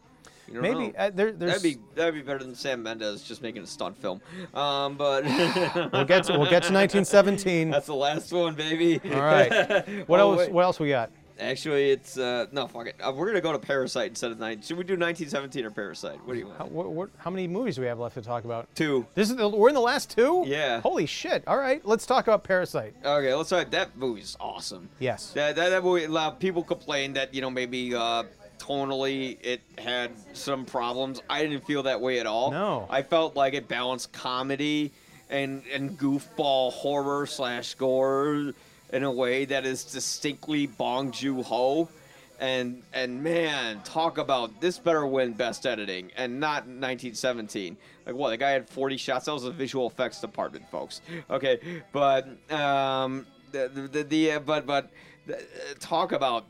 You 0.54 0.62
don't 0.62 0.64
Maybe 0.64 0.88
know. 0.92 0.94
uh, 0.98 1.10
there, 1.14 1.32
there's 1.32 1.62
That'd 1.62 1.64
be 1.64 1.78
that'd 1.96 2.14
be 2.14 2.22
better 2.22 2.40
than 2.44 2.56
Sam 2.56 2.84
Mendes 2.84 3.24
just 3.24 3.42
making 3.42 3.64
a 3.64 3.68
stunt 3.68 3.98
film. 3.98 4.22
Um, 4.54 4.96
but 4.98 5.24
we'll 5.94 6.06
get 6.06 6.24
to, 6.26 6.34
we'll 6.34 6.50
get 6.50 6.64
to 6.64 6.74
1917. 6.74 7.70
that's 7.72 7.88
the 7.88 7.96
last 7.96 8.32
one, 8.32 8.56
baby. 8.56 9.00
All 9.14 9.22
right. 9.22 9.52
What 10.08 10.20
Oh, 10.20 10.32
else? 10.32 10.40
wait. 10.40 10.52
What 10.52 10.64
else 10.64 10.80
we 10.80 10.90
got? 10.90 11.12
Actually, 11.40 11.90
it's 11.90 12.20
uh, 12.20 12.46
no 12.52 12.68
fuck 12.68 12.86
it. 12.86 12.96
Uh, 13.02 13.12
we're 13.16 13.26
gonna 13.26 13.42
go 13.42 13.52
to 13.52 13.58
Parasite 13.58 14.10
instead 14.10 14.30
of 14.32 14.38
nine. 14.38 14.62
Should 14.62 14.78
we 14.78 14.84
do 14.84 14.94
1917 14.94 15.66
or 15.66 15.72
Parasite? 15.72 16.20
What 16.26 16.34
do 16.34 16.40
you 16.40 16.46
want? 16.46 16.58
How, 16.60 16.66
what, 16.68 16.92
what, 16.92 17.10
how 17.18 17.32
many 17.32 17.48
movies 17.48 17.78
do 17.78 17.82
we 17.82 17.88
have 17.88 17.98
left 17.98 18.14
to 18.14 18.22
talk 18.22 18.44
about? 18.46 18.68
Two. 18.76 19.08
This 19.16 19.32
is 19.32 19.38
the, 19.38 19.50
we're 19.50 19.70
in 19.70 19.74
the 19.74 19.82
last 19.82 20.12
two. 20.16 20.44
Yeah. 20.46 20.82
Holy 20.82 21.08
shit! 21.08 21.44
All 21.48 21.58
right, 21.58 21.84
let's 21.84 22.06
talk 22.06 22.28
about 22.28 22.44
Parasite. 22.44 22.94
Okay, 23.04 23.34
let's 23.34 23.50
talk. 23.50 23.72
That 23.72 23.98
movie's 23.98 24.38
awesome. 24.40 24.88
Yes. 25.00 25.32
That 25.32 25.56
that, 25.56 25.70
that 25.70 25.84
movie. 25.84 26.04
A 26.04 26.10
lot 26.10 26.34
of 26.34 26.40
people 26.40 26.62
complained 26.64 27.16
that 27.16 27.34
you 27.34 27.42
know 27.42 27.50
maybe 27.50 27.96
uh, 27.96 28.24
tonally 28.72 29.38
it 29.42 29.62
had 29.78 30.12
some 30.34 30.66
problems. 30.66 31.22
I 31.30 31.44
didn't 31.44 31.66
feel 31.66 31.84
that 31.84 32.02
way 32.02 32.20
at 32.20 32.26
all. 32.26 32.52
No. 32.52 32.88
I 32.90 33.02
felt 33.02 33.36
like 33.36 33.54
it 33.54 33.68
balanced 33.68 34.12
comedy 34.12 34.92
and 35.30 35.64
and 35.74 35.98
goofball 35.98 36.72
horror 36.72 37.26
slash 37.26 37.74
gore 37.76 38.54
in 38.94 39.04
a 39.04 39.12
way 39.12 39.46
that 39.46 39.66
is 39.66 39.84
distinctly 39.86 40.68
Bong 40.68 41.12
Joon 41.12 41.44
Ho. 41.44 41.90
And 42.40 42.82
and 42.94 43.24
man, 43.24 43.82
talk 43.84 44.18
about 44.18 44.62
this 44.62 44.80
better 44.80 45.06
win 45.06 45.34
best 45.34 45.66
editing 45.66 46.12
and 46.18 46.40
not 46.40 46.64
1917. 46.64 47.78
Like 48.06 48.16
what? 48.16 48.32
The 48.32 48.38
guy 48.38 48.52
had 48.52 48.68
40 48.68 48.98
shots. 48.98 49.26
That 49.26 49.34
was 49.34 49.44
the 49.44 49.52
visual 49.52 49.88
effects 49.88 50.20
department, 50.22 50.70
folks. 50.72 51.02
Okay, 51.30 51.84
but 51.92 52.28
um, 52.52 53.28
the 53.52 53.70
the, 53.74 53.82
the, 53.82 54.04
the 54.04 54.32
uh, 54.32 54.40
but 54.40 54.66
but 54.66 54.90
uh, 55.30 55.36
talk 55.80 56.14
about 56.14 56.46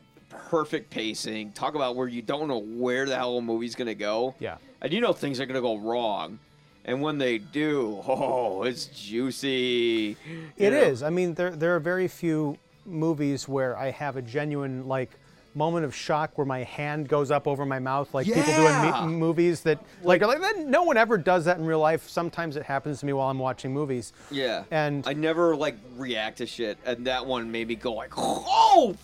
perfect 0.50 0.90
pacing. 0.90 1.52
Talk 1.52 1.74
about 1.74 1.96
where 1.96 2.08
you 2.08 2.22
don't 2.22 2.48
know 2.48 2.58
where 2.58 3.06
the 3.06 3.16
hell 3.16 3.38
a 3.38 3.42
movie's 3.42 3.74
gonna 3.74 3.94
go. 3.94 4.34
Yeah. 4.38 4.56
And 4.80 4.92
you 4.92 5.00
know 5.00 5.12
things 5.12 5.40
are 5.40 5.46
gonna 5.46 5.60
go 5.60 5.78
wrong. 5.78 6.38
And 6.84 7.00
when 7.00 7.18
they 7.18 7.38
do, 7.38 8.02
oh, 8.08 8.64
it's 8.64 8.86
juicy. 8.86 10.16
It 10.56 10.72
You 10.72 10.78
is. 10.78 11.02
I 11.02 11.10
mean, 11.10 11.34
there 11.34 11.50
there 11.50 11.74
are 11.76 11.80
very 11.80 12.08
few 12.08 12.58
movies 12.84 13.48
where 13.48 13.76
I 13.76 13.90
have 13.90 14.16
a 14.16 14.22
genuine 14.22 14.88
like 14.88 15.10
moment 15.54 15.84
of 15.84 15.94
shock 15.94 16.36
where 16.38 16.46
my 16.46 16.62
hand 16.62 17.06
goes 17.08 17.30
up 17.30 17.46
over 17.46 17.66
my 17.66 17.78
mouth 17.78 18.12
like 18.14 18.24
people 18.26 18.42
do 18.42 18.66
in 19.04 19.14
movies 19.18 19.60
that 19.60 19.78
like, 20.02 20.22
are 20.22 20.26
like 20.26 20.40
that, 20.40 20.58
no 20.66 20.82
one 20.82 20.96
ever 20.96 21.18
does 21.18 21.44
that 21.44 21.58
in 21.58 21.66
real 21.66 21.78
life 21.78 22.08
sometimes 22.08 22.56
it 22.56 22.62
happens 22.62 23.00
to 23.00 23.04
me 23.04 23.12
while 23.12 23.28
i'm 23.28 23.38
watching 23.38 23.70
movies 23.70 24.14
Yeah. 24.30 24.64
And- 24.70 25.06
I 25.06 25.12
never 25.12 25.54
like 25.54 25.76
react 25.98 26.38
to 26.38 26.46
shit, 26.46 26.78
and 26.86 27.06
that 27.06 27.26
one 27.26 27.52
made 27.52 27.68
me 27.68 27.74
go 27.74 27.92
like, 27.92 28.14
oh 28.16 28.96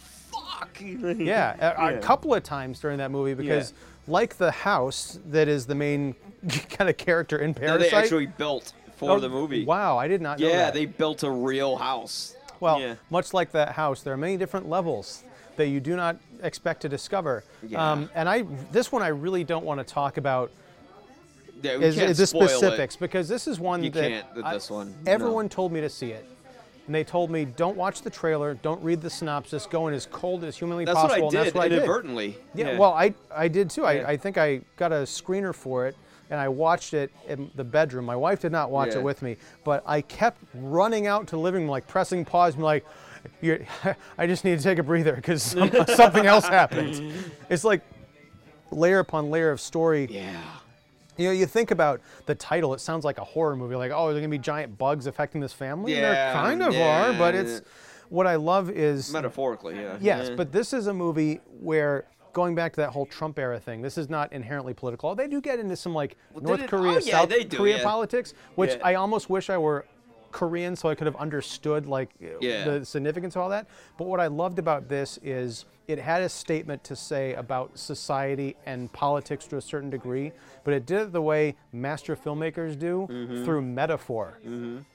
fuck. 0.59 0.81
yeah, 0.81 1.57
a, 1.77 1.87
a 1.89 1.93
Yeah. 1.93 1.99
couple 2.01 2.35
of 2.35 2.43
times 2.43 2.81
during 2.81 2.99
that 2.99 3.11
movie 3.11 3.35
because 3.35 3.73
Yeah. 3.73 4.13
like 4.13 4.37
the 4.37 4.51
house 4.51 5.19
that 5.31 5.49
is 5.49 5.67
the 5.67 5.75
main 5.75 6.15
kind 6.71 6.89
of 6.91 6.97
character 6.97 7.39
in 7.39 7.53
That 7.53 7.61
parasite 7.61 7.91
they 7.91 7.97
actually 7.97 8.27
built 8.27 8.73
for 8.97 9.13
Oh, 9.13 9.21
the 9.21 9.29
movie. 9.29 9.65
wow 9.65 9.97
i 9.99 10.09
did 10.09 10.21
not 10.21 10.39
know 10.41 10.49
Yeah, 10.49 10.71
they 10.71 10.87
built 10.87 11.23
a 11.23 11.31
real 11.31 11.77
house. 11.77 12.35
Well, 12.61 12.81
yeah. 12.81 12.97
much 13.11 13.33
like 13.33 13.53
that 13.53 13.71
house, 13.73 14.03
there 14.03 14.13
are 14.13 14.17
many 14.17 14.37
different 14.37 14.69
levels 14.69 15.23
that 15.55 15.69
you 15.69 15.79
do 15.79 15.95
not 15.95 16.17
expect 16.43 16.83
to 16.83 16.89
discover. 16.89 17.45
Yeah. 17.63 17.93
Um, 17.93 18.11
and 18.17 18.29
I, 18.29 18.43
this 18.73 18.91
one, 18.91 19.01
I 19.03 19.09
really 19.09 19.45
don't 19.45 19.65
want 19.65 19.79
to 19.79 19.85
talk 19.85 20.17
about 20.17 20.51
Yeah, 21.63 21.77
we 21.77 21.85
is, 21.85 21.95
can't 21.95 22.11
is 22.11 22.19
the 22.19 22.27
spoil 22.27 22.43
it. 22.43 22.49
specifics 22.51 22.97
because 22.97 23.29
this 23.29 23.47
is 23.47 23.61
one 23.61 23.85
You 23.85 23.91
that 23.91 24.09
can't 24.11 24.35
with 24.35 24.45
I- 24.45 24.55
this 24.55 24.71
one, 24.71 24.93
no. 25.05 25.13
Everyone 25.13 25.49
told 25.49 25.71
me 25.71 25.81
to 25.83 25.89
see 25.89 26.11
it. 26.11 26.27
And 26.89 26.95
they 26.95 27.05
told 27.05 27.31
me, 27.31 27.45
don't 27.45 27.77
watch 27.77 28.01
the 28.01 28.09
trailer, 28.09 28.55
don't 28.55 28.83
read 28.83 29.03
the 29.03 29.11
synopsis, 29.11 29.67
go 29.67 29.89
in 29.89 29.95
as 29.95 30.07
cold 30.07 30.43
as 30.43 30.57
humanly 30.57 30.87
That's 30.87 30.95
possible. 30.97 31.11
what 31.11 31.21
I 31.21 31.25
and 31.27 31.31
did 31.31 31.39
that's 31.45 31.55
what 31.55 31.65
I 31.65 31.69
did. 31.69 31.77
inadvertently. 31.77 32.39
Yeah, 32.55 32.79
well, 32.79 32.95
I, 32.95 33.13
I 33.31 33.47
did 33.47 33.69
too. 33.69 33.83
Yeah. 33.83 33.89
I, 33.89 34.09
I 34.13 34.17
think 34.17 34.39
I 34.39 34.63
got 34.77 34.91
a 34.91 35.03
screener 35.03 35.55
for 35.55 35.87
it 35.87 35.95
and 36.31 36.41
I 36.41 36.49
watched 36.49 36.95
it 36.95 37.11
in 37.27 37.51
the 37.57 37.63
bedroom. 37.65 38.07
My 38.07 38.17
wife 38.17 38.41
did 38.41 38.53
not 38.53 38.71
watch 38.71 38.93
Yeah. 38.93 39.01
it 39.01 39.03
with 39.03 39.21
me, 39.21 39.37
but 39.65 39.83
I 39.87 40.01
kept 40.01 40.41
running 40.55 41.07
out 41.07 41.27
to 41.27 41.33
the 41.33 41.41
living 41.41 41.65
room, 41.65 41.71
like 41.71 41.87
pressing 41.87 42.25
pause, 42.25 42.55
and 42.55 42.63
like, 42.65 42.87
You're, 43.43 43.59
I 44.17 44.27
just 44.27 44.47
need 44.47 44.57
to 44.57 44.65
take 44.65 44.79
a 44.79 44.83
breather 44.83 45.15
because 45.15 45.43
something 45.95 46.25
else 46.25 46.47
happened. 46.49 47.13
It's 47.51 47.65
like 47.65 47.83
layer 48.71 49.01
upon 49.01 49.29
layer 49.29 49.51
of 49.51 49.61
story. 49.61 50.09
Yeah. 50.11 50.41
You 51.19 51.27
know, 51.27 51.33
you 51.33 51.47
think 51.47 51.71
about 51.73 52.01
the 52.27 52.35
title, 52.35 52.73
it 52.75 52.81
sounds 52.81 53.05
like 53.05 53.19
a 53.19 53.25
horror 53.25 53.57
movie, 53.57 53.75
like, 53.75 53.91
oh, 53.91 54.07
are 54.07 54.13
there 54.13 54.21
going 54.21 54.31
to 54.31 54.35
be 54.37 54.39
giant 54.39 54.79
bugs 54.79 55.07
affecting 55.07 55.41
this 55.41 55.53
family? 55.53 55.93
Yeah, 55.95 56.01
there 56.01 56.33
kind 56.33 56.63
of 56.63 56.73
yeah, 56.73 57.11
are, 57.11 57.13
but 57.13 57.35
it's 57.35 57.63
what 58.09 58.27
I 58.27 58.37
love 58.37 58.71
is 58.71 59.13
Metaphorically, 59.13 59.77
yeah. 59.77 59.99
Yes, 60.01 60.29
Yeah. 60.31 60.37
but 60.37 60.53
this 60.53 60.73
is 60.73 60.87
a 60.87 60.95
movie 60.95 61.41
where 61.61 62.07
going 62.33 62.55
back 62.55 62.73
to 62.75 62.81
that 62.81 62.91
whole 62.91 63.05
Trump 63.07 63.39
era 63.39 63.59
thing, 63.59 63.83
this 63.83 63.99
is 63.99 64.09
not 64.09 64.33
inherently 64.33 64.73
political. 64.73 65.15
They 65.17 65.27
do 65.27 65.41
get 65.41 65.59
into 65.59 65.77
some 65.77 65.93
like 65.93 66.17
North 66.41 66.63
it- 66.63 66.71
Korea, 66.71 66.93
oh, 66.99 67.01
yeah, 67.03 67.21
South 67.21 67.29
do, 67.29 67.45
Korea 67.45 67.79
yeah. 67.79 67.83
politics, 67.85 68.33
which. 68.55 68.79
I 68.83 68.95
almost 68.95 69.29
wish 69.29 69.51
I 69.51 69.59
were 69.59 69.87
Korean 70.39 70.77
so 70.77 70.89
I 70.89 70.95
could 70.95 71.07
have 71.09 71.17
understood 71.17 71.87
like 71.87 72.11
Yeah. 72.21 72.65
the 72.65 72.85
significance 72.87 73.35
of 73.35 73.43
all 73.43 73.49
that. 73.49 73.67
But 73.99 74.07
what 74.07 74.21
I 74.21 74.29
loved 74.29 74.61
about 74.61 74.89
this 74.89 75.19
is 75.25 75.65
it 75.89 75.99
had 75.99 76.23
a 76.23 76.29
statement 76.29 76.85
to 76.85 76.95
say 76.95 77.35
about 77.35 77.77
society 77.79 78.55
and 78.67 78.93
politics 78.93 79.47
to 79.47 79.57
a 79.57 79.61
certain 79.61 79.91
degree, 79.91 80.33
but 80.63 80.75
it 80.75 80.87
did 80.87 81.01
it 81.01 81.13
the 81.13 81.23
way 81.23 81.57
master 81.73 82.15
filmmakers 82.15 82.79
do 82.79 83.09
Mm-hmm. 83.11 83.45
through 83.45 83.63
metaphor. 83.63 84.39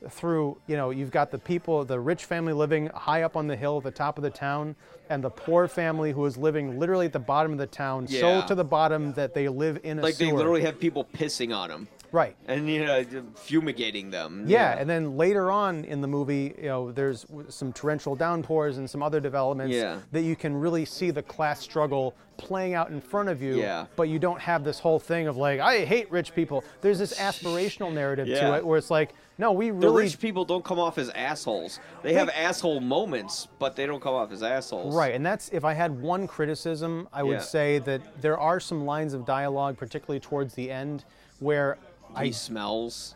Through, 0.10 0.58
you 0.68 0.78
know, 0.78 0.92
you've 0.92 1.12
got 1.12 1.30
the 1.32 1.40
people, 1.40 1.84
the 1.84 2.00
rich 2.00 2.24
family 2.26 2.54
living 2.54 2.88
high 2.94 3.24
up 3.24 3.36
on 3.36 3.48
the 3.48 3.56
hill 3.56 3.78
at 3.78 3.84
the 3.84 3.92
top 3.92 4.18
of 4.18 4.24
the 4.24 4.30
town, 4.30 4.76
and 5.10 5.24
the 5.24 5.30
poor 5.30 5.68
family 5.68 6.12
who 6.14 6.26
is 6.26 6.38
living 6.38 6.80
literally 6.80 7.06
at 7.08 7.14
the 7.14 7.20
bottom 7.20 7.52
of 7.52 7.58
the 7.58 7.68
town, 7.68 8.08
so 8.08 8.42
to 8.48 8.56
the 8.56 8.64
bottom 8.64 9.12
that 9.14 9.34
they 9.34 9.50
live 9.50 9.80
in 9.84 10.00
a 10.00 10.04
like 10.04 10.14
sewer. 10.16 10.28
they 10.28 10.34
literally 10.38 10.62
have 10.62 10.80
people 10.80 11.04
pissing 11.14 11.54
on 11.56 11.70
them 11.70 11.88
right. 12.14 12.38
and 12.48 12.70
you 12.70 12.86
know 12.86 13.04
fumigating 13.36 14.10
them. 14.10 14.46
Yeah, 14.48 14.78
and 14.78 14.90
then 14.90 15.18
later 15.18 15.52
on 15.52 15.84
in 15.84 16.00
the 16.00 16.08
movie, 16.08 16.56
you 16.58 16.70
know, 16.70 16.92
there's 16.94 17.26
some 17.50 17.74
torrential 17.74 18.16
downpours 18.16 18.78
and 18.78 18.90
some 18.90 19.04
other 19.04 19.20
developments 19.20 19.76
Yeah. 19.76 20.00
that 20.14 20.22
you 20.22 20.38
can 20.38 20.56
really 20.56 20.86
see 20.86 21.12
the 21.12 21.24
class 21.24 21.60
struggle 21.60 22.16
playing 22.38 22.74
out 22.74 22.90
in 22.90 23.02
front 23.02 23.30
of 23.30 23.42
you. 23.42 23.56
Yeah. 23.60 23.86
But 23.96 24.04
you 24.04 24.20
don't 24.20 24.40
have 24.40 24.64
this 24.64 24.80
whole 24.80 25.00
thing 25.00 25.28
of 25.28 25.36
like, 25.38 25.60
I 25.60 25.84
hate 25.86 26.10
rich 26.12 26.34
people. 26.34 26.64
There's 26.82 27.00
this 27.00 27.20
aspirational 27.20 27.92
narrative 27.94 28.28
to 28.28 28.56
it 28.56 28.66
where 28.66 28.78
it's 28.78 28.90
like, 28.90 29.14
no, 29.38 29.52
we 29.52 29.72
really. 29.72 29.82
The 29.82 29.92
rich 29.92 30.20
people 30.20 30.46
don't 30.46 30.64
come 30.64 30.80
off 30.80 30.98
as 31.00 31.10
assholes. 31.10 31.80
They 32.04 32.14
have 32.14 32.30
asshole 32.30 32.80
moments, 32.82 33.48
but 33.58 33.76
they 33.76 33.86
don't 33.88 34.00
come 34.02 34.14
off 34.14 34.32
as 34.32 34.44
assholes. 34.44 34.96
Right, 34.96 35.16
and 35.16 35.26
that's 35.26 35.50
if 35.50 35.66
I 35.66 35.74
had 35.74 36.00
one 36.02 36.28
criticism, 36.28 37.08
I 37.12 37.24
would 37.24 37.34
Yeah. 37.34 37.40
say 37.40 37.80
that 37.80 38.22
there 38.22 38.38
are 38.38 38.60
some 38.60 38.86
lines 38.86 39.14
of 39.16 39.26
dialogue, 39.26 39.78
particularly 39.78 40.20
towards 40.20 40.54
the 40.54 40.70
end, 40.70 41.04
where 41.40 41.78
He 42.18 42.28
I 42.28 42.32
smells. 42.32 43.16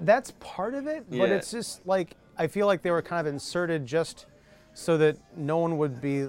That's 0.00 0.32
part 0.40 0.74
of 0.74 0.86
it, 0.86 1.06
but 1.10 1.28
Yeah. 1.28 1.34
it's 1.36 1.50
just 1.50 1.86
like 1.86 2.16
I 2.38 2.46
feel 2.46 2.66
like 2.66 2.82
they 2.82 2.90
were 2.90 3.02
kind 3.02 3.26
of 3.26 3.32
inserted 3.32 3.84
just 3.84 4.26
so 4.74 4.96
that 4.98 5.16
no 5.36 5.58
one 5.58 5.76
would 5.78 6.00
be. 6.00 6.28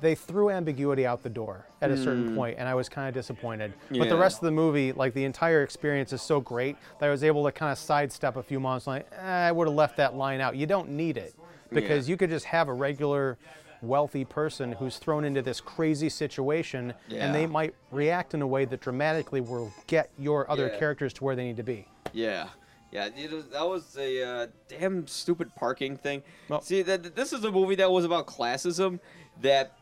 They 0.00 0.14
threw 0.14 0.50
ambiguity 0.50 1.04
out 1.06 1.22
the 1.24 1.28
door 1.30 1.66
at 1.80 1.90
a 1.90 1.96
certain 1.96 2.32
point, 2.36 2.56
and 2.58 2.68
I 2.68 2.74
was 2.74 2.88
kind 2.88 3.08
of 3.08 3.14
disappointed. 3.14 3.72
But 3.90 4.08
the 4.08 4.14
Yeah. 4.14 4.20
rest 4.20 4.36
of 4.38 4.44
the 4.44 4.52
movie, 4.52 4.92
like 4.92 5.12
the 5.12 5.24
entire 5.24 5.62
experience, 5.64 6.12
is 6.12 6.22
so 6.22 6.40
great 6.40 6.76
that 7.00 7.06
I 7.06 7.10
was 7.10 7.24
able 7.24 7.44
to 7.44 7.50
kind 7.52 7.72
of 7.72 7.78
sidestep 7.78 8.36
a 8.36 8.42
few 8.42 8.60
moments. 8.60 8.86
Like 8.86 9.06
eh, 9.12 9.20
I 9.48 9.50
would 9.52 9.66
have 9.66 9.74
left 9.76 9.96
that 9.96 10.14
line 10.14 10.40
out. 10.40 10.54
You 10.56 10.66
don't 10.66 10.90
need 10.90 11.16
it 11.16 11.34
because 11.70 12.08
Yeah. 12.08 12.12
you 12.12 12.16
could 12.16 12.30
just 12.30 12.44
have 12.46 12.68
a 12.68 12.72
regular, 12.72 13.38
wealthy 13.82 14.24
person 14.24 14.72
who's 14.72 14.98
thrown 14.98 15.24
into 15.24 15.42
this 15.42 15.60
crazy 15.60 16.08
situation, 16.08 16.92
and 17.10 17.34
they 17.34 17.46
might 17.46 17.74
react 17.90 18.34
in 18.34 18.42
a 18.42 18.46
way 18.46 18.64
that 18.64 18.80
dramatically 18.80 19.40
will 19.40 19.72
get 19.86 20.10
your 20.18 20.50
other 20.50 20.68
Yeah. 20.68 20.78
characters 20.78 21.12
to 21.14 21.24
where 21.24 21.36
they 21.36 21.44
need 21.44 21.56
to 21.58 21.62
be. 21.62 21.86
Yeah. 22.12 22.48
Yeah, 22.90 23.10
it 23.14 23.30
was, 23.30 23.46
that 23.48 23.68
was 23.68 23.96
a 23.98 24.22
uh, 24.22 24.46
damn 24.68 25.06
stupid 25.06 25.54
parking 25.54 25.96
thing. 25.98 26.22
Well- 26.48 26.62
See, 26.62 26.80
that 26.82 27.14
this 27.14 27.32
is 27.34 27.44
a 27.44 27.52
movie 27.52 27.74
that 27.76 27.90
was 27.90 28.04
about 28.06 28.26
classism 28.26 28.98
that 29.42 29.76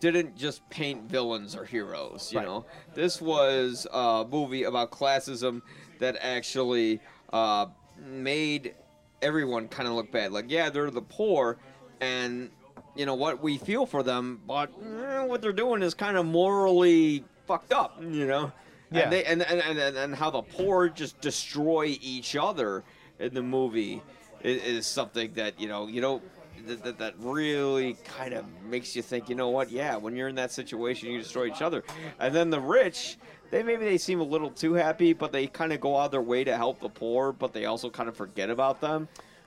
didn't 0.00 0.36
just 0.36 0.68
paint 0.68 1.04
villains 1.08 1.54
or 1.56 1.64
heroes. 1.64 2.32
You 2.32 2.38
Right. 2.40 2.46
know, 2.48 2.66
this 2.94 3.20
was 3.22 3.86
a 3.92 4.26
movie 4.28 4.64
about 4.64 4.90
classism 4.90 5.62
that 6.00 6.16
actually 6.20 7.00
uh, 7.32 7.66
made 8.04 8.74
everyone 9.22 9.68
kind 9.68 9.88
of 9.88 9.94
look 9.94 10.10
bad. 10.10 10.32
Like, 10.32 10.46
yeah, 10.48 10.68
they're 10.68 10.90
the 10.90 11.00
poor, 11.02 11.58
and 12.00 12.50
you 12.98 13.06
know 13.06 13.14
what 13.14 13.40
we 13.40 13.56
feel 13.56 13.86
for 13.86 14.02
them, 14.02 14.40
but 14.46 14.70
eh, 14.84 15.24
what 15.24 15.40
they're 15.40 15.52
doing 15.52 15.82
is 15.82 15.94
kind 15.94 16.16
of 16.16 16.26
morally 16.26 17.24
fucked 17.46 17.72
up. 17.72 18.02
You 18.02 18.26
know. 18.26 18.52
Yeah. 18.90 19.02
And, 19.02 19.12
they, 19.12 19.24
and, 19.24 19.42
and, 19.42 19.78
and, 19.78 19.96
and, 19.96 20.14
how 20.14 20.30
the 20.30 20.40
poor 20.40 20.88
just 20.88 21.20
destroy 21.20 21.98
each 22.00 22.36
other 22.36 22.84
in 23.18 23.34
the 23.34 23.42
movie 23.42 24.02
is, 24.42 24.62
is 24.62 24.86
something 24.86 25.30
that, 25.34 25.60
you 25.60 25.68
know, 25.68 25.88
you 25.88 26.00
know, 26.00 26.22
that, 26.66 26.82
that, 26.82 26.98
that 26.98 27.14
really 27.18 27.98
kind 28.04 28.32
of 28.32 28.46
makes 28.64 28.96
you 28.96 29.02
think, 29.02 29.28
you 29.28 29.34
know 29.34 29.50
what, 29.50 29.70
yeah, 29.70 29.96
when 29.96 30.16
you're 30.16 30.28
in 30.28 30.34
that 30.36 30.52
situation, 30.52 31.10
you 31.10 31.18
destroy 31.18 31.48
each 31.48 31.60
other. 31.60 31.84
And 32.18 32.34
then 32.34 32.48
the 32.48 32.60
rich, 32.60 33.18
they 33.50 33.62
maybe 33.62 33.84
they 33.84 33.98
seem 33.98 34.20
a 34.20 34.24
little 34.24 34.50
too 34.50 34.72
happy, 34.72 35.12
but 35.12 35.32
they 35.32 35.46
kind 35.46 35.74
of 35.74 35.80
go 35.80 35.94
out 35.94 36.06
of 36.06 36.10
their 36.12 36.22
way 36.22 36.42
to 36.44 36.56
help 36.56 36.80
the 36.80 36.88
poor, 36.88 37.32
but 37.32 37.52
they 37.52 37.66
also 37.66 37.90
kind 37.90 38.08
of 38.08 38.16
forget 38.16 38.48
about 38.48 38.80
them. 38.80 39.06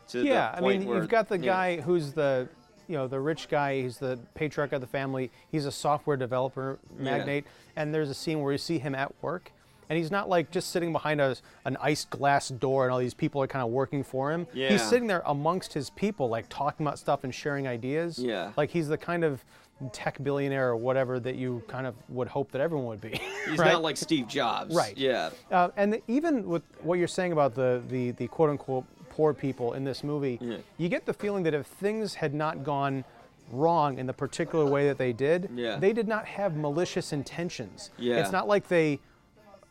To 0.09 0.23
Yeah, 0.23 0.51
the 0.51 0.57
I 0.57 0.67
mean, 0.67 0.85
where, 0.85 0.97
you've 0.97 1.09
got 1.09 1.29
the 1.29 1.39
guy 1.39 1.81
who's 1.81 2.13
the, 2.13 2.47
you 2.91 2.97
know, 2.97 3.07
the 3.07 3.19
rich 3.19 3.47
guy. 3.47 3.81
He's 3.81 3.97
the 3.97 4.19
patriarch 4.35 4.73
of 4.73 4.81
the 4.81 4.87
family. 4.87 5.31
He's 5.49 5.65
a 5.65 5.71
software 5.71 6.17
developer 6.17 6.77
magnate, 6.97 7.45
and 7.77 7.93
there's 7.93 8.09
a 8.09 8.13
scene 8.13 8.41
where 8.41 8.51
you 8.51 8.57
see 8.57 8.79
him 8.79 8.93
at 8.93 9.13
work, 9.21 9.53
and 9.89 9.97
he's 9.97 10.11
not 10.11 10.27
like 10.27 10.51
just 10.51 10.71
sitting 10.71 10.91
behind 10.91 11.21
a, 11.21 11.37
an 11.63 11.77
iced 11.79 12.09
glass 12.09 12.49
door, 12.49 12.83
and 12.83 12.91
all 12.91 12.99
these 12.99 13.13
people 13.13 13.41
are 13.41 13.47
kind 13.47 13.63
of 13.63 13.71
working 13.71 14.03
for 14.03 14.33
him. 14.33 14.45
Yeah. 14.53 14.69
He's 14.69 14.83
sitting 14.83 15.07
there 15.07 15.23
amongst 15.25 15.71
his 15.73 15.89
people, 15.89 16.27
like 16.27 16.47
talking 16.49 16.85
about 16.85 16.99
stuff 16.99 17.23
and 17.23 17.33
sharing 17.33 17.65
ideas. 17.65 18.19
Yeah. 18.19 18.51
Like 18.57 18.71
he's 18.71 18.89
the 18.89 18.97
kind 18.97 19.23
of 19.23 19.45
tech 19.93 20.21
billionaire 20.21 20.69
or 20.69 20.75
whatever 20.75 21.19
that 21.19 21.35
you 21.35 21.63
kind 21.67 21.87
of 21.87 21.95
would 22.09 22.27
hope 22.27 22.51
that 22.51 22.61
everyone 22.61 22.85
would 22.87 23.01
be. 23.01 23.19
He's 23.49 23.57
right? 23.57 23.71
not 23.71 23.81
like 23.81 23.97
Steve 23.97 24.27
Jobs. 24.27 24.75
Right. 24.75 24.95
Yeah. 24.95 25.31
Uh, 25.49 25.69
and 25.75 25.93
the, 25.93 26.01
even 26.07 26.47
with 26.47 26.61
what 26.83 26.99
you're 26.99 27.07
saying 27.07 27.31
about 27.31 27.55
the, 27.55 27.81
the, 27.89 28.11
the 28.11 28.27
quote 28.27 28.51
unquote 28.51 28.85
poor 29.21 29.33
people 29.35 29.73
in 29.73 29.83
this 29.83 30.03
movie, 30.03 30.39
Yeah. 30.41 30.57
you 30.79 30.89
get 30.89 31.05
the 31.05 31.13
feeling 31.13 31.43
that 31.43 31.53
if 31.53 31.67
things 31.67 32.15
had 32.15 32.33
not 32.33 32.63
gone 32.63 33.03
wrong 33.51 33.99
in 33.99 34.07
the 34.07 34.13
particular 34.13 34.65
way 34.65 34.87
that 34.87 34.97
they 34.97 35.13
did, 35.13 35.47
Yeah. 35.53 35.75
they 35.77 35.93
did 35.93 36.07
not 36.07 36.25
have 36.25 36.55
malicious 36.57 37.13
intentions. 37.13 37.91
Yeah. 37.99 38.15
It's 38.15 38.31
not 38.31 38.47
like 38.47 38.67
they 38.67 38.99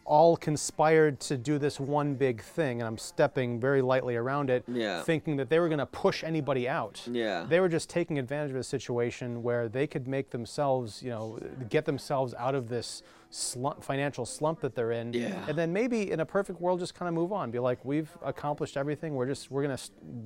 all 0.04 0.36
conspired 0.36 1.18
to 1.20 1.36
do 1.36 1.58
this 1.58 1.80
one 1.80 2.14
big 2.14 2.40
thing, 2.42 2.80
and 2.80 2.86
I'm 2.86 2.96
stepping 2.98 3.58
very 3.58 3.82
lightly 3.82 4.14
around 4.14 4.50
it, 4.50 4.62
Yeah. 4.68 5.02
thinking 5.02 5.36
that 5.38 5.48
they 5.50 5.58
were 5.58 5.68
going 5.68 5.78
to 5.80 5.86
push 5.86 6.22
anybody 6.22 6.68
out. 6.68 7.02
Yeah. 7.10 7.44
They 7.48 7.58
were 7.58 7.68
just 7.68 7.90
taking 7.90 8.20
advantage 8.20 8.52
of 8.52 8.56
a 8.56 8.62
situation 8.62 9.42
where 9.42 9.68
they 9.68 9.88
could 9.88 10.06
make 10.06 10.30
themselves, 10.30 11.02
you 11.02 11.10
know, 11.10 11.40
get 11.68 11.86
themselves 11.86 12.34
out 12.38 12.54
of 12.54 12.68
this 12.68 13.02
slump, 13.32 13.82
financial 13.84 14.26
slump 14.26 14.60
that 14.60 14.74
they're 14.74 14.90
in, 14.92 15.12
Yeah. 15.12 15.44
and 15.48 15.56
then 15.56 15.72
maybe 15.72 16.10
in 16.10 16.18
a 16.20 16.26
perfect 16.26 16.60
world 16.60 16.80
just 16.80 16.94
kind 16.94 17.08
of 17.08 17.14
move 17.14 17.32
on, 17.32 17.50
be 17.52 17.58
like, 17.60 17.84
we've 17.84 18.10
accomplished 18.24 18.76
everything. 18.76 19.14
We're 19.14 19.26
just 19.26 19.50
we're 19.50 19.62
going 19.62 19.76
to 19.76 19.82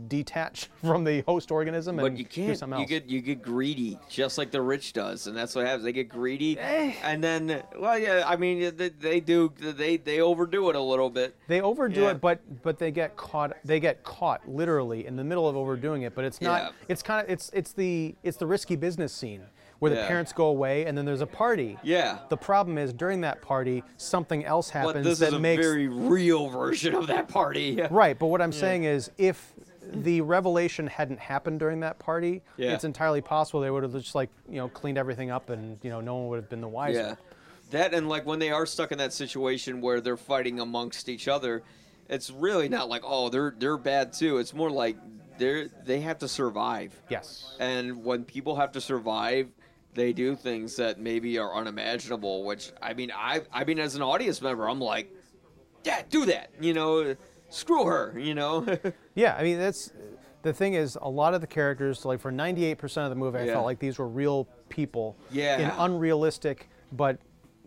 detach 0.09 0.71
from 0.85 1.05
the 1.05 1.21
host 1.23 1.51
organism 1.51 1.99
and 1.99 2.09
But 2.15 2.19
you 2.19 2.25
can't. 2.25 2.59
something 2.59 2.81
You 2.81 2.87
get 2.87 3.07
you 3.09 3.21
get 3.21 3.43
greedy, 3.43 3.99
just 4.09 4.39
like 4.39 4.51
the 4.51 4.63
rich 4.63 4.93
does, 4.95 5.27
and 5.27 5.37
that's 5.37 5.55
what 5.55 5.67
happens. 5.67 5.85
They 5.85 5.93
get 5.93 6.09
greedy, 6.09 6.59
Eh. 6.59 6.95
and 7.03 7.23
then 7.23 7.63
well, 7.79 7.99
yeah. 7.99 8.25
I 8.27 8.37
mean, 8.37 8.75
they, 8.77 8.89
they 8.89 9.21
do. 9.21 9.53
They 9.59 9.99
they 9.99 10.21
overdo 10.21 10.71
it 10.71 10.77
a 10.77 10.81
little 10.81 11.11
bit. 11.11 11.37
They 11.47 11.61
overdo 11.61 12.03
Yeah. 12.03 12.11
it, 12.13 12.21
but 12.21 12.41
but 12.63 12.79
they 12.79 12.91
get 12.91 13.17
caught. 13.17 13.57
They 13.65 13.81
get 13.81 14.03
caught 14.03 14.49
literally 14.49 15.07
in 15.07 15.17
the 15.17 15.25
middle 15.25 15.49
of 15.49 15.57
overdoing 15.57 16.03
it. 16.03 16.15
But 16.15 16.25
it's 16.25 16.41
not. 16.41 16.63
Yeah. 16.63 16.71
It's 16.89 17.03
kind 17.03 17.25
of 17.25 17.31
it's 17.31 17.51
it's 17.53 17.73
the 17.73 18.15
it's 18.23 18.39
the 18.39 18.47
risky 18.47 18.77
business 18.77 19.13
scene 19.13 19.43
where 19.79 19.91
the 19.91 19.97
Yeah. 19.97 20.07
parents 20.09 20.33
go 20.33 20.47
away 20.47 20.87
and 20.87 20.97
then 20.97 21.05
there's 21.05 21.21
a 21.21 21.27
party. 21.27 21.79
Yeah. 21.83 22.19
The 22.29 22.37
problem 22.37 22.79
is 22.79 22.93
during 22.93 23.21
that 23.23 23.43
party 23.43 23.83
something 23.97 24.45
else 24.45 24.71
happens 24.71 24.95
But 24.95 25.05
this 25.05 25.19
that 25.21 25.29
is 25.29 25.35
a 25.35 25.39
makes 25.39 25.65
very 25.65 25.89
real 25.89 26.49
version 26.49 26.95
of 26.95 27.07
that 27.09 27.29
party. 27.29 27.81
right. 27.91 28.19
But 28.19 28.27
what 28.27 28.41
I'm 28.41 28.53
saying 28.53 28.85
is 28.85 29.11
if 29.19 29.53
the 29.93 30.21
revelation 30.23 30.87
hadn't 30.87 31.21
happened 31.21 31.61
during 31.61 31.81
that 31.81 31.99
party, 31.99 32.43
Yeah. 32.57 32.73
it's 32.73 32.85
entirely 32.85 33.21
possible 33.21 33.61
they 33.61 33.71
would 33.71 33.83
have 33.83 33.93
just 33.93 34.15
like 34.15 34.31
you 34.49 34.57
know 34.57 34.69
cleaned 34.69 34.99
everything 34.99 35.31
up 35.31 35.51
and 35.51 35.79
you 35.83 35.91
know 35.91 36.01
no 36.01 36.15
one 36.17 36.29
would 36.29 36.37
have 36.37 36.49
been 36.49 36.61
the 36.61 36.69
wiser. 36.69 36.99
Yeah. 36.99 37.15
That 37.71 37.95
and 37.95 38.09
like 38.09 38.25
when 38.27 38.39
they 38.39 38.51
are 38.51 38.67
stuck 38.67 38.93
in 38.93 38.99
that 38.99 39.13
situation 39.13 39.81
where 39.81 40.01
they're 40.01 40.17
fighting 40.17 40.61
amongst 40.61 41.09
each 41.09 41.29
other, 41.29 41.63
it's 42.09 42.31
really 42.31 42.69
not 42.69 42.89
like 42.89 43.03
oh 43.05 43.29
they're 43.29 43.55
they're 43.59 43.77
bad 43.79 44.13
too. 44.13 44.39
It's 44.39 44.55
more 44.55 44.71
like 44.71 44.97
they're 45.39 45.69
they 45.85 46.01
have 46.01 46.19
to 46.19 46.29
survive. 46.29 46.93
Yes. 47.11 47.57
And 47.59 48.05
when 48.05 48.25
people 48.25 48.57
have 48.57 48.73
to 48.73 48.81
survive, 48.81 49.49
they 49.95 50.13
do 50.13 50.35
things 50.37 50.77
that 50.77 50.99
maybe 51.01 51.39
are 51.39 51.55
unimaginable. 51.55 52.45
Which 52.45 52.73
I 52.83 52.95
mean, 52.95 53.13
I 53.15 53.43
I 53.53 53.65
mean, 53.65 53.79
as 53.79 53.95
an 53.95 54.03
audience 54.03 54.41
member, 54.43 54.69
I'm 54.69 54.81
like, 54.81 55.13
yeah, 55.85 56.03
do 56.11 56.27
that. 56.27 56.51
You 56.61 56.75
know, 56.75 57.17
screw 57.49 57.85
her. 57.85 58.19
You 58.19 58.35
know. 58.35 58.67
Yeah, 59.17 59.37
I 59.39 59.45
mean 59.45 59.59
that's 59.61 59.93
the 60.43 60.53
thing 60.53 60.75
is 60.75 60.99
a 61.01 61.09
lot 61.09 61.35
of 61.35 61.41
the 61.41 61.47
characters 61.47 62.05
like 62.05 62.19
for 62.21 62.33
98% 62.33 63.05
of 63.05 63.11
the 63.11 63.15
movie 63.17 63.39
I 63.39 63.45
Yeah. 63.45 63.53
felt 63.53 63.65
like 63.65 63.79
these 63.79 63.97
were 63.97 64.09
real 64.09 64.49
people 64.69 65.17
in 65.33 65.71
unrealistic 65.79 66.69
but 66.91 67.19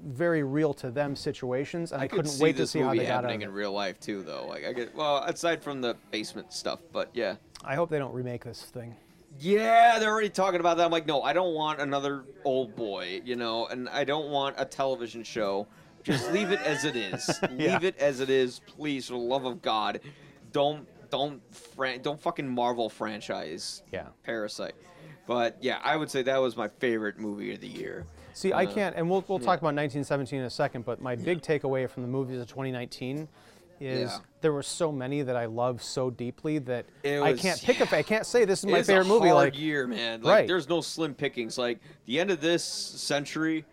very 0.06 0.44
real 0.44 0.74
to 0.76 0.92
them 0.92 1.16
situations, 1.16 1.92
and 1.92 2.02
I, 2.02 2.08
could 2.08 2.26
couldn't 2.26 2.40
wait 2.40 2.58
to 2.58 2.68
see 2.68 2.80
how 2.80 2.92
they 2.92 2.98
got 2.98 3.06
out 3.06 3.24
happening 3.24 3.44
of 3.44 3.50
in 3.50 3.56
it. 3.56 3.58
real 3.58 3.72
life 3.72 4.00
too, 4.00 4.22
though. 4.24 4.46
Like 4.48 4.66
I 4.66 4.74
get 4.74 4.94
well, 4.96 5.24
aside 5.24 5.64
from 5.64 5.82
the 5.82 5.96
basement 6.12 6.54
stuff, 6.54 6.80
but 6.92 7.10
yeah. 7.14 7.36
I 7.64 7.76
hope 7.76 7.90
they 7.90 7.98
don't 7.98 8.14
remake 8.14 8.44
this 8.44 8.62
thing. 8.64 8.96
Yeah, 9.40 10.00
they're 10.00 10.10
already 10.12 10.30
talking 10.30 10.60
about 10.60 10.78
that. 10.78 10.86
I'm 10.86 10.92
like, 10.92 11.06
no, 11.06 11.22
I 11.22 11.34
don't 11.34 11.54
want 11.54 11.80
another 11.80 12.24
Oldboy, 12.46 13.26
you 13.26 13.36
know, 13.36 13.68
and 13.68 13.88
I 13.90 14.04
don't 14.04 14.30
want 14.30 14.56
a 14.58 14.66
television 14.66 15.24
show. 15.24 15.68
Just 16.04 16.32
leave 16.32 16.52
it 16.52 16.60
as 16.62 16.86
it 16.86 16.96
is. 16.96 17.30
Yeah. 17.58 17.74
Leave 17.74 17.84
it 17.84 17.98
as 18.00 18.20
it 18.20 18.30
is, 18.30 18.62
please, 18.66 19.08
for 19.08 19.14
the 19.14 19.20
love 19.20 19.46
of 19.46 19.62
God. 19.62 20.00
Don't 20.52 20.88
don't 21.10 21.42
fran- 21.54 22.02
don't 22.02 22.20
fucking 22.22 22.48
Marvel 22.48 22.90
franchise. 22.90 23.82
Yeah. 23.92 24.08
Parasite. 24.24 24.76
But 25.26 25.58
yeah, 25.62 25.80
I 25.84 25.96
would 25.98 26.10
say 26.10 26.22
that 26.24 26.38
was 26.38 26.56
my 26.58 26.68
favorite 26.68 27.18
movie 27.20 27.54
of 27.54 27.62
the 27.62 27.68
year. 27.68 28.06
See, 28.34 28.54
I 28.54 28.64
Uh, 28.66 28.74
can't, 28.74 28.96
and 28.96 29.10
we'll, 29.10 29.24
we'll 29.28 29.40
talk 29.40 29.60
about 29.60 29.74
1917 29.76 30.40
in 30.40 30.46
a 30.46 30.50
second, 30.50 30.86
but 30.86 31.02
my 31.02 31.16
big 31.16 31.42
takeaway 31.42 31.90
from 31.90 32.04
the 32.04 32.10
movies 32.10 32.40
of 32.40 32.48
2019 32.48 33.28
is 33.80 34.12
Yeah. 34.12 34.18
there 34.42 34.54
were 34.54 34.64
so 34.64 34.92
many 34.92 35.22
that 35.22 35.36
I 35.36 35.46
love 35.46 35.82
so 35.84 36.10
deeply 36.10 36.60
that 36.60 36.86
It 37.04 37.22
I 37.22 37.34
can't 37.34 37.62
pick 37.62 37.80
a 37.80 37.86
fa- 37.86 37.98
I 37.98 38.04
can't 38.04 38.26
say 38.26 38.46
this 38.46 38.60
is 38.60 38.66
my 38.66 38.82
favorite 38.84 39.06
a 39.06 39.10
movie. 39.10 39.32
Like, 39.32 39.58
year, 39.58 39.88
man. 39.88 40.22
Like, 40.22 40.32
Right. 40.34 40.48
There's 40.48 40.68
no 40.70 40.82
slim 40.82 41.14
pickings. 41.14 41.58
Like 41.58 41.80
the 42.06 42.20
end 42.20 42.32
of 42.32 42.42
this 42.42 42.64
century, 42.64 43.66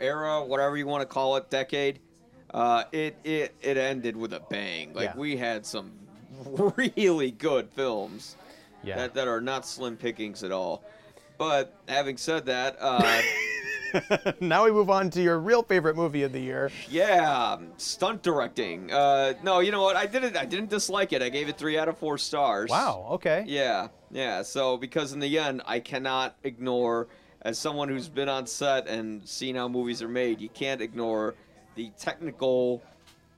era, 0.00 0.44
whatever 0.44 0.76
you 0.76 0.86
want 0.86 1.02
to 1.02 1.06
call 1.06 1.36
it, 1.36 1.50
decade. 1.50 2.00
Uh, 2.52 2.84
it 2.92 3.16
it 3.24 3.54
it 3.62 3.76
ended 3.76 4.16
with 4.16 4.32
a 4.32 4.40
bang. 4.40 4.92
Like 4.94 5.10
Yeah. 5.10 5.16
we 5.16 5.36
had 5.36 5.64
some 5.66 5.92
really 6.46 7.30
good 7.30 7.68
films 7.70 8.36
yeah. 8.82 8.96
that 8.96 9.14
that 9.14 9.28
are 9.28 9.40
not 9.40 9.66
slim 9.66 9.96
pickings 9.96 10.42
at 10.44 10.52
all. 10.52 10.84
But 11.36 11.74
having 11.88 12.16
said 12.16 12.46
that, 12.46 12.76
uh, 12.80 13.00
now 14.40 14.64
we 14.64 14.70
move 14.72 14.90
on 14.90 15.10
to 15.10 15.22
your 15.22 15.38
real 15.38 15.62
favorite 15.62 15.96
movie 15.96 16.22
of 16.22 16.32
the 16.32 16.40
year. 16.40 16.70
yeah, 16.90 17.56
stunt 17.76 18.22
directing. 18.22 18.92
Uh, 18.92 19.34
no, 19.42 19.60
you 19.60 19.70
know 19.72 19.82
what? 19.82 19.96
I 19.96 20.06
didn't. 20.06 20.36
I 20.36 20.44
didn't 20.44 20.70
dislike 20.70 21.12
it. 21.12 21.22
I 21.22 21.28
gave 21.28 21.48
it 21.48 21.56
three 21.58 21.78
out 21.78 21.88
of 21.88 21.98
four 21.98 22.18
stars. 22.18 22.70
Wow. 22.70 23.06
Okay. 23.12 23.44
Yeah, 23.46 23.88
yeah. 24.10 24.42
So 24.42 24.76
because 24.76 25.12
in 25.12 25.20
the 25.20 25.38
end, 25.38 25.62
I 25.66 25.80
cannot 25.80 26.36
ignore, 26.44 27.08
as 27.42 27.58
someone 27.58 27.88
who's 27.88 28.08
been 28.08 28.28
on 28.28 28.46
set 28.46 28.86
and 28.88 29.26
seen 29.28 29.56
how 29.56 29.68
movies 29.68 30.02
are 30.02 30.08
made, 30.08 30.40
you 30.40 30.48
can't 30.48 30.80
ignore 30.80 31.34
the 31.74 31.90
technical 31.98 32.82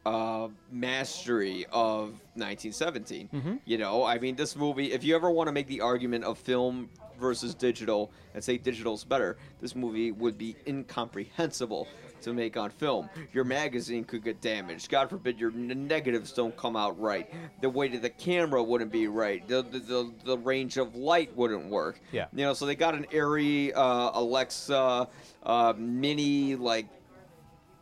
uh, 0.06 0.48
mastery 0.70 1.66
of 1.72 2.10
1917. 2.34 3.28
Mm-hmm. 3.34 3.54
You 3.64 3.78
know, 3.78 4.04
I 4.04 4.18
mean, 4.18 4.36
this 4.36 4.54
movie. 4.54 4.92
If 4.92 5.02
you 5.02 5.16
ever 5.16 5.30
want 5.30 5.48
to 5.48 5.52
make 5.52 5.66
the 5.66 5.80
argument 5.80 6.24
of 6.24 6.38
film 6.38 6.88
versus 7.18 7.54
digital 7.54 8.12
and 8.34 8.42
say 8.42 8.56
digital's 8.56 9.02
better, 9.02 9.36
this 9.60 9.74
movie 9.74 10.12
would 10.12 10.38
be 10.38 10.54
incomprehensible 10.66 11.88
to 12.22 12.32
make 12.32 12.56
on 12.56 12.70
film. 12.70 13.10
Your 13.32 13.44
magazine 13.44 14.04
could 14.04 14.22
get 14.22 14.40
damaged. 14.40 14.90
God 14.90 15.10
forbid 15.10 15.40
your 15.40 15.50
n- 15.50 15.86
negatives 15.88 16.32
don't 16.32 16.56
come 16.56 16.76
out 16.76 16.98
right. 17.00 17.28
The 17.60 17.68
weight 17.68 17.94
of 17.94 18.02
the 18.02 18.10
camera 18.10 18.62
wouldn't 18.62 18.92
be 18.92 19.08
right. 19.08 19.46
The 19.48 19.62
the, 19.62 19.78
the, 19.80 20.12
the 20.24 20.38
range 20.38 20.76
of 20.76 20.94
light 20.94 21.36
wouldn't 21.36 21.66
work. 21.66 22.00
Yeah. 22.12 22.26
You 22.32 22.44
know, 22.44 22.54
so 22.54 22.64
they 22.64 22.76
got 22.76 22.94
an 22.94 23.06
Arri 23.12 23.72
uh, 23.74 24.10
Alexa 24.14 25.08
uh, 25.42 25.74
mini 25.76 26.54
like 26.54 26.86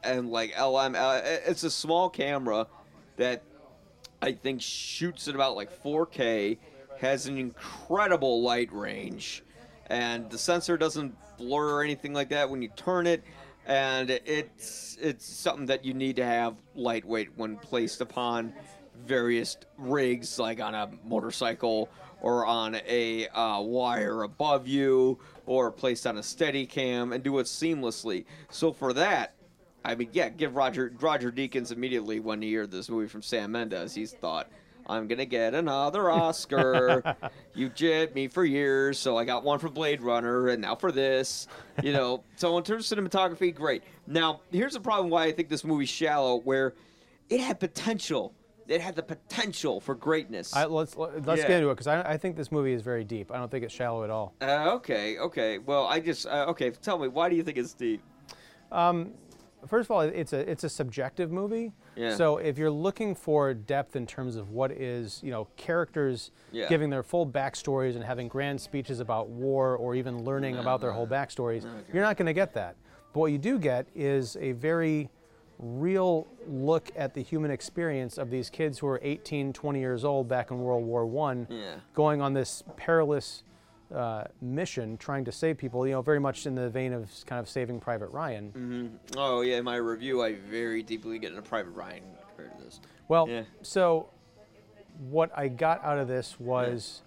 and 0.04 0.30
like 0.30 0.58
LM. 0.58 0.94
Uh, 0.94 1.20
it's 1.24 1.64
a 1.64 1.70
small 1.70 2.08
camera 2.08 2.66
that 3.16 3.42
I 4.22 4.32
think 4.32 4.62
shoots 4.62 5.28
at 5.28 5.34
about 5.34 5.56
like 5.56 5.82
4K, 5.82 6.58
has 6.98 7.26
an 7.26 7.38
incredible 7.38 8.42
light 8.42 8.72
range, 8.72 9.42
and 9.88 10.30
the 10.30 10.38
sensor 10.38 10.76
doesn't 10.76 11.14
blur 11.36 11.74
or 11.74 11.82
anything 11.82 12.12
like 12.12 12.30
that 12.30 12.48
when 12.48 12.62
you 12.62 12.68
turn 12.76 13.06
it. 13.06 13.22
And 13.66 14.10
it's 14.10 14.98
it's 15.00 15.24
something 15.24 15.66
that 15.66 15.84
you 15.84 15.94
need 15.94 16.16
to 16.16 16.24
have 16.24 16.56
lightweight 16.74 17.30
when 17.36 17.56
placed 17.56 18.00
upon 18.00 18.52
various 19.06 19.56
rigs, 19.78 20.38
like 20.38 20.60
on 20.60 20.74
a 20.74 20.90
motorcycle 21.04 21.88
or 22.20 22.46
on 22.46 22.76
a 22.86 23.28
uh, 23.28 23.60
wire 23.60 24.22
above 24.22 24.66
you, 24.66 25.18
or 25.44 25.70
placed 25.70 26.06
on 26.06 26.16
a 26.16 26.22
Steadicam, 26.22 27.14
and 27.14 27.22
do 27.22 27.38
it 27.38 27.44
seamlessly. 27.44 28.24
So 28.50 28.72
for 28.72 28.94
that, 28.94 29.34
I 29.84 29.94
mean, 29.94 30.08
yeah, 30.12 30.28
give 30.30 30.56
Roger 30.56 30.92
Roger 31.00 31.30
Deakins 31.30 31.70
immediately 31.72 32.20
when 32.20 32.40
he 32.40 32.52
heard 32.54 32.70
this 32.70 32.88
movie 32.88 33.08
from 33.08 33.22
Sam 33.22 33.52
Mendes. 33.52 33.94
He's 33.94 34.12
thought, 34.12 34.48
I'm 34.86 35.06
gonna 35.08 35.26
get 35.26 35.54
another 35.54 36.10
Oscar. 36.10 37.16
you 37.54 37.68
jibbed 37.68 38.14
me 38.14 38.28
for 38.28 38.44
years, 38.44 38.98
so 38.98 39.16
I 39.18 39.24
got 39.24 39.44
one 39.44 39.58
for 39.58 39.68
Blade 39.68 40.00
Runner, 40.00 40.48
and 40.48 40.62
now 40.62 40.74
for 40.74 40.90
this. 40.90 41.48
You 41.82 41.92
know, 41.92 42.24
so 42.36 42.56
in 42.56 42.64
terms 42.64 42.90
of 42.90 42.98
cinematography, 42.98 43.54
great. 43.54 43.82
Now, 44.06 44.40
here's 44.50 44.72
the 44.72 44.80
problem 44.80 45.10
why 45.10 45.24
I 45.24 45.32
think 45.32 45.48
this 45.50 45.64
movie's 45.64 45.90
shallow, 45.90 46.40
where 46.40 46.74
it 47.28 47.40
had 47.40 47.60
potential. 47.60 48.32
It 48.66 48.80
had 48.80 48.96
the 48.96 49.02
potential 49.02 49.78
for 49.78 49.94
greatness. 49.94 50.56
I, 50.56 50.64
let's 50.64 50.96
let's 50.96 51.16
Yeah. 51.42 51.48
get 51.48 51.50
into 51.50 51.68
it 51.68 51.74
because 51.74 51.86
I, 51.86 52.00
I 52.12 52.16
think 52.16 52.34
this 52.36 52.50
movie 52.50 52.72
is 52.72 52.80
very 52.80 53.04
deep. 53.04 53.30
I 53.30 53.36
don't 53.36 53.50
think 53.50 53.62
it's 53.62 53.74
shallow 53.74 54.02
at 54.04 54.08
all. 54.08 54.32
uh, 54.40 54.72
okay, 54.76 55.18
okay. 55.18 55.58
Well, 55.58 55.84
I 55.86 56.00
just 56.00 56.24
uh, 56.26 56.46
okay. 56.48 56.70
Tell 56.70 56.98
me, 56.98 57.08
why 57.08 57.28
do 57.28 57.36
you 57.36 57.42
think 57.42 57.58
it's 57.58 57.74
deep? 57.74 58.02
First 59.66 59.86
of 59.86 59.90
all, 59.92 60.00
it's 60.02 60.32
a 60.32 60.48
it's 60.50 60.64
a 60.64 60.68
subjective 60.68 61.30
movie. 61.32 61.72
Yeah. 61.96 62.14
So 62.16 62.38
if 62.38 62.58
you're 62.58 62.70
looking 62.70 63.14
for 63.14 63.52
depth 63.54 63.96
in 63.96 64.06
terms 64.06 64.36
of 64.36 64.50
what 64.50 64.70
is 64.72 65.20
you 65.22 65.30
know 65.30 65.46
characters 65.56 66.30
Yeah. 66.52 66.68
giving 66.68 66.90
their 66.90 67.02
full 67.02 67.26
backstories 67.26 67.94
and 67.96 68.04
having 68.04 68.28
grand 68.28 68.60
speeches 68.60 69.00
about 69.00 69.28
war 69.28 69.76
or 69.76 69.94
even 69.94 70.24
learning 70.24 70.56
about 70.58 70.80
their 70.80 70.92
whole 70.92 71.06
backstories, 71.06 71.66
you're 71.92 72.02
not 72.02 72.16
going 72.16 72.26
to 72.26 72.32
get 72.32 72.52
that. 72.54 72.76
But 73.12 73.20
what 73.20 73.32
you 73.32 73.38
do 73.38 73.58
get 73.58 73.86
is 73.94 74.36
a 74.40 74.52
very 74.52 75.08
real 75.60 76.26
look 76.48 76.90
at 76.96 77.14
the 77.14 77.22
human 77.22 77.50
experience 77.50 78.18
of 78.18 78.28
these 78.28 78.50
kids 78.50 78.78
who 78.80 78.88
are 78.88 78.98
18, 79.02 79.52
20 79.52 79.78
years 79.78 80.04
old 80.04 80.26
back 80.28 80.50
in 80.50 80.58
World 80.58 80.84
War 80.84 81.06
One, 81.06 81.46
Yeah. 81.48 81.76
going 81.94 82.20
on 82.20 82.34
this 82.34 82.64
perilous 82.76 83.44
uh, 83.94 84.24
mission, 84.40 84.96
trying 84.96 85.24
to 85.24 85.32
save 85.32 85.58
people. 85.58 85.86
You 85.86 85.94
know, 85.94 86.02
very 86.02 86.20
much 86.20 86.46
in 86.46 86.54
the 86.54 86.68
vein 86.70 86.92
of 86.92 87.10
kind 87.26 87.40
of 87.40 87.48
Saving 87.48 87.80
Private 87.80 88.08
Ryan. 88.08 88.98
Oh 89.16 89.40
yeah, 89.42 89.56
in 89.58 89.64
my 89.64 89.76
review, 89.76 90.22
I 90.22 90.34
very 90.34 90.82
deeply 90.82 91.18
get 91.18 91.30
into 91.30 91.42
Private 91.42 91.70
Ryan 91.72 92.02
compared 92.28 92.56
to 92.58 92.64
this. 92.64 92.80
Well, 93.08 93.28
Yeah. 93.28 93.44
so 93.62 94.08
what 95.10 95.30
I 95.36 95.48
got 95.48 95.82
out 95.84 95.98
of 95.98 96.08
this 96.08 96.38
was 96.38 97.02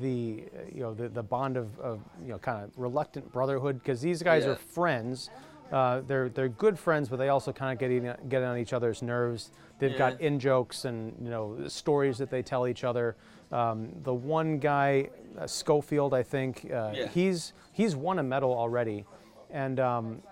the 0.00 0.44
uh, 0.54 0.60
you 0.72 0.80
know 0.82 0.94
the, 0.94 1.08
the 1.08 1.22
bond 1.22 1.56
of, 1.56 1.76
of 1.80 2.00
you 2.22 2.28
know 2.28 2.38
kind 2.38 2.62
of 2.62 2.70
reluctant 2.78 3.32
brotherhood 3.32 3.80
because 3.80 4.00
these 4.00 4.22
guys 4.22 4.44
Yeah. 4.44 4.50
are 4.52 4.56
friends. 4.56 5.30
Uh, 5.72 6.00
they're 6.06 6.28
they're 6.28 6.48
good 6.48 6.78
friends, 6.78 7.08
but 7.08 7.16
they 7.16 7.28
also 7.28 7.52
kind 7.52 7.72
of 7.72 7.78
get 7.78 7.90
in, 7.90 8.28
get 8.28 8.42
on 8.42 8.58
each 8.58 8.72
other's 8.72 9.02
nerves. 9.02 9.50
They've 9.78 9.96
got 9.96 10.20
in 10.20 10.38
jokes 10.40 10.84
and 10.84 11.14
you 11.22 11.30
know 11.30 11.66
stories 11.68 12.18
that 12.18 12.30
they 12.30 12.42
tell 12.42 12.66
each 12.66 12.82
other. 12.84 13.16
Um, 13.52 13.90
the 14.04 14.14
one 14.14 14.58
guy, 14.58 15.10
uh, 15.38 15.46
Schofield, 15.46 16.14
I 16.14 16.22
think, 16.22 16.66
uh, 16.72 16.92
Yeah. 16.94 17.06
he's 17.08 17.52
he's 17.72 17.96
won 17.96 18.18
a 18.18 18.22
medal 18.22 18.52
already, 18.52 19.04
and 19.50 19.80
um, 19.80 20.22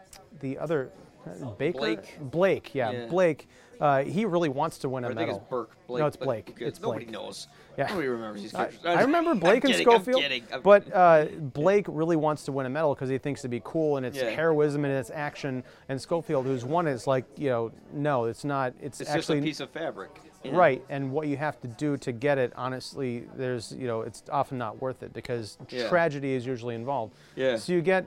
the 0.40 0.56
other 0.58 0.90
uh, 1.26 1.50
Baker 1.52 1.78
Blake? 1.78 2.18
Blake, 2.20 2.74
yeah, 2.74 2.90
Yeah. 2.90 3.06
Blake. 3.06 3.48
Uh, 3.80 4.02
he 4.02 4.24
really 4.24 4.48
wants 4.48 4.78
to 4.78 4.88
win 4.88 5.04
a 5.04 5.08
I 5.08 5.10
medal. 5.14 5.22
I 5.22 5.26
think 5.28 5.40
it's 5.42 5.50
Burke. 5.50 5.76
Blake, 5.86 6.00
no, 6.00 6.06
it's 6.06 6.16
Blake. 6.16 6.56
It's 6.58 6.80
Nobody 6.80 7.04
Blake. 7.04 7.12
knows. 7.12 7.46
Yeah. 7.76 7.86
Nobody 7.86 8.08
remembers 8.08 8.42
these 8.42 8.54
I, 8.54 8.58
characters. 8.66 8.80
I 8.86 9.00
remember 9.02 9.34
Blake 9.36 9.64
I'm 9.64 9.70
and 9.70 9.78
kidding, 9.78 9.86
Schofield, 9.86 10.16
I'm 10.16 10.22
kidding. 10.22 10.44
I'm- 10.50 10.62
but 10.62 10.92
uh, 10.92 11.26
Blake 11.40 11.86
really 11.88 12.16
wants 12.16 12.44
to 12.46 12.52
win 12.52 12.66
a 12.66 12.70
medal 12.70 12.94
because 12.94 13.08
he 13.08 13.18
thinks 13.18 13.40
it'd 13.42 13.52
be 13.52 13.62
cool 13.64 13.96
and 13.96 14.04
it's 14.04 14.16
Yeah. 14.18 14.30
heroism 14.30 14.84
and 14.84 14.92
it's 14.94 15.10
action. 15.10 15.62
And 15.88 16.00
Schofield, 16.00 16.44
who's 16.46 16.64
won, 16.64 16.88
is 16.88 17.06
like, 17.06 17.24
you 17.36 17.50
know, 17.50 17.70
no, 17.92 18.24
it's 18.24 18.42
not. 18.44 18.72
It's, 18.80 19.00
it's 19.00 19.10
just 19.10 19.16
actually 19.30 19.38
a 19.38 19.42
piece 19.42 19.60
of 19.60 19.70
fabric. 19.70 20.10
Yeah. 20.52 20.56
right. 20.58 20.84
And 20.88 21.12
what 21.12 21.28
you 21.28 21.36
have 21.36 21.60
to 21.60 21.68
do 21.68 21.96
to 21.98 22.12
get 22.12 22.38
it, 22.38 22.52
honestly, 22.56 23.26
there's, 23.36 23.72
you 23.72 23.86
know, 23.86 24.02
it's 24.02 24.22
often 24.30 24.58
not 24.58 24.80
worth 24.80 25.02
it 25.02 25.12
because 25.12 25.58
Yeah. 25.70 25.88
tragedy 25.88 26.32
is 26.34 26.46
usually 26.46 26.74
involved. 26.74 27.14
Yeah. 27.36 27.56
So 27.56 27.72
you 27.72 27.80
get 27.82 28.06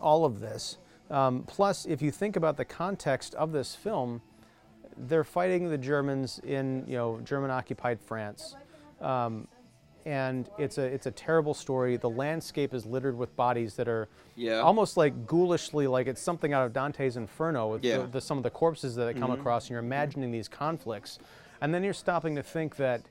all 0.00 0.24
of 0.24 0.40
this. 0.40 0.78
Um, 1.10 1.44
plus, 1.46 1.86
if 1.86 2.02
you 2.02 2.10
think 2.10 2.36
about 2.36 2.56
the 2.56 2.64
context 2.64 3.34
of 3.34 3.52
this 3.52 3.74
film, 3.74 4.20
they're 4.96 5.24
fighting 5.24 5.68
the 5.70 5.78
Germans 5.78 6.40
in 6.40 6.84
you 6.86 6.96
know 6.96 7.20
German-occupied 7.24 8.00
France, 8.00 8.56
um, 9.00 9.46
and 10.04 10.48
it's 10.58 10.76
a 10.76 10.82
it's 10.82 11.06
a 11.06 11.10
terrible 11.10 11.54
story. 11.54 11.96
The 11.96 12.10
landscape 12.10 12.74
is 12.74 12.84
littered 12.84 13.16
with 13.16 13.34
bodies 13.36 13.74
that 13.76 13.88
are 13.88 14.08
Yeah. 14.34 14.58
almost 14.60 14.96
like 14.96 15.26
ghoulishly, 15.26 15.86
like 15.86 16.06
it's 16.08 16.20
something 16.20 16.52
out 16.52 16.66
of 16.66 16.72
Dante's 16.72 17.16
Inferno. 17.16 17.68
With 17.68 17.84
Yeah. 17.84 17.98
the, 17.98 18.06
the, 18.08 18.20
some 18.20 18.36
of 18.38 18.42
the 18.42 18.50
corpses 18.50 18.96
that 18.96 19.04
they 19.06 19.14
come 19.18 19.30
across, 19.30 19.64
and 19.64 19.70
you're 19.70 19.78
imagining 19.80 20.30
these 20.30 20.48
conflicts, 20.48 21.18
and 21.60 21.72
then 21.72 21.84
you're 21.84 21.92
stopping 21.92 22.36
to 22.36 22.42
think 22.42 22.76
that. 22.76 23.02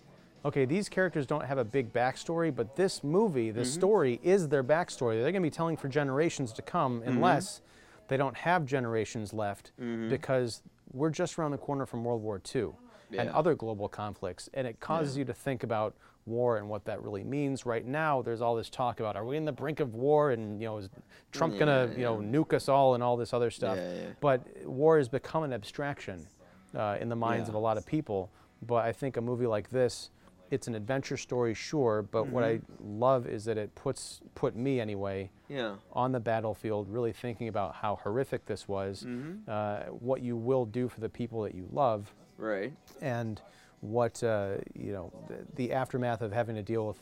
Okay, 0.46 0.66
these 0.66 0.88
characters 0.88 1.26
don't 1.26 1.44
have 1.44 1.58
a 1.58 1.66
big 1.66 1.92
backstory, 1.92 2.56
but 2.56 2.76
this 2.76 3.04
movie, 3.04 3.52
this 3.52 3.70
mm-hmm. 3.70 3.80
story, 3.80 4.20
is 4.24 4.48
their 4.48 4.64
backstory. 4.64 5.14
They're 5.14 5.32
going 5.32 5.34
to 5.34 5.40
be 5.42 5.50
telling 5.50 5.76
for 5.76 5.90
generations 5.90 6.54
to 6.54 6.62
come, 6.62 7.00
mm-hmm. 7.00 7.10
unless 7.10 7.62
they 8.08 8.16
don't 8.18 8.38
have 8.38 8.66
generations 8.66 9.34
left, 9.34 9.72
mm-hmm. 9.82 10.10
because 10.10 10.62
we're 10.94 11.10
just 11.10 11.38
around 11.38 11.52
the 11.52 11.58
corner 11.58 11.86
from 11.86 12.06
World 12.06 12.22
War 12.22 12.40
II. 12.56 12.70
and 13.18 13.30
other 13.30 13.56
global 13.56 13.90
conflicts, 13.90 14.50
and 14.54 14.68
it 14.68 14.80
causes 14.80 15.18
you 15.18 15.26
to 15.26 15.34
think 15.34 15.64
about 15.64 15.96
war 16.28 16.58
and 16.58 16.68
what 16.70 16.86
that 16.86 17.02
really 17.02 17.24
means. 17.24 17.66
Right 17.66 17.86
now, 17.86 18.22
there's 18.22 18.42
all 18.42 18.56
this 18.56 18.70
talk 18.70 19.00
about 19.00 19.16
are 19.16 19.26
we 19.26 19.38
in 19.38 19.46
the 19.46 19.52
brink 19.52 19.80
of 19.80 19.96
war, 19.96 20.32
and 20.32 20.62
you 20.62 20.68
know, 20.68 20.78
is 20.78 20.90
Trump 21.32 21.58
gonna 21.58 21.90
Yeah, 21.92 21.98
you 21.98 22.04
know 22.04 22.18
nuke 22.18 22.54
us 22.54 22.70
all 22.70 22.94
and 22.94 23.02
all 23.02 23.18
this 23.18 23.34
other 23.34 23.50
stuff? 23.50 23.78
Yeah, 23.78 23.94
yeah. 23.94 24.02
But 24.20 24.46
war 24.66 24.98
has 24.98 25.08
become 25.10 25.44
an 25.44 25.54
abstraction 25.54 26.28
uh, 26.76 26.98
in 27.00 27.10
the 27.10 27.16
minds 27.16 27.50
of 27.50 27.56
a 27.56 27.60
lot 27.60 27.78
of 27.78 27.86
people. 27.86 28.30
But 28.62 28.86
I 28.86 28.92
think 28.92 29.18
a 29.18 29.22
movie 29.22 29.48
like 29.48 29.70
this, 29.70 30.10
it's 30.50 30.68
an 30.68 30.76
adventure 30.76 31.18
story, 31.18 31.54
sure. 31.54 32.02
But 32.02 32.28
what 32.28 32.44
I 32.44 32.56
Mm-hmm. 32.58 33.00
love 33.00 33.28
is 33.28 33.46
that 33.46 33.58
it 33.58 33.76
puts 33.76 34.22
put 34.36 34.56
me 34.56 34.80
anyway 34.80 35.30
Yeah. 35.50 35.76
on 35.92 36.12
the 36.12 36.20
battlefield, 36.20 36.90
really 36.90 37.12
thinking 37.14 37.48
about 37.48 37.76
how 37.76 37.98
horrific 37.98 38.46
this 38.46 38.68
was, 38.68 39.04
Mm-hmm. 39.06 39.50
uh, 39.50 39.80
what 39.94 40.22
you 40.22 40.36
will 40.38 40.66
do 40.66 40.88
for 40.88 41.00
the 41.00 41.10
people 41.10 41.42
that 41.44 41.54
you 41.54 41.68
love, 41.72 42.14
Right. 42.38 42.74
and 43.02 43.42
what 43.82 44.24
uh, 44.24 44.56
you 44.74 44.92
know 44.92 45.12
the, 45.28 45.36
the 45.56 45.72
aftermath 45.74 46.22
of 46.22 46.32
having 46.32 46.56
to 46.56 46.64
deal 46.64 46.88
with 46.88 47.00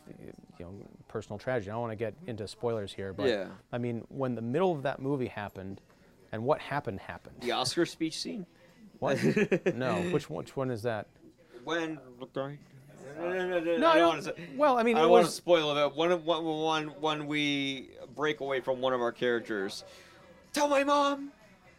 you 0.59 0.65
know 0.65 0.73
personal 1.07 1.37
tragedy. 1.39 1.71
I 1.71 1.73
don't 1.73 1.81
want 1.81 1.91
to 1.93 1.95
get 1.95 2.13
into 2.27 2.47
spoilers 2.47 2.91
here, 2.93 3.13
but 3.13 3.27
Yeah. 3.29 3.47
I 3.71 3.77
mean 3.77 4.03
when 4.09 4.35
the 4.35 4.41
middle 4.41 4.73
of 4.73 4.83
that 4.83 4.99
movie 4.99 5.27
happened, 5.27 5.79
and 6.33 6.43
what 6.43 6.59
happened 6.59 6.99
happened. 6.99 7.37
The 7.41 7.51
Oscar 7.53 7.85
speech 7.85 8.19
scene. 8.19 8.45
What? 8.99 9.19
no, 9.75 10.01
which 10.11 10.29
which 10.29 10.57
one 10.57 10.69
is 10.71 10.81
that? 10.83 11.07
When. 11.65 11.99
Sorry. 12.33 12.59
No, 13.19 13.29
no, 13.29 13.47
no, 13.47 13.59
no, 13.59 13.77
No, 13.77 13.87
I 13.87 13.91
I 13.91 13.97
don't 13.97 13.97
don't. 13.97 14.07
want 14.07 14.23
to 14.23 14.25
say. 14.41 14.49
Well, 14.57 14.77
I 14.77 14.83
mean, 14.83 14.95
I 14.95 14.99
it 14.99 15.03
don't 15.03 15.11
want 15.11 15.23
to 15.23 15.27
was. 15.27 15.35
spoil 15.35 15.77
it. 15.77 15.95
One, 15.95 16.11
one, 16.25 16.43
one, 16.45 16.87
when 17.01 17.27
we 17.27 17.89
break 18.15 18.39
away 18.39 18.61
from 18.61 18.81
one 18.81 18.93
of 18.93 19.01
our 19.01 19.11
characters, 19.11 19.83
tell 20.53 20.67
my 20.67 20.83
mom 20.83 21.31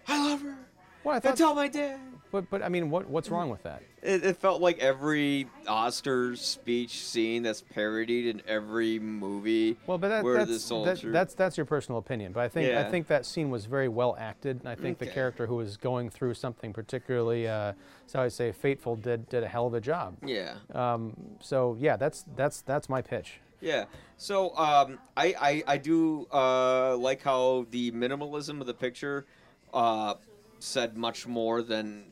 I 0.09 0.23
love 0.31 0.43
her. 0.43 0.57
Well, 1.05 1.13
I 1.15 1.17
And 1.17 1.23
thought, 1.25 1.37
tell 1.37 1.55
my 1.55 1.69
dad. 1.69 1.99
But 2.31 2.49
but 2.51 2.63
I 2.63 2.69
mean, 2.69 2.91
what 2.91 3.09
what's 3.09 3.31
wrong 3.31 3.51
with 3.51 3.63
that? 3.63 3.83
It, 4.03 4.25
it 4.25 4.37
felt 4.37 4.61
like 4.61 4.79
every 4.79 5.49
Oscar 5.67 6.37
speech 6.37 7.05
scene 7.05 7.43
that's 7.43 7.63
parodied 7.63 8.27
in 8.27 8.43
every 8.47 8.99
movie. 8.99 9.77
Well, 9.87 9.99
but 9.99 10.09
that, 10.09 10.25
where 10.25 10.45
that's 10.45 10.69
the 10.69 10.85
that, 10.85 11.13
that's 11.13 11.35
that's 11.35 11.57
your 11.57 11.67
personal 11.67 11.99
opinion. 11.99 12.33
But 12.33 12.41
I 12.41 12.49
think 12.49 12.75
I 12.75 12.91
think 12.91 13.07
that 13.09 13.27
scene 13.27 13.51
was 13.51 13.67
very 13.67 13.89
well 13.89 14.17
acted, 14.19 14.61
and 14.61 14.69
I 14.69 14.75
think 14.75 14.99
the 14.99 15.07
character 15.07 15.47
who 15.47 15.57
was 15.57 15.77
going 15.77 16.11
through 16.11 16.35
something 16.35 16.73
particularly, 16.73 17.49
uh, 17.49 17.73
so 18.07 18.21
I 18.21 18.29
say, 18.29 18.53
fateful, 18.53 18.97
did 18.97 19.29
did 19.29 19.43
a 19.43 19.49
hell 19.49 19.67
of 19.67 19.75
a 19.75 19.81
job. 19.81 20.17
yeah. 20.25 20.55
Um, 20.75 21.15
so 21.41 21.77
yeah, 21.79 21.97
that's 21.97 22.25
that's 22.37 22.63
that's 22.63 22.89
my 22.89 23.03
pitch. 23.03 23.41
Yeah. 23.61 23.85
So 24.17 24.57
um, 24.57 24.99
I, 25.17 25.35
I 25.41 25.63
I 25.67 25.79
do 25.79 26.27
uh, 26.33 26.97
like 26.97 27.23
how 27.23 27.67
the 27.71 27.91
minimalism 27.93 28.61
of 28.61 28.67
the 28.67 28.75
picture 28.75 29.27
uh, 29.73 30.15
said 30.59 30.97
much 30.97 31.27
more 31.27 31.63
than 31.63 32.05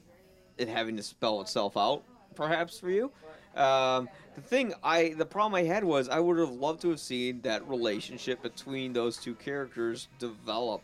it 0.59 0.68
having 0.68 0.97
to 0.97 1.02
spell 1.02 1.40
itself 1.40 1.76
out. 1.76 2.02
Perhaps 2.35 2.78
for 2.81 2.90
you. 2.90 3.10
Um, 3.56 4.09
the 4.35 4.40
thing 4.40 4.74
I 4.82 5.14
the 5.16 5.26
problem 5.26 5.55
I 5.55 5.62
had 5.62 5.85
was 5.85 6.09
I 6.09 6.18
would 6.18 6.39
have 6.39 6.51
loved 6.51 6.81
to 6.82 6.90
have 6.90 6.98
seen 6.98 7.40
that 7.43 7.68
relationship 7.68 8.43
between 8.43 8.93
those 8.93 9.16
two 9.16 9.35
characters 9.36 10.09
develop 10.18 10.82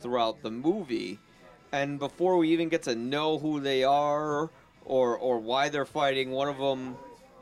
throughout 0.00 0.42
the 0.42 0.50
movie, 0.50 1.18
and 1.72 1.98
before 1.98 2.36
we 2.36 2.50
even 2.50 2.68
get 2.68 2.82
to 2.82 2.94
know 2.94 3.38
who 3.38 3.60
they 3.60 3.84
are 3.84 4.50
or 4.84 5.16
or 5.16 5.38
why 5.38 5.70
they're 5.70 5.86
fighting, 5.86 6.30
one 6.30 6.48
of 6.48 6.58
them 6.58 6.96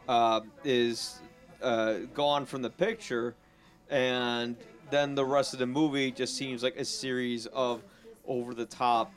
uh, 0.09 0.41
is 0.63 1.21
uh, 1.61 1.95
gone 2.15 2.47
from 2.47 2.63
the 2.63 2.71
picture, 2.71 3.35
and 3.91 4.57
then 4.91 5.17
the 5.17 5.25
rest 5.25 5.53
of 5.53 5.59
the 5.59 5.67
movie 5.67 6.13
just 6.13 6.37
seems 6.37 6.63
like 6.63 6.77
a 6.77 6.85
series 6.85 7.47
of 7.47 7.83
over 8.27 8.55
the 8.55 8.65
top, 8.65 9.13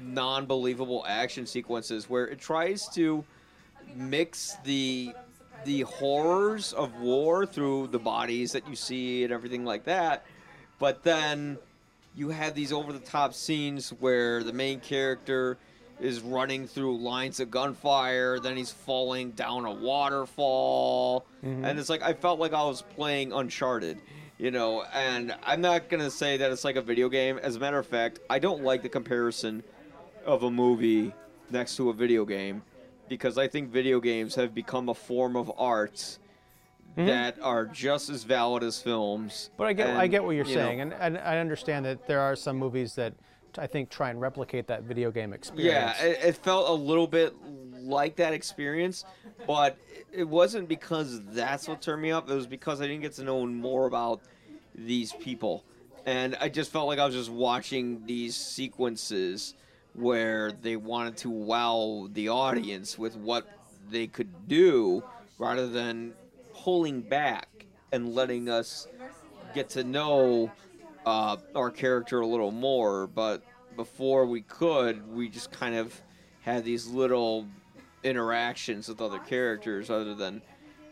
non 0.00 0.46
believable 0.46 1.04
action 1.06 1.46
sequences 1.46 2.08
where 2.08 2.26
it 2.26 2.40
tries 2.40 2.88
to 2.94 3.24
mix 3.94 4.56
the 4.64 5.12
the 5.64 5.82
horrors 5.82 6.72
of 6.72 7.00
war 7.00 7.46
through 7.46 7.86
the 7.88 7.98
bodies 7.98 8.52
that 8.52 8.68
you 8.68 8.74
see 8.74 9.22
and 9.22 9.32
everything 9.32 9.64
like 9.64 9.84
that, 9.84 10.24
but 10.78 11.02
then 11.04 11.56
you 12.14 12.30
have 12.30 12.54
these 12.54 12.72
over 12.72 12.92
the 12.92 12.98
top 12.98 13.32
scenes 13.32 13.90
where 14.00 14.42
the 14.42 14.52
main 14.52 14.80
character 14.80 15.56
is 16.00 16.20
running 16.20 16.66
through 16.66 16.98
lines 16.98 17.38
of 17.38 17.50
gunfire, 17.50 18.40
then 18.40 18.56
he's 18.56 18.72
falling 18.72 19.30
down 19.30 19.64
a 19.64 19.72
waterfall, 19.72 21.24
mm-hmm. 21.44 21.64
and 21.64 21.78
it's 21.78 21.88
like 21.88 22.02
I 22.02 22.12
felt 22.12 22.40
like 22.40 22.52
I 22.52 22.64
was 22.64 22.82
playing 22.82 23.32
Uncharted, 23.32 23.98
you 24.38 24.50
know. 24.50 24.82
And 24.92 25.34
I'm 25.44 25.60
not 25.60 25.88
gonna 25.88 26.10
say 26.10 26.36
that 26.38 26.50
it's 26.50 26.64
like 26.64 26.76
a 26.76 26.82
video 26.82 27.08
game. 27.08 27.38
As 27.38 27.56
a 27.56 27.60
matter 27.60 27.78
of 27.78 27.86
fact, 27.86 28.18
I 28.28 28.40
don't 28.40 28.64
like 28.64 28.82
the 28.82 28.88
comparison 28.88 29.62
of 30.24 30.42
a 30.42 30.50
movie 30.50 31.12
next 31.50 31.76
to 31.76 31.90
a 31.90 31.92
video 31.92 32.24
game 32.24 32.62
because 33.08 33.38
I 33.38 33.48
think 33.48 33.70
video 33.70 34.00
games 34.00 34.34
have 34.36 34.54
become 34.54 34.88
a 34.88 34.94
form 34.94 35.36
of 35.36 35.52
art. 35.56 36.18
Hmm? 36.94 37.06
That 37.06 37.36
are 37.40 37.64
just 37.64 38.10
as 38.10 38.22
valid 38.22 38.62
as 38.62 38.82
films. 38.82 39.48
But 39.56 39.66
I 39.66 39.72
get 39.72 39.96
I 39.96 40.06
get 40.06 40.22
what 40.22 40.32
you're 40.32 40.44
you 40.44 40.52
saying, 40.52 40.82
and, 40.82 40.92
and 40.92 41.16
I 41.16 41.38
understand 41.38 41.86
that 41.86 42.06
there 42.06 42.20
are 42.20 42.36
some 42.36 42.58
movies 42.58 42.94
that 42.96 43.14
I 43.56 43.66
think 43.66 43.88
try 43.88 44.10
and 44.10 44.20
replicate 44.20 44.66
that 44.66 44.82
video 44.82 45.10
game 45.10 45.32
experience. 45.32 45.96
Yeah, 45.98 46.04
it, 46.04 46.18
it 46.22 46.36
felt 46.36 46.68
a 46.68 46.72
little 46.72 47.06
bit 47.06 47.34
like 47.82 48.16
that 48.16 48.34
experience, 48.34 49.06
but 49.46 49.78
it 50.12 50.28
wasn't 50.28 50.68
because 50.68 51.22
that's 51.26 51.66
what 51.66 51.80
turned 51.80 52.02
me 52.02 52.12
up. 52.12 52.30
It 52.30 52.34
was 52.34 52.46
because 52.46 52.82
I 52.82 52.86
didn't 52.86 53.02
get 53.02 53.12
to 53.14 53.24
know 53.24 53.46
more 53.46 53.86
about 53.86 54.20
these 54.74 55.12
people. 55.14 55.64
And 56.04 56.36
I 56.40 56.48
just 56.48 56.72
felt 56.72 56.88
like 56.88 56.98
I 56.98 57.06
was 57.06 57.14
just 57.14 57.30
watching 57.30 58.04
these 58.06 58.36
sequences 58.36 59.54
where 59.94 60.52
they 60.52 60.76
wanted 60.76 61.16
to 61.18 61.30
wow 61.30 62.08
the 62.12 62.28
audience 62.28 62.98
with 62.98 63.16
what 63.16 63.46
they 63.90 64.06
could 64.06 64.48
do 64.48 65.02
rather 65.38 65.66
than 65.68 66.14
pulling 66.54 67.00
back 67.00 67.66
and 67.92 68.14
letting 68.14 68.48
us 68.48 68.88
get 69.54 69.68
to 69.68 69.84
know 69.84 70.50
uh, 71.04 71.36
our 71.54 71.70
character 71.70 72.20
a 72.20 72.26
little 72.26 72.50
more. 72.50 73.06
But 73.06 73.42
before 73.76 74.26
we 74.26 74.42
could, 74.42 75.06
we 75.12 75.28
just 75.28 75.50
kind 75.50 75.74
of 75.74 76.00
had 76.40 76.64
these 76.64 76.86
little 76.86 77.46
interactions 78.02 78.88
with 78.88 79.00
other 79.00 79.18
characters, 79.18 79.90
other 79.90 80.14
than 80.14 80.42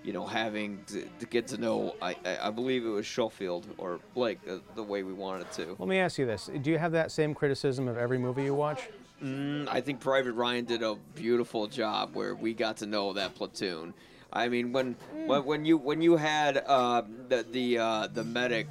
you 0.03 0.13
know 0.13 0.27
having 0.27 0.83
to, 0.87 1.09
to 1.19 1.27
get 1.27 1.47
to 1.49 1.59
know. 1.59 1.95
I, 2.01 2.17
I, 2.25 2.39
I 2.49 2.51
believe 2.51 2.85
it 2.85 2.89
was 2.89 3.07
Schofield 3.07 3.67
or 3.79 4.01
Blake 4.15 4.45
the, 4.45 4.61
the 4.75 4.83
way 4.83 5.03
we 5.03 5.13
wanted 5.13 5.51
to. 5.53 5.77
Let 5.79 5.89
me 5.89 5.99
ask 5.99 6.19
you 6.19 6.27
this: 6.27 6.51
Do 6.63 6.71
you 6.71 6.79
have 6.79 6.93
that 6.93 7.13
same 7.13 7.35
criticism 7.35 7.89
of 7.89 7.97
every 7.97 8.19
movie 8.19 8.45
you 8.45 8.55
watch? 8.55 8.89
Mm, 9.23 9.69
I 9.69 9.81
think 9.83 10.01
Private 10.01 10.33
Ryan 10.33 10.65
did 10.65 10.83
a 10.83 10.97
beautiful 11.15 11.67
job 11.67 12.15
where 12.15 12.35
we 12.35 12.55
got 12.55 12.79
to 12.79 12.87
know 12.87 13.13
that 13.13 13.35
platoon. 13.35 13.93
I 14.33 14.49
mean, 14.49 14.73
when 14.73 14.97
when, 15.27 15.45
when 15.45 15.65
you 15.65 15.77
when 15.77 16.01
you 16.01 16.17
had 16.17 16.63
uh, 16.67 17.03
the 17.29 17.45
the 17.51 17.79
uh, 17.79 18.07
the 18.07 18.25
medic 18.25 18.67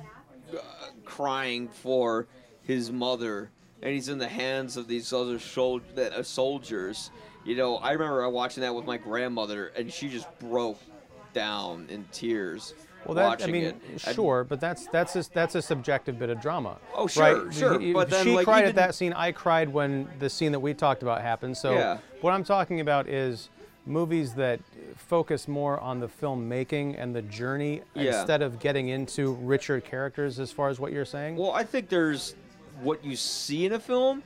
uh, 0.54 0.58
crying 1.06 1.68
for 1.68 2.28
his 2.64 2.92
mother, 2.92 3.52
and 3.82 3.94
he's 3.94 4.10
in 4.10 4.18
the 4.18 4.28
hands 4.28 4.78
of 4.78 4.88
these 4.88 5.14
other 5.14 5.38
sol- 5.38 5.82
uh, 5.98 6.24
soldiers. 6.24 7.12
You 7.46 7.56
know, 7.56 7.78
I 7.78 7.92
remember 7.92 8.28
watching 8.30 8.62
that 8.62 8.74
with 8.76 8.86
my 8.86 8.98
grandmother, 8.98 9.68
and 9.68 9.92
she 9.92 10.10
just 10.10 10.28
broke 10.40 10.80
down 11.34 11.88
in 11.90 12.06
tears. 12.12 12.74
Well, 13.06 13.16
that 13.16 13.26
watching 13.28 13.50
I 13.50 13.52
mean, 13.52 13.64
it. 13.64 14.02
Sure, 14.14 14.44
but 14.44 14.60
that's 14.60 14.88
that's 14.88 15.16
a, 15.16 15.24
that's 15.34 15.56
a 15.56 15.62
subjective 15.62 16.20
bit 16.20 16.30
of 16.30 16.42
drama. 16.42 16.78
Oh, 16.94 17.08
sure, 17.08 17.46
right? 17.46 17.54
sure, 17.54 17.80
y- 17.80 17.94
but 17.94 18.10
then, 18.10 18.26
she 18.26 18.34
like, 18.36 18.44
cried 18.46 18.66
at 18.66 18.76
that 18.76 18.94
scene. 18.94 19.14
I 19.14 19.32
cried 19.32 19.70
when 19.72 20.08
the 20.20 20.30
scene 20.30 20.52
that 20.52 20.60
we 20.60 20.74
talked 20.74 21.02
about 21.02 21.22
happened. 21.22 21.56
So 21.58 21.74
Yeah. 21.74 21.98
what 22.22 22.32
I'm 22.32 22.44
talking 22.44 22.82
about 22.82 23.08
is 23.08 23.50
movies 23.86 24.34
that 24.34 24.60
focus 24.98 25.48
more 25.48 25.80
on 25.80 26.02
the 26.02 26.08
filmmaking 26.10 27.02
and 27.02 27.16
the 27.16 27.22
journey 27.24 27.82
Yeah. 27.96 28.20
instead 28.20 28.42
of 28.42 28.60
getting 28.60 28.90
into 28.90 29.34
richer 29.36 29.80
characters. 29.80 30.38
As 30.40 30.52
far 30.52 30.68
as 30.68 30.78
what 30.80 30.92
you're 30.92 31.06
saying. 31.06 31.38
Well, 31.38 31.52
I 31.54 31.64
think 31.64 31.88
there's 31.88 32.36
what 32.82 33.04
you 33.04 33.16
see 33.16 33.66
in 33.66 33.72
a 33.74 33.80
film, 33.80 34.24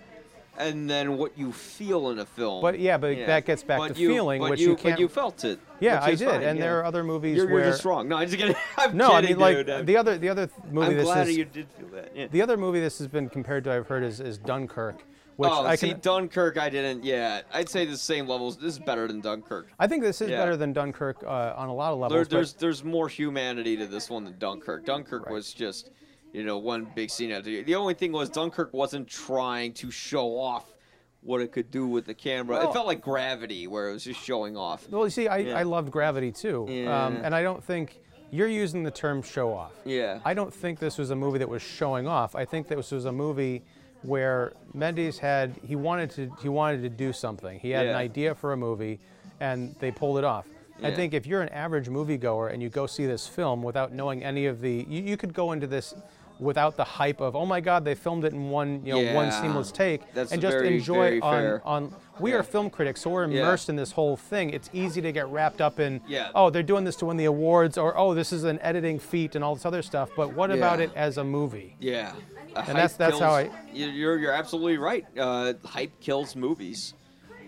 and 0.58 0.90
then 0.90 1.18
what 1.18 1.38
you 1.38 1.52
feel 1.52 2.10
in 2.12 2.20
a 2.20 2.26
film. 2.26 2.62
But 2.62 2.80
yeah, 2.80 2.98
but 2.98 3.16
that 3.26 3.46
gets 3.46 3.64
back 3.64 3.80
But 3.80 3.96
to 3.96 4.02
you- 4.02 4.10
feeling, 4.10 4.42
which 4.42 4.60
you, 4.60 4.70
you 4.70 4.76
can't- 4.76 4.96
But 4.96 5.00
you 5.00 5.08
felt 5.08 5.44
it. 5.44 5.60
yeah, 5.80 6.04
I 6.04 6.16
did, 6.16 6.28
fine, 6.28 6.44
and 6.44 6.58
yeah. 6.58 6.66
there 6.66 6.80
are 6.80 6.86
other 6.86 7.04
movies 7.04 7.38
You're, 7.38 7.50
where 7.50 7.64
you're 7.64 7.72
just 7.72 7.86
wrong. 7.86 8.08
No, 8.08 8.18
I'm 8.18 8.28
just 8.28 8.40
kidding. 8.40 8.56
I'm 8.78 8.96
no, 8.96 9.12
I 9.12 9.22
mean 9.22 9.40
like 9.40 9.66
dude. 9.66 9.86
The 9.88 9.98
other 9.98 10.18
the 10.18 10.30
other 10.30 10.48
th- 10.48 10.60
movie 10.72 10.88
I'm 10.88 10.96
this 10.96 11.06
glad 11.06 11.28
is 11.28 11.38
you 11.38 11.46
did 11.46 11.68
feel 11.78 11.88
that. 11.90 12.12
Yeah. 12.16 12.28
the 12.32 12.42
other 12.42 12.58
movie 12.58 12.80
this 12.80 13.00
has 13.00 13.08
been 13.08 13.30
compared 13.30 13.64
to 13.66 13.74
I've 13.74 13.88
heard 13.88 14.04
is, 14.04 14.20
is 14.20 14.38
Dunkirk, 14.38 15.04
which 15.38 15.50
oh, 15.52 15.66
I 15.66 15.76
see, 15.76 15.90
can 15.90 16.00
Dunkirk, 16.00 16.58
I 16.60 16.70
didn't. 16.70 17.04
Yeah, 17.04 17.42
I'd 17.52 17.68
say 17.70 17.86
the 17.86 17.98
same 17.98 18.28
levels. 18.28 18.58
This 18.58 18.74
is 18.74 18.80
better 18.80 19.08
than 19.08 19.22
Dunkirk. 19.22 19.68
I 19.80 19.88
think 19.88 20.04
this 20.04 20.22
is 20.22 20.30
Yeah. 20.30 20.38
better 20.38 20.56
than 20.56 20.74
Dunkirk 20.74 21.24
uh, 21.24 21.54
on 21.58 21.70
a 21.70 21.74
lot 21.74 21.94
of 21.94 22.00
levels. 22.00 22.28
There, 22.28 22.38
there's 22.38 22.54
there's 22.54 22.84
more 22.84 23.10
humanity 23.10 23.76
to 23.78 23.88
this 23.88 24.10
one 24.10 24.24
than 24.26 24.38
Dunkirk. 24.38 24.86
Dunkirk 24.86 25.30
was 25.30 25.52
just, 25.54 25.90
you 26.34 26.44
know, 26.44 26.58
one 26.58 26.88
big 26.96 27.10
scene 27.10 27.32
after 27.32 27.50
the 27.50 27.62
The 27.64 27.76
only 27.76 27.94
thing 27.94 28.12
was 28.12 28.30
Dunkirk 28.30 28.74
wasn't 28.74 29.08
trying 29.08 29.74
to 29.76 29.92
show 29.92 30.38
off 30.38 30.74
what 31.22 31.40
it 31.40 31.54
could 31.54 31.72
do 31.72 31.88
with 31.88 32.06
the 32.06 32.14
camera. 32.14 32.58
Well- 32.58 32.70
it 32.70 32.74
felt 32.74 32.88
like 32.88 33.02
Gravity, 33.02 33.68
where 33.68 33.90
it 33.90 33.94
was 33.94 34.04
just 34.04 34.22
showing 34.22 34.58
off. 34.58 34.90
Well, 34.90 35.06
you 35.06 35.10
see, 35.10 35.28
I, 35.30 35.38
Yeah. 35.38 35.58
I 35.60 35.64
loved 35.64 35.90
Gravity 35.92 36.32
too, 36.34 36.64
um, 36.90 37.16
and 37.24 37.34
I 37.34 37.44
don't 37.44 37.64
think 37.64 38.02
you're 38.32 38.48
using 38.50 38.84
the 38.84 38.92
term 38.92 39.22
show 39.22 39.54
off. 39.54 39.74
Yeah. 39.86 40.20
I 40.26 40.34
don't 40.34 40.54
think 40.54 40.80
this 40.80 40.98
was 40.98 41.12
a 41.12 41.16
movie 41.16 41.38
that 41.40 41.48
was 41.48 41.62
showing 41.62 42.08
off. 42.08 42.36
I 42.36 42.44
think 42.46 42.68
this 42.68 42.92
was 42.92 43.06
a 43.06 43.12
movie 43.12 43.64
where 44.02 44.52
Mendes 44.74 45.18
had 45.20 45.56
he 45.64 45.76
wanted 45.78 46.10
to 46.12 46.30
he 46.42 46.50
wanted 46.50 46.82
to 46.82 46.90
do 46.90 47.14
something. 47.14 47.58
He 47.60 47.70
had 47.70 47.86
an 47.86 47.96
idea 47.96 48.36
for 48.36 48.52
a 48.52 48.58
movie, 48.58 49.00
and 49.40 49.74
they 49.80 49.92
pulled 49.92 50.18
it 50.18 50.24
off. 50.26 50.46
I 50.82 50.92
think 50.92 51.14
if 51.14 51.26
you're 51.26 51.42
an 51.42 51.50
average 51.50 51.88
moviegoer 51.88 52.52
and 52.52 52.62
you 52.62 52.68
go 52.68 52.86
see 52.88 53.06
this 53.06 53.26
film 53.26 53.64
without 53.64 53.94
knowing 53.94 54.22
any 54.22 54.48
of 54.48 54.60
the, 54.60 54.86
you, 54.90 55.02
you 55.04 55.16
could 55.16 55.34
go 55.34 55.54
into 55.54 55.66
this 55.68 55.94
without 56.40 56.76
the 56.76 56.84
hype 56.84 57.22
of 57.22 57.36
oh 57.36 57.46
my 57.46 57.62
god 57.62 57.86
they 57.86 57.94
filmed 57.96 58.24
it 58.26 58.34
in 58.34 58.50
one 58.50 58.84
you 58.86 58.92
know 58.94 59.14
one 59.14 59.32
seamless 59.32 59.72
take 59.72 60.02
That's 60.14 60.32
and 60.32 60.42
just 60.42 60.54
very, 60.58 60.76
enjoy 60.76 61.20
very 61.20 61.22
on 61.22 61.62
on 61.64 61.96
we 62.20 62.32
Yeah. 62.32 62.38
are 62.38 62.44
film 62.44 62.70
critics 62.70 63.02
so 63.02 63.12
we're 63.12 63.28
Yeah. 63.30 63.42
immersed 63.42 63.70
in 63.70 63.76
this 63.76 63.92
whole 63.92 64.18
thing 64.18 64.50
it's 64.50 64.70
easy 64.74 65.02
to 65.02 65.12
get 65.12 65.28
wrapped 65.28 65.62
up 65.62 65.80
in 65.80 66.02
Yeah. 66.08 66.30
oh 66.36 66.50
they're 66.50 66.64
doing 66.64 66.84
this 66.84 66.96
to 66.98 67.06
win 67.06 67.18
the 67.18 67.26
awards 67.26 67.78
or 67.78 67.98
oh 67.98 68.14
this 68.14 68.34
is 68.34 68.44
an 68.46 68.60
editing 68.62 68.98
feat 69.00 69.36
and 69.36 69.44
all 69.44 69.54
this 69.56 69.66
other 69.66 69.82
stuff 69.82 70.10
but 70.18 70.34
what 70.34 70.50
about 70.52 70.80
it 70.80 70.92
as 70.96 71.18
a 71.18 71.24
movie 71.24 71.76
Yeah. 71.80 72.14
Uh, 72.56 72.60
And 72.68 72.68
that's- 72.78 72.92
hype 72.92 72.98
that's 72.98 73.20
how 73.20 73.42
kills- 73.42 73.54
you- 73.74 73.88
You're 73.88 74.18
you're 74.20 74.32
absolutely 74.34 74.78
right. 74.78 75.06
Uh, 75.18 75.54
hype 75.66 76.00
kills 76.02 76.36
movies, 76.36 76.94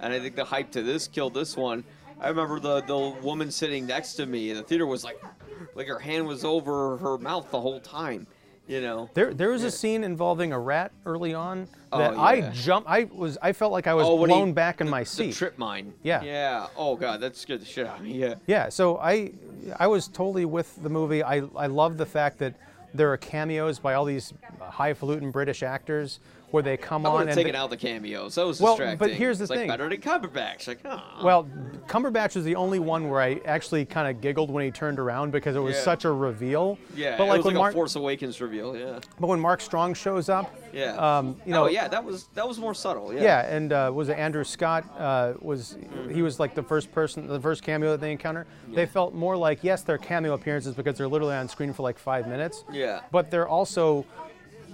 and 0.02 0.12
I 0.12 0.20
think 0.20 0.36
the 0.36 0.46
hype 0.46 0.72
to 0.72 0.82
this 0.82 1.08
killed 1.08 1.36
this 1.36 1.56
one. 1.56 1.84
I 2.20 2.30
remember 2.30 2.60
the 2.60 2.82
the 2.82 2.98
woman 3.22 3.52
sitting 3.52 3.86
next 3.86 4.14
to 4.16 4.26
me 4.26 4.50
in 4.50 4.58
the 4.58 4.64
theater 4.64 4.88
was 4.88 5.04
like, 5.04 5.22
like 5.76 5.86
her 5.88 6.00
hand 6.00 6.26
was 6.26 6.44
over 6.44 6.98
her 6.98 7.20
mouth 7.20 7.52
the 7.52 7.62
whole 7.62 7.80
time. 7.80 8.26
You 8.68 8.82
know. 8.82 9.10
There, 9.14 9.32
there 9.34 9.50
was 9.50 9.64
a 9.64 9.70
scene 9.70 10.04
involving 10.04 10.52
a 10.52 10.60
rat 10.60 10.92
early 11.06 11.34
on 11.36 11.68
Oh, 11.92 12.00
that 12.00 12.18
I 12.18 12.34
yeah. 12.36 12.52
jumped. 12.52 12.90
I 12.90 13.04
was, 13.04 13.38
I 13.42 13.54
felt 13.54 13.72
like 13.72 13.86
I 13.86 13.94
was 13.94 14.08
Oh, 14.08 14.16
when 14.16 14.30
he- 14.32 14.36
blown 14.36 14.54
back 14.54 14.82
in 14.82 14.90
my 14.90 15.02
The 15.02 15.06
seat. 15.10 15.36
trip 15.36 15.58
mine. 15.60 15.94
Yeah. 16.02 16.24
Yeah. 16.24 16.68
Oh 16.76 16.96
god, 16.96 17.22
that 17.22 17.36
scared 17.36 17.62
the 17.62 17.66
shit 17.66 17.86
out 17.86 18.00
of 18.00 18.04
me. 18.06 18.14
Yeah. 18.14 18.36
Yeah, 18.48 18.70
so 18.70 18.98
I, 18.98 19.34
I 19.80 19.86
was 19.88 20.08
totally 20.08 20.46
with 20.46 20.82
the 20.82 20.90
movie. 20.90 21.22
I, 21.22 21.44
I 21.56 21.68
love 21.68 21.98
the 21.98 22.06
fact 22.08 22.40
that 22.40 22.56
there 22.94 23.12
are 23.14 23.18
cameos 23.18 23.78
by 23.78 23.94
all 23.94 24.04
these 24.06 24.34
uh, 24.60 24.70
highfalutin 24.72 25.30
British 25.30 25.62
actors 25.62 26.20
where 26.56 26.64
they 26.64 26.78
come 26.78 27.06
I 27.06 27.10
on 27.10 27.22
and 27.28 27.32
taking 27.36 27.52
they- 27.52 27.58
out 27.58 27.70
the 27.70 27.76
cameos. 27.76 28.36
That 28.36 28.48
was 28.48 28.62
Well, 28.62 28.76
distracting. 28.78 28.98
but 28.98 29.10
here's 29.12 29.40
the 29.40 29.44
It's 29.44 29.52
thing. 29.52 29.68
Like 29.68 29.78
better 29.78 29.90
than 29.90 30.00
Cumberbatch. 30.00 30.68
Like, 30.70 30.80
oh. 30.86 31.02
Well, 31.22 31.50
Cumberbatch 31.88 32.34
was 32.36 32.46
the 32.46 32.56
only 32.56 32.80
one 32.80 33.10
where 33.10 33.20
I 33.20 33.42
actually 33.46 33.84
kind 33.84 34.08
of 34.08 34.22
giggled 34.22 34.50
when 34.50 34.64
he 34.64 34.72
turned 34.72 34.98
around 34.98 35.32
because 35.32 35.58
it 35.58 35.60
was 35.60 35.76
Yeah. 35.76 35.82
such 35.82 36.06
a 36.06 36.12
reveal. 36.12 36.78
yeah. 36.96 37.18
but 37.18 37.26
it 37.26 37.28
like 37.28 37.38
was 37.40 37.46
when 37.48 37.56
like 37.56 37.60
Mark, 37.62 37.74
a 37.74 37.76
Force 37.76 37.96
Awakens 37.98 38.40
reveal. 38.40 38.76
Yeah. 38.78 39.00
but 39.20 39.28
when 39.28 39.40
Mark 39.42 39.60
Strong 39.60 39.96
shows 39.96 40.30
up, 40.30 40.56
Yeah. 40.72 40.94
um, 40.96 41.36
you 41.46 41.52
know, 41.52 41.66
oh 41.66 41.68
yeah, 41.68 41.90
that 41.90 42.04
was 42.04 42.28
that 42.36 42.48
was 42.48 42.58
more 42.58 42.74
subtle. 42.74 43.14
Yeah. 43.14 43.22
Yeah, 43.22 43.54
and 43.54 43.74
uh, 43.74 43.92
was 43.94 44.08
it 44.08 44.18
Andrew 44.18 44.46
Scott? 44.46 44.86
Uh, 44.98 45.34
was 45.42 45.78
he 46.10 46.22
was 46.22 46.40
like 46.40 46.56
the 46.56 46.64
first 46.64 46.90
person, 46.94 47.28
the 47.28 47.40
first 47.42 47.64
cameo 47.64 47.92
that 47.92 48.00
they 48.00 48.14
encounter? 48.14 48.48
Yeah. 48.70 48.76
They 48.78 48.86
felt 48.86 49.14
more 49.14 49.36
like 49.36 49.60
yes, 49.62 49.82
they're 49.82 49.98
cameo 49.98 50.34
appearances 50.34 50.74
because 50.74 50.98
they're 50.98 51.10
literally 51.10 51.36
on 51.36 51.50
screen 51.50 51.74
for 51.74 51.84
like 51.84 52.00
five 52.00 52.28
minutes. 52.30 52.64
Yeah. 52.72 53.02
But 53.12 53.30
they're 53.30 53.48
also, 53.50 54.06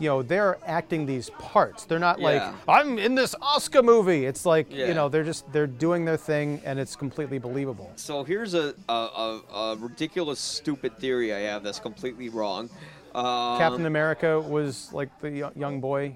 you 0.02 0.10
know, 0.10 0.24
they're 0.24 0.58
acting 0.66 1.06
these 1.06 1.30
parts. 1.38 1.86
They're 1.86 2.00
not 2.00 2.20
like 2.20 2.42
Yeah. 2.42 2.56
I'm 2.68 2.98
in 2.98 3.14
this 3.14 3.36
Oscar 3.40 3.84
movie. 3.84 4.26
It's 4.26 4.46
like 4.48 4.66
Yeah. 4.70 4.88
you 4.88 4.96
know 4.96 5.08
they're 5.10 5.24
just 5.24 5.52
they're 5.54 5.68
doing 5.68 6.06
their 6.06 6.18
thing 6.18 6.60
and 6.66 6.80
it's 6.80 6.96
completely 6.96 7.38
believable. 7.38 7.92
So 7.96 8.24
here's 8.24 8.56
a, 8.56 8.74
a, 8.90 8.94
a, 8.94 9.42
a 9.54 9.76
ridiculous, 9.78 10.40
stupid 10.40 10.98
theory 10.98 11.34
I 11.34 11.40
have 11.42 11.62
that's 11.62 11.80
completely 11.80 12.30
wrong. 12.30 12.70
Um, 13.14 13.60
Captain 13.60 13.86
America 13.86 14.40
was 14.40 14.92
like 14.92 15.10
the 15.20 15.52
young 15.56 15.80
boy. 15.82 16.16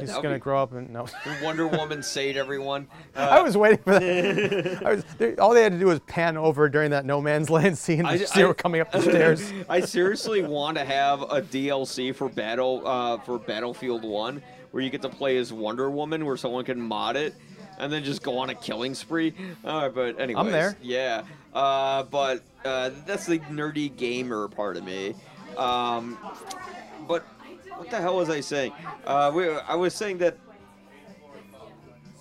He's 0.00 0.12
gonna 0.14 0.38
grow 0.38 0.62
up 0.62 0.72
and 0.72 0.90
no. 0.90 1.06
Wonder 1.42 1.66
Woman 1.66 2.02
saved 2.02 2.36
everyone. 2.36 2.86
Uh, 3.14 3.20
I 3.30 3.40
was 3.42 3.56
waiting 3.56 3.78
for 3.78 3.98
that. 3.98 4.82
I 4.86 4.94
was, 4.94 5.04
they, 5.18 5.36
all 5.36 5.54
they 5.54 5.62
had 5.62 5.72
to 5.72 5.78
do 5.78 5.86
was 5.86 6.00
pan 6.00 6.36
over 6.36 6.68
during 6.68 6.90
that 6.90 7.04
no 7.04 7.20
man's 7.20 7.50
land 7.50 7.76
scene. 7.78 8.06
I- 8.06 8.18
her 8.18 8.50
I- 8.50 8.52
coming 8.54 8.80
up 8.80 8.92
the 8.92 9.02
stairs. 9.02 9.52
I 9.68 9.80
seriously 9.80 10.42
want 10.42 10.78
to 10.78 10.84
have 10.84 11.22
a 11.22 11.42
DLC 11.42 12.14
for 12.14 12.28
Battle 12.28 12.82
uh, 12.86 13.18
for 13.18 13.38
Battlefield 13.38 14.04
One, 14.04 14.42
where 14.70 14.82
you 14.82 14.90
get 14.90 15.02
to 15.02 15.08
play 15.08 15.36
as 15.36 15.52
Wonder 15.52 15.90
Woman, 15.90 16.24
where 16.24 16.36
someone 16.36 16.64
can 16.64 16.80
mod 16.80 17.16
it, 17.16 17.34
and 17.78 17.92
then 17.92 18.04
just 18.04 18.22
go 18.22 18.38
on 18.38 18.50
a 18.50 18.54
killing 18.54 18.94
spree. 18.94 19.34
Uh, 19.64 19.88
but 19.88 20.18
anyway, 20.20 20.40
I'm 20.40 20.50
there. 20.50 20.76
Yeah, 20.82 21.22
uh, 21.52 22.04
but 22.04 22.42
uh, 22.64 22.90
that's 23.06 23.26
the 23.26 23.38
nerdy 23.40 23.94
gamer 23.96 24.48
part 24.48 24.76
of 24.76 24.84
me. 24.84 25.14
Um, 25.56 26.18
but 27.06 27.24
what 27.76 27.90
the 27.90 28.00
hell 28.00 28.16
was 28.16 28.30
I 28.30 28.40
saying? 28.40 28.72
Uh, 29.06 29.30
we, 29.34 29.48
I 29.48 29.74
was 29.74 29.94
saying 29.94 30.18
that 30.18 30.36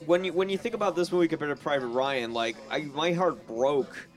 when 0.06 0.24
you 0.24 0.34
when 0.34 0.50
you 0.50 0.58
think 0.58 0.76
about 0.76 0.96
this 0.96 1.12
movie 1.12 1.28
compared 1.28 1.56
to 1.56 1.62
Private 1.62 1.88
Ryan, 1.88 2.34
like 2.34 2.56
I, 2.70 2.82
my 2.82 3.14
heart 3.14 3.46
broke 3.48 4.08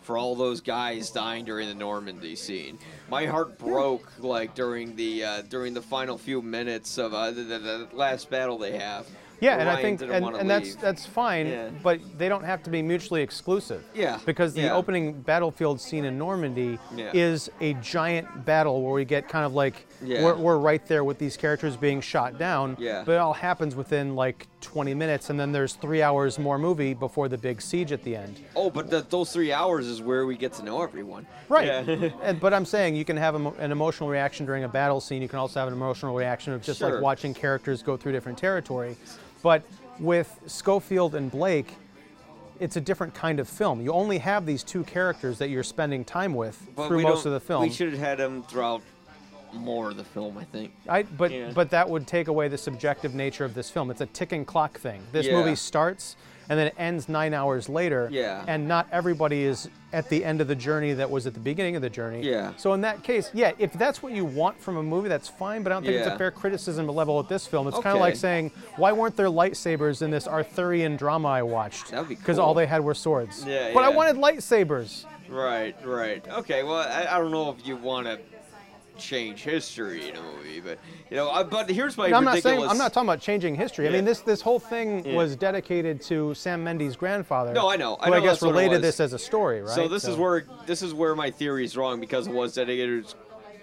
for 0.00 0.18
all 0.18 0.34
those 0.34 0.60
guys 0.60 1.10
dying 1.10 1.44
during 1.44 1.66
the 1.68 1.74
Normandy 1.74 2.36
scene. 2.36 2.78
My 3.08 3.26
heart 3.26 3.58
broke 3.58 4.10
like 4.18 4.54
during 4.54 4.94
the 4.96 5.24
uh, 5.24 5.42
during 5.42 5.74
the 5.74 5.82
final 5.82 6.18
few 6.18 6.42
minutes 6.42 6.98
of 6.98 7.14
uh, 7.14 7.30
the, 7.30 7.42
the, 7.42 7.58
the 7.58 7.88
last 7.92 8.30
battle 8.30 8.58
they 8.58 8.76
have. 8.78 9.06
Yeah, 9.40 9.58
and 9.58 9.68
I 9.68 9.82
think 9.82 10.00
and, 10.00 10.12
and 10.36 10.48
that's 10.48 10.76
that's 10.76 11.04
fine, 11.04 11.48
Yeah. 11.48 11.68
but 11.82 12.00
they 12.16 12.28
don't 12.28 12.44
have 12.44 12.62
to 12.62 12.70
be 12.70 12.80
mutually 12.80 13.20
exclusive. 13.20 13.84
Yeah, 13.92 14.18
Because 14.24 14.54
the 14.54 14.62
yeah. 14.62 14.74
opening 14.74 15.12
battlefield 15.20 15.80
scene 15.80 16.04
in 16.04 16.16
Normandy 16.16 16.78
Yeah. 16.96 17.10
is 17.12 17.50
a 17.60 17.74
giant 17.74 18.46
battle 18.46 18.80
where 18.82 18.94
we 18.94 19.04
get 19.04 19.28
kind 19.28 19.44
of 19.44 19.52
like 19.52 19.86
Yeah. 20.02 20.24
we're, 20.24 20.34
we're 20.36 20.58
right 20.58 20.84
there 20.86 21.04
with 21.04 21.18
these 21.18 21.36
characters 21.36 21.76
being 21.76 22.00
shot 22.00 22.38
down. 22.38 22.76
Yeah. 22.78 23.02
But 23.04 23.12
it 23.12 23.18
all 23.18 23.32
happens 23.32 23.74
within 23.74 24.14
like 24.14 24.46
20 24.60 24.94
minutes, 24.94 25.30
and 25.30 25.38
then 25.38 25.52
there's 25.52 25.74
three 25.74 26.02
hours 26.02 26.38
more 26.38 26.58
movie 26.58 26.94
before 26.94 27.28
the 27.28 27.38
big 27.38 27.60
siege 27.60 27.92
at 27.92 28.02
the 28.02 28.16
end. 28.16 28.40
Oh, 28.56 28.70
but 28.70 28.90
the, 28.90 29.02
those 29.02 29.32
three 29.32 29.52
hours 29.52 29.86
is 29.86 30.00
where 30.02 30.26
we 30.26 30.36
get 30.36 30.52
to 30.54 30.64
know 30.64 30.82
everyone. 30.82 31.26
Right. 31.48 31.66
Yeah. 31.66 32.10
and, 32.22 32.40
but 32.40 32.52
I'm 32.54 32.64
saying 32.64 32.96
you 32.96 33.04
can 33.04 33.16
have 33.16 33.34
a 33.34 33.48
an 33.58 33.72
emotional 33.72 34.08
reaction 34.08 34.46
during 34.46 34.64
a 34.64 34.68
battle 34.68 35.00
scene. 35.00 35.22
You 35.22 35.28
can 35.28 35.38
also 35.38 35.60
have 35.60 35.68
an 35.68 35.74
emotional 35.74 36.14
reaction 36.14 36.52
of 36.52 36.62
just 36.62 36.78
Sure. 36.80 36.92
like 36.94 37.02
watching 37.02 37.34
characters 37.34 37.82
go 37.82 37.96
through 37.96 38.12
different 38.12 38.38
territory. 38.38 38.96
But 39.42 39.62
with 40.00 40.40
Schofield 40.46 41.14
and 41.14 41.30
Blake, 41.30 41.74
it's 42.60 42.76
a 42.76 42.80
different 42.80 43.14
kind 43.14 43.40
of 43.40 43.48
film. 43.48 43.80
You 43.80 43.92
only 43.92 44.18
have 44.18 44.46
these 44.46 44.62
two 44.62 44.84
characters 44.84 45.38
that 45.38 45.50
you're 45.50 45.62
spending 45.62 46.04
time 46.04 46.34
with 46.34 46.60
But 46.76 46.88
through 46.88 47.02
most 47.02 47.26
of 47.26 47.32
the 47.32 47.40
film. 47.40 47.62
We 47.62 47.70
should 47.70 47.90
have 47.90 47.98
had 47.98 48.20
him 48.20 48.42
throughout 48.44 48.82
more 49.54 49.90
of 49.90 49.96
the 49.96 50.04
film. 50.04 50.36
I 50.38 50.44
think. 50.44 50.72
I, 50.88 51.02
but 51.02 51.30
Yeah. 51.30 51.50
but 51.54 51.70
that 51.70 51.88
would 51.88 52.06
take 52.06 52.28
away 52.28 52.48
the 52.48 52.58
subjective 52.58 53.14
nature 53.14 53.44
of 53.44 53.54
this 53.54 53.70
film. 53.70 53.90
It's 53.90 54.00
a 54.00 54.06
ticking 54.06 54.44
clock 54.44 54.78
thing. 54.78 55.02
This 55.12 55.26
Yeah. 55.26 55.32
movie 55.34 55.56
starts 55.56 56.16
and 56.50 56.58
then 56.58 56.66
it 56.66 56.74
ends 56.76 57.08
nine 57.08 57.32
hours 57.32 57.70
later. 57.70 58.06
Yeah. 58.12 58.44
And 58.46 58.68
not 58.68 58.86
everybody 58.92 59.44
is 59.44 59.70
at 59.94 60.10
the 60.10 60.22
end 60.22 60.42
of 60.42 60.48
the 60.48 60.54
journey 60.54 60.92
that 60.92 61.10
was 61.10 61.26
at 61.26 61.32
the 61.32 61.40
beginning 61.40 61.74
of 61.74 61.80
the 61.80 61.88
journey. 61.88 62.20
Yeah. 62.20 62.52
So 62.58 62.74
in 62.74 62.82
that 62.82 63.02
case, 63.02 63.30
yeah, 63.32 63.52
if 63.58 63.72
that's 63.72 64.02
what 64.02 64.12
you 64.12 64.26
want 64.26 64.60
from 64.60 64.76
a 64.76 64.82
movie, 64.82 65.08
that's 65.08 65.28
fine. 65.28 65.62
But 65.62 65.72
I 65.72 65.76
don't 65.76 65.84
think 65.86 65.96
it's 65.96 66.06
a 66.06 66.18
fair 66.18 66.30
criticism 66.30 66.84
to 66.84 66.92
level 66.92 67.18
at 67.18 67.28
this 67.30 67.46
film. 67.46 67.66
It's 67.66 67.78
kind 67.78 67.96
of 67.96 68.00
like 68.00 68.16
saying, 68.16 68.50
why 68.76 68.92
weren't 68.92 69.16
there 69.16 69.28
lightsabers 69.28 70.02
in 70.02 70.10
this 70.10 70.28
Arthurian 70.28 70.96
drama 70.96 71.28
I 71.28 71.42
watched? 71.42 71.92
That'd 71.92 72.08
be 72.10 72.14
Because 72.16 72.36
cool. 72.36 72.44
all 72.44 72.52
they 72.54 72.66
had 72.66 72.84
were 72.84 72.94
swords. 72.94 73.44
Yeah, 73.46 73.70
But 73.72 73.84
I 73.84 73.88
wanted 73.88 74.16
lightsabers. 74.16 75.06
Right, 75.30 75.74
right. 75.86 76.26
Okay, 76.28 76.62
well, 76.62 76.74
I, 76.76 77.06
I 77.10 77.18
don't 77.18 77.30
know 77.30 77.48
if 77.58 77.66
you 77.66 77.76
want 77.76 78.06
to 78.06 78.18
change 78.96 79.42
history 79.42 80.08
in 80.08 80.16
a 80.16 80.22
movie, 80.22 80.60
but 80.60 80.78
you 81.10 81.16
know, 81.16 81.30
I, 81.30 81.42
but 81.42 81.68
here's 81.70 81.96
my 81.96 82.08
No, 82.08 82.16
I'm 82.16 82.24
not 82.24 82.38
saying 82.38 82.62
I'm 82.62 82.78
not 82.78 82.92
talking 82.92 83.08
about 83.08 83.20
changing 83.20 83.54
history. 83.54 83.88
I 83.88 83.90
mean, 83.90 84.04
this 84.04 84.20
this 84.20 84.40
whole 84.40 84.58
thing 84.58 85.04
Yeah. 85.04 85.14
was 85.16 85.36
dedicated 85.36 86.00
to 86.02 86.34
Sam 86.34 86.62
Mendes' 86.64 86.96
grandfather. 86.96 87.52
No, 87.52 87.68
I 87.70 87.76
know. 87.76 87.96
I 88.00 88.10
know 88.10 88.16
I 88.16 88.20
guess 88.20 88.40
that's 88.40 88.42
what 88.42 88.48
it 88.50 88.52
related 88.52 88.82
this 88.82 89.00
as 89.00 89.12
a 89.12 89.18
story, 89.18 89.60
right? 89.62 89.70
So 89.70 89.88
this 89.88 90.04
is 90.04 90.16
where 90.16 90.44
this 90.66 90.82
is 90.82 90.94
where 90.94 91.14
my 91.14 91.30
theory 91.30 91.64
is 91.64 91.76
wrong 91.76 92.00
because 92.00 92.26
it 92.26 92.32
was 92.32 92.54
dedicated 92.54 93.12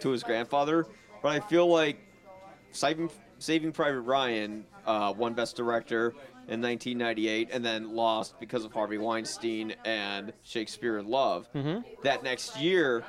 to 0.01 0.09
his 0.09 0.23
grandfather, 0.23 0.87
but 1.21 1.29
I 1.29 1.39
feel 1.39 1.67
like 1.67 1.97
Saving, 2.71 3.09
Saving 3.39 3.71
Private 3.71 4.01
Ryan 4.01 4.65
uh, 4.85 5.13
won 5.15 5.33
Best 5.33 5.55
Director 5.55 6.13
in 6.47 6.61
1998 6.61 7.49
and 7.51 7.63
then 7.63 7.95
lost 7.95 8.39
because 8.39 8.65
of 8.65 8.73
Harvey 8.73 8.97
Weinstein 8.97 9.75
and 9.85 10.33
Shakespeare 10.43 10.97
in 10.97 11.07
Love. 11.07 11.47
Mm-hmm. 11.53 11.81
That 12.03 12.23
next 12.23 12.59
year, 12.59 13.03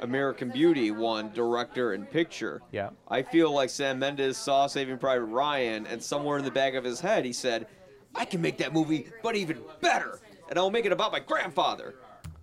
American 0.00 0.50
Beauty 0.50 0.90
won 0.90 1.30
Director 1.32 1.92
and 1.92 2.08
Picture. 2.10 2.62
Yeah. 2.72 2.90
I 3.08 3.22
feel 3.22 3.52
like 3.52 3.70
Sam 3.70 3.98
Mendes 3.98 4.36
saw 4.36 4.66
Saving 4.66 4.98
Private 4.98 5.24
Ryan, 5.26 5.86
and 5.86 6.02
somewhere 6.02 6.38
in 6.38 6.44
the 6.44 6.50
back 6.50 6.74
of 6.74 6.84
his 6.84 7.00
head, 7.00 7.24
he 7.24 7.32
said, 7.32 7.66
"I 8.14 8.24
can 8.24 8.40
make 8.40 8.58
that 8.58 8.72
movie, 8.72 9.08
but 9.22 9.36
even 9.36 9.58
better, 9.80 10.20
and 10.48 10.58
I'll 10.58 10.70
make 10.70 10.84
it 10.84 10.92
about 10.92 11.12
my 11.12 11.20
grandfather." 11.20 11.94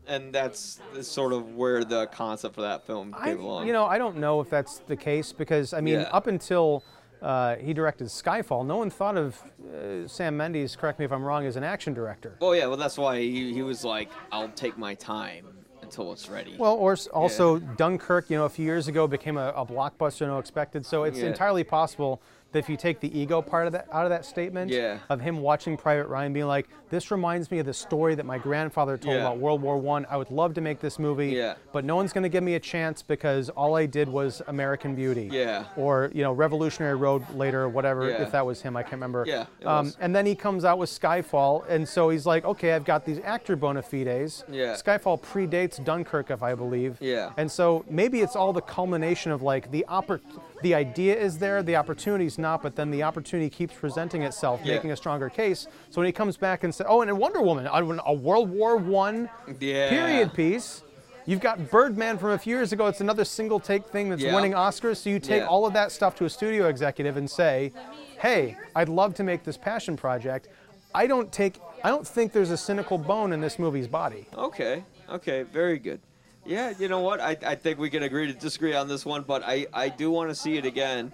And 0.08 0.34
that's, 0.34 0.80
sort 1.02 1.32
of 1.32 1.54
where 1.56 1.84
the 1.86 2.08
concept 2.08 2.56
for 2.56 2.62
that 2.62 2.86
film 2.88 3.16
I, 3.18 3.30
came 3.30 3.40
along. 3.40 3.68
you 3.68 3.74
know, 3.74 3.86
I 3.86 3.98
don't 4.00 4.18
know 4.18 4.42
if 4.42 4.50
that's 4.50 4.80
the 4.80 4.96
case 4.96 5.32
because 5.32 5.74
I 5.74 5.80
mean, 5.82 6.00
Yeah. 6.02 6.10
up 6.12 6.26
until 6.28 6.84
uh, 7.22 7.56
he 7.58 7.72
directed 7.72 8.08
Skyfall, 8.08 8.66
no 8.66 8.78
one 8.78 8.90
thought 8.90 9.16
of 9.16 9.40
uh, 9.74 10.08
Sam 10.08 10.36
Mendes. 10.36 10.76
Correct 10.76 10.98
me 10.98 11.06
if 11.06 11.12
I'm 11.12 11.24
wrong, 11.24 11.46
as 11.46 11.56
an 11.56 11.64
action 11.64 11.94
director. 11.94 12.36
oh 12.42 12.54
yeah, 12.54 12.66
well 12.66 12.78
that's 12.78 12.98
why 12.98 13.20
he, 13.20 13.54
he 13.54 13.62
was 13.62 13.86
like, 13.86 14.10
"I'll 14.32 14.50
take 14.50 14.76
my 14.78 14.96
time 14.96 15.46
until 15.92 16.14
it's 16.14 16.30
ready." 16.30 16.56
Well, 16.58 16.76
or 16.76 16.96
also 17.14 17.60
Dunkirk, 17.60 18.30
you 18.30 18.38
know, 18.38 18.46
a 18.46 18.50
few 18.50 18.66
years 18.66 18.88
ago 18.88 19.08
became 19.08 19.38
a, 19.38 19.50
a 19.56 19.66
blockbuster, 19.66 20.26
no 20.28 20.40
expected. 20.40 20.86
So 20.86 21.04
it's 21.04 21.20
Yeah. 21.20 21.28
entirely 21.28 21.64
possible 21.64 22.22
that 22.52 22.60
if 22.60 22.70
you 22.70 22.78
take 22.78 23.00
the 23.00 23.18
ego 23.18 23.42
part 23.42 23.66
of 23.68 23.74
that 23.74 23.88
out 23.92 24.06
of 24.06 24.10
that 24.10 24.26
statement, 24.26 24.72
Yeah. 24.72 24.98
of 25.10 25.22
him 25.22 25.42
watching 25.42 25.78
Private 25.78 26.08
Ryan 26.08 26.34
being 26.34 26.48
like, 26.48 26.68
this 26.90 27.10
reminds 27.12 27.50
me 27.52 27.60
of 27.60 27.66
the 27.66 27.74
story 27.74 28.16
that 28.16 28.26
my 28.26 28.38
grandfather 28.38 28.98
told 28.98 29.16
Yeah. 29.16 29.22
about 29.22 29.38
World 29.38 29.62
War 29.62 29.78
One. 29.78 30.06
I. 30.10 30.18
would 30.18 30.30
love 30.30 30.54
to 30.56 30.62
make 30.62 30.80
this 30.80 31.00
movie, 31.00 31.30
Yeah. 31.30 31.56
but 31.72 31.84
no 31.84 31.96
one's 31.96 32.14
going 32.14 32.22
to 32.24 32.30
give 32.30 32.44
me 32.44 32.54
a 32.56 32.60
chance 32.60 33.02
because 33.02 33.50
all 33.50 33.76
I 33.76 33.86
did 33.88 34.08
was 34.08 34.42
American 34.48 34.94
Beauty, 34.94 35.30
Yeah. 35.32 35.64
or 35.76 36.12
you 36.14 36.22
know 36.22 36.32
Revolutionary 36.32 36.96
Road 36.96 37.24
later, 37.34 37.68
whatever. 37.68 38.08
Yeah. 38.10 38.22
If 38.22 38.32
that 38.34 38.46
was 38.46 38.62
him, 38.62 38.78
I 38.78 38.84
can't 38.84 38.94
remember. 38.94 39.24
Yeah, 39.28 39.46
Um, 39.66 39.94
and 40.00 40.16
then 40.16 40.26
he 40.28 40.36
comes 40.36 40.64
out 40.64 40.78
with 40.78 40.90
Skyfall, 40.92 41.64
and 41.70 41.88
so 41.88 42.10
he's 42.10 42.26
like, 42.28 42.46
okay, 42.46 42.74
I've 42.74 42.86
got 42.86 43.04
these 43.06 43.20
actor 43.24 43.56
bona 43.56 43.82
fides. 43.82 44.44
Yeah. 44.48 44.74
Skyfall 44.74 45.20
predates 45.22 45.84
Dunkirk, 45.84 46.30
if 46.30 46.44
I 46.44 46.54
believe. 46.54 46.98
Yeah. 47.00 47.32
And 47.38 47.50
so 47.52 47.84
maybe 47.90 48.22
it's 48.22 48.36
all 48.36 48.54
the 48.54 48.62
culmination 48.62 49.32
of 49.32 49.42
like 49.42 49.72
the 49.72 49.86
oppor- 49.90 50.20
the 50.62 50.76
idea 50.76 51.16
is 51.18 51.38
there, 51.38 51.64
the 51.64 51.76
opportunity's 51.76 52.38
not, 52.38 52.62
but 52.62 52.76
then 52.76 52.92
the 52.92 53.04
opportunity 53.04 53.50
keeps 53.50 53.74
presenting 53.74 54.24
itself, 54.24 54.62
Yeah. 54.64 54.76
making 54.76 54.92
a 54.92 54.96
stronger 54.96 55.30
case. 55.30 55.68
So 55.90 56.02
when 56.02 56.06
he 56.06 56.12
comes 56.12 56.38
back 56.38 56.64
and 56.64 56.74
says, 56.74 56.86
"Oh, 56.90 57.02
and 57.02 57.10
in 57.10 57.18
Wonder 57.18 57.42
Woman, 57.42 57.68
a 57.68 57.72
a 58.06 58.14
World 58.14 58.50
War 58.50 58.78
One 58.78 59.30
Yeah. 59.60 59.90
period 59.90 60.34
piece." 60.34 60.84
You've 61.26 61.40
got 61.40 61.70
Birdman 61.70 62.18
from 62.18 62.32
a 62.32 62.38
few 62.38 62.56
years 62.56 62.74
ago. 62.74 62.88
It's 62.88 63.00
another 63.02 63.24
single 63.26 63.60
take 63.60 63.86
thing 63.86 64.10
that's 64.10 64.24
Yeah. 64.24 64.34
winning 64.34 64.54
Oscars. 64.54 64.98
So 64.98 65.10
you 65.12 65.20
take 65.20 65.44
all 65.50 65.66
of 65.68 65.74
that 65.74 65.92
stuff 65.92 66.16
to 66.16 66.26
a 66.26 66.30
studio 66.30 66.68
executive 66.68 67.16
and 67.16 67.30
say, 67.30 67.72
"Hey, 68.20 68.58
I'd 68.76 68.90
love 68.90 69.14
to 69.16 69.24
make 69.24 69.44
this 69.44 69.56
passion 69.58 69.96
project." 69.98 70.48
I 70.94 71.08
don't 71.08 71.32
take. 71.32 71.60
I 71.84 71.90
don't 71.90 72.06
think 72.08 72.34
there's 72.34 72.52
a 72.52 72.58
cynical 72.58 72.98
bone 72.98 73.34
in 73.34 73.40
this 73.40 73.58
movie's 73.60 73.88
body. 73.88 74.28
Okay. 74.38 74.84
Okay. 75.10 75.44
Very 75.44 75.78
good. 75.80 76.00
Yeah. 76.46 76.74
You 76.78 76.88
know 76.88 77.00
what? 77.02 77.20
I, 77.20 77.38
I 77.46 77.56
think 77.56 77.80
we 77.80 77.90
can 77.90 78.04
agree 78.04 78.28
to 78.28 78.34
disagree 78.34 78.74
on 78.74 78.88
this 78.88 79.06
one, 79.06 79.24
but 79.24 79.44
I, 79.46 79.68
I 79.74 79.90
do 79.90 80.12
want 80.12 80.30
to 80.30 80.36
see 80.36 80.58
it 80.58 80.66
again 80.66 81.12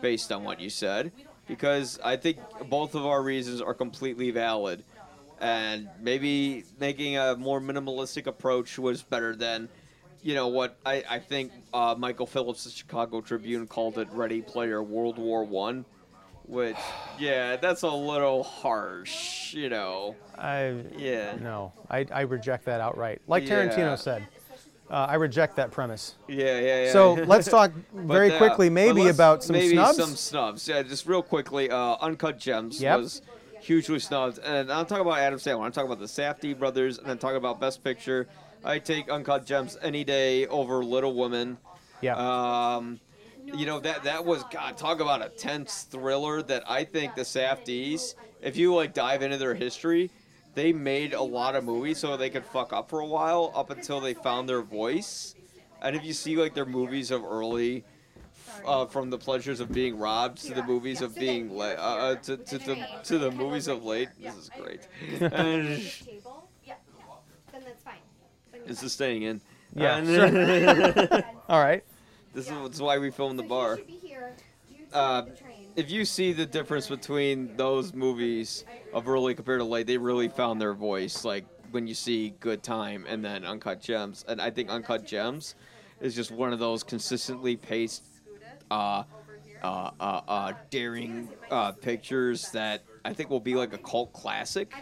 based 0.00 0.32
on 0.32 0.44
what 0.44 0.60
you 0.60 0.70
said 0.70 1.12
because 1.46 1.98
I 2.02 2.16
think 2.16 2.38
both 2.68 2.94
of 2.94 3.04
our 3.04 3.22
reasons 3.22 3.60
are 3.60 3.74
completely 3.74 4.30
valid. 4.30 4.84
And 5.40 5.88
maybe 6.00 6.64
making 6.78 7.16
a 7.16 7.34
more 7.36 7.60
minimalistic 7.60 8.26
approach 8.26 8.78
was 8.78 9.02
better 9.02 9.34
than, 9.34 9.68
you 10.22 10.34
know, 10.34 10.48
what 10.48 10.76
I, 10.84 11.02
I 11.08 11.18
think 11.18 11.52
uh, 11.72 11.94
Michael 11.96 12.26
Phillips, 12.26 12.64
the 12.64 12.70
Chicago 12.70 13.22
Tribune, 13.22 13.66
called 13.66 13.96
it 13.98 14.08
Ready 14.12 14.42
Player 14.42 14.82
World 14.82 15.18
War 15.18 15.44
One. 15.44 15.84
Which, 16.46 16.76
yeah, 17.18 17.56
that's 17.56 17.82
a 17.82 17.90
little 17.90 18.42
harsh, 18.42 19.54
you 19.54 19.68
know. 19.68 20.16
I 20.36 20.82
Yeah. 20.96 21.36
no, 21.40 21.72
I, 21.88 22.04
I 22.12 22.22
reject 22.22 22.64
that 22.64 22.80
outright. 22.80 23.22
Like 23.28 23.46
Yeah. 23.46 23.68
Tarantino 23.68 23.96
said, 23.96 24.26
uh, 24.90 25.06
I 25.08 25.14
reject 25.14 25.56
that 25.56 25.70
premise. 25.70 26.14
Yeah, 26.28 26.58
yeah, 26.58 26.84
yeah. 26.84 26.92
So 26.92 27.14
let's 27.26 27.48
talk 27.48 27.72
But, 27.94 28.02
very 28.04 28.32
uh, 28.32 28.38
quickly, 28.38 28.68
maybe 28.70 29.08
about 29.08 29.44
some 29.44 29.54
maybe 29.54 29.74
snubs. 29.74 29.96
some 29.96 30.16
snubs. 30.16 30.68
Yeah, 30.68 30.82
just 30.82 31.06
real 31.06 31.22
quickly. 31.22 31.70
Uh, 31.70 31.96
Uncut 32.00 32.38
Gems 32.38 32.80
Yep. 32.80 32.98
was 32.98 33.22
hugely 33.60 33.98
snubbed, 34.00 34.38
and 34.38 34.72
I'm 34.72 34.86
talking 34.86 35.02
about 35.06 35.18
Adam 35.18 35.38
Sandler. 35.38 35.64
I'm 35.64 35.72
talking 35.72 35.90
about 35.90 36.00
the 36.00 36.06
Safdie 36.06 36.58
brothers, 36.58 36.98
and 36.98 37.08
I'm 37.10 37.18
talking 37.18 37.36
about 37.36 37.60
Best 37.60 37.84
Picture. 37.84 38.26
I 38.64 38.78
take 38.78 39.08
Uncut 39.10 39.46
Gems 39.46 39.78
any 39.80 40.04
day 40.04 40.46
over 40.46 40.84
Little 40.84 41.14
Women. 41.14 41.56
Yeah. 42.00 42.16
Um, 42.16 43.00
you 43.44 43.66
know 43.66 43.80
that 43.80 44.04
that 44.04 44.24
was 44.24 44.44
God. 44.50 44.76
Talk 44.76 45.00
about 45.00 45.24
a 45.24 45.28
tense 45.28 45.82
thriller 45.82 46.42
that 46.42 46.68
I 46.68 46.84
think 46.84 47.14
the 47.14 47.22
Safdies, 47.22 48.14
if 48.42 48.56
you 48.56 48.74
like 48.74 48.92
dive 48.94 49.22
into 49.22 49.38
their 49.38 49.54
history, 49.54 50.10
they 50.60 50.74
made 50.74 51.14
a 51.14 51.22
lot 51.22 51.56
of 51.56 51.64
movies 51.64 51.96
so 51.96 52.18
they 52.18 52.28
could 52.28 52.44
fuck 52.44 52.70
up 52.74 52.90
for 52.90 53.00
a 53.00 53.06
while 53.06 53.50
up 53.54 53.70
until 53.70 53.98
they 53.98 54.12
found 54.12 54.46
their 54.46 54.60
voice. 54.60 55.34
And 55.80 55.96
if 55.96 56.04
you 56.04 56.12
see 56.12 56.36
like 56.36 56.52
their 56.52 56.66
movies 56.66 57.10
of 57.10 57.24
early, 57.24 57.82
uh, 58.66 58.84
from 58.84 59.08
the 59.08 59.16
pleasures 59.16 59.60
of 59.60 59.72
being 59.72 59.98
robbed 59.98 60.36
to 60.44 60.52
the 60.52 60.62
movies 60.62 61.00
of 61.00 61.16
being 61.16 61.56
late, 61.56 61.78
uh, 61.78 61.80
uh, 61.80 62.14
to, 62.16 62.36
to, 62.36 62.58
to, 62.58 62.86
to 63.04 63.18
the 63.18 63.30
movies 63.30 63.68
of 63.68 63.86
late, 63.86 64.10
this 64.20 64.36
is 64.36 64.50
great. 64.50 64.86
And 65.32 65.78
table? 66.06 66.46
Yeah. 66.66 66.74
Then 67.52 67.62
that's 67.64 67.82
fine. 67.82 67.94
Then 68.52 68.60
this 68.66 68.82
is 68.82 68.92
staying 68.92 69.22
in. 69.22 69.40
Yeah, 69.74 69.96
And 69.96 71.24
All 71.48 71.62
right. 71.62 71.82
this 72.34 72.50
is 72.50 72.74
is 72.74 72.82
why 72.82 72.98
we 72.98 73.10
filmed 73.10 73.38
the 73.38 73.44
So 73.44 73.48
bar. 73.48 73.76
Be 73.76 73.92
here. 73.94 74.34
You 74.68 74.84
Uh, 74.92 75.22
the 75.22 75.30
train. 75.30 75.49
If 75.76 75.90
you 75.90 76.04
see 76.04 76.32
the 76.32 76.46
difference 76.46 76.88
between 76.88 77.56
those 77.56 77.94
movies 77.94 78.64
of 78.92 79.08
early 79.08 79.34
compared 79.34 79.60
to 79.60 79.64
late, 79.64 79.86
they 79.86 79.98
really 79.98 80.28
found 80.28 80.60
their 80.60 80.74
voice. 80.74 81.24
Like 81.24 81.44
when 81.70 81.86
you 81.86 81.94
see 81.94 82.34
Good 82.40 82.62
Time 82.62 83.06
and 83.08 83.24
then 83.24 83.44
Uncut 83.44 83.80
Gems, 83.80 84.24
and 84.28 84.40
I 84.40 84.50
think 84.50 84.70
Uncut 84.70 85.04
Gems 85.06 85.54
is 86.00 86.14
just 86.14 86.30
one 86.30 86.52
of 86.52 86.58
those 86.58 86.82
consistently 86.82 87.56
paced, 87.56 88.02
uh, 88.70 89.04
uh, 89.62 89.90
uh, 90.00 90.20
uh, 90.26 90.52
daring 90.70 91.28
uh, 91.50 91.72
pictures 91.72 92.50
that 92.52 92.82
I 93.04 93.12
think 93.12 93.30
will 93.30 93.40
be 93.40 93.54
like 93.54 93.72
a 93.72 93.78
cult 93.78 94.12
classic. 94.12 94.74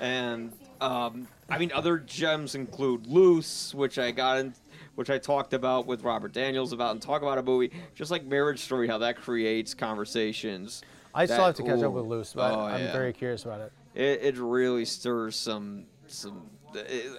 And 0.00 0.52
um, 0.80 1.28
I 1.48 1.58
mean, 1.58 1.70
other 1.72 1.98
gems 1.98 2.54
include 2.54 3.06
Luce, 3.06 3.74
which 3.74 3.98
I 3.98 4.10
got 4.10 4.38
in, 4.38 4.54
which 4.94 5.10
I 5.10 5.18
talked 5.18 5.52
about 5.54 5.86
with 5.86 6.02
Robert 6.02 6.32
Daniels 6.32 6.72
about 6.72 6.92
and 6.92 7.02
talk 7.02 7.22
about 7.22 7.38
a 7.38 7.42
movie 7.42 7.70
just 7.94 8.10
like 8.10 8.24
Marriage 8.24 8.60
Story, 8.60 8.88
how 8.88 8.98
that 8.98 9.16
creates 9.16 9.74
conversations. 9.74 10.82
I 11.14 11.26
still 11.26 11.44
have 11.44 11.54
to 11.56 11.62
catch 11.62 11.82
up 11.82 11.92
with 11.92 12.06
Luce, 12.06 12.32
but 12.32 12.52
oh, 12.52 12.60
I'm 12.60 12.80
yeah. 12.80 12.92
very 12.92 13.12
curious 13.12 13.44
about 13.44 13.60
it. 13.60 13.72
It, 13.94 14.22
it 14.22 14.38
really 14.38 14.84
stirs 14.84 15.36
some 15.36 15.86
some. 16.06 16.42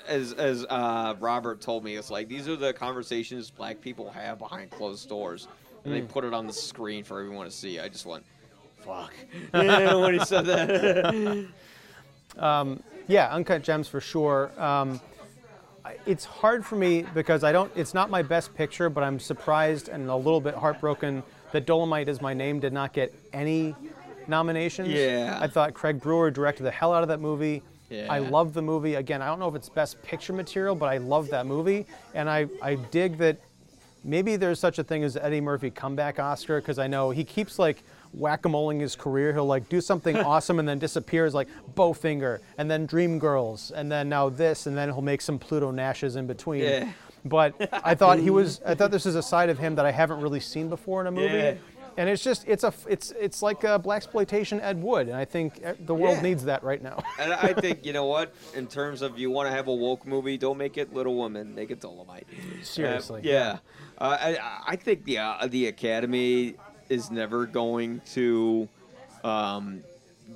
As 0.08 0.34
as 0.34 0.66
uh, 0.70 1.16
Robert 1.20 1.62
told 1.62 1.84
me, 1.86 1.96
it's 1.96 2.12
like 2.12 2.28
these 2.28 2.50
are 2.50 2.58
the 2.58 2.74
conversations 2.74 3.50
black 3.50 3.80
people 3.80 4.10
have 4.12 4.38
behind 4.38 4.70
closed 4.70 5.08
doors, 5.08 5.48
and 5.86 5.94
Hmm. 5.94 6.00
they 6.00 6.02
put 6.02 6.26
it 6.26 6.34
on 6.34 6.46
the 6.46 6.52
screen 6.54 7.06
for 7.06 7.22
everyone 7.22 7.46
to 7.46 7.52
see. 7.52 7.80
I 7.80 7.88
just 7.88 8.06
went, 8.06 8.26
fuck, 8.84 9.14
when 9.52 10.14
he 10.14 10.26
said 10.26 10.46
that. 10.46 11.48
Yeah, 13.08 13.34
Uncut 13.34 13.62
Gems 13.62 13.88
for 13.88 14.02
sure. 14.02 14.52
Um, 14.60 15.00
it's 16.06 16.26
hard 16.26 16.66
for 16.66 16.76
me 16.76 17.06
because 17.14 17.44
I 17.44 17.52
don't. 17.52 17.72
It's 17.76 17.94
not 17.94 18.10
my 18.10 18.22
best 18.22 18.54
picture, 18.56 18.90
but 18.90 19.04
I'm 19.04 19.20
surprised 19.20 19.90
and 19.90 20.10
a 20.10 20.16
little 20.16 20.42
bit 20.42 20.56
heartbroken 20.56 21.24
that 21.52 21.66
Dolemite 21.66 22.08
is 22.08 22.22
my 22.22 22.34
name 22.34 22.60
did 22.60 22.74
not 22.74 22.94
get 22.94 23.14
any 23.34 23.76
nominations. 24.28 24.90
Yeah. 24.90 25.38
I 25.42 25.48
thought 25.48 25.74
Craig 25.74 26.02
Brewer 26.02 26.32
directed 26.32 26.64
the 26.64 26.72
hell 26.72 26.94
out 26.94 27.04
of 27.04 27.10
that 27.10 27.20
movie. 27.20 27.64
Yeah. 27.90 28.08
I 28.10 28.20
love 28.20 28.54
the 28.54 28.62
movie. 28.62 28.96
Again, 28.96 29.22
I 29.22 29.28
don't 29.28 29.40
know 29.40 29.48
if 29.48 29.56
it's 29.56 29.70
best 29.70 30.02
picture 30.02 30.34
material, 30.34 30.76
but 30.76 30.88
I 30.88 30.98
love 30.98 31.30
that 31.30 31.46
movie, 31.46 31.86
and 32.14 32.30
I 32.30 32.48
I 32.62 32.76
dig 32.76 33.18
that. 33.20 33.38
Maybe 34.04 34.36
there's 34.36 34.60
such 34.60 34.78
a 34.78 34.84
thing 34.84 35.04
as 35.04 35.18
Eddie 35.18 35.42
Murphy 35.42 35.72
comeback 35.72 36.20
Oscar 36.20 36.62
because 36.62 36.78
I 36.78 36.86
know 36.86 37.10
he 37.10 37.24
keeps 37.24 37.58
like 37.58 37.84
whack-a-moling 38.18 38.80
his 38.80 38.96
career. 38.96 39.34
He'll 39.34 39.46
like 39.46 39.68
do 39.70 39.82
something 39.82 40.18
awesome 40.34 40.60
and 40.60 40.68
then 40.68 40.80
disappears 40.80 41.34
like 41.34 41.48
Bowfinger 41.76 42.40
and 42.58 42.70
then 42.70 42.88
Dreamgirls 42.88 43.72
and 43.72 43.92
then 43.92 44.10
now 44.10 44.30
this 44.30 44.66
and 44.68 44.78
then 44.78 44.90
he'll 44.90 45.02
make 45.02 45.22
some 45.22 45.38
Pluto 45.40 45.72
Nashes 45.72 46.16
in 46.16 46.28
between. 46.28 46.62
Yeah. 46.62 46.92
But 47.24 47.70
I 47.84 47.96
thought 47.96 48.20
he 48.20 48.30
was. 48.30 48.62
I 48.66 48.76
thought 48.76 48.92
this 48.92 49.06
is 49.08 49.16
a 49.16 49.24
side 49.24 49.50
of 49.50 49.58
him 49.58 49.76
that 49.76 49.86
I 49.86 49.92
haven't 49.92 50.22
really 50.22 50.40
seen 50.40 50.70
before 50.70 51.02
in 51.02 51.08
a 51.08 51.12
movie. 51.12 51.34
Yeah. 51.34 51.56
And 51.98 52.10
it's 52.10 52.24
just 52.24 52.44
it's 52.46 52.64
a 52.64 52.74
it's 52.88 53.12
it's 53.20 53.42
like 53.42 53.64
a 53.64 53.80
black 53.80 53.98
exploitation 53.98 54.60
Ed 54.62 54.80
Wood, 54.82 55.08
and 55.08 55.16
I 55.16 55.24
think 55.26 55.60
eh, 55.64 55.74
the 55.80 55.96
world 55.96 56.18
Yeah. 56.18 56.22
needs 56.24 56.44
that 56.44 56.62
right 56.62 56.84
now. 56.84 57.02
And 57.20 57.32
I 57.34 57.54
think 57.54 57.86
you 57.86 57.94
know 57.94 58.06
what, 58.06 58.36
in 58.54 58.68
terms 58.68 59.02
of 59.02 59.18
you 59.18 59.32
want 59.32 59.48
to 59.50 59.56
have 59.56 59.68
a 59.70 59.74
woke 59.74 60.06
movie, 60.06 60.38
don't 60.38 60.58
make 60.58 60.78
it 60.78 60.94
Little 60.94 61.16
Woman, 61.16 61.56
make 61.56 61.72
it 61.72 61.80
Dolemite. 61.80 62.26
Seriously. 62.64 63.22
Uh, 63.22 63.24
yeah, 63.24 63.58
uh, 63.98 64.18
I 64.20 64.62
I 64.68 64.76
think 64.76 65.06
the 65.06 65.18
uh, 65.20 65.48
the 65.48 65.68
Academy 65.68 66.56
is 66.90 67.12
never 67.12 67.46
going 67.46 68.02
to 68.14 68.68
um, 69.24 69.84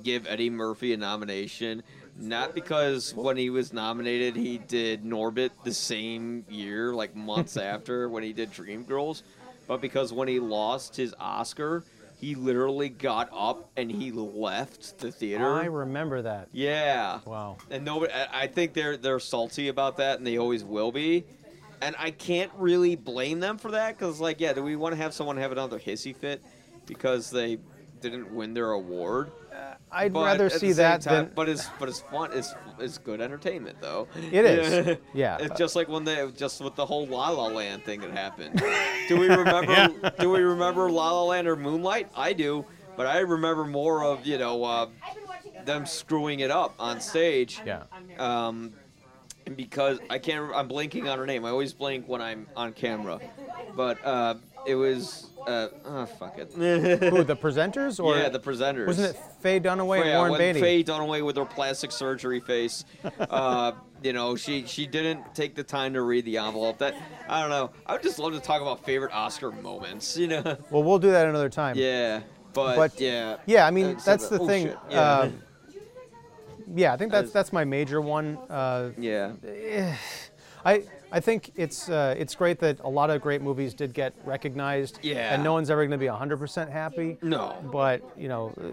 give 0.02 0.26
Eddie 0.26 0.50
Murphy 0.50 0.92
a 0.92 0.96
nomination. 0.96 1.82
Not 2.18 2.54
because 2.54 3.14
when 3.14 3.36
he 3.36 3.50
was 3.50 3.72
nominated, 3.72 4.36
he 4.36 4.58
did 4.58 5.04
Norbit 5.04 5.50
the 5.64 5.72
same 5.72 6.44
year, 6.50 6.92
like 6.92 7.16
months 7.16 7.56
after 7.56 8.08
when 8.08 8.22
he 8.22 8.32
did 8.32 8.52
Dreamgirls, 8.52 9.22
but 9.66 9.80
because 9.80 10.12
when 10.12 10.28
he 10.28 10.38
lost 10.38 10.96
his 10.96 11.14
Oscar, 11.18 11.84
he 12.20 12.34
literally 12.34 12.90
got 12.90 13.30
up 13.32 13.70
and 13.76 13.90
he 13.90 14.12
left 14.12 14.98
the 14.98 15.10
theater. 15.10 15.54
I 15.54 15.64
remember 15.64 16.20
that. 16.22 16.48
Yeah. 16.52 17.20
Wow. 17.24 17.56
And 17.70 17.84
nobody, 17.84 18.12
I 18.12 18.42
I 18.42 18.46
think 18.46 18.74
they're 18.74 18.98
they're 18.98 19.20
salty 19.20 19.68
about 19.68 19.96
that, 19.96 20.18
and 20.18 20.26
they 20.26 20.36
always 20.36 20.62
will 20.62 20.92
be. 20.92 21.24
And 21.82 21.96
I 21.98 22.10
can't 22.10 22.50
really 22.56 22.94
blame 22.96 23.40
them 23.40 23.56
for 23.58 23.70
that, 23.70 23.96
because 23.98 24.20
like, 24.20 24.40
yeah, 24.40 24.52
do 24.52 24.62
we 24.62 24.76
want 24.76 24.92
to 24.92 24.96
have 25.00 25.14
someone 25.14 25.36
have 25.38 25.52
another 25.52 25.78
hissy 25.78 26.14
fit 26.14 26.42
because 26.86 27.30
they 27.30 27.58
didn't 28.00 28.32
win 28.34 28.54
their 28.54 28.72
award? 28.72 29.30
I'd 29.92 30.12
But 30.12 30.24
rather 30.24 30.48
see 30.50 30.70
that 30.72 31.00
time- 31.02 31.24
than 31.26 31.32
But 31.34 31.48
it's 31.48 31.68
but 31.80 31.88
it's 31.88 32.00
fun. 32.00 32.30
It's 32.32 32.54
it's 32.78 32.96
good 32.98 33.20
entertainment 33.20 33.78
though. 33.80 34.06
It 34.30 34.44
is. 34.44 34.98
Yeah. 35.14 35.38
It's 35.40 35.58
just 35.58 35.74
like 35.74 35.88
when 35.88 36.04
they 36.04 36.30
just 36.36 36.60
with 36.60 36.76
the 36.76 36.86
whole 36.86 37.06
La 37.08 37.30
La 37.30 37.46
Land 37.48 37.84
thing 37.84 38.00
that 38.02 38.12
happened. 38.12 38.62
do 39.08 39.18
we 39.18 39.26
remember? 39.28 39.72
yeah. 39.72 40.10
Do 40.20 40.30
we 40.30 40.40
remember 40.40 40.88
La 40.90 41.10
La 41.12 41.24
Land 41.24 41.48
or 41.48 41.56
Moonlight? 41.56 42.08
I 42.14 42.32
do, 42.32 42.64
but 42.96 43.06
I 43.06 43.18
remember 43.18 43.64
more 43.64 44.04
of 44.04 44.24
you 44.24 44.38
know. 44.38 44.62
Uh, 44.62 44.86
I've 45.04 45.14
been 45.16 45.26
watching 45.26 45.52
the 45.54 45.62
them 45.64 45.86
screwing 45.86 46.38
it 46.40 46.52
up 46.52 46.74
on 46.78 47.00
stage. 47.00 47.60
Yeah. 47.66 47.82
Um, 48.18 48.72
and 49.50 49.56
because 49.56 49.98
I 50.08 50.18
can't, 50.18 50.54
I'm 50.54 50.68
blanking 50.68 51.10
on 51.10 51.18
her 51.18 51.26
name. 51.26 51.44
I 51.44 51.50
always 51.50 51.72
blank 51.72 52.06
when 52.06 52.22
I'm 52.22 52.46
on 52.54 52.72
camera. 52.72 53.18
But 53.74 54.02
uh, 54.04 54.36
it 54.64 54.76
was 54.76 55.26
uh, 55.44 55.68
oh 55.84 56.06
fuck 56.06 56.38
it. 56.38 56.52
Who, 56.52 57.24
the 57.24 57.34
presenters 57.36 58.02
or 58.02 58.16
yeah, 58.16 58.28
the 58.28 58.38
presenters. 58.38 58.86
wasn't 58.86 59.16
it 59.16 59.20
Faye 59.40 59.58
Dunaway 59.58 60.02
and 60.02 60.06
yeah, 60.06 60.18
Warren 60.18 60.38
Beatty? 60.38 60.60
Faye 60.60 60.84
Dunaway 60.84 61.26
with 61.26 61.36
her 61.36 61.44
plastic 61.44 61.90
surgery 61.90 62.38
face. 62.38 62.84
uh, 63.18 63.72
you 64.04 64.12
know, 64.12 64.36
she 64.36 64.66
she 64.66 64.86
didn't 64.86 65.34
take 65.34 65.56
the 65.56 65.64
time 65.64 65.94
to 65.94 66.02
read 66.02 66.26
the 66.26 66.38
envelope. 66.38 66.78
That 66.78 66.94
I 67.28 67.40
don't 67.40 67.50
know. 67.50 67.72
I 67.86 67.94
would 67.94 68.02
just 68.04 68.20
love 68.20 68.32
to 68.34 68.40
talk 68.40 68.62
about 68.62 68.84
favorite 68.84 69.12
Oscar 69.12 69.50
moments. 69.50 70.16
You 70.16 70.28
know. 70.28 70.42
Well, 70.70 70.84
we'll 70.84 71.00
do 71.00 71.10
that 71.10 71.26
another 71.26 71.48
time. 71.48 71.76
Yeah, 71.76 72.20
but, 72.52 72.76
But- 72.76 73.00
yeah. 73.00 73.38
Yeah, 73.46 73.66
I 73.66 73.72
mean 73.72 73.98
that's 74.04 74.28
the 74.28 74.38
oh, 74.38 74.46
thing. 74.46 74.72
Yeah. 74.88 75.30
Yeah, 76.74 76.92
I 76.92 76.96
think 76.96 77.12
that's 77.12 77.32
that's 77.32 77.52
my 77.52 77.64
major 77.64 78.00
one. 78.00 78.38
Uh, 78.48 78.90
yeah. 78.98 79.32
I 80.64 80.84
I 81.12 81.20
think 81.20 81.52
it's 81.56 81.88
uh, 81.88 82.14
it's 82.16 82.34
great 82.34 82.58
that 82.60 82.80
a 82.80 82.88
lot 82.88 83.10
of 83.10 83.20
great 83.20 83.42
movies 83.42 83.74
did 83.74 83.92
get 83.92 84.14
recognized. 84.24 84.98
Yeah. 85.02 85.34
And 85.34 85.42
no 85.42 85.52
one's 85.52 85.70
ever 85.70 85.82
going 85.82 85.90
to 85.90 85.98
be 85.98 86.06
100% 86.06 86.70
happy. 86.70 87.18
No. 87.22 87.56
But 87.72 88.02
you 88.16 88.28
know, 88.28 88.52
uh, 88.60 88.68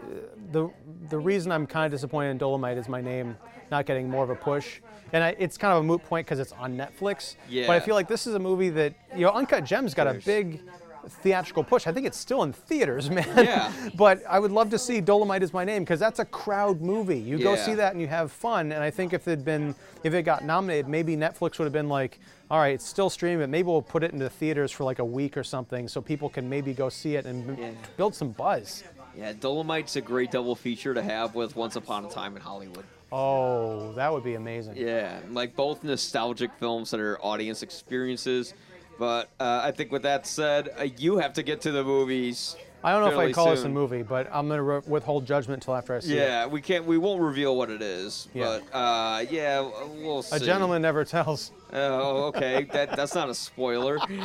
the 0.51 0.69
the 1.09 1.17
reason 1.17 1.51
I'm 1.51 1.65
kind 1.65 1.85
of 1.85 1.91
disappointed 1.91 2.31
in 2.31 2.39
Dolemite 2.39 2.77
is 2.77 2.87
my 2.87 3.01
name 3.01 3.37
not 3.71 3.85
getting 3.85 4.09
more 4.09 4.23
of 4.23 4.29
a 4.29 4.35
push, 4.35 4.79
and 5.11 5.23
I, 5.23 5.35
it's 5.39 5.57
kind 5.57 5.73
of 5.73 5.83
a 5.83 5.83
moot 5.83 6.03
point 6.03 6.25
because 6.25 6.39
it's 6.39 6.53
on 6.53 6.77
Netflix. 6.77 7.35
Yeah. 7.49 7.67
But 7.67 7.75
I 7.75 7.79
feel 7.79 7.95
like 7.95 8.07
this 8.07 8.27
is 8.27 8.35
a 8.35 8.39
movie 8.39 8.69
that 8.69 8.93
you 9.15 9.21
know, 9.21 9.31
Uncut 9.31 9.63
Gems 9.63 9.93
got 9.93 10.07
a 10.07 10.13
big 10.13 10.61
theatrical 11.09 11.63
push. 11.63 11.87
I 11.87 11.91
think 11.91 12.05
it's 12.07 12.17
still 12.17 12.43
in 12.43 12.53
theaters, 12.53 13.09
man. 13.17 13.25
Yeah. 13.37 13.71
but 13.95 14.21
I 14.29 14.39
would 14.39 14.51
love 14.51 14.69
to 14.71 14.79
see 14.79 15.01
Dolemite 15.01 15.41
is 15.41 15.53
my 15.53 15.63
name 15.65 15.83
because 15.83 15.99
that's 15.99 16.19
a 16.19 16.25
crowd 16.25 16.81
movie. 16.81 17.17
You 17.19 17.37
go 17.39 17.53
Yeah. 17.53 17.65
see 17.65 17.73
that 17.75 17.93
and 17.93 18.01
you 18.01 18.07
have 18.07 18.31
fun. 18.31 18.71
And 18.71 18.83
I 18.83 18.89
think 18.91 19.13
if 19.13 19.27
it'd 19.27 19.45
been 19.45 19.75
if 20.03 20.13
it 20.13 20.23
got 20.23 20.43
nominated, 20.43 20.87
maybe 20.87 21.15
Netflix 21.17 21.57
would 21.59 21.65
have 21.65 21.73
been 21.73 21.89
like, 21.89 22.19
all 22.51 22.59
right, 22.59 22.73
it's 22.75 22.85
still 22.87 23.09
streaming, 23.09 23.39
but 23.39 23.49
maybe 23.49 23.67
we'll 23.67 23.81
put 23.81 24.03
it 24.03 24.13
into 24.13 24.29
theaters 24.29 24.71
for 24.71 24.83
like 24.83 24.99
a 24.99 25.05
week 25.05 25.35
or 25.37 25.43
something, 25.43 25.87
so 25.87 26.01
people 26.01 26.29
can 26.29 26.47
maybe 26.49 26.73
go 26.73 26.87
see 26.89 27.15
it 27.15 27.25
and 27.25 27.57
Yeah. 27.57 27.71
build 27.97 28.15
some 28.15 28.31
buzz. 28.31 28.83
Yeah, 29.17 29.33
Dolemite's 29.33 29.95
a 29.95 30.01
great 30.01 30.31
double 30.31 30.55
feature 30.55 30.93
to 30.93 31.01
have 31.01 31.33
with 31.35 31.55
Once 31.55 31.75
Upon 31.75 32.05
a 32.05 32.09
Time 32.09 32.35
in 32.35 32.41
Hollywood. 32.41 32.85
Oh, 33.11 33.93
that 33.93 34.11
would 34.13 34.23
be 34.23 34.35
amazing. 34.35 34.75
Yeah, 34.77 35.19
like 35.31 35.55
both 35.55 35.83
nostalgic 35.83 36.51
films 36.59 36.91
that 36.91 36.99
are 36.99 37.17
audience 37.25 37.63
experiences. 37.63 38.53
But 38.97 39.29
uh, 39.39 39.61
I 39.63 39.71
think 39.71 39.91
with 39.91 40.03
that 40.03 40.27
said, 40.27 40.69
uh, 40.79 40.83
you 40.97 41.17
have 41.17 41.33
to 41.33 41.43
get 41.43 41.61
to 41.61 41.71
the 41.71 41.83
movies. 41.83 42.55
I 42.83 42.91
don't 42.91 43.01
know 43.01 43.07
if 43.21 43.29
I 43.29 43.31
call 43.33 43.49
this 43.49 43.63
a 43.63 43.69
movie, 43.69 44.03
but 44.03 44.29
I'm 44.31 44.47
gonna 44.47 44.61
re- 44.61 44.81
withhold 44.85 45.25
judgment 45.25 45.63
until 45.63 45.75
after 45.75 45.95
I 45.95 45.99
see 45.99 46.13
it. 46.13 46.17
Yeah, 46.21 46.45
we 46.45 46.61
can't. 46.61 46.85
We 46.85 46.97
won't 46.97 47.21
reveal 47.21 47.57
what 47.57 47.69
it 47.71 47.81
is. 47.81 48.27
Yeah. 48.33 48.59
But 48.71 48.77
uh, 48.77 49.25
yeah, 49.29 49.61
we'll 50.01 50.21
see. 50.21 50.35
A 50.35 50.39
gentleman 50.39 50.81
never 50.83 51.03
tells. 51.03 51.51
Oh, 51.73 52.25
okay. 52.27 52.67
That 52.71 52.95
that's 52.95 53.15
not 53.15 53.29
a 53.29 53.35
spoiler. 53.35 53.97
Four 53.99 54.17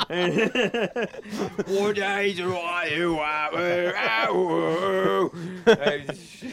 days 1.95 2.39
in 2.39 2.49
a 2.49 2.53
while. 2.53 3.19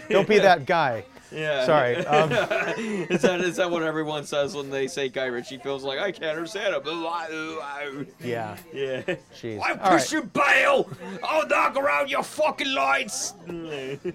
Don't 0.10 0.28
be 0.28 0.40
that 0.40 0.66
guy. 0.66 1.04
Yeah. 1.32 1.66
Sorry. 1.66 2.06
Um, 2.10 2.32
is 2.32 3.22
that 3.22 3.42
is 3.42 3.56
that 3.58 3.70
what 3.70 3.84
everyone 3.84 4.24
says 4.26 4.56
when 4.56 4.70
they 4.70 4.88
say 4.88 5.10
Guy 5.10 5.26
Ritchie 5.26 5.58
feels 5.60 5.84
like 5.84 6.00
I 6.00 6.12
can't 6.12 6.38
understand 6.38 6.74
him? 6.76 8.08
yeah. 8.24 8.58
Yeah. 8.74 9.02
Jeez. 9.36 9.62
I 9.62 9.74
right. 9.74 9.82
push 9.82 10.12
you 10.12 10.24
bail. 10.24 10.90
I'll 11.24 11.48
knock 11.48 11.76
around 11.76 12.10
your 12.10 12.24
fucking 12.24 12.74
lights. 12.74 13.34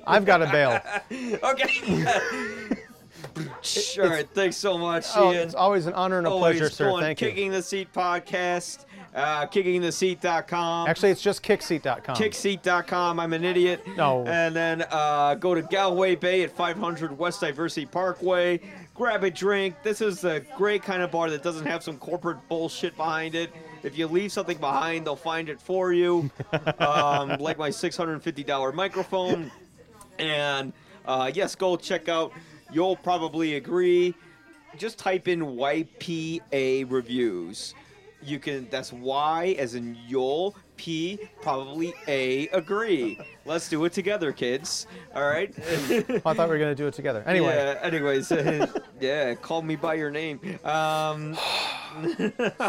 I've 0.07 0.25
got 0.25 0.43
a 0.43 0.47
bail. 0.47 0.81
okay. 1.45 2.05
All 4.01 4.09
right. 4.09 4.29
Thanks 4.33 4.57
so 4.57 4.79
much, 4.79 5.07
Oh, 5.15 5.33
Ian. 5.33 5.43
it's 5.43 5.55
always 5.55 5.87
an 5.87 5.95
honor 5.95 6.19
and 6.19 6.27
a 6.27 6.31
Always 6.31 6.59
pleasure, 6.59 6.73
sir. 6.73 7.01
Thank 7.01 7.21
you. 7.21 7.29
Kicking 7.29 7.51
the 7.51 7.63
Seat 7.63 7.93
podcast, 7.93 8.85
uh, 9.15 9.47
kickingtheseat.com. 9.47 10.89
Actually, 10.89 11.11
it's 11.11 11.23
just 11.23 11.43
kickseat.com. 11.43 12.17
Kickseat.com. 12.17 13.21
I'm 13.21 13.33
an 13.33 13.45
idiot. 13.45 13.87
No. 13.97 14.25
And 14.27 14.55
then 14.55 14.85
uh, 14.91 15.35
go 15.35 15.55
to 15.55 15.63
Galway 15.63 16.17
Bay 16.17 16.43
at 16.43 16.51
500 16.51 17.17
West 17.17 17.41
Diversey 17.41 17.89
Parkway. 17.91 18.61
Grab 18.95 19.25
a 19.25 19.31
drink. 19.31 19.77
This 19.83 20.01
is 20.01 20.25
a 20.25 20.41
great 20.57 20.83
kind 20.83 21.03
of 21.03 21.11
bar 21.11 21.31
that 21.31 21.43
doesn't 21.43 21.67
have 21.67 21.83
some 21.83 21.97
corporate 21.99 22.39
bullshit 22.49 22.97
behind 22.97 23.35
it. 23.35 23.53
If 23.83 23.99
you 23.99 24.07
leave 24.07 24.33
something 24.33 24.59
behind, 24.59 25.07
they'll 25.07 25.17
find 25.17 25.49
it 25.49 25.61
for 25.61 25.93
you. 25.93 26.31
um, 26.79 27.37
like 27.39 27.59
my 27.59 27.71
$650 27.71 28.75
microphone. 28.75 29.51
And 30.19 30.73
uh, 31.07 31.31
yes, 31.33 31.55
go 31.55 31.77
check 31.77 32.09
out. 32.09 32.33
You'll 32.73 32.97
probably 32.97 33.57
agree. 33.57 34.15
Just 34.77 34.99
type 34.99 35.29
in 35.29 35.41
YPA 35.41 36.91
reviews. 36.91 37.75
You 38.25 38.39
can. 38.39 38.69
That's 38.71 38.93
Y 38.93 39.57
as 39.59 39.75
in 39.75 39.97
you'll. 40.07 40.57
P 40.77 41.21
probably 41.41 41.95
A 42.09 42.49
agree. 42.49 43.19
Let's 43.45 43.69
do 43.69 43.85
it 43.85 43.93
together, 43.93 44.33
kids. 44.33 44.87
All 45.15 45.23
right. 45.23 45.55
I 45.57 46.01
thought 46.19 46.37
we 46.37 46.47
were 46.47 46.59
going 46.59 46.71
to 46.71 46.75
do 46.75 46.87
it 46.89 46.95
together. 46.95 47.23
Anyway, 47.27 47.55
Yeah. 47.55 47.79
Anyways. 47.81 48.33
yeah. 49.01 49.35
Call 49.35 49.63
me 49.63 49.77
by 49.77 49.95
your 49.95 50.11
name. 50.11 50.41
Um. 50.65 51.37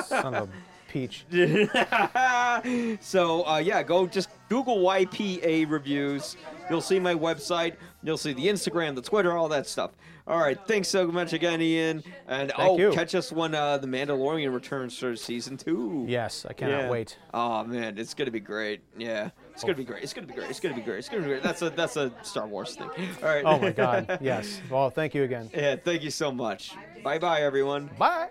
son 0.06 0.36
of 0.36 0.50
a 0.50 0.75
peach. 0.88 1.26
so 3.02 3.46
uh, 3.48 3.58
yeah, 3.64 3.84
go 3.84 4.08
just 4.08 4.30
Google 4.50 4.78
YPA 4.78 5.70
reviews. 5.70 6.38
You'll 6.70 6.82
see 6.82 7.00
my 7.00 7.14
website. 7.14 7.76
You'll 8.04 8.18
see 8.18 8.34
the 8.34 8.48
Instagram, 8.48 8.96
the 8.96 9.02
Twitter, 9.02 9.36
all 9.38 9.48
that 9.50 9.68
stuff. 9.68 9.92
All 10.28 10.40
right, 10.40 10.58
thanks 10.66 10.88
so 10.88 11.06
much 11.08 11.34
again, 11.34 11.62
Ian. 11.62 12.04
And 12.28 12.52
oh, 12.58 12.80
you. 12.80 12.92
catch 12.92 13.14
us 13.14 13.32
when 13.32 13.54
uh, 13.54 13.78
the 13.78 13.86
Mandalorian 13.86 14.52
returns 14.52 14.98
for 14.98 15.16
season 15.16 15.56
two. 15.56 16.04
Yes, 16.08 16.48
I 16.50 16.54
cannot 16.54 16.86
Yeah. 16.86 16.90
wait. 16.90 17.18
Oh 17.32 17.64
man, 17.64 18.00
it's 18.00 18.16
gonna 18.16 18.32
be 18.32 18.40
great. 18.40 18.82
Yeah, 18.98 19.30
it's 19.54 19.62
gonna 19.62 19.76
be 19.76 19.84
great. 19.84 20.02
It's 20.04 20.14
gonna 20.14 20.26
be 20.26 20.34
great. 20.34 20.50
It's 20.50 20.60
gonna 20.60 20.74
be 20.76 20.82
great. 20.82 20.98
It's 20.98 21.10
gonna 21.10 21.22
be 21.22 21.28
great. 21.30 21.44
That's 21.44 21.62
a 21.62 21.70
that's 21.70 21.96
a 21.96 22.12
Star 22.24 22.48
Wars 22.48 22.76
thing. 22.76 22.90
All 23.22 23.30
right. 23.30 23.44
Oh 23.46 23.60
my 23.60 23.72
God. 23.86 24.18
Yes. 24.20 24.62
Well, 24.70 24.90
thank 24.90 25.14
you 25.14 25.24
again. 25.24 25.50
yeah. 25.54 25.76
Thank 25.76 26.02
you 26.02 26.10
so 26.12 26.32
much. 26.32 26.74
Bye 27.04 27.20
bye, 27.20 27.42
everyone. 27.42 27.92
Bye. 28.00 28.30